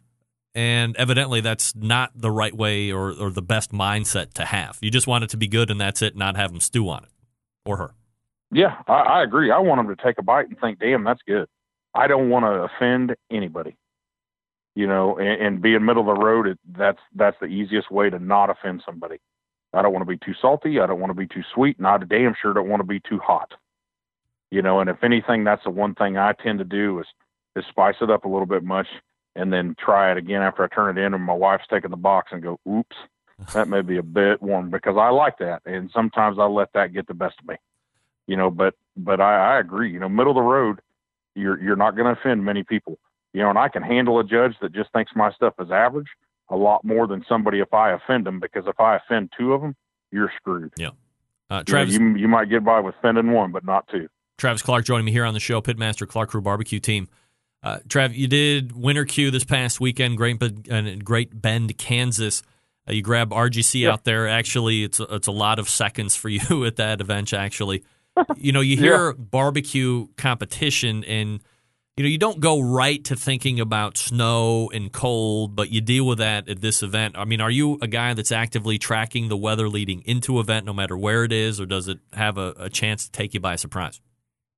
and 0.55 0.97
evidently 0.97 1.41
that's 1.41 1.75
not 1.77 2.13
the 2.15 2.31
right 2.31 2.55
way 2.55 2.91
or, 2.91 3.13
or 3.13 3.31
the 3.31 3.43
best 3.43 3.73
mindset 3.73 4.33
to 4.35 4.45
have. 4.45 4.79
You 4.81 4.91
just 4.91 5.07
want 5.07 5.25
it 5.25 5.31
to 5.31 5.37
be 5.37 5.49
good, 5.49 5.71
and 5.71 5.81
that's 5.81 6.03
it, 6.03 6.17
not 6.17 6.37
have 6.37 6.51
him 6.51 6.61
stew 6.61 6.89
on 6.89 7.05
it 7.05 7.11
or 7.65 7.77
her. 7.77 7.95
Yeah, 8.53 8.77
I, 8.89 8.93
I 8.93 9.23
agree. 9.23 9.51
I 9.51 9.59
want 9.59 9.87
them 9.87 9.95
to 9.95 10.03
take 10.03 10.19
a 10.19 10.23
bite 10.23 10.49
and 10.49 10.59
think, 10.59 10.79
damn, 10.79 11.05
that's 11.05 11.21
good. 11.27 11.47
I 11.95 12.07
don't 12.07 12.31
want 12.31 12.45
to 12.45 12.69
offend 12.75 13.15
anybody 13.31 13.77
you 14.75 14.87
know, 14.87 15.19
and, 15.19 15.43
and 15.43 15.63
being 15.63 15.85
middle 15.85 16.09
of 16.09 16.17
the 16.17 16.25
road, 16.25 16.47
it, 16.47 16.59
that's 16.77 17.01
that's 17.15 17.37
the 17.41 17.47
easiest 17.47 17.91
way 17.91 18.09
to 18.09 18.19
not 18.19 18.51
offend 18.51 18.83
somebody. 18.87 19.19
I 19.73 19.83
don't 19.83 19.93
want 19.93 20.03
to 20.03 20.17
be 20.17 20.19
too 20.25 20.35
salty. 20.41 20.81
I 20.81 20.87
don't 20.87 21.01
want 21.01 21.11
to 21.11 21.15
be 21.15 21.27
too 21.27 21.43
sweet, 21.55 21.79
and 21.79 21.87
I 21.87 21.99
damn 21.99 22.35
sure 22.41 22.55
don't 22.55 22.69
want 22.69 22.81
to 22.81 22.87
be 22.87 23.01
too 23.01 23.19
hot. 23.19 23.53
You 24.51 24.63
know, 24.63 24.81
and 24.81 24.91
if 24.91 25.03
anything, 25.05 25.45
that's 25.45 25.65
the 25.65 25.71
one 25.71 25.95
thing 25.95 26.17
I 26.17 26.33
tend 26.33 26.59
to 26.59 26.65
do 26.65 27.01
is 27.01 27.07
is 27.57 27.65
spice 27.69 27.97
it 28.01 28.11
up 28.11 28.25
a 28.25 28.29
little 28.29 28.47
bit 28.47 28.63
much, 28.63 28.87
and 29.37 29.53
then 29.53 29.75
try 29.79 30.11
it 30.13 30.17
again 30.17 30.43
after 30.43 30.65
I 30.65 30.69
turn 30.69 30.97
it 30.97 31.01
in, 31.01 31.15
and 31.15 31.23
my 31.23 31.33
wife's 31.33 31.67
taking 31.71 31.91
the 31.91 31.97
box 31.97 32.31
and 32.33 32.43
go, 32.43 32.59
"Oops, 32.69 32.97
that 33.55 33.69
may 33.69 33.83
be 33.83 33.99
a 33.99 34.03
bit 34.03 34.43
warm," 34.43 34.71
because 34.71 34.97
I 34.99 35.11
like 35.11 35.39
that, 35.39 35.63
and 35.67 35.91
sometimes 35.95 36.39
I 36.39 36.47
let 36.47 36.73
that 36.75 36.93
get 36.93 37.07
the 37.07 37.15
best 37.15 37.37
of 37.41 37.49
me. 37.49 37.57
You 38.27 38.37
know, 38.37 38.51
but 38.51 38.75
but 38.97 39.21
I, 39.21 39.57
I 39.57 39.61
agree. 39.61 39.93
You 39.93 40.01
know, 40.01 40.09
middle 40.09 40.33
of 40.33 40.37
the 40.37 40.43
road, 40.43 40.81
you're 41.35 41.61
you're 41.61 41.77
not 41.77 41.97
going 41.97 42.13
to 42.13 42.21
offend 42.21 42.45
many 42.45 42.63
people 42.63 42.99
you 43.33 43.43
know, 43.43 43.51
and 43.51 43.59
I 43.59 43.69
can 43.69 43.83
handle 43.83 44.19
a 44.19 44.25
judge 44.25 44.55
that 44.61 44.73
just 44.73 44.93
thinks 44.93 45.13
my 45.15 45.33
stuff 45.33 45.55
is 45.61 45.71
average 45.71 46.09
a 46.49 46.57
lot 46.57 46.85
more 46.85 47.07
than 47.07 47.25
somebody 47.29 47.61
if 47.61 47.73
I 47.73 47.93
offend 47.93 48.27
them 48.27 48.41
because 48.41 48.65
if 48.67 48.79
I 48.81 48.97
offend 48.97 49.33
two 49.39 49.53
of 49.53 49.61
them, 49.61 49.77
you're 50.11 50.33
screwed. 50.37 50.73
Yeah. 50.77 50.91
Uh, 51.49 51.63
Travis, 51.63 51.95
you, 51.95 52.01
know, 52.01 52.17
you, 52.17 52.23
you 52.23 52.29
might 52.29 52.51
get 52.51 52.65
by 52.65 52.81
with 52.81 52.97
offending 52.97 53.33
one, 53.33 53.53
but 53.53 53.65
not 53.65 53.87
two. 53.89 54.09
Travis 54.41 54.63
Clark 54.63 54.87
joining 54.87 55.05
me 55.05 55.13
here 55.13 55.27
on 55.27 55.35
the 55.35 55.41
show, 55.41 55.61
Pitmaster 55.61 56.09
Clark 56.09 56.31
Crew 56.31 56.41
Barbecue 56.41 56.81
Team. 56.81 57.09
Uh, 57.63 57.79
Trav, 57.87 58.15
you 58.15 58.27
did 58.27 58.73
Winter 58.73 59.05
Q 59.05 59.31
this 59.31 59.45
past 59.45 59.81
weekend, 59.81 60.17
Great, 60.17 60.43
uh, 60.43 60.83
Great 61.05 61.43
Bend, 61.43 61.77
Kansas. 61.77 62.43
Uh, 62.89 62.95
you 62.95 63.03
grab 63.03 63.31
RGC 63.31 63.81
yeah. 63.81 63.93
out 63.93 64.05
there. 64.05 64.27
Actually, 64.27 64.83
it's 64.83 64.99
a, 64.99 65.15
it's 65.15 65.27
a 65.27 65.33
lot 65.33 65.59
of 65.59 65.69
seconds 65.69 66.17
for 66.17 66.29
you 66.31 66.65
at 66.65 66.77
that 66.77 67.03
event. 67.03 67.35
Actually, 67.35 67.85
you 68.37 68.51
know, 68.53 68.63
you 68.63 68.77
hear 68.79 69.11
yeah. 69.11 69.13
barbecue 69.19 70.09
competition, 70.17 71.05
and 71.05 71.43
you 71.99 72.05
know, 72.05 72.09
you 72.09 72.17
don't 72.17 72.41
go 72.41 72.63
right 72.63 73.05
to 73.05 73.17
thinking 73.17 73.61
about 73.61 73.99
snow 73.99 74.71
and 74.73 74.91
cold, 74.91 75.55
but 75.55 75.71
you 75.71 75.83
deal 75.83 76.07
with 76.07 76.17
that 76.17 76.49
at 76.49 76.63
this 76.63 76.83
event. 76.83 77.15
I 77.19 77.27
mean, 77.27 77.43
are 77.43 77.51
you 77.51 77.79
a 77.83 77.87
guy 77.87 78.15
that's 78.15 78.33
actively 78.33 78.79
tracking 78.79 79.29
the 79.29 79.37
weather 79.37 79.69
leading 79.69 80.01
into 80.07 80.41
event, 80.41 80.65
no 80.65 80.73
matter 80.73 80.97
where 80.97 81.25
it 81.25 81.33
is, 81.33 81.61
or 81.61 81.67
does 81.67 81.89
it 81.89 81.99
have 82.15 82.39
a, 82.39 82.55
a 82.57 82.71
chance 82.71 83.05
to 83.05 83.13
take 83.13 83.35
you 83.35 83.41
by 83.41 83.57
surprise? 83.57 84.01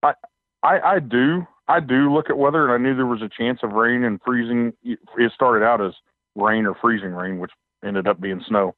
I, 0.03 0.15
I, 0.62 0.81
I 0.81 0.99
do. 1.01 1.47
I 1.69 1.81
do 1.81 2.12
look 2.12 2.29
at 2.29 2.39
weather, 2.39 2.65
and 2.65 2.73
I 2.73 2.77
knew 2.77 2.97
there 2.97 3.07
was 3.07 3.23
a 3.23 3.29
chance 3.29 3.61
of 3.62 3.73
rain 3.73 4.05
and 4.05 4.20
freezing. 4.24 4.73
It 4.83 5.33
started 5.35 5.65
out 5.65 5.81
as 5.81 5.93
rain 6.35 6.66
or 6.66 6.74
freezing 6.74 7.12
rain, 7.12 7.39
which 7.39 7.53
ended 7.85 8.07
up 8.07 8.20
being 8.20 8.43
snow. 8.47 8.74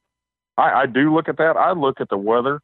I, 0.56 0.82
I 0.82 0.86
do 0.86 1.14
look 1.14 1.28
at 1.28 1.38
that. 1.38 1.56
I 1.56 1.72
look 1.72 2.00
at 2.00 2.08
the 2.08 2.18
weather 2.18 2.60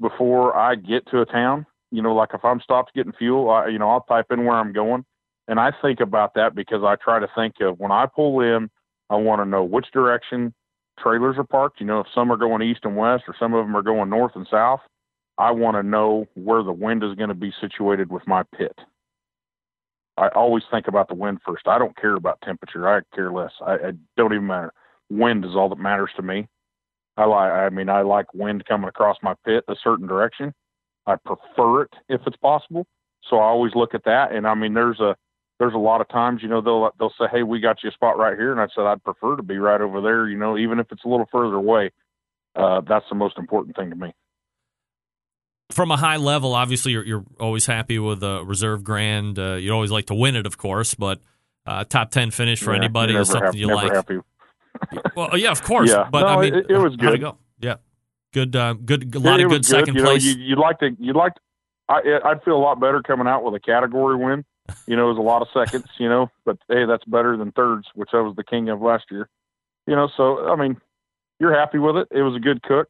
before 0.00 0.56
I 0.56 0.74
get 0.74 1.06
to 1.10 1.20
a 1.20 1.26
town. 1.26 1.66
You 1.90 2.02
know, 2.02 2.14
like 2.14 2.30
if 2.34 2.44
I'm 2.44 2.60
stopped 2.60 2.94
getting 2.94 3.12
fuel, 3.12 3.50
I, 3.50 3.68
you 3.68 3.78
know, 3.78 3.90
I'll 3.90 4.02
type 4.02 4.26
in 4.30 4.44
where 4.44 4.56
I'm 4.56 4.72
going 4.72 5.04
and 5.50 5.58
I 5.58 5.72
think 5.82 5.98
about 5.98 6.34
that 6.34 6.54
because 6.54 6.84
I 6.84 6.94
try 6.94 7.18
to 7.18 7.26
think 7.34 7.56
of 7.60 7.80
when 7.80 7.90
I 7.90 8.06
pull 8.06 8.40
in, 8.40 8.70
I 9.10 9.16
want 9.16 9.40
to 9.42 9.44
know 9.44 9.64
which 9.64 9.86
direction 9.92 10.54
trailers 10.96 11.36
are 11.38 11.44
parked. 11.44 11.80
You 11.80 11.86
know, 11.86 11.98
if 11.98 12.06
some 12.14 12.30
are 12.30 12.36
going 12.36 12.62
east 12.62 12.82
and 12.84 12.96
west 12.96 13.24
or 13.26 13.34
some 13.36 13.52
of 13.52 13.66
them 13.66 13.76
are 13.76 13.82
going 13.82 14.08
north 14.08 14.36
and 14.36 14.46
south, 14.48 14.78
I 15.40 15.50
want 15.52 15.76
to 15.76 15.82
know 15.82 16.26
where 16.34 16.62
the 16.62 16.72
wind 16.72 17.02
is 17.02 17.14
going 17.14 17.30
to 17.30 17.34
be 17.34 17.52
situated 17.60 18.12
with 18.12 18.26
my 18.26 18.42
pit. 18.56 18.78
I 20.18 20.28
always 20.28 20.64
think 20.70 20.86
about 20.86 21.08
the 21.08 21.14
wind 21.14 21.38
first. 21.46 21.66
I 21.66 21.78
don't 21.78 21.96
care 21.96 22.14
about 22.14 22.42
temperature. 22.42 22.86
I 22.86 23.00
care 23.14 23.32
less. 23.32 23.52
I, 23.66 23.72
I 23.72 23.92
don't 24.18 24.34
even 24.34 24.46
matter. 24.46 24.74
Wind 25.08 25.46
is 25.46 25.52
all 25.56 25.70
that 25.70 25.78
matters 25.78 26.10
to 26.16 26.22
me. 26.22 26.46
I 27.16 27.24
like. 27.24 27.52
I 27.52 27.70
mean, 27.70 27.88
I 27.88 28.02
like 28.02 28.34
wind 28.34 28.66
coming 28.66 28.88
across 28.88 29.16
my 29.22 29.34
pit 29.46 29.64
a 29.66 29.74
certain 29.82 30.06
direction. 30.06 30.52
I 31.06 31.16
prefer 31.16 31.82
it 31.82 31.94
if 32.10 32.20
it's 32.26 32.36
possible. 32.36 32.86
So 33.28 33.38
I 33.38 33.44
always 33.44 33.74
look 33.74 33.94
at 33.94 34.04
that. 34.04 34.32
And 34.32 34.46
I 34.46 34.54
mean, 34.54 34.74
there's 34.74 35.00
a 35.00 35.16
there's 35.58 35.74
a 35.74 35.78
lot 35.78 36.00
of 36.00 36.08
times, 36.08 36.42
you 36.42 36.48
know, 36.48 36.60
they'll 36.60 36.90
they'll 36.98 37.14
say, 37.18 37.26
"Hey, 37.32 37.42
we 37.42 37.60
got 37.60 37.82
you 37.82 37.88
a 37.88 37.92
spot 37.92 38.18
right 38.18 38.36
here," 38.36 38.52
and 38.52 38.60
I 38.60 38.68
said, 38.74 38.84
"I'd 38.84 39.02
prefer 39.04 39.36
to 39.36 39.42
be 39.42 39.58
right 39.58 39.80
over 39.80 40.02
there." 40.02 40.28
You 40.28 40.38
know, 40.38 40.58
even 40.58 40.78
if 40.78 40.86
it's 40.92 41.04
a 41.04 41.08
little 41.08 41.28
further 41.32 41.56
away, 41.56 41.92
uh, 42.56 42.82
that's 42.86 43.06
the 43.08 43.14
most 43.14 43.38
important 43.38 43.76
thing 43.76 43.90
to 43.90 43.96
me. 43.96 44.12
From 45.70 45.90
a 45.90 45.96
high 45.96 46.16
level, 46.16 46.54
obviously, 46.54 46.92
you're 46.92 47.04
you're 47.04 47.24
always 47.38 47.66
happy 47.66 47.98
with 47.98 48.22
a 48.22 48.44
reserve 48.44 48.84
grand. 48.84 49.38
Uh, 49.38 49.54
you 49.54 49.72
always 49.72 49.90
like 49.90 50.06
to 50.06 50.14
win 50.14 50.36
it, 50.36 50.46
of 50.46 50.58
course, 50.58 50.94
but 50.94 51.20
uh, 51.66 51.84
top 51.84 52.10
ten 52.10 52.30
finish 52.30 52.60
for 52.60 52.72
yeah, 52.72 52.78
anybody 52.78 53.14
is 53.14 53.28
something 53.28 53.46
happy, 53.46 53.58
you 53.58 53.74
like. 53.74 53.92
Happy. 53.92 54.18
well, 55.16 55.36
yeah, 55.36 55.50
of 55.50 55.62
course. 55.62 55.90
Yeah. 55.90 56.08
but 56.10 56.20
no, 56.20 56.26
I 56.26 56.40
mean, 56.40 56.54
it, 56.54 56.66
it 56.70 56.78
was 56.78 56.96
good. 56.96 57.20
Go? 57.20 57.38
Yeah, 57.60 57.76
good, 58.32 58.54
uh, 58.56 58.74
good, 58.74 59.14
a 59.14 59.18
lot 59.18 59.40
it, 59.40 59.44
of 59.44 59.50
good 59.50 59.64
second 59.64 59.94
good. 59.94 60.04
place. 60.04 60.24
You 60.24 60.36
know, 60.36 60.42
you, 60.42 60.56
would 60.56 60.62
like 60.62 60.78
to, 60.80 60.96
you'd 60.98 61.16
like. 61.16 61.34
To, 61.34 61.40
I, 61.88 62.20
I'd 62.24 62.42
feel 62.44 62.56
a 62.56 62.62
lot 62.62 62.80
better 62.80 63.02
coming 63.02 63.26
out 63.26 63.44
with 63.44 63.54
a 63.54 63.60
category 63.60 64.16
win 64.16 64.44
you 64.86 64.96
know, 64.96 65.06
it 65.06 65.14
was 65.14 65.18
a 65.18 65.22
lot 65.22 65.42
of 65.42 65.48
seconds, 65.54 65.88
you 65.98 66.08
know, 66.08 66.30
but 66.44 66.58
hey, 66.68 66.84
that's 66.86 67.04
better 67.04 67.36
than 67.36 67.52
thirds, 67.52 67.86
which 67.94 68.10
I 68.12 68.20
was 68.20 68.36
the 68.36 68.44
king 68.44 68.68
of 68.68 68.80
last 68.80 69.04
year. 69.10 69.28
You 69.86 69.96
know, 69.96 70.08
so 70.16 70.48
I 70.48 70.56
mean, 70.56 70.76
you're 71.38 71.58
happy 71.58 71.78
with 71.78 71.96
it. 71.96 72.08
It 72.10 72.22
was 72.22 72.36
a 72.36 72.40
good 72.40 72.62
cook. 72.62 72.88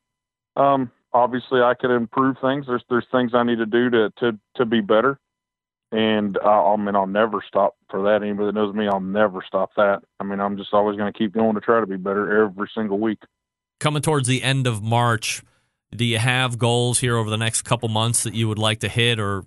Um, 0.56 0.90
obviously 1.12 1.60
I 1.60 1.74
could 1.74 1.90
improve 1.90 2.36
things. 2.40 2.66
There's 2.66 2.84
there's 2.88 3.06
things 3.12 3.32
I 3.34 3.42
need 3.42 3.58
to 3.58 3.66
do 3.66 3.90
to 3.90 4.10
to 4.18 4.38
to 4.56 4.64
be 4.64 4.80
better, 4.80 5.18
and 5.92 6.36
uh, 6.38 6.72
I 6.72 6.76
mean 6.76 6.94
I'll 6.94 7.06
never 7.06 7.42
stop 7.46 7.76
for 7.90 8.02
that. 8.04 8.22
Anybody 8.22 8.46
that 8.46 8.54
knows 8.54 8.74
me, 8.74 8.88
I'll 8.88 9.00
never 9.00 9.42
stop 9.46 9.70
that. 9.76 10.02
I 10.18 10.24
mean 10.24 10.40
I'm 10.40 10.56
just 10.56 10.72
always 10.72 10.96
going 10.96 11.12
to 11.12 11.18
keep 11.18 11.32
going 11.32 11.54
to 11.54 11.60
try 11.60 11.80
to 11.80 11.86
be 11.86 11.96
better 11.96 12.44
every 12.44 12.70
single 12.74 12.98
week. 12.98 13.20
Coming 13.78 14.02
towards 14.02 14.28
the 14.28 14.42
end 14.42 14.66
of 14.66 14.82
March, 14.82 15.42
do 15.94 16.04
you 16.04 16.18
have 16.18 16.58
goals 16.58 17.00
here 17.00 17.16
over 17.16 17.30
the 17.30 17.38
next 17.38 17.62
couple 17.62 17.88
months 17.88 18.22
that 18.24 18.34
you 18.34 18.48
would 18.48 18.58
like 18.58 18.80
to 18.80 18.88
hit, 18.88 19.18
or 19.18 19.44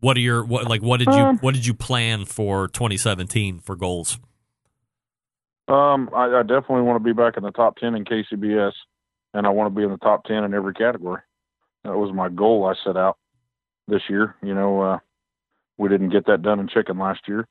what 0.00 0.16
are 0.16 0.20
your 0.20 0.44
what 0.44 0.68
like 0.68 0.82
what 0.82 0.98
did 0.98 1.08
you 1.08 1.22
Um, 1.22 1.38
what 1.38 1.54
did 1.54 1.66
you 1.66 1.74
plan 1.74 2.24
for 2.24 2.68
2017 2.68 3.60
for 3.60 3.76
goals? 3.76 4.18
Um, 5.66 6.10
I, 6.14 6.26
I 6.26 6.42
definitely 6.42 6.82
want 6.82 7.02
to 7.02 7.04
be 7.04 7.14
back 7.14 7.38
in 7.38 7.42
the 7.42 7.50
top 7.50 7.78
ten 7.78 7.94
in 7.94 8.04
KCBS, 8.04 8.72
and 9.34 9.46
I 9.46 9.50
want 9.50 9.74
to 9.74 9.78
be 9.78 9.84
in 9.84 9.90
the 9.90 9.98
top 9.98 10.24
ten 10.24 10.44
in 10.44 10.54
every 10.54 10.72
category. 10.72 11.20
That 11.82 11.98
was 11.98 12.14
my 12.14 12.30
goal 12.30 12.64
I 12.64 12.74
set 12.86 12.96
out 12.96 13.18
this 13.88 14.02
year. 14.08 14.36
You 14.42 14.54
know, 14.54 14.80
uh, 14.80 14.98
we 15.76 15.88
didn't 15.88 16.10
get 16.10 16.26
that 16.26 16.42
done 16.42 16.60
in 16.60 16.68
chicken 16.68 16.98
last 16.98 17.20
year, 17.28 17.46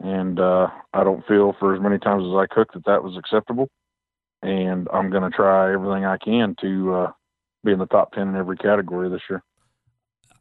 and 0.00 0.40
uh, 0.40 0.68
I 0.94 1.04
don't 1.04 1.26
feel 1.26 1.54
for 1.58 1.74
as 1.74 1.82
many 1.82 1.98
times 1.98 2.24
as 2.24 2.34
I 2.34 2.46
cooked 2.46 2.74
that 2.74 2.86
that 2.86 3.04
was 3.04 3.18
acceptable. 3.18 3.68
And 4.42 4.88
I'm 4.92 5.10
going 5.10 5.28
to 5.28 5.36
try 5.36 5.72
everything 5.72 6.04
I 6.04 6.18
can 6.18 6.54
to 6.60 6.94
uh, 6.94 7.12
be 7.64 7.72
in 7.72 7.78
the 7.78 7.86
top 7.86 8.12
ten 8.12 8.28
in 8.28 8.36
every 8.36 8.56
category 8.56 9.10
this 9.10 9.22
year. 9.28 9.42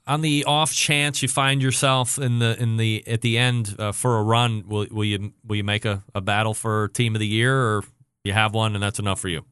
On 0.08 0.22
the 0.22 0.46
off 0.46 0.72
chance 0.72 1.24
you 1.24 1.28
find 1.28 1.64
yourself 1.64 2.20
in 2.20 2.38
the 2.38 2.62
in 2.62 2.78
the 2.78 3.04
at 3.08 3.22
the 3.22 3.40
end 3.40 3.76
uh, 3.80 3.92
for 3.92 4.18
a 4.20 4.24
run, 4.24 4.64
will 4.68 4.86
will 4.92 5.04
you 5.04 5.34
will 5.44 5.56
you 5.56 5.64
make 5.64 5.84
a, 5.84 6.04
a 6.14 6.22
battle 6.22 6.54
for 6.54 6.90
team 6.90 7.16
of 7.16 7.20
the 7.20 7.28
year, 7.28 7.58
or 7.58 7.84
you 8.24 8.34
have 8.34 8.54
one 8.54 8.76
and 8.76 8.84
that's 8.84 9.00
enough 9.00 9.20
for 9.20 9.30
you? 9.30 9.44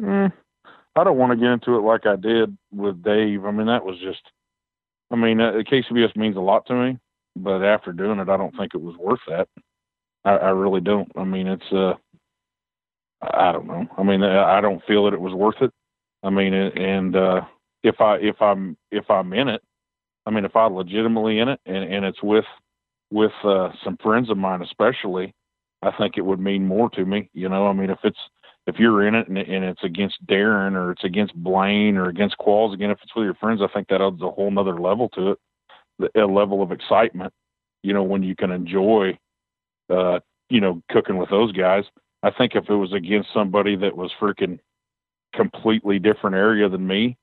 Mm, 0.00 0.32
I 0.96 1.04
don't 1.04 1.18
want 1.18 1.32
to 1.32 1.36
get 1.36 1.52
into 1.52 1.76
it 1.76 1.82
like 1.82 2.06
I 2.06 2.16
did 2.16 2.56
with 2.72 3.02
Dave. 3.02 3.44
I 3.44 3.50
mean, 3.50 3.66
that 3.66 3.84
was 3.84 3.98
just, 4.00 4.22
I 5.10 5.16
mean, 5.16 5.40
uh, 5.40 5.52
KCBS 5.70 6.16
means 6.16 6.36
a 6.36 6.40
lot 6.40 6.66
to 6.66 6.74
me, 6.74 6.98
but 7.36 7.62
after 7.62 7.92
doing 7.92 8.18
it, 8.18 8.28
I 8.28 8.36
don't 8.36 8.56
think 8.56 8.74
it 8.74 8.80
was 8.82 8.96
worth 8.98 9.20
that. 9.28 9.48
I, 10.24 10.32
I 10.32 10.50
really 10.50 10.80
don't. 10.80 11.10
I 11.16 11.24
mean, 11.24 11.46
it's, 11.46 11.72
uh, 11.72 11.94
I 13.22 13.48
I 13.48 13.52
don't 13.52 13.66
know. 13.66 13.86
I 13.96 14.02
mean, 14.02 14.22
I 14.22 14.58
I 14.58 14.60
don't 14.60 14.84
feel 14.86 15.04
that 15.06 15.14
it 15.14 15.20
was 15.20 15.34
worth 15.34 15.60
it. 15.62 15.72
I 16.22 16.30
mean, 16.30 16.54
and, 16.54 17.16
uh, 17.16 17.42
if 17.82 18.00
I, 18.00 18.16
if 18.16 18.40
I'm, 18.42 18.76
if 18.90 19.08
I'm 19.10 19.32
in 19.32 19.48
it, 19.48 19.62
I 20.26 20.30
mean, 20.30 20.44
if 20.44 20.56
I'm 20.56 20.74
legitimately 20.74 21.38
in 21.38 21.48
it 21.48 21.60
and, 21.66 21.84
and 21.84 22.04
it's 22.04 22.22
with, 22.22 22.44
with, 23.12 23.32
uh, 23.44 23.70
some 23.84 23.96
friends 24.02 24.30
of 24.30 24.36
mine, 24.38 24.62
especially, 24.62 25.32
I 25.82 25.92
think 25.96 26.14
it 26.16 26.24
would 26.24 26.40
mean 26.40 26.66
more 26.66 26.90
to 26.90 27.04
me. 27.04 27.30
You 27.32 27.48
know, 27.48 27.68
I 27.68 27.72
mean, 27.72 27.90
if 27.90 27.98
it's, 28.02 28.18
if 28.66 28.76
you're 28.78 29.06
in 29.06 29.14
it 29.14 29.28
and, 29.28 29.38
and 29.38 29.64
it's 29.64 29.84
against 29.84 30.24
Darren 30.26 30.74
or 30.74 30.92
it's 30.92 31.04
against 31.04 31.34
Blaine 31.34 31.96
or 31.96 32.08
against 32.08 32.36
Qualls, 32.38 32.74
again, 32.74 32.90
if 32.90 32.98
it's 33.02 33.14
with 33.14 33.24
your 33.24 33.34
friends, 33.34 33.60
I 33.62 33.72
think 33.72 33.88
that 33.88 34.02
adds 34.02 34.20
a 34.22 34.30
whole 34.30 34.50
nother 34.50 34.80
level 34.80 35.08
to 35.10 35.32
it, 35.32 35.38
the, 35.98 36.22
a 36.22 36.26
level 36.26 36.62
of 36.62 36.72
excitement, 36.72 37.32
you 37.82 37.92
know, 37.92 38.02
when 38.02 38.22
you 38.22 38.34
can 38.34 38.50
enjoy, 38.50 39.18
uh, 39.90 40.20
you 40.50 40.60
know, 40.60 40.82
cooking 40.90 41.16
with 41.16 41.30
those 41.30 41.52
guys. 41.52 41.84
I 42.22 42.30
think 42.30 42.54
if 42.54 42.68
it 42.68 42.74
was 42.74 42.92
against 42.92 43.28
somebody 43.32 43.76
that 43.76 43.96
was 43.96 44.10
freaking 44.20 44.58
completely 45.34 45.98
different 45.98 46.36
area 46.36 46.68
than 46.68 46.86
me, 46.86 47.16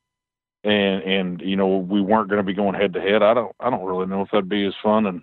and 0.64 1.03
and 1.03 1.41
you 1.41 1.57
know 1.57 1.78
we 1.78 1.99
weren't 1.99 2.30
going 2.30 2.40
to 2.40 2.45
be 2.45 2.53
going 2.53 2.74
head 2.74 2.94
to 2.94 3.02
head, 3.02 3.22
I 3.22 3.34
don't 3.34 3.53
I 3.60 3.70
don't 3.70 3.84
really 3.84 4.06
know 4.06 4.22
if 4.22 4.30
that'd 4.32 4.48
be 4.48 4.65
as 4.65 4.74
fun, 4.82 5.07
and 5.07 5.22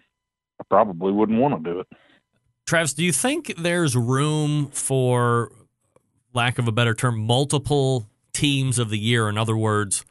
I 0.61 0.65
probably 0.69 1.13
wouldn't 1.13 1.39
want 1.39 1.65
to 1.65 1.73
do 1.73 1.81
it. 1.81 1.87
Travis, 2.67 2.93
do 2.93 3.03
you 3.03 3.13
think 3.13 3.55
there's 3.57 3.97
room 3.97 4.69
for, 4.69 5.51
lack 6.33 6.59
of 6.59 6.69
a 6.69 6.73
better 6.73 6.95
term, 6.95 7.19
multiple 7.19 8.09
teams 8.33 8.79
of 8.79 8.91
the 8.91 8.99
year? 8.99 9.29
In 9.29 9.39
other 9.39 9.57
words, 9.57 10.05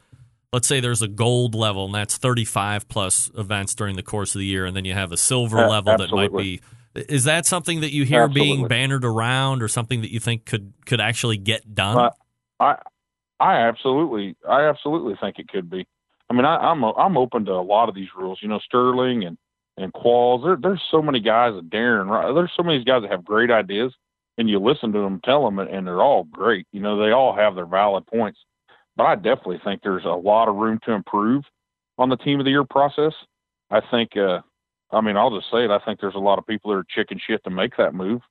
let's 0.52 0.68
say 0.68 0.80
there's 0.80 1.02
a 1.02 1.08
gold 1.08 1.56
level, 1.56 1.86
and 1.86 1.94
that's 1.94 2.18
35 2.18 2.88
plus 2.88 3.30
events 3.38 3.76
during 3.76 3.96
the 3.96 4.04
course 4.04 4.36
of 4.36 4.40
the 4.40 4.46
year, 4.46 4.66
and 4.66 4.76
then 4.76 4.86
you 4.86 4.94
have 4.94 5.12
a 5.12 5.18
silver 5.18 5.64
A- 5.64 5.70
level 5.70 5.98
that 5.98 6.12
might 6.12 6.36
be. 6.36 6.62
Is 6.96 7.26
that 7.26 7.46
something 7.46 7.82
that 7.82 7.94
you 7.94 8.04
hear 8.04 8.28
being 8.28 8.68
bannered 8.68 9.06
around, 9.06 9.62
or 9.62 9.68
something 9.68 10.02
that 10.02 10.12
you 10.12 10.20
think 10.20 10.46
could 10.46 10.74
could 10.86 11.00
actually 11.00 11.38
get 11.38 11.76
done? 11.76 11.96
But 11.96 12.16
I, 12.60 12.76
I 13.40 13.68
absolutely, 13.68 14.36
I 14.48 14.64
absolutely 14.64 15.16
think 15.22 15.40
it 15.40 15.48
could 15.48 15.70
be. 15.70 15.86
I 16.30 16.34
mean, 16.34 16.46
I, 16.46 16.58
I'm 16.58 16.84
I'm 16.84 17.18
open 17.18 17.46
to 17.46 17.52
a 17.54 17.62
lot 17.62 17.90
of 17.90 17.96
these 17.96 18.10
rules. 18.18 18.40
You 18.42 18.50
know, 18.50 18.60
Sterling 18.60 19.24
and 19.24 19.38
and 19.78 19.94
Qualls. 19.94 20.44
There, 20.44 20.58
there's 20.60 20.82
so 20.92 21.02
many 21.02 21.20
guys. 21.20 21.54
Darren, 21.70 22.08
right? 22.08 22.34
There's 22.34 22.52
so 22.58 22.64
many 22.64 22.84
guys 22.84 23.04
that 23.04 23.12
have 23.12 23.24
great 23.24 23.52
ideas, 23.52 23.94
and 24.40 24.50
you 24.50 24.58
listen 24.60 24.92
to 24.94 25.00
them 25.00 25.22
tell 25.24 25.46
them, 25.46 25.60
and 25.60 25.86
they're 25.86 26.02
all 26.02 26.24
great. 26.24 26.66
You 26.72 26.80
know, 26.80 26.98
they 26.98 27.12
all 27.12 27.36
have 27.36 27.54
their 27.54 27.68
valid 27.68 28.08
points. 28.08 28.40
But 28.96 29.04
I 29.04 29.16
definitely 29.16 29.62
think 29.64 29.82
there's 29.82 30.06
a 30.06 30.10
lot 30.10 30.48
of 30.50 30.56
room 30.56 30.80
to 30.86 30.94
improve 30.94 31.44
on 32.00 32.10
the 32.10 32.18
team 32.18 32.40
of 32.40 32.46
the 32.46 32.52
year 32.52 32.66
process. 32.66 33.14
I 33.70 33.82
think. 33.92 34.18
uh 34.18 34.42
I 34.92 35.02
mean, 35.02 35.18
I'll 35.18 35.38
just 35.38 35.52
say 35.52 35.66
it. 35.66 35.70
I 35.70 35.78
think 35.86 36.00
there's 36.00 36.16
a 36.16 36.20
lot 36.20 36.40
of 36.40 36.48
people 36.48 36.72
that 36.72 36.78
are 36.78 36.86
chicken 36.90 37.20
shit 37.24 37.44
to 37.44 37.52
make 37.52 37.78
that 37.78 37.94
move. 37.94 38.22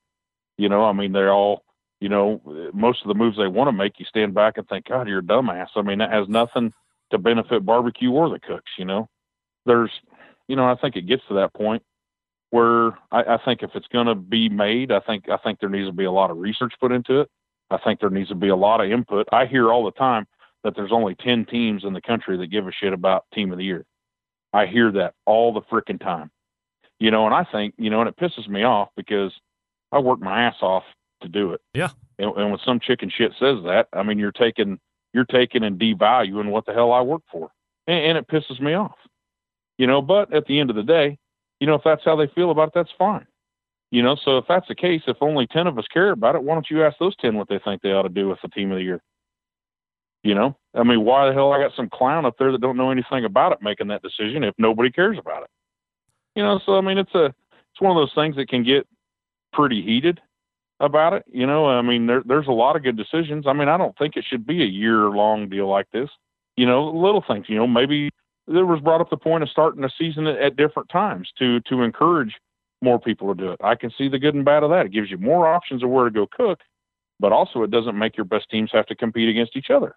You 0.56 0.68
know, 0.68 0.85
I 0.85 0.93
mean, 0.93 1.12
they're 1.12 1.32
all 1.32 1.62
you 2.01 2.09
know, 2.09 2.40
most 2.72 3.02
of 3.02 3.09
the 3.09 3.14
moves 3.14 3.36
they 3.36 3.48
want 3.48 3.68
to 3.68 3.72
make, 3.72 3.98
you 3.98 4.05
stand 4.05 4.35
back 4.35 4.56
and 4.56 4.68
think, 4.68 4.86
God, 4.89 5.09
you're 5.09 5.18
a 5.18 5.22
dumbass. 5.22 5.68
I 5.74 5.82
mean, 5.82 5.98
that 5.98 6.12
has 6.12 6.28
nothing 6.28 6.72
to 7.10 7.18
benefit 7.18 7.66
barbecue 7.66 8.12
or 8.12 8.28
the 8.28 8.39
cooks, 8.39 8.70
you 8.78 8.85
know. 8.85 9.09
There's, 9.66 9.90
you 10.47 10.56
know, 10.56 10.64
I 10.64 10.76
think 10.76 10.97
it 10.97 11.06
gets 11.06 11.22
to 11.28 11.35
that 11.35 11.55
point 11.55 11.82
where 12.51 12.99
I, 13.12 13.35
I 13.35 13.39
think 13.45 13.62
if 13.62 13.70
it's 13.75 13.89
going 13.89 14.07
to 14.07 14.15
be 14.15 14.49
made, 14.49 14.91
I 14.93 15.01
think 15.01 15.29
I 15.29 15.37
think 15.37 15.61
there 15.61 15.69
needs 15.69 15.89
to 15.89 15.93
be 15.93 16.05
a 16.05 16.12
lot 16.12 16.31
of 16.31 16.39
research 16.39 16.73
put 16.81 16.93
into 16.93 17.20
it. 17.20 17.29
I 17.70 17.79
think 17.79 18.01
there 18.01 18.11
needs 18.11 18.31
to 18.31 18.35
be 18.35 18.49
a 18.49 18.57
lot 18.57 18.81
of 18.81 18.91
input. 18.91 19.29
I 19.33 19.47
hear 19.47 19.70
all 19.70 19.85
the 19.85 19.93
time 19.93 20.27
that 20.65 20.75
there's 20.75 20.93
only 20.93 21.15
ten 21.15 21.45
teams 21.45 21.85
in 21.85 21.93
the 21.93 22.01
country 22.01 22.37
that 22.39 22.47
give 22.49 22.66
a 22.66 22.73
shit 22.73 22.93
about 22.93 23.25
team 23.35 23.53
of 23.53 23.59
the 23.59 23.65
year. 23.65 23.85
I 24.53 24.66
hear 24.66 24.91
that 24.93 25.15
all 25.27 25.53
the 25.53 25.61
freaking 25.61 26.01
time, 26.01 26.31
you 26.99 27.11
know, 27.11 27.27
and 27.27 27.35
I 27.35 27.45
think, 27.45 27.75
you 27.77 27.91
know, 27.91 28.01
and 28.01 28.09
it 28.09 28.16
pisses 28.16 28.49
me 28.49 28.62
off 28.62 28.89
because 28.97 29.33
I 29.93 29.99
work 29.99 30.20
my 30.20 30.45
ass 30.45 30.57
off 30.62 30.85
to 31.20 31.29
do 31.29 31.53
it. 31.53 31.61
Yeah. 31.75 31.91
And, 32.19 32.35
and 32.37 32.51
when 32.51 32.61
some 32.65 32.81
chicken 32.81 33.11
shit 33.15 33.33
says 33.39 33.59
that, 33.65 33.89
I 33.93 34.03
mean, 34.03 34.19
you're 34.19 34.33
taking 34.33 34.79
you're 35.12 35.25
taking 35.25 35.65
and 35.65 35.79
devaluing 35.79 36.51
what 36.51 36.66
the 36.66 36.73
hell 36.73 36.93
I 36.93 37.01
work 37.03 37.23
for, 37.31 37.51
and, 37.87 37.99
and 37.99 38.19
it 38.19 38.29
pisses 38.29 38.61
me 38.61 38.75
off. 38.75 38.97
You 39.77 39.87
know, 39.87 40.03
but 40.03 40.33
at 40.35 40.47
the 40.47 40.59
end 40.59 40.70
of 40.70 40.77
the 40.77 40.83
day, 40.83 41.19
you 41.60 41.66
know, 41.66 41.74
if 41.74 41.82
that's 41.85 42.05
how 42.05 42.16
they 42.16 42.28
feel 42.35 42.51
about 42.51 42.68
it, 42.68 42.74
that's 42.74 42.90
fine. 42.98 43.26
You 43.90 44.02
know, 44.02 44.16
so 44.22 44.36
if 44.36 44.44
that's 44.48 44.68
the 44.68 44.74
case, 44.74 45.02
if 45.06 45.16
only 45.20 45.47
ten 45.47 45.66
of 45.66 45.78
us 45.78 45.86
care 45.93 46.10
about 46.10 46.35
it, 46.35 46.43
why 46.43 46.55
don't 46.55 46.70
you 46.70 46.85
ask 46.85 46.98
those 46.98 47.16
ten 47.16 47.36
what 47.36 47.48
they 47.48 47.59
think 47.59 47.80
they 47.80 47.93
ought 47.93 48.02
to 48.02 48.09
do 48.09 48.28
with 48.28 48.39
the 48.43 48.48
team 48.48 48.70
of 48.70 48.76
the 48.76 48.85
year? 48.85 49.01
You 50.22 50.35
know, 50.35 50.56
I 50.74 50.82
mean, 50.82 51.05
why 51.05 51.26
the 51.26 51.32
hell 51.32 51.52
I 51.52 51.62
got 51.62 51.76
some 51.76 51.89
clown 51.89 52.26
up 52.26 52.35
there 52.39 52.52
that 52.52 52.60
don't 52.60 52.76
know 52.76 52.90
anything 52.90 53.24
about 53.24 53.52
it 53.52 53.62
making 53.62 53.89
that 53.89 54.02
decision 54.02 54.44
if 54.44 54.55
nobody 54.59 54.90
cares 54.90 55.16
about 55.18 55.44
it? 55.44 55.51
You 56.35 56.43
know, 56.43 56.60
so 56.66 56.76
I 56.76 56.80
mean, 56.80 56.98
it's 56.98 57.14
a 57.14 57.26
it's 57.26 57.80
one 57.80 57.97
of 57.97 58.01
those 58.01 58.14
things 58.14 58.36
that 58.36 58.48
can 58.48 58.62
get 58.62 58.86
pretty 59.52 59.82
heated 59.82 60.20
about 60.80 61.14
it. 61.14 61.24
You 61.32 61.47
know, 61.47 61.66
I 61.66 61.82
mean, 61.82 62.06
there, 62.06 62.22
there's 62.26 62.47
a 62.47 62.52
lot 62.52 62.76
of 62.76 62.82
good 62.82 62.97
decisions. 62.97 63.47
I 63.47 63.52
mean, 63.52 63.68
I 63.68 63.76
don't 63.76 63.97
think 63.97 64.16
it 64.16 64.24
should 64.28 64.47
be 64.47 64.62
a 64.62 64.66
year 64.66 65.09
long 65.09 65.48
deal 65.48 65.68
like 65.68 65.86
this. 65.93 66.10
You 66.56 66.66
know, 66.66 66.85
little 66.90 67.24
things. 67.26 67.47
You 67.48 67.56
know, 67.56 67.66
maybe 67.66 68.10
there 68.49 68.66
was 68.66 68.81
brought 68.81 69.01
up 69.01 69.11
the 69.11 69.16
point 69.16 69.43
of 69.43 69.51
starting 69.51 69.85
a 69.85 69.91
season 69.99 70.27
at, 70.27 70.57
different 70.57 70.89
times 70.89 71.31
to 71.39 71.61
to 71.62 71.83
encourage 71.83 72.35
more 72.83 72.99
people 72.99 73.35
to 73.35 73.41
do 73.41 73.51
it. 73.51 73.61
I 73.62 73.75
can 73.75 73.91
see 73.97 74.09
the 74.09 74.19
good 74.19 74.35
and 74.35 74.45
bad 74.45 74.62
of 74.62 74.70
that. 74.70 74.87
It 74.87 74.93
gives 74.93 75.11
you 75.11 75.19
more 75.19 75.53
options 75.53 75.83
of 75.83 75.91
where 75.91 76.05
to 76.05 76.11
go 76.11 76.27
cook, 76.31 76.61
but 77.20 77.33
also 77.33 77.62
it 77.62 77.70
doesn't 77.70 77.99
make 77.99 78.16
your 78.16 78.25
best 78.25 78.49
teams 78.51 78.70
have 78.73 78.87
to 78.87 78.95
compete 78.95 79.29
against 79.29 79.57
each 79.57 79.70
other. 79.70 79.97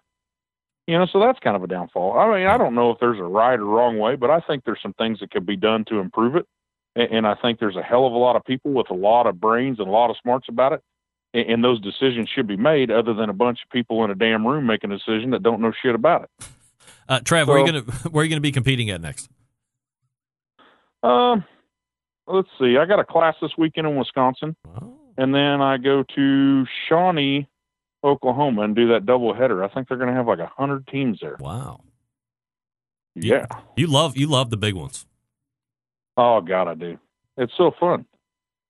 You 0.88 0.98
know, 0.98 1.06
so 1.06 1.20
that's 1.20 1.38
kind 1.38 1.54
of 1.54 1.62
a 1.62 1.68
downfall. 1.68 2.18
I 2.18 2.38
mean, 2.38 2.46
I 2.48 2.58
don't 2.58 2.74
know 2.74 2.90
if 2.90 2.98
there's 2.98 3.20
a 3.20 3.24
right 3.24 3.58
or 3.58 3.64
wrong 3.64 3.98
way, 3.98 4.16
but 4.16 4.30
I 4.30 4.40
think 4.40 4.64
there's 4.64 4.82
some 4.82 4.94
things 4.94 5.20
that 5.20 5.30
could 5.30 5.46
be 5.46 5.56
done 5.56 5.84
to 5.86 6.00
improve 6.00 6.34
it. 6.34 6.46
And, 6.94 7.26
I 7.26 7.34
think 7.36 7.58
there's 7.58 7.76
a 7.76 7.82
hell 7.82 8.04
of 8.04 8.12
a 8.12 8.18
lot 8.18 8.36
of 8.36 8.44
people 8.44 8.72
with 8.72 8.90
a 8.90 8.94
lot 8.94 9.26
of 9.26 9.40
brains 9.40 9.78
and 9.78 9.88
a 9.88 9.90
lot 9.90 10.10
of 10.10 10.16
smarts 10.20 10.48
about 10.48 10.72
it. 10.72 10.82
And 11.32 11.64
those 11.64 11.80
decisions 11.80 12.28
should 12.28 12.46
be 12.46 12.58
made 12.58 12.90
other 12.90 13.14
than 13.14 13.30
a 13.30 13.32
bunch 13.32 13.60
of 13.64 13.70
people 13.70 14.04
in 14.04 14.10
a 14.10 14.14
damn 14.14 14.46
room 14.46 14.66
making 14.66 14.92
a 14.92 14.98
decision 14.98 15.30
that 15.30 15.42
don't 15.42 15.62
know 15.62 15.72
shit 15.82 15.94
about 15.94 16.24
it. 16.24 16.46
Uh, 17.08 17.20
Trav, 17.20 17.46
where 17.46 17.56
are 17.56 17.60
you 17.60 17.66
gonna 17.66 17.80
where 18.10 18.22
are 18.22 18.24
you 18.24 18.30
gonna 18.30 18.40
be 18.40 18.52
competing 18.52 18.90
at 18.90 19.00
next? 19.00 19.28
Um, 21.02 21.44
let's 22.26 22.48
see. 22.58 22.76
I 22.78 22.86
got 22.86 23.00
a 23.00 23.04
class 23.04 23.34
this 23.42 23.52
weekend 23.58 23.86
in 23.86 23.96
Wisconsin, 23.96 24.56
and 25.16 25.34
then 25.34 25.60
I 25.60 25.78
go 25.78 26.04
to 26.14 26.66
Shawnee, 26.88 27.48
Oklahoma, 28.04 28.62
and 28.62 28.76
do 28.76 28.88
that 28.88 29.04
double 29.04 29.34
header. 29.34 29.64
I 29.64 29.68
think 29.68 29.88
they're 29.88 29.96
going 29.96 30.10
to 30.10 30.14
have 30.14 30.28
like 30.28 30.38
a 30.38 30.50
hundred 30.56 30.86
teams 30.86 31.18
there. 31.20 31.36
Wow. 31.40 31.80
Yeah. 33.14 33.46
You 33.76 33.88
love 33.88 34.16
you 34.16 34.26
love 34.26 34.50
the 34.50 34.56
big 34.56 34.74
ones. 34.74 35.06
Oh 36.16 36.40
God, 36.40 36.68
I 36.68 36.74
do. 36.74 36.98
It's 37.36 37.52
so 37.56 37.72
fun. 37.78 38.06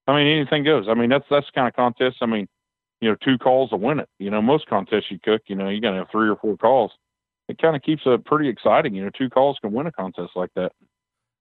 I 0.07 0.17
mean, 0.17 0.27
anything 0.27 0.65
goes. 0.65 0.87
I 0.89 0.95
mean, 0.95 1.11
that's 1.11 1.25
that's 1.31 1.47
the 1.47 1.53
kind 1.55 1.69
of 1.69 1.75
contest. 1.75 2.17
I 2.23 2.27
mean, 2.27 2.49
you 3.01 3.11
know, 3.11 3.17
two 3.25 3.39
calls 3.39 3.71
to 3.71 3.77
win 3.77 4.01
it. 4.01 4.09
You 4.19 4.31
know, 4.31 4.43
most 4.43 4.67
contests 4.67 5.11
you 5.11 5.19
cook, 5.23 5.43
you 5.47 5.57
know, 5.57 5.69
you 5.69 5.81
got 5.81 5.91
to 5.91 5.99
have 5.99 6.11
three 6.11 6.29
or 6.29 6.37
four 6.37 6.57
calls. 6.57 6.93
It 7.53 7.61
kind 7.61 7.77
of 7.77 7.83
keeps 7.83 8.01
it 8.07 8.25
pretty 8.25 8.49
exciting. 8.49 8.95
You 8.95 9.05
know, 9.05 9.11
two 9.11 9.29
calls 9.29 9.59
can 9.61 9.73
win 9.73 9.87
a 9.87 9.93
contest 9.93 10.31
like 10.35 10.49
that. 10.57 10.73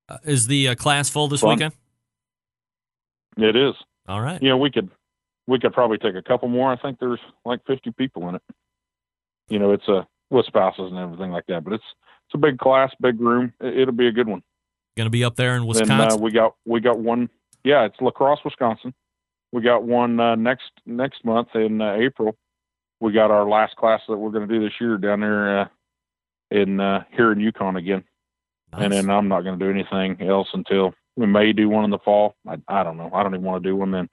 Uh, 0.10 0.18
is 0.26 0.48
the 0.48 0.68
uh, 0.68 0.76
class 0.76 1.10
full 1.10 1.30
this 1.30 1.40
Fun. 1.40 1.52
weekend? 1.52 1.74
It 3.38 3.56
is. 3.56 3.74
All 4.10 4.20
right. 4.20 4.42
You 4.42 4.50
know, 4.50 4.58
we 4.58 4.70
could 4.70 4.90
we 5.48 5.58
could 5.58 5.72
probably 5.72 5.98
take 5.98 6.16
a 6.16 6.22
couple 6.22 6.50
more. 6.50 6.70
I 6.70 6.76
think 6.76 7.00
there's 7.00 7.22
like 7.46 7.62
50 7.66 7.92
people 7.92 8.28
in 8.28 8.36
it. 8.36 8.42
you 9.48 9.58
know, 9.58 9.72
it's 9.72 9.88
a 9.88 10.06
with 10.30 10.46
spouses 10.48 10.92
and 10.92 11.00
everything 11.00 11.32
like 11.32 11.46
that. 11.48 11.64
But 11.64 11.74
it's 11.74 11.84
it's 12.28 12.36
a 12.36 12.38
big 12.38 12.58
class, 12.58 12.92
big 13.00 13.22
room. 13.22 13.54
It, 13.62 13.86
will 13.86 13.94
be 13.94 14.08
a 14.08 14.12
good 14.12 14.28
one. 14.28 14.44
Going 14.98 15.06
to 15.06 15.12
be 15.12 15.24
up 15.24 15.38
there 15.38 15.56
in 15.56 15.66
Wisconsin. 15.66 15.98
Then, 15.98 16.12
uh, 16.12 16.18
we 16.18 16.32
got 16.32 16.56
we 16.66 16.82
got 16.82 17.00
one. 17.00 17.30
Yeah, 17.64 17.86
it's 17.86 17.96
La 18.02 18.12
Crosse, 18.12 18.40
Wisconsin. 18.44 18.94
We 19.54 19.62
got 19.62 19.84
one 19.84 20.20
uh, 20.20 20.36
next 20.36 20.72
next 20.86 21.24
month 21.24 21.56
in 21.56 21.80
uh, 21.80 21.94
April. 21.94 22.36
We 23.00 23.14
got 23.14 23.32
our 23.32 23.48
last 23.48 23.78
class 23.78 24.02
that 24.10 24.18
we're 24.18 24.32
going 24.32 24.48
to 24.48 24.54
do 24.54 24.62
this 24.62 24.74
year 24.82 24.98
down 24.98 25.22
there 25.22 25.62
uh, 25.62 25.68
in 26.52 26.80
uh, 26.80 27.04
here 27.16 27.32
in 27.32 27.40
Yukon 27.40 27.76
again. 27.76 28.04
Nice. 28.72 28.84
And 28.84 28.94
then 28.94 29.10
I'm 29.10 29.28
not 29.28 29.42
going 29.42 29.58
to 29.60 29.66
do 29.66 29.72
anything 29.72 30.28
else 30.28 30.48
until 30.54 30.94
we 31.16 31.26
may 31.28 31.52
do 31.54 31.70
one 31.70 31.84
in 31.84 31.90
the 31.90 32.00
fall. 32.00 32.36
I, 32.48 32.58
I 32.68 32.84
don't 32.84 32.98
know. 32.98 33.10
I 33.14 33.24
don't 33.24 33.34
even 33.34 33.46
want 33.46 33.64
to 33.64 33.70
do 33.70 33.76
one 33.76 33.92
then. 33.92 34.10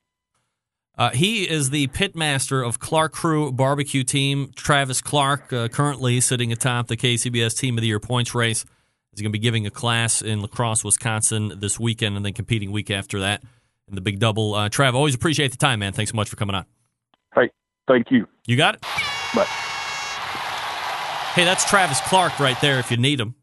Uh, 0.97 1.11
he 1.11 1.49
is 1.49 1.71
the 1.71 1.87
pitmaster 1.89 2.67
of 2.67 2.81
Clark 2.81 3.13
Crew 3.13 3.53
Barbecue 3.53 4.03
Team. 4.03 4.51
Travis 4.57 5.01
Clark, 5.01 5.53
uh, 5.53 5.69
currently 5.69 6.21
sitting 6.21 6.51
atop 6.51 6.89
the 6.89 6.97
KCBS 6.97 7.57
Team 7.57 7.79
of 7.79 7.83
the 7.83 7.87
Year 7.87 8.01
points 8.01 8.35
race, 8.35 8.65
is 9.13 9.23
going 9.23 9.31
to 9.31 9.39
be 9.39 9.39
giving 9.39 9.65
a 9.65 9.71
class 9.71 10.21
in 10.23 10.41
La 10.41 10.49
Crosse, 10.49 10.83
Wisconsin 10.83 11.53
this 11.59 11.79
weekend, 11.79 12.17
and 12.17 12.25
then 12.25 12.33
competing 12.33 12.73
week 12.73 12.91
after 12.91 13.21
that 13.21 13.45
in 13.87 13.95
the 13.95 14.01
Big 14.01 14.19
Double. 14.19 14.55
Uh, 14.57 14.69
Trav, 14.69 14.95
always 14.95 15.15
appreciate 15.15 15.53
the 15.53 15.57
time, 15.57 15.79
man. 15.79 15.93
Thanks 15.93 16.11
so 16.11 16.17
much 16.17 16.29
for 16.29 16.37
coming 16.37 16.57
on. 16.57 16.65
Hey, 17.33 17.51
thank 17.87 18.11
you. 18.11 18.27
You 18.47 18.57
got 18.57 18.75
it. 18.75 18.81
Bye. 19.35 19.47
Hey, 21.39 21.45
that's 21.45 21.65
Travis 21.65 22.01
Clark 22.01 22.41
right 22.41 22.61
there. 22.61 22.81
If 22.81 22.91
you 22.91 22.97
need 22.97 23.21
him. 23.21 23.37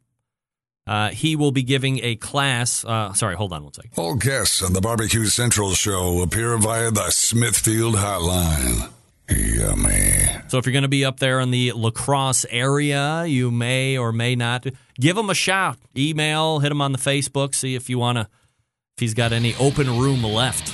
Uh, 0.85 1.11
he 1.11 1.37
will 1.37 1.53
be 1.53 1.63
giving 1.63 2.01
a 2.03 2.17
class. 2.17 2.83
Uh, 2.83 3.13
sorry, 3.13 3.37
hold 3.37 3.53
on 3.53 3.63
one 3.63 3.71
second. 3.71 3.91
All 3.95 4.15
guests 4.15 4.61
on 4.61 4.73
the 4.73 4.81
Barbecue 4.81 5.27
Central 5.27 5.71
show 5.75 6.21
appear 6.21 6.57
via 6.57 6.91
the 6.91 7.09
Smithfield 7.09 7.95
Hotline. 7.95 8.91
Yummy. 9.29 10.27
So 10.49 10.57
if 10.57 10.65
you're 10.65 10.73
going 10.73 10.81
to 10.81 10.89
be 10.89 11.05
up 11.05 11.21
there 11.21 11.39
in 11.39 11.51
the 11.51 11.71
La 11.71 11.89
Crosse 11.89 12.45
area, 12.49 13.23
you 13.23 13.49
may 13.49 13.97
or 13.97 14.11
may 14.11 14.35
not 14.35 14.67
give 14.99 15.17
him 15.17 15.29
a 15.29 15.33
shout. 15.33 15.77
Email, 15.95 16.59
hit 16.59 16.73
him 16.73 16.81
on 16.81 16.91
the 16.91 16.97
Facebook, 16.97 17.55
see 17.55 17.75
if 17.75 17.89
you 17.89 17.97
want 17.97 18.17
to, 18.17 18.23
if 18.23 18.99
he's 18.99 19.13
got 19.13 19.31
any 19.31 19.55
open 19.55 19.97
room 19.97 20.21
left 20.21 20.67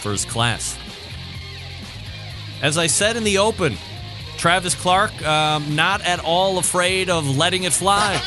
for 0.00 0.12
his 0.12 0.24
class. 0.24 0.78
As 2.62 2.78
I 2.78 2.86
said 2.86 3.16
in 3.16 3.24
the 3.24 3.36
open, 3.36 3.76
Travis 4.44 4.74
Clark, 4.74 5.26
um, 5.26 5.74
not 5.74 6.02
at 6.02 6.20
all 6.20 6.58
afraid 6.58 7.08
of 7.08 7.38
letting 7.38 7.64
it 7.64 7.72
fly. 7.72 8.20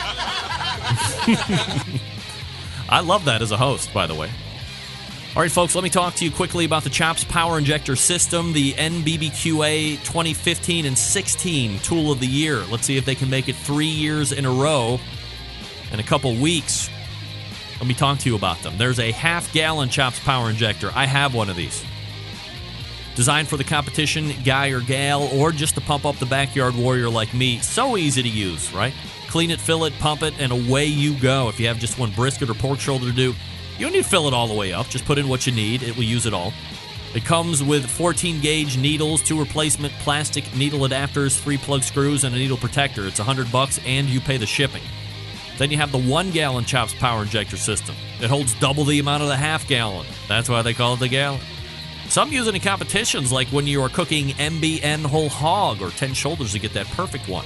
I 2.89 3.01
love 3.01 3.25
that 3.25 3.43
as 3.43 3.51
a 3.51 3.57
host, 3.57 3.93
by 3.93 4.07
the 4.07 4.15
way. 4.15 4.27
All 5.35 5.43
right, 5.43 5.51
folks, 5.51 5.75
let 5.75 5.83
me 5.83 5.91
talk 5.91 6.15
to 6.15 6.25
you 6.25 6.31
quickly 6.31 6.65
about 6.65 6.83
the 6.83 6.89
CHOPS 6.89 7.25
Power 7.25 7.59
Injector 7.59 7.95
System, 7.95 8.51
the 8.51 8.73
NBBQA 8.73 9.97
2015 9.97 10.87
and 10.87 10.97
16 10.97 11.77
Tool 11.81 12.11
of 12.11 12.19
the 12.19 12.25
Year. 12.25 12.63
Let's 12.71 12.87
see 12.87 12.97
if 12.97 13.05
they 13.05 13.13
can 13.13 13.29
make 13.29 13.47
it 13.47 13.55
three 13.55 13.85
years 13.85 14.31
in 14.31 14.45
a 14.45 14.51
row 14.51 14.99
in 15.91 15.99
a 15.99 16.03
couple 16.03 16.33
weeks. 16.33 16.89
Let 17.77 17.87
me 17.87 17.93
talk 17.93 18.17
to 18.17 18.29
you 18.29 18.35
about 18.35 18.57
them. 18.63 18.73
There's 18.79 18.97
a 18.97 19.11
half 19.11 19.53
gallon 19.53 19.89
CHOPS 19.89 20.21
Power 20.21 20.49
Injector. 20.49 20.89
I 20.95 21.05
have 21.05 21.35
one 21.35 21.51
of 21.51 21.55
these. 21.55 21.85
Designed 23.17 23.47
for 23.47 23.57
the 23.57 23.63
competition 23.63 24.31
guy 24.45 24.67
or 24.67 24.79
gal, 24.79 25.23
or 25.33 25.51
just 25.51 25.73
to 25.73 25.81
pump 25.81 26.05
up 26.05 26.17
the 26.17 26.27
backyard 26.27 26.75
warrior 26.75 27.09
like 27.09 27.33
me. 27.33 27.57
So 27.61 27.97
easy 27.97 28.21
to 28.21 28.29
use, 28.29 28.71
right? 28.71 28.93
Clean 29.27 29.49
it, 29.49 29.59
fill 29.59 29.85
it, 29.85 29.93
pump 29.97 30.21
it, 30.21 30.35
and 30.39 30.51
away 30.51 30.85
you 30.85 31.19
go. 31.19 31.49
If 31.49 31.59
you 31.59 31.65
have 31.65 31.79
just 31.79 31.97
one 31.97 32.11
brisket 32.11 32.47
or 32.47 32.53
pork 32.53 32.79
shoulder 32.79 33.07
to 33.07 33.11
do, 33.11 33.33
you 33.79 33.85
don't 33.85 33.93
need 33.93 34.03
to 34.03 34.09
fill 34.09 34.27
it 34.27 34.35
all 34.35 34.47
the 34.47 34.53
way 34.53 34.71
up. 34.71 34.87
Just 34.87 35.03
put 35.05 35.17
in 35.17 35.27
what 35.27 35.47
you 35.47 35.51
need. 35.51 35.81
It 35.81 35.97
will 35.97 36.03
use 36.03 36.27
it 36.27 36.33
all. 36.35 36.53
It 37.15 37.25
comes 37.25 37.63
with 37.63 37.89
14 37.89 38.39
gauge 38.39 38.77
needles, 38.77 39.23
two 39.23 39.39
replacement 39.39 39.95
plastic 39.95 40.55
needle 40.55 40.81
adapters, 40.81 41.39
three 41.39 41.57
plug 41.57 41.81
screws, 41.81 42.23
and 42.23 42.35
a 42.35 42.37
needle 42.37 42.57
protector. 42.57 43.07
It's 43.07 43.17
100 43.17 43.51
bucks, 43.51 43.79
and 43.83 44.07
you 44.07 44.21
pay 44.21 44.37
the 44.37 44.45
shipping. 44.45 44.83
Then 45.57 45.71
you 45.71 45.77
have 45.77 45.91
the 45.91 45.97
one 45.97 46.29
gallon 46.29 46.65
Chops 46.65 46.93
Power 46.93 47.23
Injector 47.23 47.57
System. 47.57 47.95
It 48.21 48.29
holds 48.29 48.53
double 48.59 48.83
the 48.83 48.99
amount 48.99 49.23
of 49.23 49.29
the 49.29 49.35
half 49.35 49.67
gallon. 49.67 50.05
That's 50.27 50.49
why 50.49 50.61
they 50.61 50.75
call 50.75 50.93
it 50.93 50.99
the 50.99 51.07
gallon. 51.07 51.41
Some 52.09 52.31
use 52.31 52.47
it 52.47 52.55
in 52.55 52.61
competitions, 52.61 53.31
like 53.31 53.49
when 53.49 53.67
you 53.67 53.81
are 53.83 53.89
cooking 53.89 54.29
MBN 54.29 55.05
whole 55.05 55.29
hog 55.29 55.81
or 55.81 55.89
10 55.89 56.13
shoulders 56.13 56.53
to 56.53 56.59
get 56.59 56.73
that 56.73 56.87
perfect 56.87 57.27
one. 57.27 57.45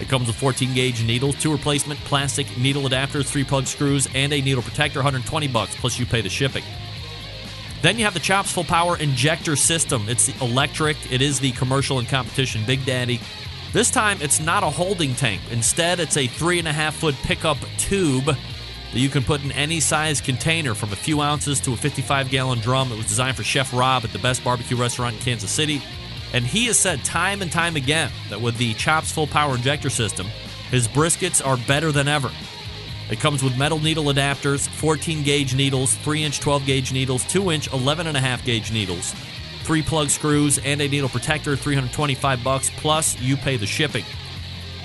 It 0.00 0.08
comes 0.08 0.28
with 0.28 0.36
14 0.36 0.74
gauge 0.74 1.04
needles, 1.04 1.36
two 1.36 1.52
replacement 1.52 2.00
plastic 2.00 2.56
needle 2.56 2.82
adapters, 2.82 3.26
three 3.26 3.44
plug 3.44 3.66
screws, 3.66 4.08
and 4.14 4.32
a 4.32 4.40
needle 4.40 4.62
protector, 4.62 5.00
120 5.00 5.48
bucks 5.48 5.76
plus 5.76 5.98
you 5.98 6.06
pay 6.06 6.20
the 6.20 6.28
shipping. 6.28 6.64
Then 7.82 7.98
you 7.98 8.04
have 8.04 8.14
the 8.14 8.20
Chops 8.20 8.50
Full 8.50 8.64
Power 8.64 8.96
Injector 8.96 9.56
System. 9.56 10.08
It's 10.08 10.28
electric. 10.40 10.96
It 11.12 11.22
is 11.22 11.38
the 11.38 11.52
commercial 11.52 11.98
and 11.98 12.08
competition 12.08 12.62
Big 12.66 12.84
Daddy. 12.84 13.20
This 13.72 13.90
time, 13.90 14.18
it's 14.20 14.40
not 14.40 14.62
a 14.62 14.70
holding 14.70 15.14
tank. 15.14 15.42
Instead, 15.50 16.00
it's 16.00 16.16
a 16.16 16.26
three 16.26 16.58
and 16.58 16.66
a 16.66 16.72
half 16.72 16.96
foot 16.96 17.14
pickup 17.16 17.58
tube 17.76 18.34
that 18.92 18.98
you 18.98 19.08
can 19.08 19.22
put 19.22 19.42
in 19.44 19.52
any 19.52 19.80
size 19.80 20.20
container 20.20 20.74
from 20.74 20.92
a 20.92 20.96
few 20.96 21.20
ounces 21.20 21.60
to 21.60 21.72
a 21.72 21.76
55 21.76 22.30
gallon 22.30 22.58
drum. 22.58 22.90
It 22.90 22.96
was 22.96 23.06
designed 23.06 23.36
for 23.36 23.44
Chef 23.44 23.72
Rob 23.72 24.04
at 24.04 24.12
the 24.12 24.18
best 24.18 24.42
barbecue 24.42 24.76
restaurant 24.76 25.16
in 25.16 25.22
Kansas 25.22 25.50
City. 25.50 25.82
And 26.32 26.44
he 26.44 26.66
has 26.66 26.78
said 26.78 27.04
time 27.04 27.42
and 27.42 27.50
time 27.50 27.76
again 27.76 28.10
that 28.30 28.40
with 28.40 28.56
the 28.58 28.74
Chops 28.74 29.10
Full 29.12 29.26
Power 29.26 29.56
Injector 29.56 29.90
System, 29.90 30.26
his 30.70 30.88
briskets 30.88 31.44
are 31.44 31.56
better 31.66 31.92
than 31.92 32.08
ever. 32.08 32.30
It 33.10 33.20
comes 33.20 33.42
with 33.42 33.56
metal 33.56 33.78
needle 33.78 34.04
adapters, 34.04 34.68
14 34.68 35.22
gauge 35.22 35.54
needles, 35.54 35.94
3 35.96 36.24
inch 36.24 36.40
12 36.40 36.66
gauge 36.66 36.92
needles, 36.92 37.24
2 37.24 37.50
inch 37.50 37.70
11.5 37.70 38.44
gauge 38.44 38.70
needles, 38.70 39.14
3 39.62 39.82
plug 39.82 40.10
screws, 40.10 40.58
and 40.58 40.80
a 40.82 40.88
needle 40.88 41.08
protector, 41.08 41.56
325 41.56 42.44
bucks, 42.44 42.70
plus 42.76 43.18
you 43.20 43.36
pay 43.36 43.56
the 43.56 43.66
shipping. 43.66 44.04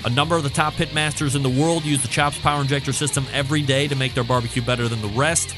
A 0.04 0.10
number 0.10 0.36
of 0.36 0.42
the 0.42 0.50
top 0.50 0.74
pitmasters 0.74 1.34
in 1.34 1.42
the 1.42 1.48
world 1.48 1.84
use 1.84 2.02
the 2.02 2.08
Chops 2.08 2.38
Power 2.38 2.60
Injector 2.60 2.92
System 2.92 3.26
every 3.32 3.62
day 3.62 3.88
to 3.88 3.96
make 3.96 4.12
their 4.12 4.24
barbecue 4.24 4.60
better 4.60 4.86
than 4.86 5.00
the 5.00 5.08
rest. 5.08 5.52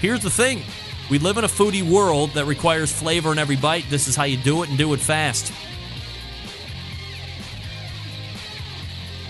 Here's 0.00 0.22
the 0.22 0.30
thing 0.30 0.62
we 1.10 1.18
live 1.18 1.36
in 1.36 1.44
a 1.44 1.48
foodie 1.48 1.82
world 1.82 2.30
that 2.30 2.46
requires 2.46 2.90
flavor 2.90 3.30
in 3.30 3.38
every 3.38 3.56
bite. 3.56 3.84
This 3.90 4.08
is 4.08 4.16
how 4.16 4.24
you 4.24 4.38
do 4.38 4.62
it 4.62 4.70
and 4.70 4.78
do 4.78 4.94
it 4.94 5.00
fast. 5.00 5.52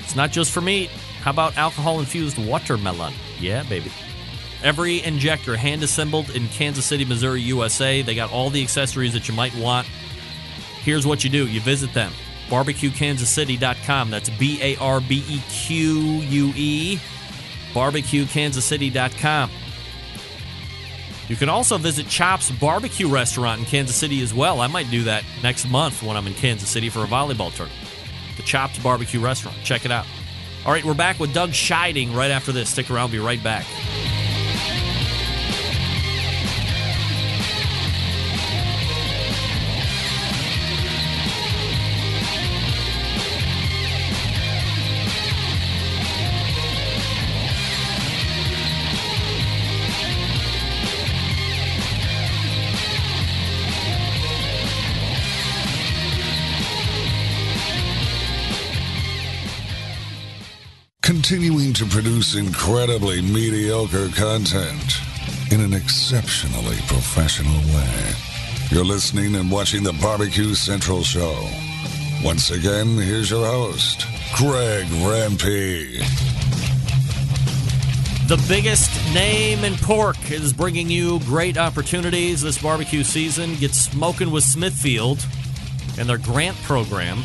It's 0.01 0.15
not 0.15 0.31
just 0.31 0.53
for 0.53 0.61
meat. 0.61 0.91
How 1.23 1.33
about 1.33 1.57
alcohol 1.57 1.99
infused 1.99 2.39
watermelon? 2.39 3.13
Yeah, 3.41 3.65
baby. 3.65 3.91
Every 4.63 5.03
injector 5.03 5.57
hand 5.57 5.83
assembled 5.83 6.31
in 6.31 6.47
Kansas 6.49 6.85
City, 6.85 7.05
Missouri, 7.05 7.41
USA. 7.43 8.03
They 8.03 8.15
got 8.15 8.31
all 8.31 8.51
the 8.51 8.63
accessories 8.63 9.15
that 9.15 9.27
you 9.27 9.35
might 9.35 9.55
want. 9.57 9.89
Here's 10.83 11.07
what 11.07 11.25
you 11.25 11.31
do 11.31 11.49
you 11.49 11.61
visit 11.61 11.93
them 11.93 12.13
barbequekansascity.com. 12.51 14.11
That's 14.11 14.29
B 14.31 14.59
A 14.61 14.77
R 14.77 15.01
B 15.01 15.25
E 15.29 15.41
Q 15.49 16.01
U 16.01 16.53
E. 16.57 16.99
barbequekansascity.com. 17.73 19.51
You 21.29 21.37
can 21.37 21.49
also 21.49 21.79
visit 21.79 22.09
Chops 22.09 22.51
Barbecue 22.51 23.09
Restaurant 23.09 23.61
in 23.61 23.67
Kansas 23.67 23.95
City 23.95 24.21
as 24.21 24.35
well. 24.35 24.61
I 24.61 24.67
might 24.67 24.91
do 24.91 25.05
that 25.05 25.23
next 25.45 25.71
month 25.71 26.03
when 26.03 26.17
I'm 26.17 26.27
in 26.27 26.35
Kansas 26.35 26.69
City 26.69 26.89
for 26.89 27.05
a 27.05 27.07
volleyball 27.07 27.55
tournament. 27.55 27.87
The 28.37 28.43
Chops 28.43 28.81
Barbecue 28.81 29.21
Restaurant. 29.21 29.57
Check 29.63 29.85
it 29.85 29.93
out. 29.93 30.07
All 30.67 30.73
right, 30.73 30.85
we're 30.85 30.93
back 30.93 31.21
with 31.21 31.33
Doug 31.33 31.51
Scheiding 31.51 32.15
right 32.15 32.33
after 32.33 32.51
this. 32.51 32.71
Stick 32.71 32.91
around, 32.91 33.13
we'll 33.13 33.21
be 33.21 33.25
right 33.25 33.43
back. 33.43 33.65
To 61.81 61.87
produce 61.87 62.35
incredibly 62.35 63.23
mediocre 63.23 64.09
content 64.09 65.01
in 65.51 65.63
an 65.63 65.73
exceptionally 65.73 66.77
professional 66.87 67.57
way. 67.75 68.13
You're 68.71 68.85
listening 68.85 69.35
and 69.37 69.51
watching 69.51 69.83
the 69.83 69.95
Barbecue 69.95 70.55
Central 70.55 71.03
Show. 71.03 71.49
Once 72.23 72.51
again, 72.51 72.99
here's 72.99 73.31
your 73.31 73.47
host, 73.47 74.05
Greg 74.37 74.85
Rempe. 74.89 76.01
The 78.29 78.45
biggest 78.47 78.91
name 79.15 79.65
in 79.65 79.77
pork 79.77 80.31
is 80.31 80.53
bringing 80.53 80.91
you 80.91 81.19
great 81.21 81.57
opportunities 81.57 82.43
this 82.43 82.61
barbecue 82.61 83.05
season. 83.05 83.55
Get 83.55 83.75
smoking 83.75 84.31
with 84.31 84.45
Smithfield 84.45 85.27
and 85.99 86.07
their 86.11 86.19
grant 86.19 86.59
program 86.59 87.21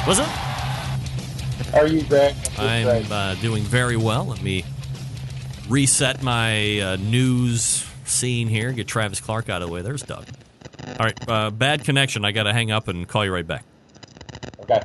What's 0.05 0.19
up? 0.19 0.27
How 1.71 1.79
are 1.79 1.87
you, 1.87 2.03
Greg? 2.03 2.35
I'm 2.59 3.11
uh, 3.11 3.33
doing 3.41 3.63
very 3.63 3.97
well. 3.97 4.25
Let 4.25 4.43
me 4.43 4.63
reset 5.67 6.21
my 6.21 6.81
uh, 6.81 6.97
news 6.97 7.84
scene 8.05 8.47
here. 8.47 8.71
Get 8.71 8.87
Travis 8.87 9.19
Clark 9.19 9.49
out 9.49 9.61
of 9.61 9.67
the 9.67 9.73
way. 9.73 9.81
There's 9.81 10.03
Doug. 10.03 10.25
All 10.87 11.05
right, 11.05 11.29
uh, 11.29 11.51
bad 11.51 11.83
connection. 11.83 12.25
I 12.25 12.31
got 12.31 12.43
to 12.43 12.53
hang 12.53 12.71
up 12.71 12.87
and 12.87 13.07
call 13.07 13.25
you 13.25 13.33
right 13.33 13.45
back. 13.45 13.65
Okay. 14.61 14.81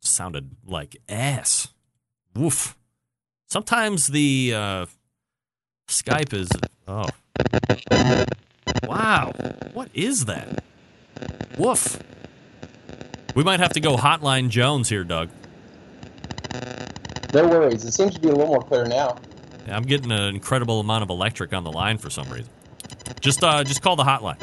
Sounded 0.00 0.50
like 0.66 0.96
ass. 1.08 1.68
Woof. 2.34 2.76
Sometimes 3.48 4.08
the 4.08 4.52
uh, 4.54 4.86
Skype 5.88 6.32
is. 6.32 6.48
Oh. 6.86 7.08
Wow. 8.86 9.32
What 9.72 9.90
is 9.94 10.24
that? 10.26 10.62
Woof. 11.58 12.02
We 13.34 13.44
might 13.44 13.60
have 13.60 13.72
to 13.74 13.80
go 13.80 13.96
Hotline 13.96 14.48
Jones 14.48 14.88
here, 14.88 15.04
Doug. 15.04 15.30
No 17.34 17.48
worries. 17.48 17.84
It 17.84 17.92
seems 17.92 18.14
to 18.14 18.20
be 18.20 18.28
a 18.28 18.32
little 18.32 18.46
more 18.46 18.62
clear 18.62 18.86
now. 18.86 19.18
I'm 19.68 19.82
getting 19.82 20.12
an 20.12 20.34
incredible 20.34 20.80
amount 20.80 21.02
of 21.02 21.10
electric 21.10 21.52
on 21.52 21.64
the 21.64 21.72
line 21.72 21.98
for 21.98 22.10
some 22.10 22.28
reason. 22.30 22.50
Just 23.20 23.42
uh, 23.42 23.64
just 23.64 23.82
call 23.82 23.96
the 23.96 24.04
hotline. 24.04 24.40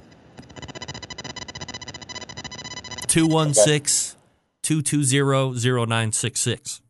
216 3.08 4.18
220 4.64 5.60
0966. 5.60 6.82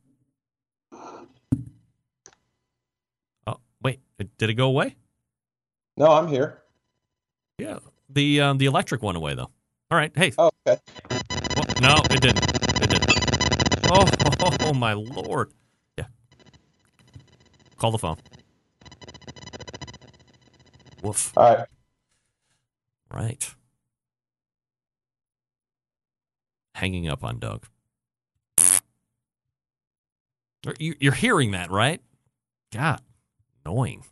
Oh, 3.45 3.57
wait. 3.81 3.99
Did 4.37 4.49
it 4.49 4.53
go 4.53 4.67
away? 4.67 4.95
No, 5.97 6.07
I'm 6.11 6.27
here. 6.27 6.61
Yeah. 7.57 7.79
The 8.09 8.41
um, 8.41 8.57
the 8.57 8.65
electric 8.65 9.03
went 9.03 9.17
away 9.17 9.35
though. 9.35 9.51
All 9.91 9.97
right. 9.97 10.11
Hey. 10.15 10.31
Oh, 10.37 10.49
okay. 10.65 10.79
Well, 11.55 11.65
no, 11.81 11.95
it 12.09 12.21
didn't. 12.21 12.43
It 12.81 12.89
didn't. 12.89 13.13
Oh, 13.91 14.05
oh, 14.39 14.57
oh, 14.61 14.73
my 14.73 14.93
lord. 14.93 15.51
Call 17.83 17.91
the 17.91 17.97
phone. 17.97 18.15
Woof. 21.01 21.33
All 21.35 21.53
right. 21.53 21.67
Right. 23.13 23.55
Hanging 26.75 27.09
up 27.09 27.25
on 27.25 27.39
Doug. 27.39 27.65
You- 30.79 30.95
You're 31.01 31.11
hearing 31.11 31.51
that, 31.51 31.69
right? 31.71 31.99
God, 32.71 33.01
annoying. 33.65 34.05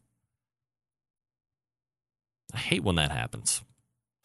I 2.53 2.57
hate 2.57 2.83
when 2.83 2.95
that 2.95 3.11
happens. 3.11 3.63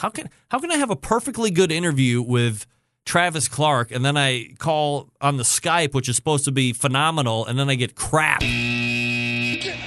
How 0.00 0.08
can 0.08 0.28
how 0.50 0.58
can 0.58 0.72
I 0.72 0.78
have 0.78 0.90
a 0.90 0.96
perfectly 0.96 1.52
good 1.52 1.70
interview 1.70 2.20
with 2.20 2.66
Travis 3.04 3.46
Clark 3.46 3.92
and 3.92 4.04
then 4.04 4.16
I 4.16 4.54
call 4.58 5.08
on 5.20 5.36
the 5.36 5.44
Skype, 5.44 5.94
which 5.94 6.08
is 6.08 6.16
supposed 6.16 6.44
to 6.46 6.50
be 6.50 6.72
phenomenal, 6.72 7.46
and 7.46 7.56
then 7.56 7.70
I 7.70 7.76
get 7.76 7.94
crap? 7.94 8.42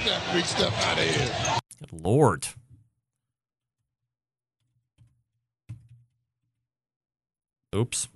Get 0.04 0.06
that 0.06 0.34
big 0.34 0.44
stuff 0.46 0.86
out 0.86 0.98
of 0.98 1.04
here. 1.04 1.58
Good 1.78 2.02
Lord. 2.04 2.46
Oops. 7.74 8.08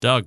Doug. 0.00 0.26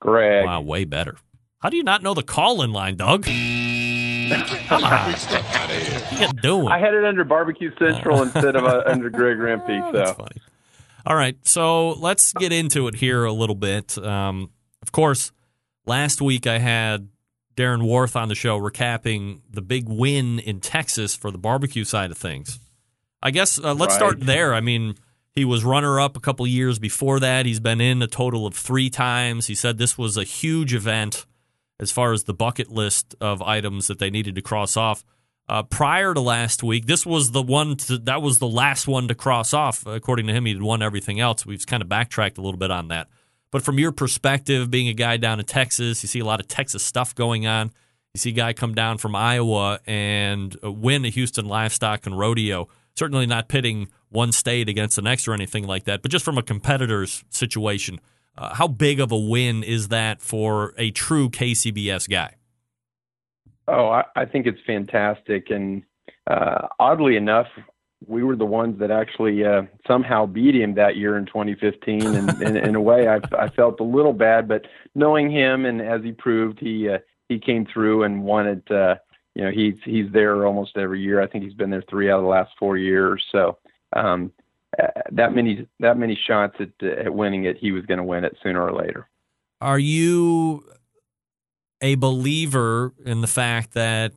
Greg. 0.00 0.44
Wow, 0.44 0.60
way 0.60 0.84
better. 0.84 1.16
How 1.60 1.70
do 1.70 1.76
you 1.76 1.82
not 1.82 2.02
know 2.02 2.14
the 2.14 2.22
call 2.22 2.62
in 2.62 2.72
line, 2.72 2.96
Doug? 2.96 3.24
Come 3.24 4.84
on. 4.84 5.10
Big 5.10 5.18
stuff 5.18 5.56
out 5.56 5.70
of 5.70 5.76
here. 5.76 5.98
What 5.98 6.20
are 6.20 6.26
you 6.26 6.32
doing? 6.40 6.68
I 6.68 6.78
had 6.78 6.94
it 6.94 7.04
under 7.04 7.24
Barbecue 7.24 7.72
Central 7.78 8.22
instead 8.22 8.54
of 8.54 8.64
uh, 8.64 8.82
under 8.86 9.10
Greg 9.10 9.38
Rempe. 9.38 9.90
So 9.90 9.98
That's 9.98 10.12
funny. 10.12 10.40
All 11.10 11.16
right, 11.16 11.36
so 11.42 11.90
let's 11.94 12.32
get 12.34 12.52
into 12.52 12.86
it 12.86 12.94
here 12.94 13.24
a 13.24 13.32
little 13.32 13.56
bit. 13.56 13.98
Um, 13.98 14.50
of 14.80 14.92
course, 14.92 15.32
last 15.84 16.22
week 16.22 16.46
I 16.46 16.58
had 16.60 17.08
Darren 17.56 17.82
Warth 17.82 18.14
on 18.14 18.28
the 18.28 18.36
show 18.36 18.60
recapping 18.60 19.40
the 19.50 19.60
big 19.60 19.88
win 19.88 20.38
in 20.38 20.60
Texas 20.60 21.16
for 21.16 21.32
the 21.32 21.36
barbecue 21.36 21.82
side 21.82 22.12
of 22.12 22.16
things. 22.16 22.60
I 23.20 23.32
guess 23.32 23.58
uh, 23.58 23.74
let's 23.74 23.94
Right. 23.94 23.98
start 23.98 24.20
there. 24.20 24.54
I 24.54 24.60
mean, 24.60 24.94
he 25.32 25.44
was 25.44 25.64
runner 25.64 25.98
up 25.98 26.16
a 26.16 26.20
couple 26.20 26.46
years 26.46 26.78
before 26.78 27.18
that. 27.18 27.44
He's 27.44 27.58
been 27.58 27.80
in 27.80 28.00
a 28.02 28.06
total 28.06 28.46
of 28.46 28.54
three 28.54 28.88
times. 28.88 29.48
He 29.48 29.56
said 29.56 29.78
this 29.78 29.98
was 29.98 30.16
a 30.16 30.22
huge 30.22 30.72
event 30.72 31.26
as 31.80 31.90
far 31.90 32.12
as 32.12 32.22
the 32.22 32.34
bucket 32.34 32.70
list 32.70 33.16
of 33.20 33.42
items 33.42 33.88
that 33.88 33.98
they 33.98 34.10
needed 34.10 34.36
to 34.36 34.42
cross 34.42 34.76
off. 34.76 35.04
Uh, 35.50 35.64
prior 35.64 36.14
to 36.14 36.20
last 36.20 36.62
week, 36.62 36.86
this 36.86 37.04
was 37.04 37.32
the 37.32 37.42
one 37.42 37.76
to, 37.76 37.98
that 37.98 38.22
was 38.22 38.38
the 38.38 38.46
last 38.46 38.86
one 38.86 39.08
to 39.08 39.16
cross 39.16 39.52
off. 39.52 39.84
According 39.84 40.28
to 40.28 40.32
him, 40.32 40.44
he'd 40.44 40.62
won 40.62 40.80
everything 40.80 41.18
else. 41.18 41.44
We've 41.44 41.66
kind 41.66 41.82
of 41.82 41.88
backtracked 41.88 42.38
a 42.38 42.40
little 42.40 42.56
bit 42.56 42.70
on 42.70 42.86
that. 42.88 43.08
But 43.50 43.64
from 43.64 43.76
your 43.76 43.90
perspective, 43.90 44.70
being 44.70 44.86
a 44.86 44.92
guy 44.92 45.16
down 45.16 45.40
in 45.40 45.46
Texas, 45.46 46.04
you 46.04 46.06
see 46.06 46.20
a 46.20 46.24
lot 46.24 46.38
of 46.38 46.46
Texas 46.46 46.84
stuff 46.84 47.16
going 47.16 47.48
on. 47.48 47.72
You 48.14 48.18
see 48.18 48.30
a 48.30 48.32
guy 48.32 48.52
come 48.52 48.76
down 48.76 48.98
from 48.98 49.16
Iowa 49.16 49.80
and 49.88 50.56
uh, 50.62 50.70
win 50.70 51.04
a 51.04 51.08
Houston 51.08 51.46
livestock 51.46 52.06
and 52.06 52.16
rodeo. 52.16 52.68
Certainly 52.94 53.26
not 53.26 53.48
pitting 53.48 53.88
one 54.08 54.30
state 54.30 54.68
against 54.68 54.94
the 54.94 55.02
next 55.02 55.26
or 55.26 55.34
anything 55.34 55.66
like 55.66 55.82
that, 55.86 56.02
but 56.02 56.12
just 56.12 56.24
from 56.24 56.38
a 56.38 56.44
competitor's 56.44 57.24
situation, 57.28 57.98
uh, 58.38 58.54
how 58.54 58.68
big 58.68 59.00
of 59.00 59.10
a 59.10 59.18
win 59.18 59.64
is 59.64 59.88
that 59.88 60.22
for 60.22 60.74
a 60.78 60.92
true 60.92 61.28
KCBS 61.28 62.08
guy? 62.08 62.36
Oh, 63.70 63.88
I, 63.88 64.04
I 64.16 64.24
think 64.24 64.46
it's 64.46 64.60
fantastic. 64.66 65.50
And 65.50 65.82
uh, 66.26 66.68
oddly 66.78 67.16
enough, 67.16 67.46
we 68.06 68.22
were 68.22 68.36
the 68.36 68.46
ones 68.46 68.78
that 68.80 68.90
actually 68.90 69.44
uh, 69.44 69.62
somehow 69.86 70.26
beat 70.26 70.54
him 70.54 70.74
that 70.74 70.96
year 70.96 71.16
in 71.18 71.26
2015. 71.26 72.02
And, 72.06 72.56
in 72.56 72.74
a 72.74 72.80
way, 72.80 73.08
I, 73.08 73.20
I 73.38 73.48
felt 73.48 73.80
a 73.80 73.84
little 73.84 74.12
bad, 74.12 74.48
but 74.48 74.66
knowing 74.94 75.30
him 75.30 75.66
and 75.66 75.80
as 75.80 76.02
he 76.02 76.12
proved, 76.12 76.58
he 76.58 76.88
uh, 76.88 76.98
he 77.28 77.38
came 77.38 77.66
through 77.66 78.02
and 78.04 78.24
won 78.24 78.46
it. 78.46 78.70
Uh, 78.70 78.96
you 79.34 79.44
know, 79.44 79.50
he's 79.50 79.74
he's 79.84 80.10
there 80.12 80.46
almost 80.46 80.76
every 80.76 81.00
year. 81.00 81.20
I 81.20 81.26
think 81.26 81.44
he's 81.44 81.54
been 81.54 81.70
there 81.70 81.84
three 81.88 82.10
out 82.10 82.18
of 82.18 82.24
the 82.24 82.28
last 82.28 82.52
four 82.58 82.76
years. 82.76 83.22
So 83.30 83.58
um, 83.94 84.32
uh, 84.82 84.88
that 85.12 85.34
many 85.34 85.68
that 85.78 85.98
many 85.98 86.18
shots 86.26 86.56
at 86.58 86.88
at 86.88 87.14
winning 87.14 87.44
it, 87.44 87.58
he 87.58 87.70
was 87.70 87.84
going 87.86 87.98
to 87.98 88.04
win 88.04 88.24
it 88.24 88.36
sooner 88.42 88.62
or 88.62 88.72
later. 88.72 89.08
Are 89.60 89.78
you 89.78 90.64
a 91.80 91.94
believer 91.96 92.92
in 93.04 93.20
the 93.20 93.26
fact 93.26 93.72
that 93.74 94.12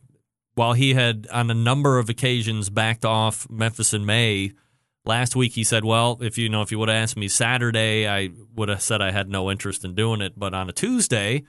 while 0.56 0.74
he 0.74 0.94
had 0.94 1.28
on 1.32 1.50
a 1.50 1.56
number 1.56 1.98
of 1.98 2.10
occasions 2.10 2.70
backed 2.70 3.06
off 3.06 3.50
Memphis 3.50 3.94
in 3.94 4.06
May, 4.06 4.52
last 5.06 5.36
week 5.36 5.54
he 5.54 5.64
said, 5.64 5.84
"Well, 5.84 6.18
if 6.22 6.38
you 6.38 6.50
know, 6.50 6.62
if 6.62 6.72
you 6.72 6.80
would 6.80 6.90
have 6.90 6.98
asked 6.98 7.18
me 7.18 7.28
Saturday, 7.28 8.08
I 8.08 8.30
would 8.56 8.70
have 8.70 8.82
said 8.82 9.02
I 9.02 9.12
had 9.12 9.30
no 9.30 9.50
interest 9.50 9.84
in 9.84 9.96
doing 9.96 10.22
it, 10.22 10.34
but 10.38 10.54
on 10.54 10.70
a 10.70 10.74
Tuesday." 10.74 11.44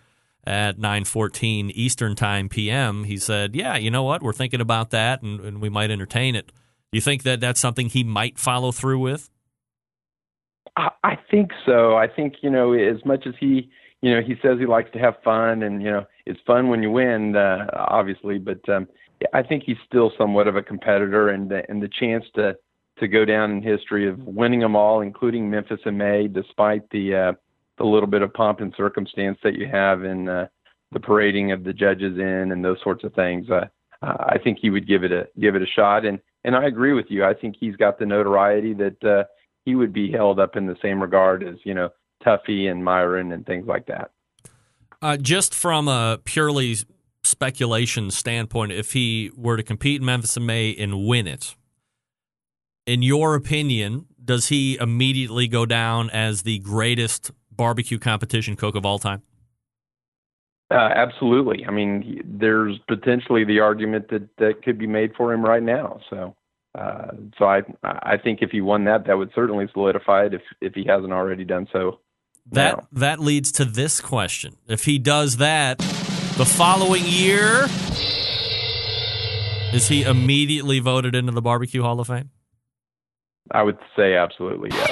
At 0.47 0.79
9:14 0.79 1.71
Eastern 1.71 2.15
Time 2.15 2.51
PM, 2.51 3.05
he 3.05 3.17
said, 3.17 3.57
"Yeah, 3.57 3.79
you 3.79 3.91
know 3.91 4.03
what? 4.03 4.23
We're 4.23 4.35
thinking 4.35 4.61
about 4.61 4.91
that, 4.91 5.23
and, 5.23 5.41
and 5.41 5.63
we 5.63 5.71
might 5.71 5.91
entertain 5.91 6.37
it." 6.37 6.53
You 6.93 7.01
think 7.01 7.23
that 7.23 7.41
that's 7.41 7.59
something 7.59 7.89
he 7.89 8.05
might 8.05 8.39
follow 8.39 8.71
through 8.71 8.99
with? 8.99 9.31
I, 10.77 10.91
I 11.03 11.19
think 11.31 11.51
so. 11.65 11.97
I 11.97 12.09
think 12.09 12.35
you 12.43 12.51
know 12.51 12.73
as 12.75 13.05
much 13.07 13.27
as 13.27 13.35
he 13.41 13.71
you 14.05 14.15
know 14.15 14.21
he 14.21 14.35
says 14.43 14.59
he 14.59 14.67
likes 14.67 14.91
to 14.93 14.99
have 14.99 15.15
fun 15.25 15.63
and 15.63 15.83
you 15.83 15.91
know 15.91 16.05
it's 16.27 16.41
fun 16.47 16.69
when 16.69 16.83
you 16.83 16.91
win 16.91 17.35
uh, 17.35 17.67
obviously 17.73 18.39
but 18.39 18.61
um 18.69 18.87
I 19.33 19.43
think 19.43 19.63
he's 19.65 19.79
still 19.87 20.13
somewhat 20.19 20.47
of 20.47 20.57
a 20.57 20.63
competitor 20.63 21.31
and 21.31 21.51
the, 21.51 21.63
and 21.71 21.83
the 21.83 21.89
chance 21.89 22.25
to 22.35 22.55
to 22.99 23.09
go 23.09 23.25
down 23.25 23.51
in 23.51 23.63
history 23.63 24.07
of 24.07 24.19
winning 24.19 24.61
them 24.61 24.77
all 24.77 25.01
including 25.01 25.51
Memphis 25.51 25.81
in 25.87 25.97
May 25.97 26.29
despite 26.29 26.89
the 26.91 27.15
uh 27.15 27.33
the 27.79 27.85
little 27.85 28.07
bit 28.07 28.21
of 28.21 28.35
pomp 28.35 28.61
and 28.61 28.75
circumstance 28.77 29.39
that 29.43 29.55
you 29.55 29.67
have 29.67 30.05
in 30.05 30.29
uh, 30.29 30.47
the 30.93 31.01
parading 31.01 31.51
of 31.51 31.65
the 31.65 31.73
judges 31.73 32.19
in 32.19 32.53
and 32.53 32.63
those 32.63 32.79
sorts 32.85 33.05
of 33.05 33.15
things 33.15 33.49
uh, 33.49 33.65
uh, 34.03 34.17
I 34.19 34.37
think 34.39 34.59
he 34.61 34.69
would 34.69 34.87
give 34.87 35.03
it 35.03 35.13
a 35.13 35.27
give 35.41 35.55
it 35.55 35.63
a 35.63 35.67
shot. 35.67 36.05
And 36.05 36.19
and 36.45 36.55
I 36.55 36.67
agree 36.67 36.93
with 36.93 37.07
you. 37.09 37.25
I 37.25 37.33
think 37.33 37.57
he's 37.59 37.77
got 37.77 37.99
the 37.99 38.05
notoriety 38.05 38.75
that 38.75 39.03
uh 39.03 39.25
he 39.65 39.75
would 39.75 39.95
be 39.95 40.13
held 40.13 40.39
up 40.39 40.57
in 40.57 40.67
the 40.67 40.77
same 40.83 41.01
regard 41.01 41.43
as 41.43 41.57
you 41.65 41.73
know 41.73 41.89
Tuffy 42.25 42.71
and 42.71 42.85
Myron 42.85 43.33
and 43.33 43.47
things 43.47 43.67
like 43.67 43.87
that. 43.87 44.11
Uh, 45.03 45.17
just 45.17 45.55
from 45.55 45.89
a 45.89 46.19
purely 46.25 46.77
speculation 47.23 48.11
standpoint, 48.11 48.73
if 48.73 48.93
he 48.93 49.31
were 49.37 49.57
to 49.57 49.63
compete 49.63 50.01
in 50.01 50.07
Memphis 50.07 50.37
in 50.37 50.47
May 50.47 50.75
and 50.75 51.07
win 51.07 51.27
it, 51.27 51.55
in 52.87 53.03
your 53.03 53.35
opinion, 53.35 54.07
does 54.23 54.49
he 54.49 54.77
immediately 54.79 55.49
go 55.49 55.67
down 55.67 56.11
as 56.11 56.43
the 56.43 56.59
greatest 56.61 57.31
barbecue 57.51 57.99
competition 57.99 58.57
cook 58.57 58.75
of 58.75 58.85
all 58.85 58.99
time? 58.99 59.23
Uh, 60.71 60.91
absolutely. 60.95 61.65
I 61.67 61.71
mean, 61.71 62.23
there's 62.25 62.79
potentially 62.89 63.45
the 63.45 63.61
argument 63.61 64.09
that 64.09 64.29
that 64.39 64.63
could 64.63 64.79
be 64.79 64.87
made 64.87 65.13
for 65.17 65.33
him 65.33 65.45
right 65.45 65.63
now. 65.63 66.01
So, 66.11 66.35
uh, 66.75 67.13
so 67.39 67.45
I 67.45 67.63
I 67.83 68.17
think 68.17 68.41
if 68.43 68.51
he 68.51 68.61
won 68.61 68.85
that, 68.85 69.07
that 69.07 69.17
would 69.17 69.31
certainly 69.35 69.69
solidify 69.73 70.27
it 70.27 70.35
if 70.35 70.43
if 70.61 70.75
he 70.75 70.85
hasn't 70.85 71.13
already 71.13 71.45
done 71.45 71.69
so. 71.73 72.01
That 72.53 72.77
now. 72.77 72.89
that 72.93 73.21
leads 73.21 73.53
to 73.53 73.65
this 73.65 74.01
question: 74.01 74.57
If 74.67 74.85
he 74.85 74.99
does 74.99 75.39
that 75.39 75.79
the 75.79 76.45
following 76.45 77.05
year, 77.05 77.67
is 79.73 79.89
he 79.89 80.03
immediately 80.03 80.79
voted 80.81 81.15
into 81.15 81.33
the 81.33 81.43
Barbecue 81.43 81.83
Hall 81.83 82.01
of 82.01 82.07
Fame? 82.07 82.31
I 83.51 83.63
would 83.63 83.79
say 83.97 84.17
absolutely 84.17 84.71
yes. 84.73 84.91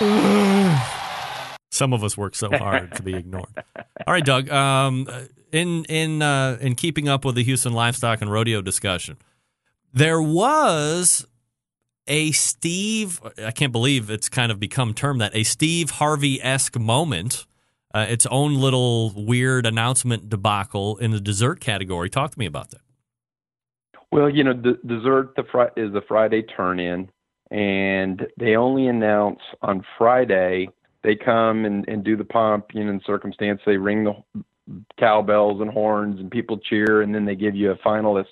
Some 1.70 1.92
of 1.92 2.02
us 2.02 2.16
work 2.16 2.34
so 2.34 2.50
hard 2.50 2.94
to 2.96 3.02
be 3.02 3.14
ignored. 3.14 3.46
All 4.06 4.12
right, 4.12 4.24
Doug. 4.24 4.50
Um, 4.50 5.06
in 5.52 5.84
in 5.84 6.22
uh, 6.22 6.58
in 6.60 6.74
keeping 6.74 7.08
up 7.08 7.24
with 7.24 7.34
the 7.34 7.44
Houston 7.44 7.72
livestock 7.72 8.20
and 8.20 8.30
rodeo 8.30 8.60
discussion, 8.60 9.16
there 9.92 10.20
was 10.20 11.26
a 12.08 12.32
Steve. 12.32 13.20
I 13.44 13.52
can't 13.52 13.72
believe 13.72 14.10
it's 14.10 14.28
kind 14.28 14.50
of 14.50 14.58
become 14.58 14.94
termed 14.94 15.20
that 15.20 15.34
a 15.36 15.44
Steve 15.44 15.90
Harvey 15.90 16.42
esque 16.42 16.78
moment. 16.78 17.46
Uh, 17.94 18.06
its 18.08 18.26
own 18.26 18.54
little 18.54 19.12
weird 19.16 19.64
announcement 19.64 20.28
debacle 20.28 20.98
in 20.98 21.10
the 21.10 21.20
dessert 21.20 21.58
category. 21.58 22.10
Talk 22.10 22.32
to 22.32 22.38
me 22.38 22.44
about 22.44 22.70
that. 22.70 22.82
Well, 24.10 24.28
you 24.28 24.44
know, 24.44 24.52
the 24.52 24.78
dessert 24.86 25.34
the 25.36 25.44
fri- 25.50 25.70
is 25.76 25.92
the 25.92 26.02
Friday 26.06 26.42
turn 26.42 26.80
in, 26.80 27.10
and 27.50 28.26
they 28.38 28.56
only 28.56 28.88
announce 28.88 29.40
on 29.62 29.84
Friday. 29.96 30.68
They 31.02 31.14
come 31.14 31.64
and, 31.64 31.88
and 31.88 32.04
do 32.04 32.16
the 32.16 32.24
pomp, 32.24 32.66
you 32.74 32.84
know, 32.84 32.90
in 32.90 33.00
circumstance. 33.06 33.60
They 33.64 33.76
ring 33.76 34.04
the 34.04 34.44
cowbells 34.98 35.60
and 35.60 35.70
horns, 35.70 36.20
and 36.20 36.30
people 36.30 36.58
cheer, 36.58 37.02
and 37.02 37.14
then 37.14 37.24
they 37.24 37.36
give 37.36 37.54
you 37.54 37.70
a 37.70 37.76
finalist 37.76 38.26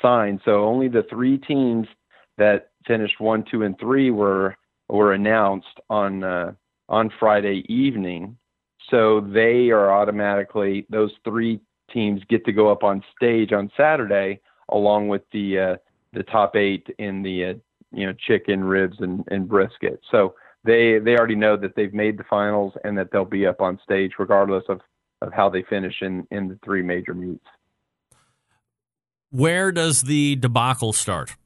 sign. 0.00 0.40
So 0.44 0.64
only 0.64 0.88
the 0.88 1.04
three 1.08 1.38
teams 1.38 1.86
that 2.38 2.71
finished 2.86 3.20
one, 3.20 3.44
two, 3.50 3.62
and 3.62 3.78
three 3.78 4.10
were 4.10 4.56
were 4.88 5.12
announced 5.12 5.80
on 5.88 6.22
uh, 6.24 6.52
on 6.88 7.10
Friday 7.18 7.64
evening. 7.68 8.36
So 8.90 9.20
they 9.20 9.70
are 9.70 9.92
automatically 9.92 10.86
those 10.90 11.12
three 11.24 11.60
teams 11.92 12.22
get 12.28 12.44
to 12.44 12.52
go 12.52 12.70
up 12.70 12.84
on 12.84 13.02
stage 13.16 13.52
on 13.52 13.70
Saturday 13.76 14.40
along 14.70 15.08
with 15.08 15.22
the 15.32 15.58
uh, 15.58 15.76
the 16.12 16.22
top 16.24 16.56
eight 16.56 16.86
in 16.98 17.22
the 17.22 17.44
uh, 17.44 17.54
you 17.92 18.06
know 18.06 18.12
chicken 18.26 18.64
ribs 18.64 18.96
and, 19.00 19.24
and 19.30 19.48
brisket. 19.48 20.00
So 20.10 20.34
they 20.64 20.98
they 20.98 21.16
already 21.16 21.34
know 21.34 21.56
that 21.56 21.74
they've 21.76 21.94
made 21.94 22.18
the 22.18 22.24
finals 22.24 22.74
and 22.84 22.96
that 22.98 23.10
they'll 23.12 23.24
be 23.24 23.46
up 23.46 23.60
on 23.60 23.78
stage 23.82 24.12
regardless 24.18 24.64
of 24.68 24.80
of 25.20 25.32
how 25.32 25.48
they 25.48 25.62
finish 25.62 25.94
in 26.02 26.26
in 26.30 26.48
the 26.48 26.58
three 26.64 26.82
major 26.82 27.14
meets. 27.14 27.46
Where 29.30 29.72
does 29.72 30.02
the 30.02 30.36
debacle 30.36 30.92
start? 30.92 31.36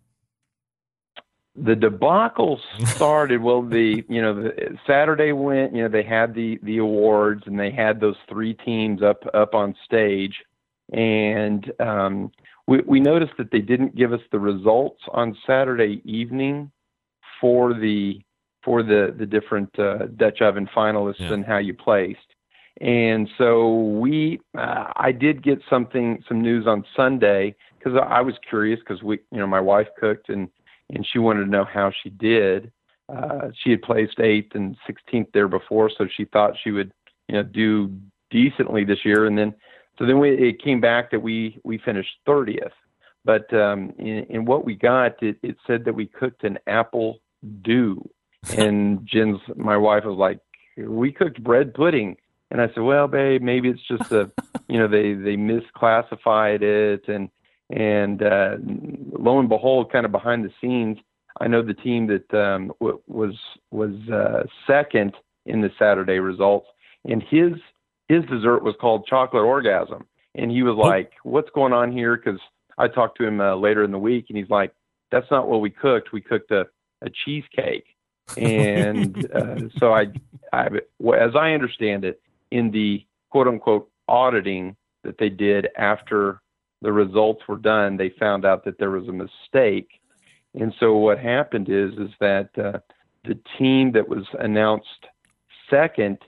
The 1.58 1.74
debacle 1.74 2.60
started 2.84 3.40
well. 3.42 3.62
The 3.62 4.04
you 4.08 4.20
know 4.20 4.34
the 4.42 4.76
Saturday 4.86 5.32
went. 5.32 5.74
You 5.74 5.82
know 5.82 5.88
they 5.88 6.02
had 6.02 6.34
the 6.34 6.58
the 6.62 6.78
awards 6.78 7.44
and 7.46 7.58
they 7.58 7.70
had 7.70 8.00
those 8.00 8.16
three 8.28 8.54
teams 8.54 9.02
up 9.02 9.22
up 9.34 9.54
on 9.54 9.74
stage, 9.84 10.42
and 10.92 11.70
um, 11.80 12.30
we 12.66 12.80
we 12.86 13.00
noticed 13.00 13.32
that 13.38 13.50
they 13.50 13.60
didn't 13.60 13.96
give 13.96 14.12
us 14.12 14.20
the 14.32 14.38
results 14.38 15.02
on 15.12 15.36
Saturday 15.46 16.02
evening 16.04 16.70
for 17.40 17.72
the 17.72 18.20
for 18.62 18.82
the 18.82 19.14
the 19.18 19.26
different 19.26 19.70
uh, 19.78 20.06
Dutch 20.16 20.42
oven 20.42 20.68
finalists 20.76 21.20
Yeah. 21.20 21.32
and 21.32 21.44
how 21.44 21.58
you 21.58 21.72
placed. 21.72 22.20
And 22.78 23.26
so 23.38 23.74
we, 23.74 24.38
uh, 24.58 24.92
I 24.96 25.10
did 25.10 25.42
get 25.42 25.60
something, 25.70 26.22
some 26.28 26.42
news 26.42 26.66
on 26.66 26.84
Sunday 26.94 27.54
because 27.78 27.98
I 28.06 28.20
was 28.20 28.34
curious 28.46 28.78
because 28.80 29.02
we, 29.02 29.18
you 29.32 29.38
know, 29.38 29.46
my 29.46 29.60
wife 29.60 29.88
cooked 29.98 30.28
and 30.28 30.50
and 30.90 31.06
she 31.10 31.18
wanted 31.18 31.44
to 31.44 31.50
know 31.50 31.64
how 31.64 31.92
she 32.02 32.10
did. 32.10 32.72
Uh, 33.08 33.48
she 33.62 33.70
had 33.70 33.82
placed 33.82 34.18
eighth 34.20 34.54
and 34.54 34.76
16th 34.88 35.28
there 35.32 35.48
before, 35.48 35.90
so 35.96 36.06
she 36.16 36.24
thought 36.24 36.54
she 36.62 36.70
would, 36.70 36.92
you 37.28 37.34
know, 37.34 37.42
do 37.42 37.96
decently 38.30 38.84
this 38.84 39.04
year. 39.04 39.26
And 39.26 39.38
then, 39.38 39.54
so 39.98 40.06
then 40.06 40.18
we, 40.18 40.30
it 40.30 40.62
came 40.62 40.80
back 40.80 41.10
that 41.10 41.20
we 41.20 41.60
we 41.64 41.78
finished 41.78 42.10
30th. 42.26 42.72
But 43.24 43.52
um, 43.52 43.92
in, 43.98 44.24
in 44.30 44.44
what 44.44 44.64
we 44.64 44.76
got, 44.76 45.20
it, 45.20 45.36
it 45.42 45.56
said 45.66 45.84
that 45.84 45.94
we 45.94 46.06
cooked 46.06 46.44
an 46.44 46.58
apple 46.68 47.18
do, 47.62 48.08
and 48.56 49.04
Jen's 49.04 49.40
my 49.56 49.76
wife 49.76 50.04
was 50.04 50.16
like, 50.16 50.38
"We 50.76 51.12
cooked 51.12 51.42
bread 51.42 51.74
pudding." 51.74 52.16
And 52.52 52.60
I 52.60 52.68
said, 52.68 52.84
"Well, 52.84 53.08
babe, 53.08 53.42
maybe 53.42 53.68
it's 53.68 53.86
just 53.88 54.12
a, 54.12 54.30
you 54.68 54.78
know, 54.78 54.86
they 54.86 55.14
they 55.14 55.36
misclassified 55.36 56.62
it, 56.62 57.08
and 57.08 57.28
and 57.70 58.22
uh, 58.22 58.56
lo 59.18 59.38
and 59.38 59.48
behold, 59.48 59.90
kind 59.90 60.06
of 60.06 60.12
behind 60.12 60.44
the 60.44 60.52
scenes, 60.60 60.98
I 61.40 61.48
know 61.48 61.62
the 61.62 61.74
team 61.74 62.06
that 62.06 62.34
um, 62.34 62.72
w- 62.80 63.00
was 63.06 63.34
was 63.70 63.94
uh, 64.12 64.44
second 64.66 65.14
in 65.46 65.60
the 65.60 65.70
Saturday 65.78 66.18
results, 66.18 66.68
and 67.04 67.22
his 67.22 67.52
his 68.08 68.24
dessert 68.24 68.62
was 68.62 68.74
called 68.80 69.06
chocolate 69.06 69.44
orgasm, 69.44 70.06
and 70.34 70.50
he 70.50 70.62
was 70.62 70.76
like, 70.76 71.12
"What's 71.24 71.50
going 71.50 71.72
on 71.72 71.92
here?" 71.92 72.16
Because 72.16 72.40
I 72.78 72.88
talked 72.88 73.18
to 73.18 73.26
him 73.26 73.40
uh, 73.40 73.56
later 73.56 73.84
in 73.84 73.90
the 73.90 73.98
week, 73.98 74.26
and 74.28 74.38
he's 74.38 74.50
like, 74.50 74.72
"That's 75.10 75.30
not 75.30 75.48
what 75.48 75.60
we 75.60 75.70
cooked. 75.70 76.12
We 76.12 76.20
cooked 76.20 76.50
a 76.50 76.66
a 77.02 77.10
cheesecake." 77.24 77.86
and 78.36 79.28
uh, 79.34 79.68
so 79.78 79.92
I, 79.92 80.06
I, 80.52 80.66
as 80.66 81.34
I 81.34 81.52
understand 81.52 82.04
it, 82.04 82.20
in 82.50 82.70
the 82.70 83.04
quote 83.30 83.48
unquote 83.48 83.90
auditing 84.08 84.76
that 85.02 85.18
they 85.18 85.28
did 85.28 85.68
after 85.76 86.40
the 86.86 86.92
results 86.92 87.42
were 87.48 87.56
done, 87.56 87.96
they 87.96 88.10
found 88.10 88.44
out 88.44 88.64
that 88.64 88.78
there 88.78 88.90
was 88.90 89.08
a 89.08 89.12
mistake. 89.12 89.88
And 90.54 90.72
so 90.78 90.96
what 90.96 91.18
happened 91.18 91.68
is 91.68 91.92
is 91.94 92.10
that 92.20 92.50
uh, 92.56 92.78
the 93.24 93.36
team 93.58 93.90
that 93.90 94.08
was 94.08 94.24
announced 94.38 95.06
second, 95.68 96.18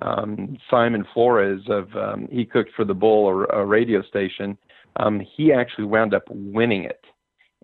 um, 0.00 0.56
Simon 0.70 1.06
Flores 1.12 1.60
of 1.68 1.94
um, 1.94 2.28
he 2.32 2.46
cooked 2.46 2.70
for 2.74 2.86
the 2.86 2.94
Bull, 2.94 3.28
a, 3.28 3.58
a 3.58 3.64
radio 3.66 4.00
station. 4.02 4.56
Um, 4.98 5.20
he 5.20 5.52
actually 5.52 5.84
wound 5.84 6.14
up 6.14 6.22
winning 6.30 6.84
it, 6.84 7.04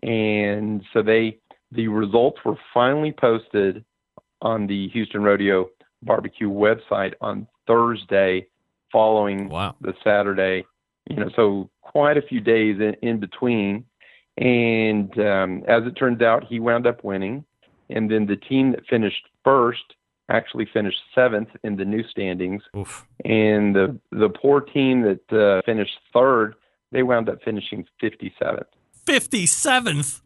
and 0.07 0.83
so 0.93 1.03
they 1.03 1.39
the 1.71 1.89
results 1.89 2.39
were 2.45 2.59
finally 2.75 3.13
posted 3.13 3.83
on 4.43 4.67
the 4.67 4.89
Houston 4.91 5.23
Rodeo 5.23 5.71
Barbecue 6.03 6.51
website 6.51 7.15
on 7.23 7.47
Thursday, 7.67 8.47
following 8.93 9.49
the 9.81 9.95
Saturday. 10.05 10.67
You 11.09 11.17
know, 11.17 11.31
so 11.35 11.71
quite 11.93 12.17
a 12.17 12.23
few 12.23 12.41
days 12.41 12.81
in, 12.81 12.95
in 13.07 13.21
between. 13.21 13.85
And 14.39 15.17
um, 15.19 15.63
as 15.69 15.85
it 15.87 15.93
turns 15.93 16.23
out, 16.23 16.45
he 16.45 16.59
wound 16.59 16.87
up 16.87 17.05
winning. 17.05 17.45
And 17.91 18.11
then 18.11 18.27
the 18.27 18.37
team 18.37 18.73
that 18.73 18.87
finished 18.89 19.25
first 19.45 19.85
actually 20.31 20.67
finished 20.73 21.01
seventh 21.15 21.49
in 21.63 21.77
the 21.77 21.85
new 21.85 22.03
standings. 22.09 22.63
Oof. 22.77 23.07
And 23.25 23.75
the 23.75 23.99
the 24.11 24.31
poor 24.31 24.61
team 24.61 25.03
that 25.03 25.33
uh, 25.33 25.63
finished 25.67 25.99
third, 26.13 26.55
they 26.91 27.03
wound 27.03 27.29
up 27.29 27.43
finishing 27.45 27.85
57th. 28.03 28.65
57th. 29.07 30.23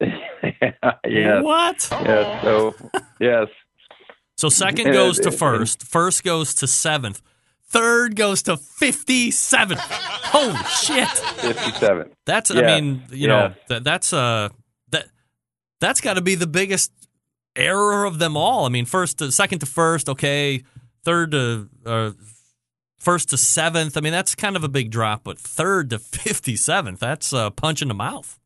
yeah. 0.00 1.40
What? 1.40 1.88
Yes. 1.90 2.44
So 2.44 2.74
yes. 3.20 3.48
So 4.36 4.48
second 4.48 4.92
goes 4.92 5.18
to 5.20 5.30
first, 5.44 5.82
first 5.82 6.24
goes 6.24 6.54
to 6.54 6.66
seventh, 6.66 7.22
third 7.70 8.16
goes 8.16 8.42
to 8.42 8.56
57. 8.56 9.78
Holy 9.80 10.56
shit. 10.64 11.08
57. 11.08 12.10
That's, 12.26 12.50
Yeah, 12.50 12.60
I 12.60 12.80
mean, 12.80 13.02
you 13.10 13.16
yeah. 13.18 13.26
know, 13.26 13.54
that, 13.68 13.84
that's, 13.84 14.12
uh, 14.12 14.50
that, 14.90 15.06
that's 15.80 16.00
got 16.00 16.14
to 16.14 16.20
be 16.20 16.34
the 16.34 16.46
biggest 16.46 16.92
error 17.56 18.04
of 18.04 18.18
them 18.18 18.36
all. 18.36 18.66
I 18.66 18.68
mean, 18.68 18.86
first 18.86 19.18
to 19.18 19.30
second 19.32 19.60
to 19.60 19.66
first, 19.66 20.08
okay, 20.08 20.64
third 21.04 21.30
to, 21.30 21.68
uh, 21.86 22.10
first 22.98 23.30
to 23.30 23.36
seventh. 23.36 23.96
I 23.96 24.00
mean, 24.00 24.12
that's 24.12 24.34
kind 24.34 24.56
of 24.56 24.64
a 24.64 24.68
big 24.68 24.90
drop, 24.90 25.22
but 25.24 25.38
third 25.38 25.90
to 25.90 25.98
57th, 25.98 26.98
that's 26.98 27.32
a 27.32 27.50
punch 27.50 27.82
in 27.82 27.88
the 27.88 27.94
mouth. 27.94 28.38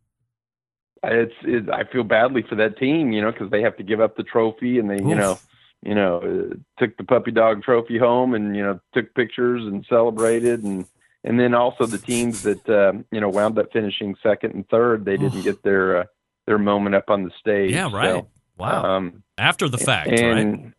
it's 1.03 1.35
it, 1.43 1.71
I 1.71 1.85
feel 1.85 2.05
badly 2.05 2.43
for 2.49 2.57
that 2.57 2.79
team, 2.79 3.13
you 3.13 3.23
know, 3.23 3.33
because 3.33 3.51
they 3.51 3.63
have 3.63 3.77
to 3.79 3.83
give 3.83 4.01
up 4.01 4.17
the 4.17 4.23
trophy 4.23 4.79
and 4.79 4.91
they, 4.91 4.97
you 4.97 5.15
know, 5.15 5.39
you 5.85 5.95
know, 5.95 6.19
uh, 6.19 6.55
took 6.79 6.97
the 6.97 7.05
puppy 7.05 7.31
dog 7.31 7.63
trophy 7.63 7.99
home 7.99 8.35
and 8.35 8.57
you 8.57 8.63
know 8.63 8.81
took 8.93 9.15
pictures 9.15 9.63
and 9.65 9.85
celebrated 9.89 10.63
and 10.63 10.87
and 11.25 11.41
then 11.41 11.55
also 11.55 11.87
the 11.87 11.99
teams 11.99 12.43
that 12.43 12.69
um, 12.69 13.05
you 13.11 13.21
know 13.21 13.29
wound 13.29 13.59
up 13.59 13.73
finishing 13.73 14.15
second 14.23 14.55
and 14.55 14.69
third, 14.69 15.05
they 15.05 15.17
didn't 15.17 15.43
get 15.43 15.63
their 15.63 15.99
uh, 15.99 16.05
their 16.47 16.59
moment 16.59 16.95
up 16.95 17.09
on 17.09 17.25
the 17.25 17.31
stage. 17.41 17.73
Yeah, 17.73 17.91
right. 17.93 18.23
So, 18.23 18.29
Wow. 18.57 18.85
Um, 18.85 19.23
After 19.37 19.69
the 19.69 19.79
fact, 19.79 20.11
right? 20.11 20.73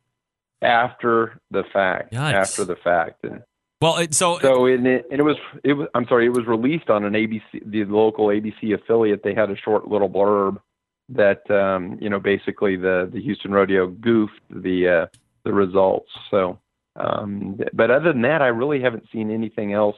after 0.61 1.40
the 1.52 1.64
fact, 1.73 2.14
Yikes. 2.14 2.34
after 2.34 2.65
the 2.65 2.77
fact, 2.77 3.23
and 3.23 3.44
Well, 3.82 3.98
it, 3.98 4.14
so 4.14 4.40
so 4.40 4.65
and 4.65 4.88
it, 4.88 5.06
and 5.11 5.19
it 5.19 5.23
was 5.23 5.36
it 5.64 5.73
was 5.73 5.88
I'm 5.94 6.07
sorry, 6.07 6.26
it 6.26 6.34
was 6.34 6.45
released 6.45 6.90
on 6.90 7.03
an 7.03 7.14
ABC, 7.14 7.41
the 7.65 7.84
local 7.86 8.27
ABC 8.27 8.73
affiliate. 8.73 9.23
They 9.23 9.34
had 9.34 9.52
a 9.52 9.57
short 9.57 9.88
little 9.88 10.10
blurb 10.10 10.61
that 11.10 11.49
um, 11.52 11.98
you 12.02 12.10
know 12.10 12.19
basically 12.19 12.76
the 12.76 13.10
the 13.11 13.22
Houston 13.22 13.52
Rodeo 13.52 13.88
goofed 13.88 14.41
the 14.49 15.03
uh, 15.03 15.18
the 15.44 15.53
results. 15.53 16.10
So, 16.32 16.60
um, 16.95 17.60
but 17.73 17.91
other 17.91 18.11
than 18.11 18.23
that, 18.23 18.41
I 18.41 18.48
really 18.48 18.82
haven't 18.82 19.06
seen 19.11 19.32
anything 19.32 19.73
else 19.73 19.98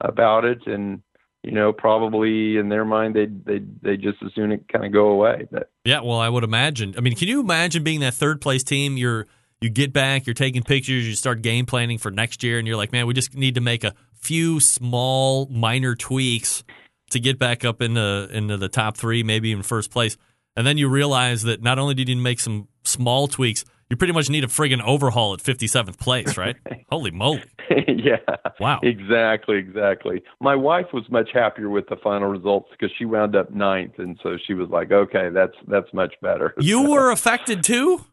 about 0.00 0.44
it, 0.44 0.66
and 0.66 1.02
you 1.42 1.52
know 1.52 1.72
probably 1.72 2.56
in 2.56 2.68
their 2.68 2.84
mind 2.84 3.14
they 3.14 3.26
they 3.26 3.64
they 3.82 3.96
just 3.96 4.18
as 4.24 4.32
soon 4.34 4.52
it 4.52 4.68
kind 4.68 4.84
of 4.84 4.92
go 4.92 5.08
away. 5.08 5.46
But 5.50 5.70
Yeah, 5.84 6.00
well, 6.00 6.18
I 6.18 6.28
would 6.28 6.44
imagine. 6.44 6.94
I 6.96 7.00
mean, 7.00 7.16
can 7.16 7.28
you 7.28 7.40
imagine 7.40 7.84
being 7.84 8.00
that 8.00 8.14
third 8.14 8.40
place 8.40 8.64
team? 8.64 8.96
You're 8.96 9.26
you 9.60 9.70
get 9.70 9.92
back, 9.92 10.26
you're 10.26 10.34
taking 10.34 10.62
pictures, 10.62 11.06
you 11.06 11.14
start 11.14 11.42
game 11.42 11.66
planning 11.66 11.98
for 11.98 12.10
next 12.10 12.42
year, 12.42 12.58
and 12.58 12.66
you're 12.68 12.76
like, 12.76 12.92
man, 12.92 13.06
we 13.06 13.14
just 13.14 13.34
need 13.34 13.54
to 13.54 13.60
make 13.60 13.84
a 13.84 13.94
few 14.14 14.60
small 14.60 15.46
minor 15.46 15.94
tweaks 15.94 16.62
to 17.10 17.20
get 17.20 17.38
back 17.38 17.64
up 17.64 17.80
into 17.80 18.28
into 18.32 18.56
the 18.56 18.68
top 18.68 18.96
three, 18.96 19.22
maybe 19.22 19.50
even 19.50 19.62
first 19.62 19.90
place. 19.90 20.16
And 20.56 20.66
then 20.66 20.78
you 20.78 20.88
realize 20.88 21.42
that 21.42 21.62
not 21.62 21.78
only 21.78 21.94
did 21.94 22.08
you 22.08 22.16
make 22.16 22.40
some 22.40 22.68
small 22.84 23.28
tweaks, 23.28 23.64
you 23.90 23.96
pretty 23.96 24.12
much 24.12 24.28
need 24.30 24.42
a 24.42 24.48
friggin' 24.48 24.82
overhaul 24.82 25.34
at 25.34 25.40
57th 25.40 25.98
place, 25.98 26.36
right? 26.36 26.56
Holy 26.90 27.10
moly. 27.10 27.44
yeah. 27.88 28.16
Wow. 28.58 28.80
Exactly, 28.82 29.58
exactly. 29.58 30.22
My 30.40 30.56
wife 30.56 30.86
was 30.92 31.04
much 31.10 31.28
happier 31.32 31.68
with 31.68 31.86
the 31.88 31.96
final 32.02 32.28
results 32.28 32.68
because 32.70 32.90
she 32.98 33.04
wound 33.04 33.36
up 33.36 33.50
ninth, 33.50 33.98
and 33.98 34.18
so 34.22 34.36
she 34.44 34.54
was 34.54 34.68
like, 34.70 34.90
"Okay, 34.90 35.28
that's 35.32 35.54
that's 35.68 35.92
much 35.92 36.14
better." 36.22 36.54
You 36.60 36.88
were 36.90 37.10
affected 37.10 37.62
too? 37.62 38.04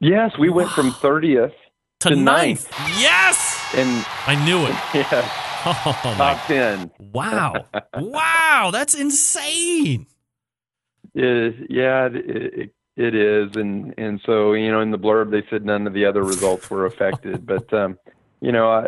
Yes, 0.00 0.30
we 0.38 0.48
went 0.48 0.70
from 0.70 0.92
thirtieth 0.92 1.52
to, 2.00 2.10
to 2.10 2.16
ninth. 2.16 2.70
ninth. 2.78 3.00
Yes. 3.00 3.74
And 3.74 4.04
I 4.26 4.42
knew 4.44 4.64
it. 4.66 4.74
Yeah. 4.94 5.44
Oh, 5.66 6.00
my- 6.04 6.34
Top 6.34 6.46
ten. 6.46 6.90
Wow. 7.12 7.66
wow. 7.96 8.70
That's 8.72 8.94
insane. 8.94 10.06
Is 11.18 11.54
yeah, 11.68 12.06
it, 12.06 12.14
it, 12.16 12.74
it 12.96 13.14
is, 13.14 13.56
and 13.56 13.92
and 13.98 14.20
so 14.24 14.52
you 14.52 14.70
know, 14.70 14.80
in 14.80 14.92
the 14.92 14.98
blurb 14.98 15.32
they 15.32 15.44
said 15.50 15.64
none 15.64 15.88
of 15.88 15.92
the 15.92 16.04
other 16.04 16.22
results 16.22 16.70
were 16.70 16.86
affected, 16.86 17.44
but 17.44 17.72
um, 17.74 17.98
you 18.40 18.52
know, 18.52 18.70
I, 18.70 18.86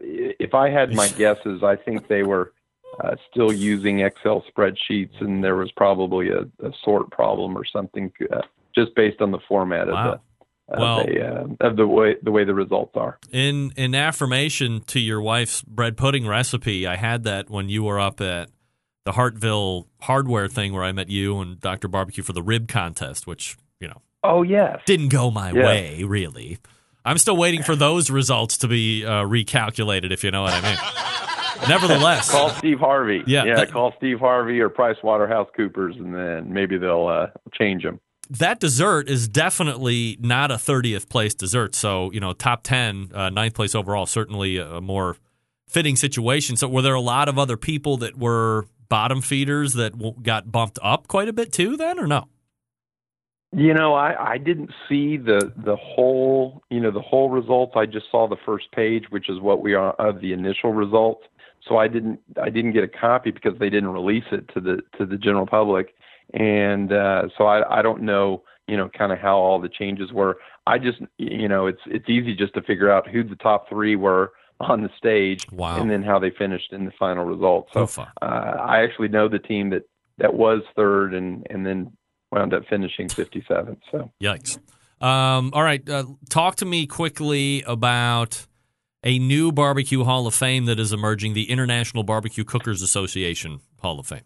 if 0.00 0.54
I 0.54 0.70
had 0.70 0.94
my 0.94 1.08
guesses, 1.08 1.64
I 1.64 1.74
think 1.74 2.06
they 2.06 2.22
were 2.22 2.52
uh, 3.00 3.16
still 3.30 3.52
using 3.52 4.00
Excel 4.00 4.44
spreadsheets, 4.56 5.20
and 5.20 5.42
there 5.42 5.56
was 5.56 5.72
probably 5.72 6.28
a, 6.28 6.42
a 6.64 6.72
sort 6.84 7.10
problem 7.10 7.58
or 7.58 7.64
something, 7.64 8.12
uh, 8.32 8.42
just 8.76 8.94
based 8.94 9.20
on 9.20 9.32
the 9.32 9.40
format 9.48 9.88
of 9.88 9.94
the. 9.94 10.20
Of, 10.68 10.78
Well- 10.78 11.04
the, 11.04 11.20
uh, 11.20 11.68
of 11.68 11.76
the 11.76 11.86
way 11.86 12.14
the 12.22 12.30
way 12.30 12.44
the 12.44 12.54
results 12.54 12.92
are. 12.94 13.18
In 13.32 13.72
in 13.76 13.96
affirmation 13.96 14.82
to 14.86 15.00
your 15.00 15.20
wife's 15.20 15.62
bread 15.62 15.96
pudding 15.96 16.26
recipe, 16.28 16.86
I 16.86 16.94
had 16.94 17.24
that 17.24 17.50
when 17.50 17.68
you 17.68 17.82
were 17.82 17.98
up 17.98 18.20
at 18.20 18.48
the 19.04 19.12
Hartville 19.12 19.86
hardware 20.02 20.48
thing 20.48 20.72
where 20.72 20.84
I 20.84 20.92
met 20.92 21.08
you 21.08 21.40
and 21.40 21.60
Dr. 21.60 21.88
Barbecue 21.88 22.22
for 22.22 22.32
the 22.32 22.42
rib 22.42 22.68
contest, 22.68 23.26
which, 23.26 23.56
you 23.80 23.88
know, 23.88 24.00
Oh 24.24 24.42
yes, 24.42 24.78
didn't 24.86 25.08
go 25.08 25.30
my 25.30 25.50
Yeah. 25.50 25.66
way, 25.66 26.04
really. 26.04 26.58
I'm 27.04 27.18
still 27.18 27.36
waiting 27.36 27.64
for 27.64 27.74
those 27.74 28.10
results 28.10 28.58
to 28.58 28.68
be 28.68 29.04
uh, 29.04 29.22
recalculated, 29.24 30.12
if 30.12 30.22
you 30.22 30.30
know 30.30 30.42
what 30.42 30.52
I 30.54 30.60
mean. 30.60 30.78
Nevertheless, 31.68 32.30
Call 32.30 32.50
Steve 32.50 32.78
Harvey. 32.78 33.22
Yeah, 33.26 33.44
yeah. 33.44 33.54
that- 33.56 33.72
call 33.72 33.92
Steve 33.96 34.18
Harvey 34.20 34.60
or 34.60 34.68
Price 34.68 34.96
Waterhouse 35.02 35.48
Coopers, 35.56 35.96
and 35.96 36.14
then 36.14 36.52
maybe 36.52 36.78
they'll 36.78 37.06
uh, 37.06 37.26
change 37.52 37.82
them. 37.82 38.00
that 38.30 38.60
dessert 38.60 39.08
is 39.08 39.28
definitely 39.28 40.16
not 40.20 40.50
a 40.50 40.54
30th 40.54 41.08
place 41.08 41.34
dessert. 41.34 41.74
So, 41.74 42.10
you 42.12 42.20
know, 42.20 42.32
top 42.32 42.62
10, 42.62 43.10
uh, 43.14 43.30
ninth 43.30 43.54
place 43.54 43.74
overall, 43.74 44.06
certainly 44.06 44.58
a 44.58 44.80
more 44.80 45.16
fitting 45.68 45.96
situation. 45.96 46.56
So, 46.56 46.68
were 46.68 46.82
there 46.82 46.94
a 46.94 47.00
lot 47.00 47.28
of 47.28 47.38
other 47.38 47.56
people 47.56 47.96
that 47.98 48.16
were 48.16 48.64
bottom 48.92 49.22
feeders 49.22 49.72
that 49.72 50.22
got 50.22 50.52
bumped 50.52 50.78
up 50.82 51.08
quite 51.08 51.26
a 51.26 51.32
bit 51.32 51.50
too, 51.50 51.78
then, 51.78 51.98
or 51.98 52.06
no? 52.06 52.28
You 53.50 53.72
know, 53.72 53.94
I, 53.94 54.32
I 54.32 54.36
didn't 54.36 54.70
see 54.86 55.16
the 55.16 55.50
the 55.56 55.76
whole 55.76 56.62
you 56.68 56.78
know 56.78 56.90
the 56.90 57.00
whole 57.00 57.30
results. 57.30 57.72
I 57.74 57.86
just 57.86 58.10
saw 58.10 58.28
the 58.28 58.36
first 58.44 58.70
page, 58.72 59.04
which 59.08 59.30
is 59.30 59.40
what 59.40 59.62
we 59.62 59.72
are 59.72 59.92
of 59.92 60.20
the 60.20 60.34
initial 60.34 60.74
results. 60.74 61.22
So 61.66 61.78
I 61.78 61.88
didn't 61.88 62.20
I 62.42 62.50
didn't 62.50 62.72
get 62.72 62.84
a 62.84 62.88
copy 62.88 63.30
because 63.30 63.58
they 63.58 63.70
didn't 63.70 63.88
release 63.88 64.26
it 64.30 64.50
to 64.52 64.60
the 64.60 64.82
to 64.98 65.06
the 65.06 65.16
general 65.16 65.46
public, 65.46 65.94
and 66.34 66.92
uh, 66.92 67.28
so 67.38 67.44
I 67.44 67.78
I 67.78 67.80
don't 67.80 68.02
know 68.02 68.42
you 68.68 68.76
know 68.76 68.90
kind 68.90 69.10
of 69.10 69.18
how 69.18 69.38
all 69.38 69.58
the 69.58 69.70
changes 69.70 70.12
were. 70.12 70.36
I 70.66 70.76
just 70.76 70.98
you 71.16 71.48
know 71.48 71.66
it's 71.66 71.80
it's 71.86 72.10
easy 72.10 72.34
just 72.34 72.52
to 72.54 72.62
figure 72.62 72.90
out 72.90 73.08
who 73.08 73.24
the 73.24 73.36
top 73.36 73.70
three 73.70 73.96
were 73.96 74.32
on 74.62 74.82
the 74.82 74.90
stage, 74.96 75.44
Wow. 75.52 75.80
and 75.80 75.90
then 75.90 76.02
how 76.02 76.18
they 76.18 76.30
finished 76.30 76.72
in 76.72 76.84
the 76.84 76.92
final 76.98 77.24
results. 77.24 77.70
So 77.72 77.82
uh, 78.22 78.24
I 78.24 78.82
actually 78.82 79.08
know 79.08 79.28
the 79.28 79.38
team 79.38 79.70
that 79.70 79.82
that 80.18 80.34
was 80.34 80.62
third 80.76 81.14
and 81.14 81.46
and 81.50 81.66
then 81.66 81.92
wound 82.30 82.54
up 82.54 82.62
finishing 82.70 83.08
57th. 83.08 83.78
So 83.90 84.10
Yikes. 84.22 84.58
Um, 85.04 85.50
all 85.52 85.62
right. 85.62 85.86
Uh, 85.88 86.04
talk 86.30 86.56
to 86.56 86.64
me 86.64 86.86
quickly 86.86 87.62
about 87.66 88.46
a 89.04 89.18
new 89.18 89.50
barbecue 89.52 90.04
Hall 90.04 90.26
of 90.28 90.34
Fame 90.34 90.66
that 90.66 90.78
is 90.78 90.92
emerging, 90.92 91.34
the 91.34 91.50
International 91.50 92.04
Barbecue 92.04 92.44
Cookers 92.44 92.82
Association 92.82 93.60
Hall 93.80 93.98
of 93.98 94.06
Fame. 94.06 94.22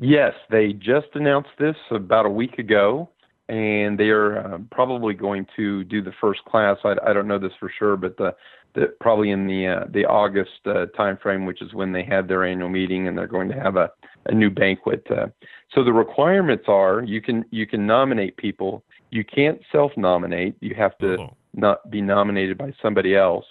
yes, 0.00 0.32
they 0.50 0.72
just 0.72 1.08
announced 1.14 1.50
this 1.58 1.76
about 1.90 2.26
a 2.26 2.30
week 2.30 2.58
ago, 2.58 3.10
and 3.48 3.98
they 3.98 4.08
are 4.08 4.54
um, 4.54 4.68
probably 4.70 5.14
going 5.14 5.46
to 5.56 5.84
do 5.84 6.02
the 6.02 6.12
first 6.20 6.44
class. 6.46 6.78
I, 6.84 6.94
I 7.06 7.12
don't 7.12 7.28
know 7.28 7.38
this 7.38 7.52
for 7.60 7.70
sure, 7.78 7.96
but 7.96 8.16
the, 8.16 8.34
the 8.74 8.94
probably 9.00 9.30
in 9.30 9.46
the 9.46 9.66
uh, 9.66 9.84
the 9.90 10.04
August 10.04 10.50
uh, 10.66 10.86
timeframe, 10.98 11.46
which 11.46 11.62
is 11.62 11.72
when 11.74 11.92
they 11.92 12.04
have 12.04 12.28
their 12.28 12.44
annual 12.44 12.68
meeting, 12.68 13.08
and 13.08 13.16
they're 13.16 13.26
going 13.26 13.48
to 13.48 13.60
have 13.60 13.76
a, 13.76 13.90
a 14.26 14.34
new 14.34 14.50
banquet. 14.50 15.06
Uh, 15.10 15.26
so 15.74 15.84
the 15.84 15.92
requirements 15.92 16.64
are 16.68 17.02
you 17.02 17.20
can 17.20 17.44
you 17.50 17.66
can 17.66 17.86
nominate 17.86 18.36
people. 18.36 18.82
You 19.10 19.24
can't 19.24 19.60
self-nominate. 19.70 20.56
You 20.60 20.74
have 20.74 20.96
to 20.98 21.28
not 21.54 21.90
be 21.90 22.00
nominated 22.00 22.56
by 22.56 22.72
somebody 22.80 23.14
else. 23.14 23.44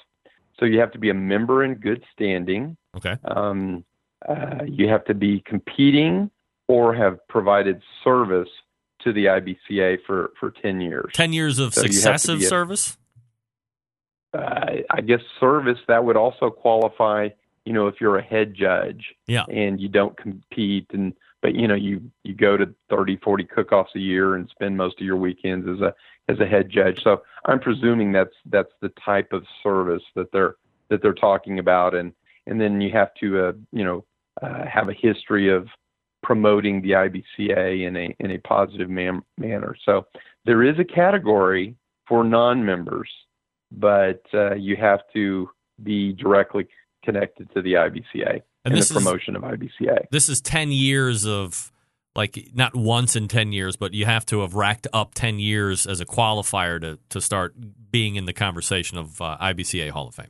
So 0.60 0.66
you 0.66 0.80
have 0.80 0.92
to 0.92 1.00
be 1.00 1.10
a 1.10 1.14
member 1.14 1.64
in 1.64 1.76
good 1.76 2.04
standing. 2.14 2.78
Okay. 2.98 3.16
Um, 3.26 3.84
uh, 4.28 4.64
you 4.66 4.88
have 4.88 5.06
to 5.06 5.14
be 5.14 5.44
competing 5.46 6.30
or 6.68 6.94
have 6.94 7.20
provided 7.28 7.82
service 8.04 8.50
to 9.04 9.12
the 9.12 9.26
IBCA 9.26 9.98
for, 10.06 10.32
for 10.40 10.52
10 10.62 10.82
years. 10.82 11.12
10 11.14 11.34
years 11.34 11.60
of 11.60 11.74
So 11.74 11.82
you 11.82 11.86
have 11.86 11.92
to 11.92 11.96
successive 11.96 12.44
service? 12.44 12.98
Uh, 14.34 14.78
I 14.90 15.02
guess 15.02 15.20
service, 15.40 15.80
that 15.88 16.04
would 16.04 16.16
also 16.16 16.50
qualify, 16.50 17.30
you 17.66 17.74
know, 17.74 17.88
if 17.88 17.96
you're 18.00 18.18
a 18.18 18.24
head 18.24 18.54
judge 18.54 19.14
Yeah. 19.28 19.44
and 19.50 19.80
you 19.80 19.90
don't 19.90 20.16
compete 20.18 20.88
and, 20.94 21.14
but 21.42 21.56
you 21.56 21.68
know, 21.68 21.76
you, 21.76 22.02
you 22.24 22.34
go 22.34 22.56
to 22.56 22.74
30, 22.90 23.18
40 23.18 23.44
cook-offs 23.46 23.92
a 23.96 24.00
year 24.00 24.36
and 24.36 24.48
spend 24.50 24.78
most 24.78 25.00
of 25.00 25.06
your 25.06 25.18
weekends 25.18 25.68
as 25.68 25.82
a, 25.82 25.94
as 26.30 26.40
a 26.40 26.46
head 26.46 26.70
judge. 26.70 27.02
So 27.04 27.24
I'm 27.46 27.60
presuming 27.60 28.12
that's, 28.12 28.36
that's 28.46 28.72
the 28.82 28.92
type 29.04 29.34
of 29.34 29.44
service 29.64 30.04
that 30.16 30.32
they're, 30.32 30.56
that 30.90 31.02
they're 31.02 31.14
talking 31.14 31.60
about. 31.60 31.94
And, 31.96 32.14
and 32.48 32.62
then 32.62 32.80
you 32.80 32.92
have 32.92 33.14
to, 33.16 33.48
uh, 33.48 33.54
you 33.72 33.84
know, 33.84 34.06
uh, 34.42 34.66
have 34.66 34.88
a 34.88 34.94
history 34.94 35.50
of 35.50 35.68
promoting 36.24 36.82
the 36.82 36.92
IBCA 36.92 37.88
in 37.88 37.96
a 37.98 38.16
in 38.20 38.32
a 38.32 38.38
positive 38.40 38.90
man- 38.90 39.24
manner. 39.38 39.76
So 39.86 40.06
there 40.46 40.64
is 40.64 40.78
a 40.80 40.84
category 40.84 41.76
for 42.08 42.24
non-members, 42.24 43.10
but 43.72 44.22
uh, 44.34 44.54
you 44.56 44.76
have 44.76 45.00
to 45.14 45.50
be 45.82 46.14
directly 46.14 46.68
connected 47.04 47.52
to 47.54 47.62
the 47.62 47.74
IBCA 47.74 48.30
And 48.34 48.42
and, 48.66 48.76
this 48.76 48.90
the 48.90 48.98
is- 48.98 49.04
promotion 49.04 49.36
of 49.36 49.44
IBCA. 49.44 50.06
This 50.12 50.30
is 50.30 50.42
10 50.42 50.72
years 50.72 51.26
of, 51.26 51.72
like, 52.16 52.50
not 52.54 52.76
once 52.76 53.16
in 53.16 53.28
10 53.28 53.52
years, 53.54 53.76
but 53.76 53.94
you 53.94 54.06
have 54.06 54.26
to 54.28 54.42
have 54.42 54.54
racked 54.54 54.88
up 54.94 55.14
10 55.16 55.40
years 55.40 55.88
as 55.88 56.00
a 56.02 56.06
qualifier 56.06 56.80
to, 56.82 57.00
to 57.10 57.22
start 57.22 57.56
being 57.90 58.16
in 58.16 58.26
the 58.26 58.34
conversation 58.34 58.98
of 58.98 59.22
uh, 59.22 59.38
IBCA 59.42 59.90
Hall 59.90 60.08
of 60.10 60.16
Fame. 60.16 60.28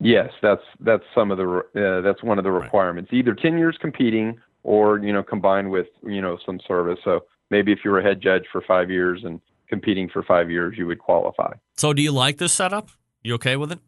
Yes, 0.00 0.30
that's 0.40 0.62
that's 0.78 1.02
some 1.12 1.32
of 1.32 1.38
the 1.38 1.44
uh, 1.74 2.00
that's 2.02 2.22
one 2.22 2.38
of 2.38 2.44
the 2.44 2.52
requirements. 2.52 3.10
Either 3.12 3.34
10 3.34 3.58
years 3.58 3.76
competing 3.80 4.38
or 4.62 4.98
you 5.00 5.12
know 5.12 5.24
combined 5.24 5.68
with 5.72 5.88
you 6.04 6.20
know 6.22 6.38
some 6.46 6.60
service. 6.68 7.00
So 7.04 7.24
maybe 7.50 7.72
if 7.72 7.80
you 7.84 7.90
were 7.90 7.98
a 7.98 8.02
head 8.04 8.20
judge 8.22 8.44
for 8.52 8.60
5 8.60 8.90
years 8.92 9.22
and 9.24 9.40
competing 9.68 10.08
for 10.08 10.22
5 10.22 10.50
years, 10.50 10.76
you 10.76 10.86
would 10.86 10.98
qualify. 10.98 11.52
So, 11.76 11.92
do 11.92 12.02
you 12.02 12.12
like 12.12 12.38
this 12.38 12.52
setup? 12.52 12.90
You 13.22 13.34
okay 13.34 13.56
with 13.56 13.72
it? 13.72 13.80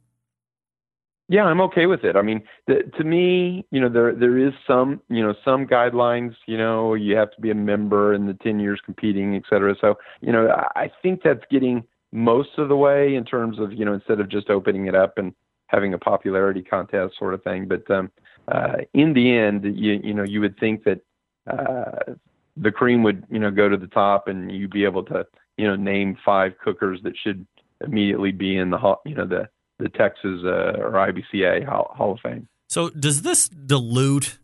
Yeah, 1.28 1.44
I'm 1.44 1.60
okay 1.60 1.86
with 1.86 2.02
it. 2.02 2.16
I 2.16 2.22
mean, 2.22 2.42
the, 2.66 2.82
to 2.98 3.04
me, 3.04 3.64
you 3.70 3.80
know, 3.80 3.88
there 3.88 4.12
there 4.12 4.36
is 4.36 4.52
some, 4.66 5.00
you 5.08 5.22
know, 5.22 5.32
some 5.44 5.64
guidelines. 5.64 6.34
You 6.46 6.58
know, 6.58 6.94
you 6.94 7.14
have 7.14 7.30
to 7.32 7.40
be 7.40 7.50
a 7.50 7.54
member 7.54 8.12
and 8.12 8.28
the 8.28 8.34
10 8.34 8.58
years 8.58 8.80
competing, 8.84 9.36
et 9.36 9.44
cetera. 9.48 9.76
So, 9.80 9.94
you 10.20 10.32
know, 10.32 10.48
I, 10.48 10.80
I 10.84 10.90
think 11.02 11.22
that's 11.22 11.44
getting 11.48 11.84
most 12.10 12.58
of 12.58 12.68
the 12.68 12.76
way 12.76 13.14
in 13.14 13.24
terms 13.24 13.60
of, 13.60 13.72
you 13.72 13.84
know, 13.84 13.94
instead 13.94 14.18
of 14.18 14.28
just 14.28 14.50
opening 14.50 14.86
it 14.86 14.96
up 14.96 15.18
and 15.18 15.32
having 15.68 15.94
a 15.94 15.98
popularity 15.98 16.62
contest 16.62 17.14
sort 17.16 17.32
of 17.32 17.44
thing. 17.44 17.68
But 17.68 17.88
um, 17.88 18.10
uh, 18.48 18.78
in 18.92 19.12
the 19.12 19.30
end, 19.30 19.64
you 19.78 20.00
you 20.02 20.12
know, 20.12 20.24
you 20.24 20.40
would 20.40 20.58
think 20.58 20.82
that 20.82 21.00
uh, 21.46 22.14
the 22.56 22.72
cream 22.72 23.04
would, 23.04 23.24
you 23.30 23.38
know, 23.38 23.52
go 23.52 23.68
to 23.68 23.76
the 23.76 23.86
top 23.86 24.26
and 24.26 24.50
you'd 24.50 24.72
be 24.72 24.84
able 24.84 25.04
to, 25.04 25.24
you 25.60 25.68
know, 25.68 25.76
name 25.76 26.16
five 26.24 26.52
cookers 26.64 27.00
that 27.02 27.12
should 27.22 27.46
immediately 27.84 28.32
be 28.32 28.56
in 28.56 28.70
the, 28.70 28.78
you 29.04 29.14
know, 29.14 29.26
the 29.26 29.48
the 29.78 29.88
Texas 29.90 30.40
uh, 30.44 30.78
or 30.78 30.92
IBCA 30.92 31.66
Hall, 31.66 31.94
Hall 31.96 32.12
of 32.12 32.20
Fame. 32.20 32.48
So, 32.68 32.90
does 32.90 33.22
this 33.22 33.48
dilute 33.48 34.38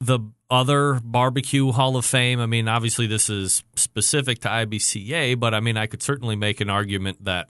the 0.00 0.20
other 0.50 1.00
barbecue 1.02 1.72
Hall 1.72 1.96
of 1.96 2.04
Fame? 2.04 2.40
I 2.40 2.46
mean, 2.46 2.68
obviously, 2.68 3.06
this 3.06 3.28
is 3.28 3.64
specific 3.74 4.40
to 4.40 4.48
IBCA, 4.48 5.38
but 5.38 5.54
I 5.54 5.60
mean, 5.60 5.76
I 5.76 5.86
could 5.86 6.02
certainly 6.02 6.36
make 6.36 6.60
an 6.60 6.70
argument 6.70 7.24
that 7.24 7.48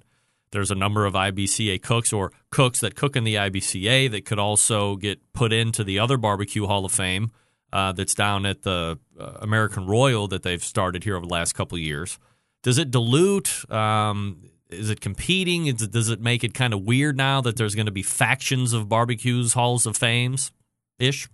there's 0.52 0.70
a 0.70 0.76
number 0.76 1.04
of 1.06 1.14
IBCA 1.14 1.82
cooks 1.82 2.12
or 2.12 2.32
cooks 2.50 2.80
that 2.80 2.94
cook 2.94 3.16
in 3.16 3.24
the 3.24 3.36
IBCA 3.36 4.10
that 4.10 4.24
could 4.24 4.38
also 4.38 4.96
get 4.96 5.20
put 5.32 5.52
into 5.52 5.84
the 5.84 5.98
other 5.98 6.16
barbecue 6.16 6.66
Hall 6.66 6.84
of 6.84 6.92
Fame 6.92 7.30
uh, 7.72 7.92
that's 7.92 8.14
down 8.14 8.46
at 8.46 8.62
the 8.62 8.98
uh, 9.18 9.32
American 9.40 9.86
Royal 9.86 10.28
that 10.28 10.42
they've 10.42 10.62
started 10.62 11.04
here 11.04 11.16
over 11.16 11.26
the 11.26 11.32
last 11.32 11.54
couple 11.54 11.76
of 11.76 11.82
years. 11.82 12.18
Does 12.62 12.78
it 12.78 12.90
dilute? 12.90 13.70
Um, 13.70 14.50
is 14.70 14.90
it 14.90 15.00
competing? 15.00 15.66
Is 15.66 15.82
it, 15.82 15.90
does 15.90 16.08
it 16.08 16.20
make 16.20 16.44
it 16.44 16.54
kind 16.54 16.72
of 16.72 16.82
weird 16.82 17.16
now 17.16 17.40
that 17.40 17.56
there's 17.56 17.74
going 17.74 17.86
to 17.86 17.92
be 17.92 18.02
factions 18.02 18.72
of 18.72 18.88
barbecues, 18.88 19.52
halls 19.52 19.86
of 19.86 19.96
fames, 19.96 20.52
ish? 20.98 21.28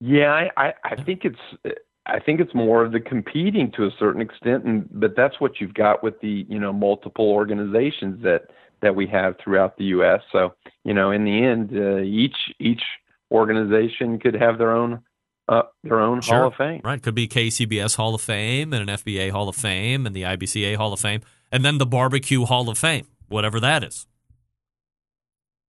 Yeah, 0.00 0.32
I, 0.32 0.50
I, 0.56 0.74
I 0.84 1.02
think 1.02 1.24
it's 1.24 1.74
I 2.06 2.20
think 2.20 2.40
it's 2.40 2.54
more 2.54 2.84
of 2.84 2.92
the 2.92 3.00
competing 3.00 3.70
to 3.72 3.84
a 3.84 3.90
certain 3.98 4.20
extent, 4.20 4.64
and 4.64 4.86
but 4.92 5.16
that's 5.16 5.40
what 5.40 5.60
you've 5.60 5.74
got 5.74 6.02
with 6.02 6.20
the 6.20 6.44
you 6.48 6.58
know 6.58 6.72
multiple 6.72 7.30
organizations 7.30 8.22
that 8.22 8.50
that 8.82 8.94
we 8.94 9.06
have 9.06 9.36
throughout 9.42 9.78
the 9.78 9.84
U.S. 9.84 10.20
So 10.30 10.54
you 10.84 10.92
know, 10.92 11.10
in 11.10 11.24
the 11.24 11.42
end, 11.42 11.70
uh, 11.74 12.02
each 12.02 12.36
each 12.60 12.82
organization 13.30 14.18
could 14.18 14.34
have 14.34 14.58
their 14.58 14.72
own 14.72 15.02
uh, 15.48 15.62
their 15.82 16.00
own 16.00 16.20
Sure. 16.20 16.38
Hall 16.38 16.46
of 16.48 16.54
Fame. 16.54 16.80
Right. 16.84 17.02
Could 17.02 17.14
be 17.14 17.28
KCBS 17.28 17.96
Hall 17.96 18.14
of 18.14 18.20
Fame 18.22 18.72
and 18.72 18.88
an 18.88 18.96
FBA 18.96 19.30
Hall 19.30 19.48
of 19.48 19.56
Fame 19.56 20.06
and 20.06 20.14
the 20.14 20.22
IBCA 20.22 20.76
Hall 20.76 20.92
of 20.92 21.00
Fame 21.00 21.20
and 21.52 21.64
then 21.64 21.78
the 21.78 21.86
Barbecue 21.86 22.44
Hall 22.44 22.68
of 22.68 22.78
Fame, 22.78 23.06
whatever 23.28 23.60
that 23.60 23.84
is. 23.84 24.06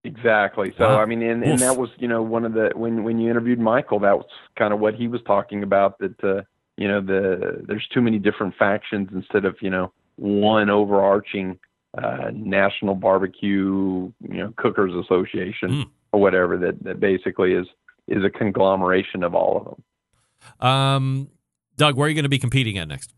Exactly. 0.04 0.72
So 0.78 0.84
Wow. 0.88 1.00
I 1.00 1.06
mean, 1.06 1.20
and, 1.22 1.42
and 1.42 1.58
that 1.58 1.76
was 1.76 1.90
you 1.98 2.06
know 2.06 2.22
one 2.22 2.44
of 2.44 2.52
the 2.52 2.70
when 2.76 3.02
when 3.02 3.18
you 3.18 3.28
interviewed 3.28 3.58
Michael, 3.58 3.98
that 4.00 4.16
was 4.16 4.26
kind 4.56 4.72
of 4.72 4.78
what 4.78 4.94
he 4.94 5.08
was 5.08 5.20
talking 5.26 5.62
about. 5.64 5.98
That 5.98 6.22
uh, 6.22 6.42
you 6.76 6.86
know 6.86 7.00
the 7.00 7.64
there's 7.66 7.86
too 7.92 8.00
many 8.02 8.18
different 8.20 8.54
factions 8.56 9.08
instead 9.12 9.44
of 9.44 9.56
you 9.60 9.70
know 9.70 9.92
one 10.14 10.70
overarching 10.70 11.58
uh, 11.98 12.30
national 12.32 12.94
barbecue 12.94 14.12
you 14.20 14.38
know 14.38 14.52
cookers 14.56 14.92
association 14.94 15.68
Hmm. 15.70 15.82
or 16.12 16.20
whatever 16.20 16.56
that 16.58 16.82
that 16.84 17.00
basically 17.00 17.52
is 17.54 17.66
is 18.08 18.24
a 18.24 18.30
conglomeration 18.30 19.22
of 19.22 19.34
all 19.34 19.58
of 19.58 19.64
them. 19.64 20.68
Um, 20.68 21.28
Doug, 21.76 21.96
where 21.96 22.06
are 22.06 22.08
you 22.08 22.14
going 22.14 22.24
to 22.24 22.28
be 22.28 22.38
competing 22.38 22.78
at 22.78 22.88
next? 22.88 23.12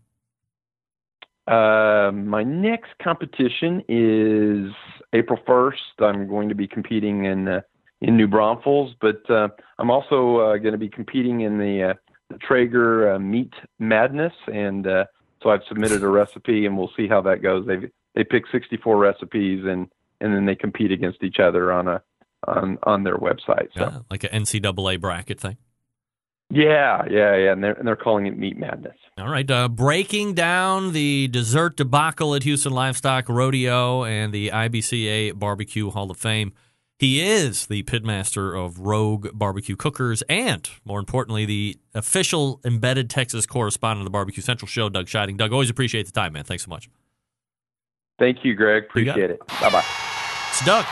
Uh, 1.47 2.11
my 2.13 2.43
next 2.43 2.91
competition 3.03 3.83
is 3.89 4.71
April 5.13 5.39
1st. 5.47 6.05
I'm 6.05 6.29
going 6.29 6.49
to 6.51 6.55
be 6.55 6.67
competing 6.67 7.25
in 7.25 7.49
uh, 7.49 7.61
in 8.01 8.17
New 8.17 8.29
Braunfels, 8.29 8.95
but 9.01 9.29
uh, 9.29 9.49
I'm 9.79 9.91
also 9.91 10.37
uh, 10.37 10.57
going 10.59 10.73
to 10.73 10.79
be 10.79 10.89
competing 10.89 11.41
in 11.41 11.59
the, 11.59 11.91
uh, 11.91 11.95
the 12.31 12.39
Traeger 12.39 13.15
uh, 13.15 13.19
Meat 13.19 13.53
Madness, 13.81 14.35
and 14.47 14.87
uh, 14.87 15.05
so 15.43 15.51
I've 15.51 15.65
submitted 15.69 16.03
a 16.03 16.09
recipe, 16.09 16.67
and 16.67 16.79
we'll 16.79 16.93
see 16.97 17.09
how 17.09 17.21
that 17.23 17.43
goes. 17.43 17.67
They 17.67 17.91
they 18.15 18.25
pick 18.25 18.45
64 18.51 18.97
recipes, 18.97 19.65
and 19.67 19.89
and 20.21 20.35
then 20.35 20.47
they 20.47 20.55
compete 20.55 20.93
against 20.93 21.23
each 21.23 21.39
other 21.39 21.73
on 21.73 21.89
a 21.89 22.03
on 22.49 22.79
on 22.83 23.05
their 23.05 23.17
website. 23.17 23.69
So 23.77 23.85
Uh, 23.85 24.01
like 24.11 24.25
an 24.25 24.31
NCAA 24.45 25.01
bracket 25.01 25.39
thing. 25.41 25.57
yeah, 26.51 27.05
yeah, 27.11 27.37
yeah, 27.37 27.53
and 27.53 27.63
they're 27.63 27.75
and 27.75 27.87
they're 27.87 27.97
calling 27.97 28.27
it 28.27 28.37
Meat 28.39 28.57
Madness. 28.59 28.97
All 29.19 29.29
right. 29.29 29.51
Uh, 29.51 29.69
breaking 29.69 30.35
down 30.35 30.93
the 30.93 31.29
dessert 31.29 31.77
debacle 31.77 32.35
at 32.35 32.45
Houston 32.45 32.73
Livestock 32.73 33.29
Rodeo 33.29 34.05
and 34.05 34.33
the 34.33 34.49
IBCA 34.51 35.39
Barbecue 35.39 35.91
Hall 35.91 36.11
of 36.11 36.17
Fame. 36.17 36.53
He 37.01 37.21
is 37.21 37.67
the 37.67 37.83
pitmaster 37.85 38.59
of 38.59 38.81
Rogue 38.81 39.29
Barbecue 39.33 39.77
Cookers 39.77 40.23
and, 40.29 40.69
more 40.85 40.99
importantly, 40.99 41.45
the 41.45 41.77
official 41.95 42.61
embedded 42.65 43.09
Texas 43.09 43.47
correspondent 43.47 44.01
of 44.01 44.05
the 44.05 44.11
Barbecue 44.11 44.43
Central 44.43 44.67
Show, 44.69 44.89
Doug 44.89 45.07
Scheiding. 45.07 45.37
Doug, 45.37 45.53
always 45.53 45.71
appreciate 45.71 46.07
the 46.07 46.13
time, 46.13 46.33
man. 46.33 46.43
Thanks 46.45 46.65
so 46.65 46.71
much. 46.71 46.89
Thank 48.19 48.45
you, 48.45 48.55
Greg. 48.55 48.85
You 48.97 49.05
got 49.05 49.13
Appreciate 49.13 49.31
it. 49.31 49.47
Bye 49.61 49.71
bye. 49.71 49.85
It's 50.51 50.65
Doug. 50.65 50.85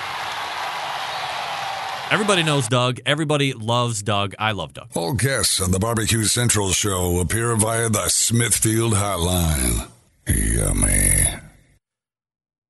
Everybody 2.09 2.45
knows 2.45 2.69
Doug. 2.69 3.01
Everybody 3.05 3.53
loves 3.53 4.01
Doug. 4.03 4.35
I 4.39 4.53
love 4.53 4.73
Doug. 4.73 4.89
All 4.95 5.13
guests 5.13 5.61
on 5.61 5.73
the 5.73 5.81
Barbecue 5.81 6.25
Central 6.25 6.71
show 6.71 7.19
appear 7.19 7.57
via 7.57 7.89
the 7.89 8.09
Smithfield 8.09 8.95
Hotline. 8.95 9.91
Yummy. 10.29 11.41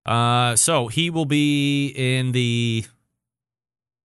Uh, 0.07 0.57
so 0.57 0.89
he 0.89 1.11
will 1.11 1.27
be 1.27 1.89
in 1.89 2.33
the 2.33 2.87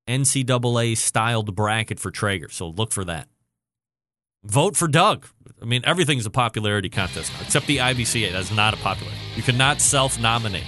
NCAA 0.10 0.98
styled 0.98 1.56
bracket 1.56 2.00
for 2.00 2.12
Traeger. 2.12 2.50
So 2.50 2.68
look 2.68 2.92
for 2.92 3.06
that. 3.06 3.28
Vote 4.44 4.76
for 4.76 4.88
Doug. 4.88 5.28
I 5.62 5.66
mean, 5.66 5.84
everything's 5.86 6.26
a 6.26 6.32
popularity 6.32 6.90
contest 6.90 7.32
now, 7.34 7.40
except 7.42 7.68
the 7.68 7.78
IBCA. 7.78 8.32
That's 8.34 8.52
not 8.52 8.74
a 8.74 8.78
popular. 8.78 9.14
You 9.36 9.44
cannot 9.44 9.80
self 9.80 10.20
nominate. 10.20 10.66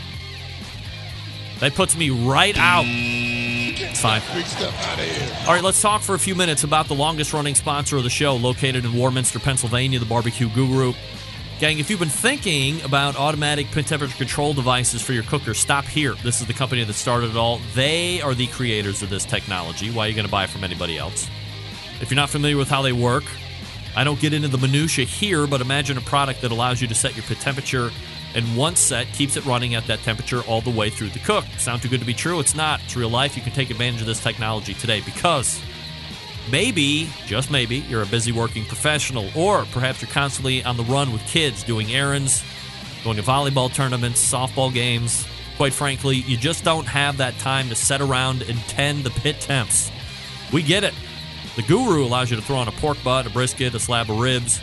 That 1.60 1.74
puts 1.74 1.98
me 1.98 2.10
right 2.12 2.58
out. 2.58 2.86
Fine. 4.04 4.22
Big 4.34 4.46
stuff 4.46 4.78
out 4.88 5.00
of 5.00 5.06
here. 5.06 5.38
All 5.48 5.54
right, 5.54 5.64
let's 5.64 5.82
talk 5.82 6.02
for 6.02 6.14
a 6.14 6.20
few 6.20 6.36
minutes 6.36 6.66
about 6.66 6.90
the 6.90 6.94
longest 6.94 7.32
running 7.32 7.56
sponsor 7.56 7.96
of 7.96 8.04
the 8.04 8.10
show, 8.10 8.36
located 8.36 8.84
in 8.84 8.92
Warminster, 8.92 9.40
Pennsylvania, 9.40 9.98
the 9.98 10.06
Barbecue 10.06 10.50
Guru. 10.50 10.92
Gang, 11.62 11.80
if 11.80 11.90
you've 11.90 12.02
been 12.02 12.10
thinking 12.10 12.82
about 12.82 13.16
automatic 13.16 13.72
temperature 13.72 14.18
control 14.18 14.54
devices 14.54 15.02
for 15.02 15.14
your 15.14 15.24
cooker, 15.24 15.54
stop 15.54 15.86
here. 15.86 16.16
This 16.16 16.42
is 16.42 16.48
the 16.48 16.54
company 16.54 16.84
that 16.84 16.92
started 16.92 17.30
it 17.30 17.38
all. 17.38 17.62
They 17.76 18.22
are 18.22 18.34
the 18.34 18.48
creators 18.48 19.02
of 19.04 19.10
this 19.10 19.24
technology. 19.24 19.90
Why 19.90 20.08
are 20.08 20.10
you 20.10 20.16
going 20.16 20.26
to 20.26 20.32
buy 20.32 20.44
it 20.44 20.50
from 20.50 20.66
anybody 20.66 20.98
else? 20.98 21.30
If 22.02 22.12
you're 22.12 22.18
not 22.18 22.30
familiar 22.30 22.58
with 22.58 22.68
how 22.68 22.82
they 22.82 22.92
work, 22.92 23.24
I 23.96 24.04
don't 24.04 24.20
get 24.20 24.34
into 24.34 24.50
the 24.50 24.58
minutia 24.58 25.06
here, 25.06 25.48
but 25.48 25.62
imagine 25.62 25.98
a 25.98 26.02
product 26.02 26.42
that 26.42 26.52
allows 26.52 26.82
you 26.82 26.90
to 26.90 26.96
set 26.96 27.16
your 27.16 27.24
pit 27.24 27.40
temperature 27.40 27.90
and 28.36 28.58
one 28.58 28.76
set 28.76 29.08
keeps 29.08 29.38
it 29.38 29.46
running 29.46 29.76
at 29.76 29.86
that 29.88 30.00
temperature 30.00 30.42
all 30.42 30.62
the 30.62 30.70
way 30.70 30.90
through 30.90 31.10
the 31.10 31.20
cook. 31.20 31.46
Sound 31.58 31.82
too 31.82 31.90
good 31.90 32.00
to 32.00 32.06
be 32.06 32.14
true? 32.14 32.40
It's 32.40 32.56
not. 32.56 32.82
It's 32.84 32.96
real 32.96 33.10
life. 33.10 33.36
You 33.36 33.44
can 33.44 33.54
take 33.54 33.70
advantage 33.70 34.02
of 34.02 34.08
this 34.08 34.22
technology 34.22 34.74
today 34.74 35.02
because 35.02 35.62
maybe, 36.52 37.10
just 37.26 37.52
maybe, 37.52 37.78
you're 37.78 38.02
a 38.02 38.08
busy 38.08 38.32
working 38.32 38.66
professional, 38.66 39.30
or 39.36 39.66
perhaps 39.72 40.02
you're 40.02 40.12
constantly 40.12 40.64
on 40.64 40.78
the 40.78 40.84
run 40.84 41.12
with 41.12 41.26
kids 41.28 41.64
doing 41.64 41.94
errands, 41.94 42.44
going 43.04 43.18
to 43.18 43.24
volleyball 43.24 43.74
tournaments, 43.74 44.24
softball 44.24 44.74
games. 44.74 45.28
Quite 45.58 45.74
frankly, 45.74 46.18
you 46.18 46.36
just 46.36 46.64
don't 46.64 46.86
have 46.86 47.18
that 47.18 47.38
time 47.38 47.70
to 47.70 47.76
set 47.76 48.02
around 48.02 48.42
and 48.44 48.58
tend 48.62 49.04
the 49.04 49.12
pit 49.12 49.40
temps. 49.40 49.92
We 50.52 50.64
get 50.64 50.84
it. 50.84 50.94
The 51.56 51.62
Guru 51.62 52.04
allows 52.04 52.32
you 52.32 52.36
to 52.36 52.42
throw 52.42 52.58
on 52.58 52.68
a 52.68 52.72
pork 52.72 52.98
butt, 53.04 53.28
a 53.28 53.30
brisket, 53.30 53.76
a 53.76 53.80
slab 53.80 54.10
of 54.10 54.20
ribs, 54.20 54.60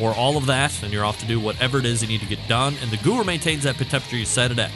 or 0.00 0.14
all 0.14 0.36
of 0.36 0.46
that, 0.46 0.82
and 0.82 0.92
you're 0.92 1.04
off 1.04 1.18
to 1.20 1.26
do 1.26 1.40
whatever 1.40 1.78
it 1.78 1.86
is 1.86 2.02
you 2.02 2.08
need 2.08 2.20
to 2.20 2.26
get 2.26 2.46
done. 2.48 2.74
And 2.82 2.90
the 2.90 2.96
Guru 2.98 3.24
maintains 3.24 3.64
that 3.64 3.76
temperature 3.76 4.16
you 4.16 4.24
set 4.24 4.50
it 4.50 4.58
at. 4.58 4.70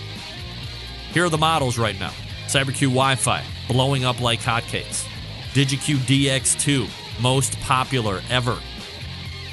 Here 1.12 1.24
are 1.24 1.28
the 1.28 1.38
models 1.38 1.78
right 1.78 1.98
now 1.98 2.12
CyberQ 2.46 2.88
Wi 2.88 3.14
Fi, 3.14 3.44
blowing 3.68 4.04
up 4.04 4.20
like 4.20 4.40
hotcakes. 4.40 5.06
DigiQ 5.52 5.96
DX2, 5.96 6.88
most 7.20 7.58
popular 7.60 8.22
ever. 8.30 8.58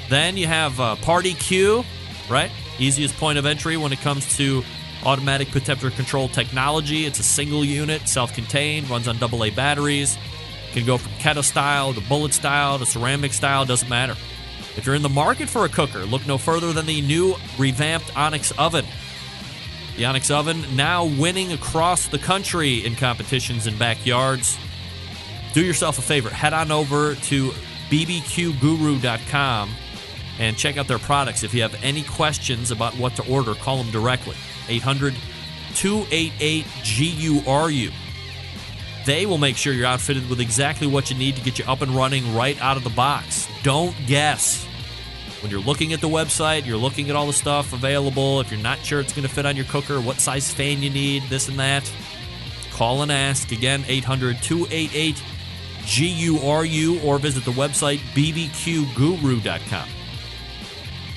Then 0.08 0.36
you 0.36 0.46
have 0.46 0.80
uh, 0.80 0.96
Party 0.96 1.34
Q, 1.34 1.84
right? 2.28 2.50
Easiest 2.78 3.14
point 3.16 3.38
of 3.38 3.46
entry 3.46 3.76
when 3.76 3.92
it 3.92 4.00
comes 4.00 4.36
to 4.36 4.64
automatic 5.04 5.48
temperature 5.50 5.94
control 5.94 6.28
technology. 6.28 7.06
It's 7.06 7.18
a 7.18 7.22
single 7.22 7.64
unit, 7.64 8.08
self 8.08 8.34
contained, 8.34 8.88
runs 8.90 9.08
on 9.08 9.22
AA 9.22 9.50
batteries. 9.54 10.18
Can 10.72 10.86
go 10.86 10.98
from 10.98 11.12
kettle 11.14 11.42
style 11.42 11.92
to 11.94 12.00
bullet 12.02 12.32
style 12.32 12.78
to 12.78 12.86
ceramic 12.86 13.32
style, 13.32 13.64
doesn't 13.64 13.88
matter. 13.88 14.16
If 14.76 14.86
you're 14.86 14.94
in 14.94 15.02
the 15.02 15.08
market 15.08 15.48
for 15.48 15.64
a 15.64 15.68
cooker, 15.68 16.04
look 16.04 16.26
no 16.26 16.38
further 16.38 16.72
than 16.72 16.86
the 16.86 17.00
new 17.00 17.34
revamped 17.58 18.16
Onyx 18.16 18.52
oven. 18.52 18.86
The 19.96 20.04
Onyx 20.04 20.30
oven 20.30 20.64
now 20.74 21.04
winning 21.04 21.52
across 21.52 22.06
the 22.06 22.18
country 22.18 22.84
in 22.86 22.96
competitions 22.96 23.66
and 23.66 23.78
backyards. 23.78 24.58
Do 25.52 25.64
yourself 25.64 25.98
a 25.98 26.02
favor, 26.02 26.30
head 26.30 26.52
on 26.52 26.70
over 26.70 27.14
to 27.14 27.50
bbqguru.com 27.90 29.70
and 30.38 30.56
check 30.56 30.78
out 30.78 30.88
their 30.88 30.98
products. 30.98 31.42
If 31.42 31.52
you 31.52 31.62
have 31.62 31.76
any 31.82 32.02
questions 32.02 32.70
about 32.70 32.96
what 32.96 33.14
to 33.16 33.28
order, 33.28 33.54
call 33.54 33.76
them 33.76 33.90
directly. 33.90 34.36
800 34.68 35.14
288 35.74 36.66
GURU. 36.84 37.90
They 39.06 39.26
will 39.26 39.38
make 39.38 39.56
sure 39.56 39.72
you're 39.72 39.86
outfitted 39.86 40.28
with 40.28 40.40
exactly 40.40 40.86
what 40.86 41.10
you 41.10 41.16
need 41.16 41.36
to 41.36 41.42
get 41.42 41.58
you 41.58 41.64
up 41.66 41.80
and 41.80 41.92
running 41.92 42.34
right 42.34 42.60
out 42.60 42.76
of 42.76 42.84
the 42.84 42.90
box. 42.90 43.48
Don't 43.62 43.94
guess. 44.06 44.66
When 45.42 45.50
you're 45.50 45.60
looking 45.60 45.94
at 45.94 46.02
the 46.02 46.08
website, 46.08 46.66
you're 46.66 46.76
looking 46.76 47.08
at 47.08 47.16
all 47.16 47.26
the 47.26 47.32
stuff 47.32 47.72
available. 47.72 48.40
If 48.40 48.50
you're 48.50 48.60
not 48.60 48.78
sure 48.80 49.00
it's 49.00 49.14
going 49.14 49.26
to 49.26 49.32
fit 49.32 49.46
on 49.46 49.56
your 49.56 49.64
cooker, 49.66 50.00
what 50.00 50.20
size 50.20 50.52
fan 50.52 50.82
you 50.82 50.90
need, 50.90 51.22
this 51.30 51.48
and 51.48 51.58
that, 51.58 51.90
call 52.72 53.02
and 53.02 53.10
ask. 53.10 53.50
Again, 53.52 53.84
800 53.88 54.42
288 54.42 55.22
GURU 55.86 57.00
or 57.02 57.18
visit 57.18 57.44
the 57.44 57.52
website 57.52 57.98
bbqguru.com. 58.14 59.88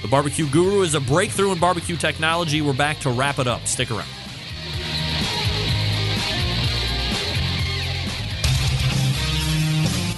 The 0.01 0.07
Barbecue 0.07 0.49
Guru 0.49 0.81
is 0.81 0.95
a 0.95 1.01
breakthrough 1.01 1.51
in 1.51 1.59
barbecue 1.59 1.95
technology. 1.95 2.61
We're 2.61 2.73
back 2.73 2.99
to 2.99 3.09
wrap 3.09 3.39
it 3.39 3.47
up. 3.47 3.65
Stick 3.67 3.91
around. 3.91 4.07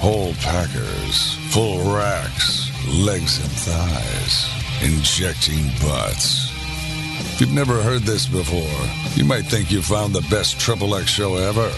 Whole 0.06 0.36
packers, 0.36 1.34
full 1.50 1.80
racks, 1.92 2.70
legs 2.88 3.40
and 3.40 3.52
thighs, 3.52 4.48
injecting 4.84 5.66
butts. 5.82 6.52
If 7.34 7.42
you've 7.42 7.52
never 7.52 7.82
heard 7.82 8.04
this 8.04 8.28
before, 8.28 8.62
you 9.16 9.26
might 9.26 9.48
think 9.48 9.72
you 9.72 9.82
found 9.82 10.14
the 10.14 10.22
best 10.30 10.60
Triple 10.60 10.94
X 10.94 11.10
show 11.10 11.38
ever. 11.38 11.72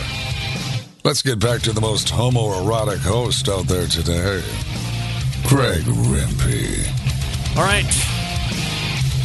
Let's 1.06 1.22
get 1.22 1.40
back 1.40 1.62
to 1.62 1.72
the 1.72 1.80
most 1.80 2.10
homoerotic 2.10 2.98
host 2.98 3.48
out 3.48 3.66
there 3.68 3.88
today, 3.88 4.44
Greg 5.48 5.84
Rempe. 5.84 7.56
All 7.56 7.64
right. 7.64 7.86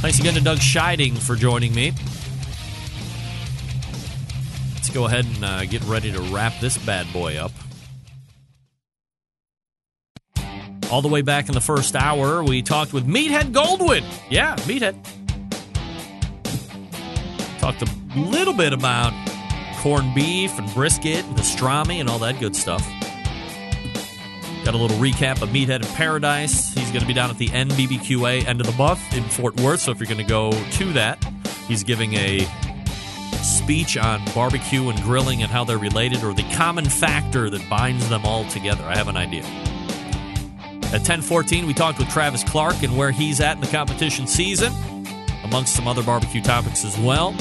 Thanks 0.01 0.21
again 0.21 0.35
to 0.35 0.41
Doug 0.41 0.59
Scheiding 0.59 1.19
for 1.19 1.35
joining 1.35 1.75
me. 1.75 1.93
Let's 4.75 4.91
go 4.91 5.07
ahead 5.07 5.25
and 5.25 5.45
uh, 5.45 5.65
get 5.65 5.83
ready 5.87 6.13
to 6.13 6.21
wrap 6.21 6.53
this 6.61 6.79
bad 6.79 7.13
boy 7.13 7.37
up. 7.37 7.51
All 10.93 11.01
the 11.01 11.09
way 11.09 11.23
back 11.23 11.49
in 11.49 11.55
the 11.55 11.61
first 11.63 11.97
hour, 11.97 12.45
we 12.45 12.61
talked 12.61 12.93
with 12.93 13.07
Meathead 13.07 13.55
Goldwyn. 13.55 14.05
Yeah, 14.29 14.57
Meathead. 14.57 14.95
Talked 17.59 17.81
a 17.81 17.89
little 18.15 18.53
bit 18.53 18.75
about 18.75 19.15
corned 19.79 20.15
beef 20.15 20.59
and 20.59 20.73
brisket 20.75 21.25
and 21.25 21.35
pastrami 21.35 21.99
and 21.99 22.11
all 22.11 22.19
that 22.19 22.39
good 22.39 22.55
stuff. 22.55 22.87
Got 24.67 24.75
a 24.75 24.77
little 24.77 24.99
recap 24.99 25.41
of 25.41 25.49
Meathead 25.49 25.83
in 25.83 25.89
Paradise. 25.95 26.75
He's 26.75 26.91
going 26.91 27.01
to 27.01 27.07
be 27.07 27.15
down 27.15 27.31
at 27.31 27.39
the 27.39 27.49
NBBQA 27.49 28.47
end 28.47 28.61
of 28.61 28.67
the 28.67 28.75
month 28.75 29.01
in 29.17 29.25
Fort 29.25 29.59
Worth. 29.63 29.81
So 29.81 29.93
if 29.93 29.99
you're 29.99 30.07
going 30.07 30.19
to 30.19 30.25
go 30.25 30.53
to 30.53 30.93
that, 30.93 31.25
he's 31.69 31.85
giving 31.85 32.13
a 32.15 32.47
speech 33.43 33.97
on 33.97 34.23
barbecue 34.35 34.91
and 34.91 35.03
grilling 35.05 35.43
and 35.43 35.51
how 35.51 35.65
they're 35.65 35.79
related 35.79 36.23
or 36.23 36.35
the 36.35 36.45
common 36.53 36.85
factor 36.85 37.49
that 37.49 37.67
binds 37.71 38.11
them 38.11 38.27
all 38.27 38.45
together. 38.49 38.85
I 38.85 38.95
have 38.95 39.09
an 39.09 39.17
idea. 39.17 39.45
At 40.93 41.01
10:14, 41.05 41.67
we 41.67 41.73
talked 41.73 41.99
with 41.99 42.11
Travis 42.11 42.45
Clark 42.45 42.83
and 42.83 42.97
where 42.97 43.11
he's 43.11 43.41
at 43.41 43.57
in 43.57 43.63
the 43.63 43.67
competition 43.67 44.27
season, 44.27 44.73
amongst 45.43 45.75
some 45.75 45.89
other 45.89 46.03
barbecue 46.03 46.43
topics 46.43 46.85
as 46.85 46.99
well. 46.99 47.35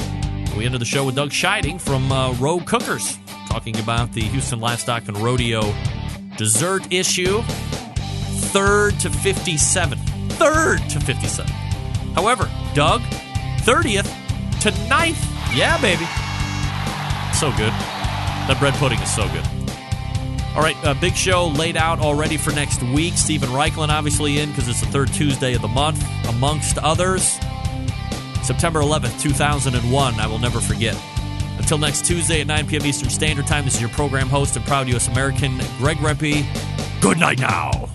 We 0.56 0.64
ended 0.64 0.80
the 0.80 0.86
show 0.86 1.04
with 1.04 1.16
Doug 1.16 1.30
Scheiding 1.30 1.78
from 1.78 2.10
uh, 2.10 2.32
Rogue 2.34 2.66
Cookers, 2.66 3.18
talking 3.48 3.78
about 3.78 4.12
the 4.12 4.22
Houston 4.22 4.58
Livestock 4.58 5.06
and 5.08 5.18
Rodeo 5.18 5.74
dessert 6.38 6.90
issue, 6.90 7.42
third 8.52 8.98
to 9.00 9.10
57. 9.10 9.98
Third 10.30 10.78
to 10.90 11.00
57. 11.00 11.50
However, 12.14 12.50
Doug, 12.74 13.02
30th 13.58 14.10
to 14.62 14.70
9th. 14.70 15.54
Yeah, 15.54 15.80
baby. 15.80 16.06
So 17.36 17.50
good. 17.50 17.72
That 18.48 18.56
bread 18.58 18.74
pudding 18.74 18.98
is 19.00 19.14
so 19.14 19.28
good. 19.28 19.61
All 20.54 20.62
right, 20.62 20.76
uh, 20.84 20.92
big 20.94 21.16
show 21.16 21.48
laid 21.48 21.76
out 21.78 21.98
already 21.98 22.36
for 22.36 22.52
next 22.52 22.82
week. 22.82 23.14
Steven 23.14 23.48
Raichlen 23.50 23.88
obviously 23.88 24.38
in 24.38 24.50
because 24.50 24.68
it's 24.68 24.80
the 24.80 24.86
third 24.86 25.12
Tuesday 25.12 25.54
of 25.54 25.62
the 25.62 25.68
month, 25.68 26.04
amongst 26.28 26.76
others. 26.78 27.38
September 28.42 28.80
11th, 28.80 29.20
2001. 29.20 30.20
I 30.20 30.26
will 30.26 30.38
never 30.38 30.60
forget. 30.60 30.96
Until 31.58 31.78
next 31.78 32.04
Tuesday 32.04 32.40
at 32.40 32.46
9 32.46 32.66
p.m. 32.66 32.84
Eastern 32.84 33.08
Standard 33.08 33.46
Time, 33.46 33.64
this 33.64 33.76
is 33.76 33.80
your 33.80 33.90
program 33.90 34.28
host 34.28 34.56
and 34.56 34.64
proud 34.66 34.88
U.S. 34.88 35.08
American, 35.08 35.58
Greg 35.78 35.96
Rempe. 35.98 36.44
Good 37.00 37.18
night 37.18 37.38
now. 37.38 37.88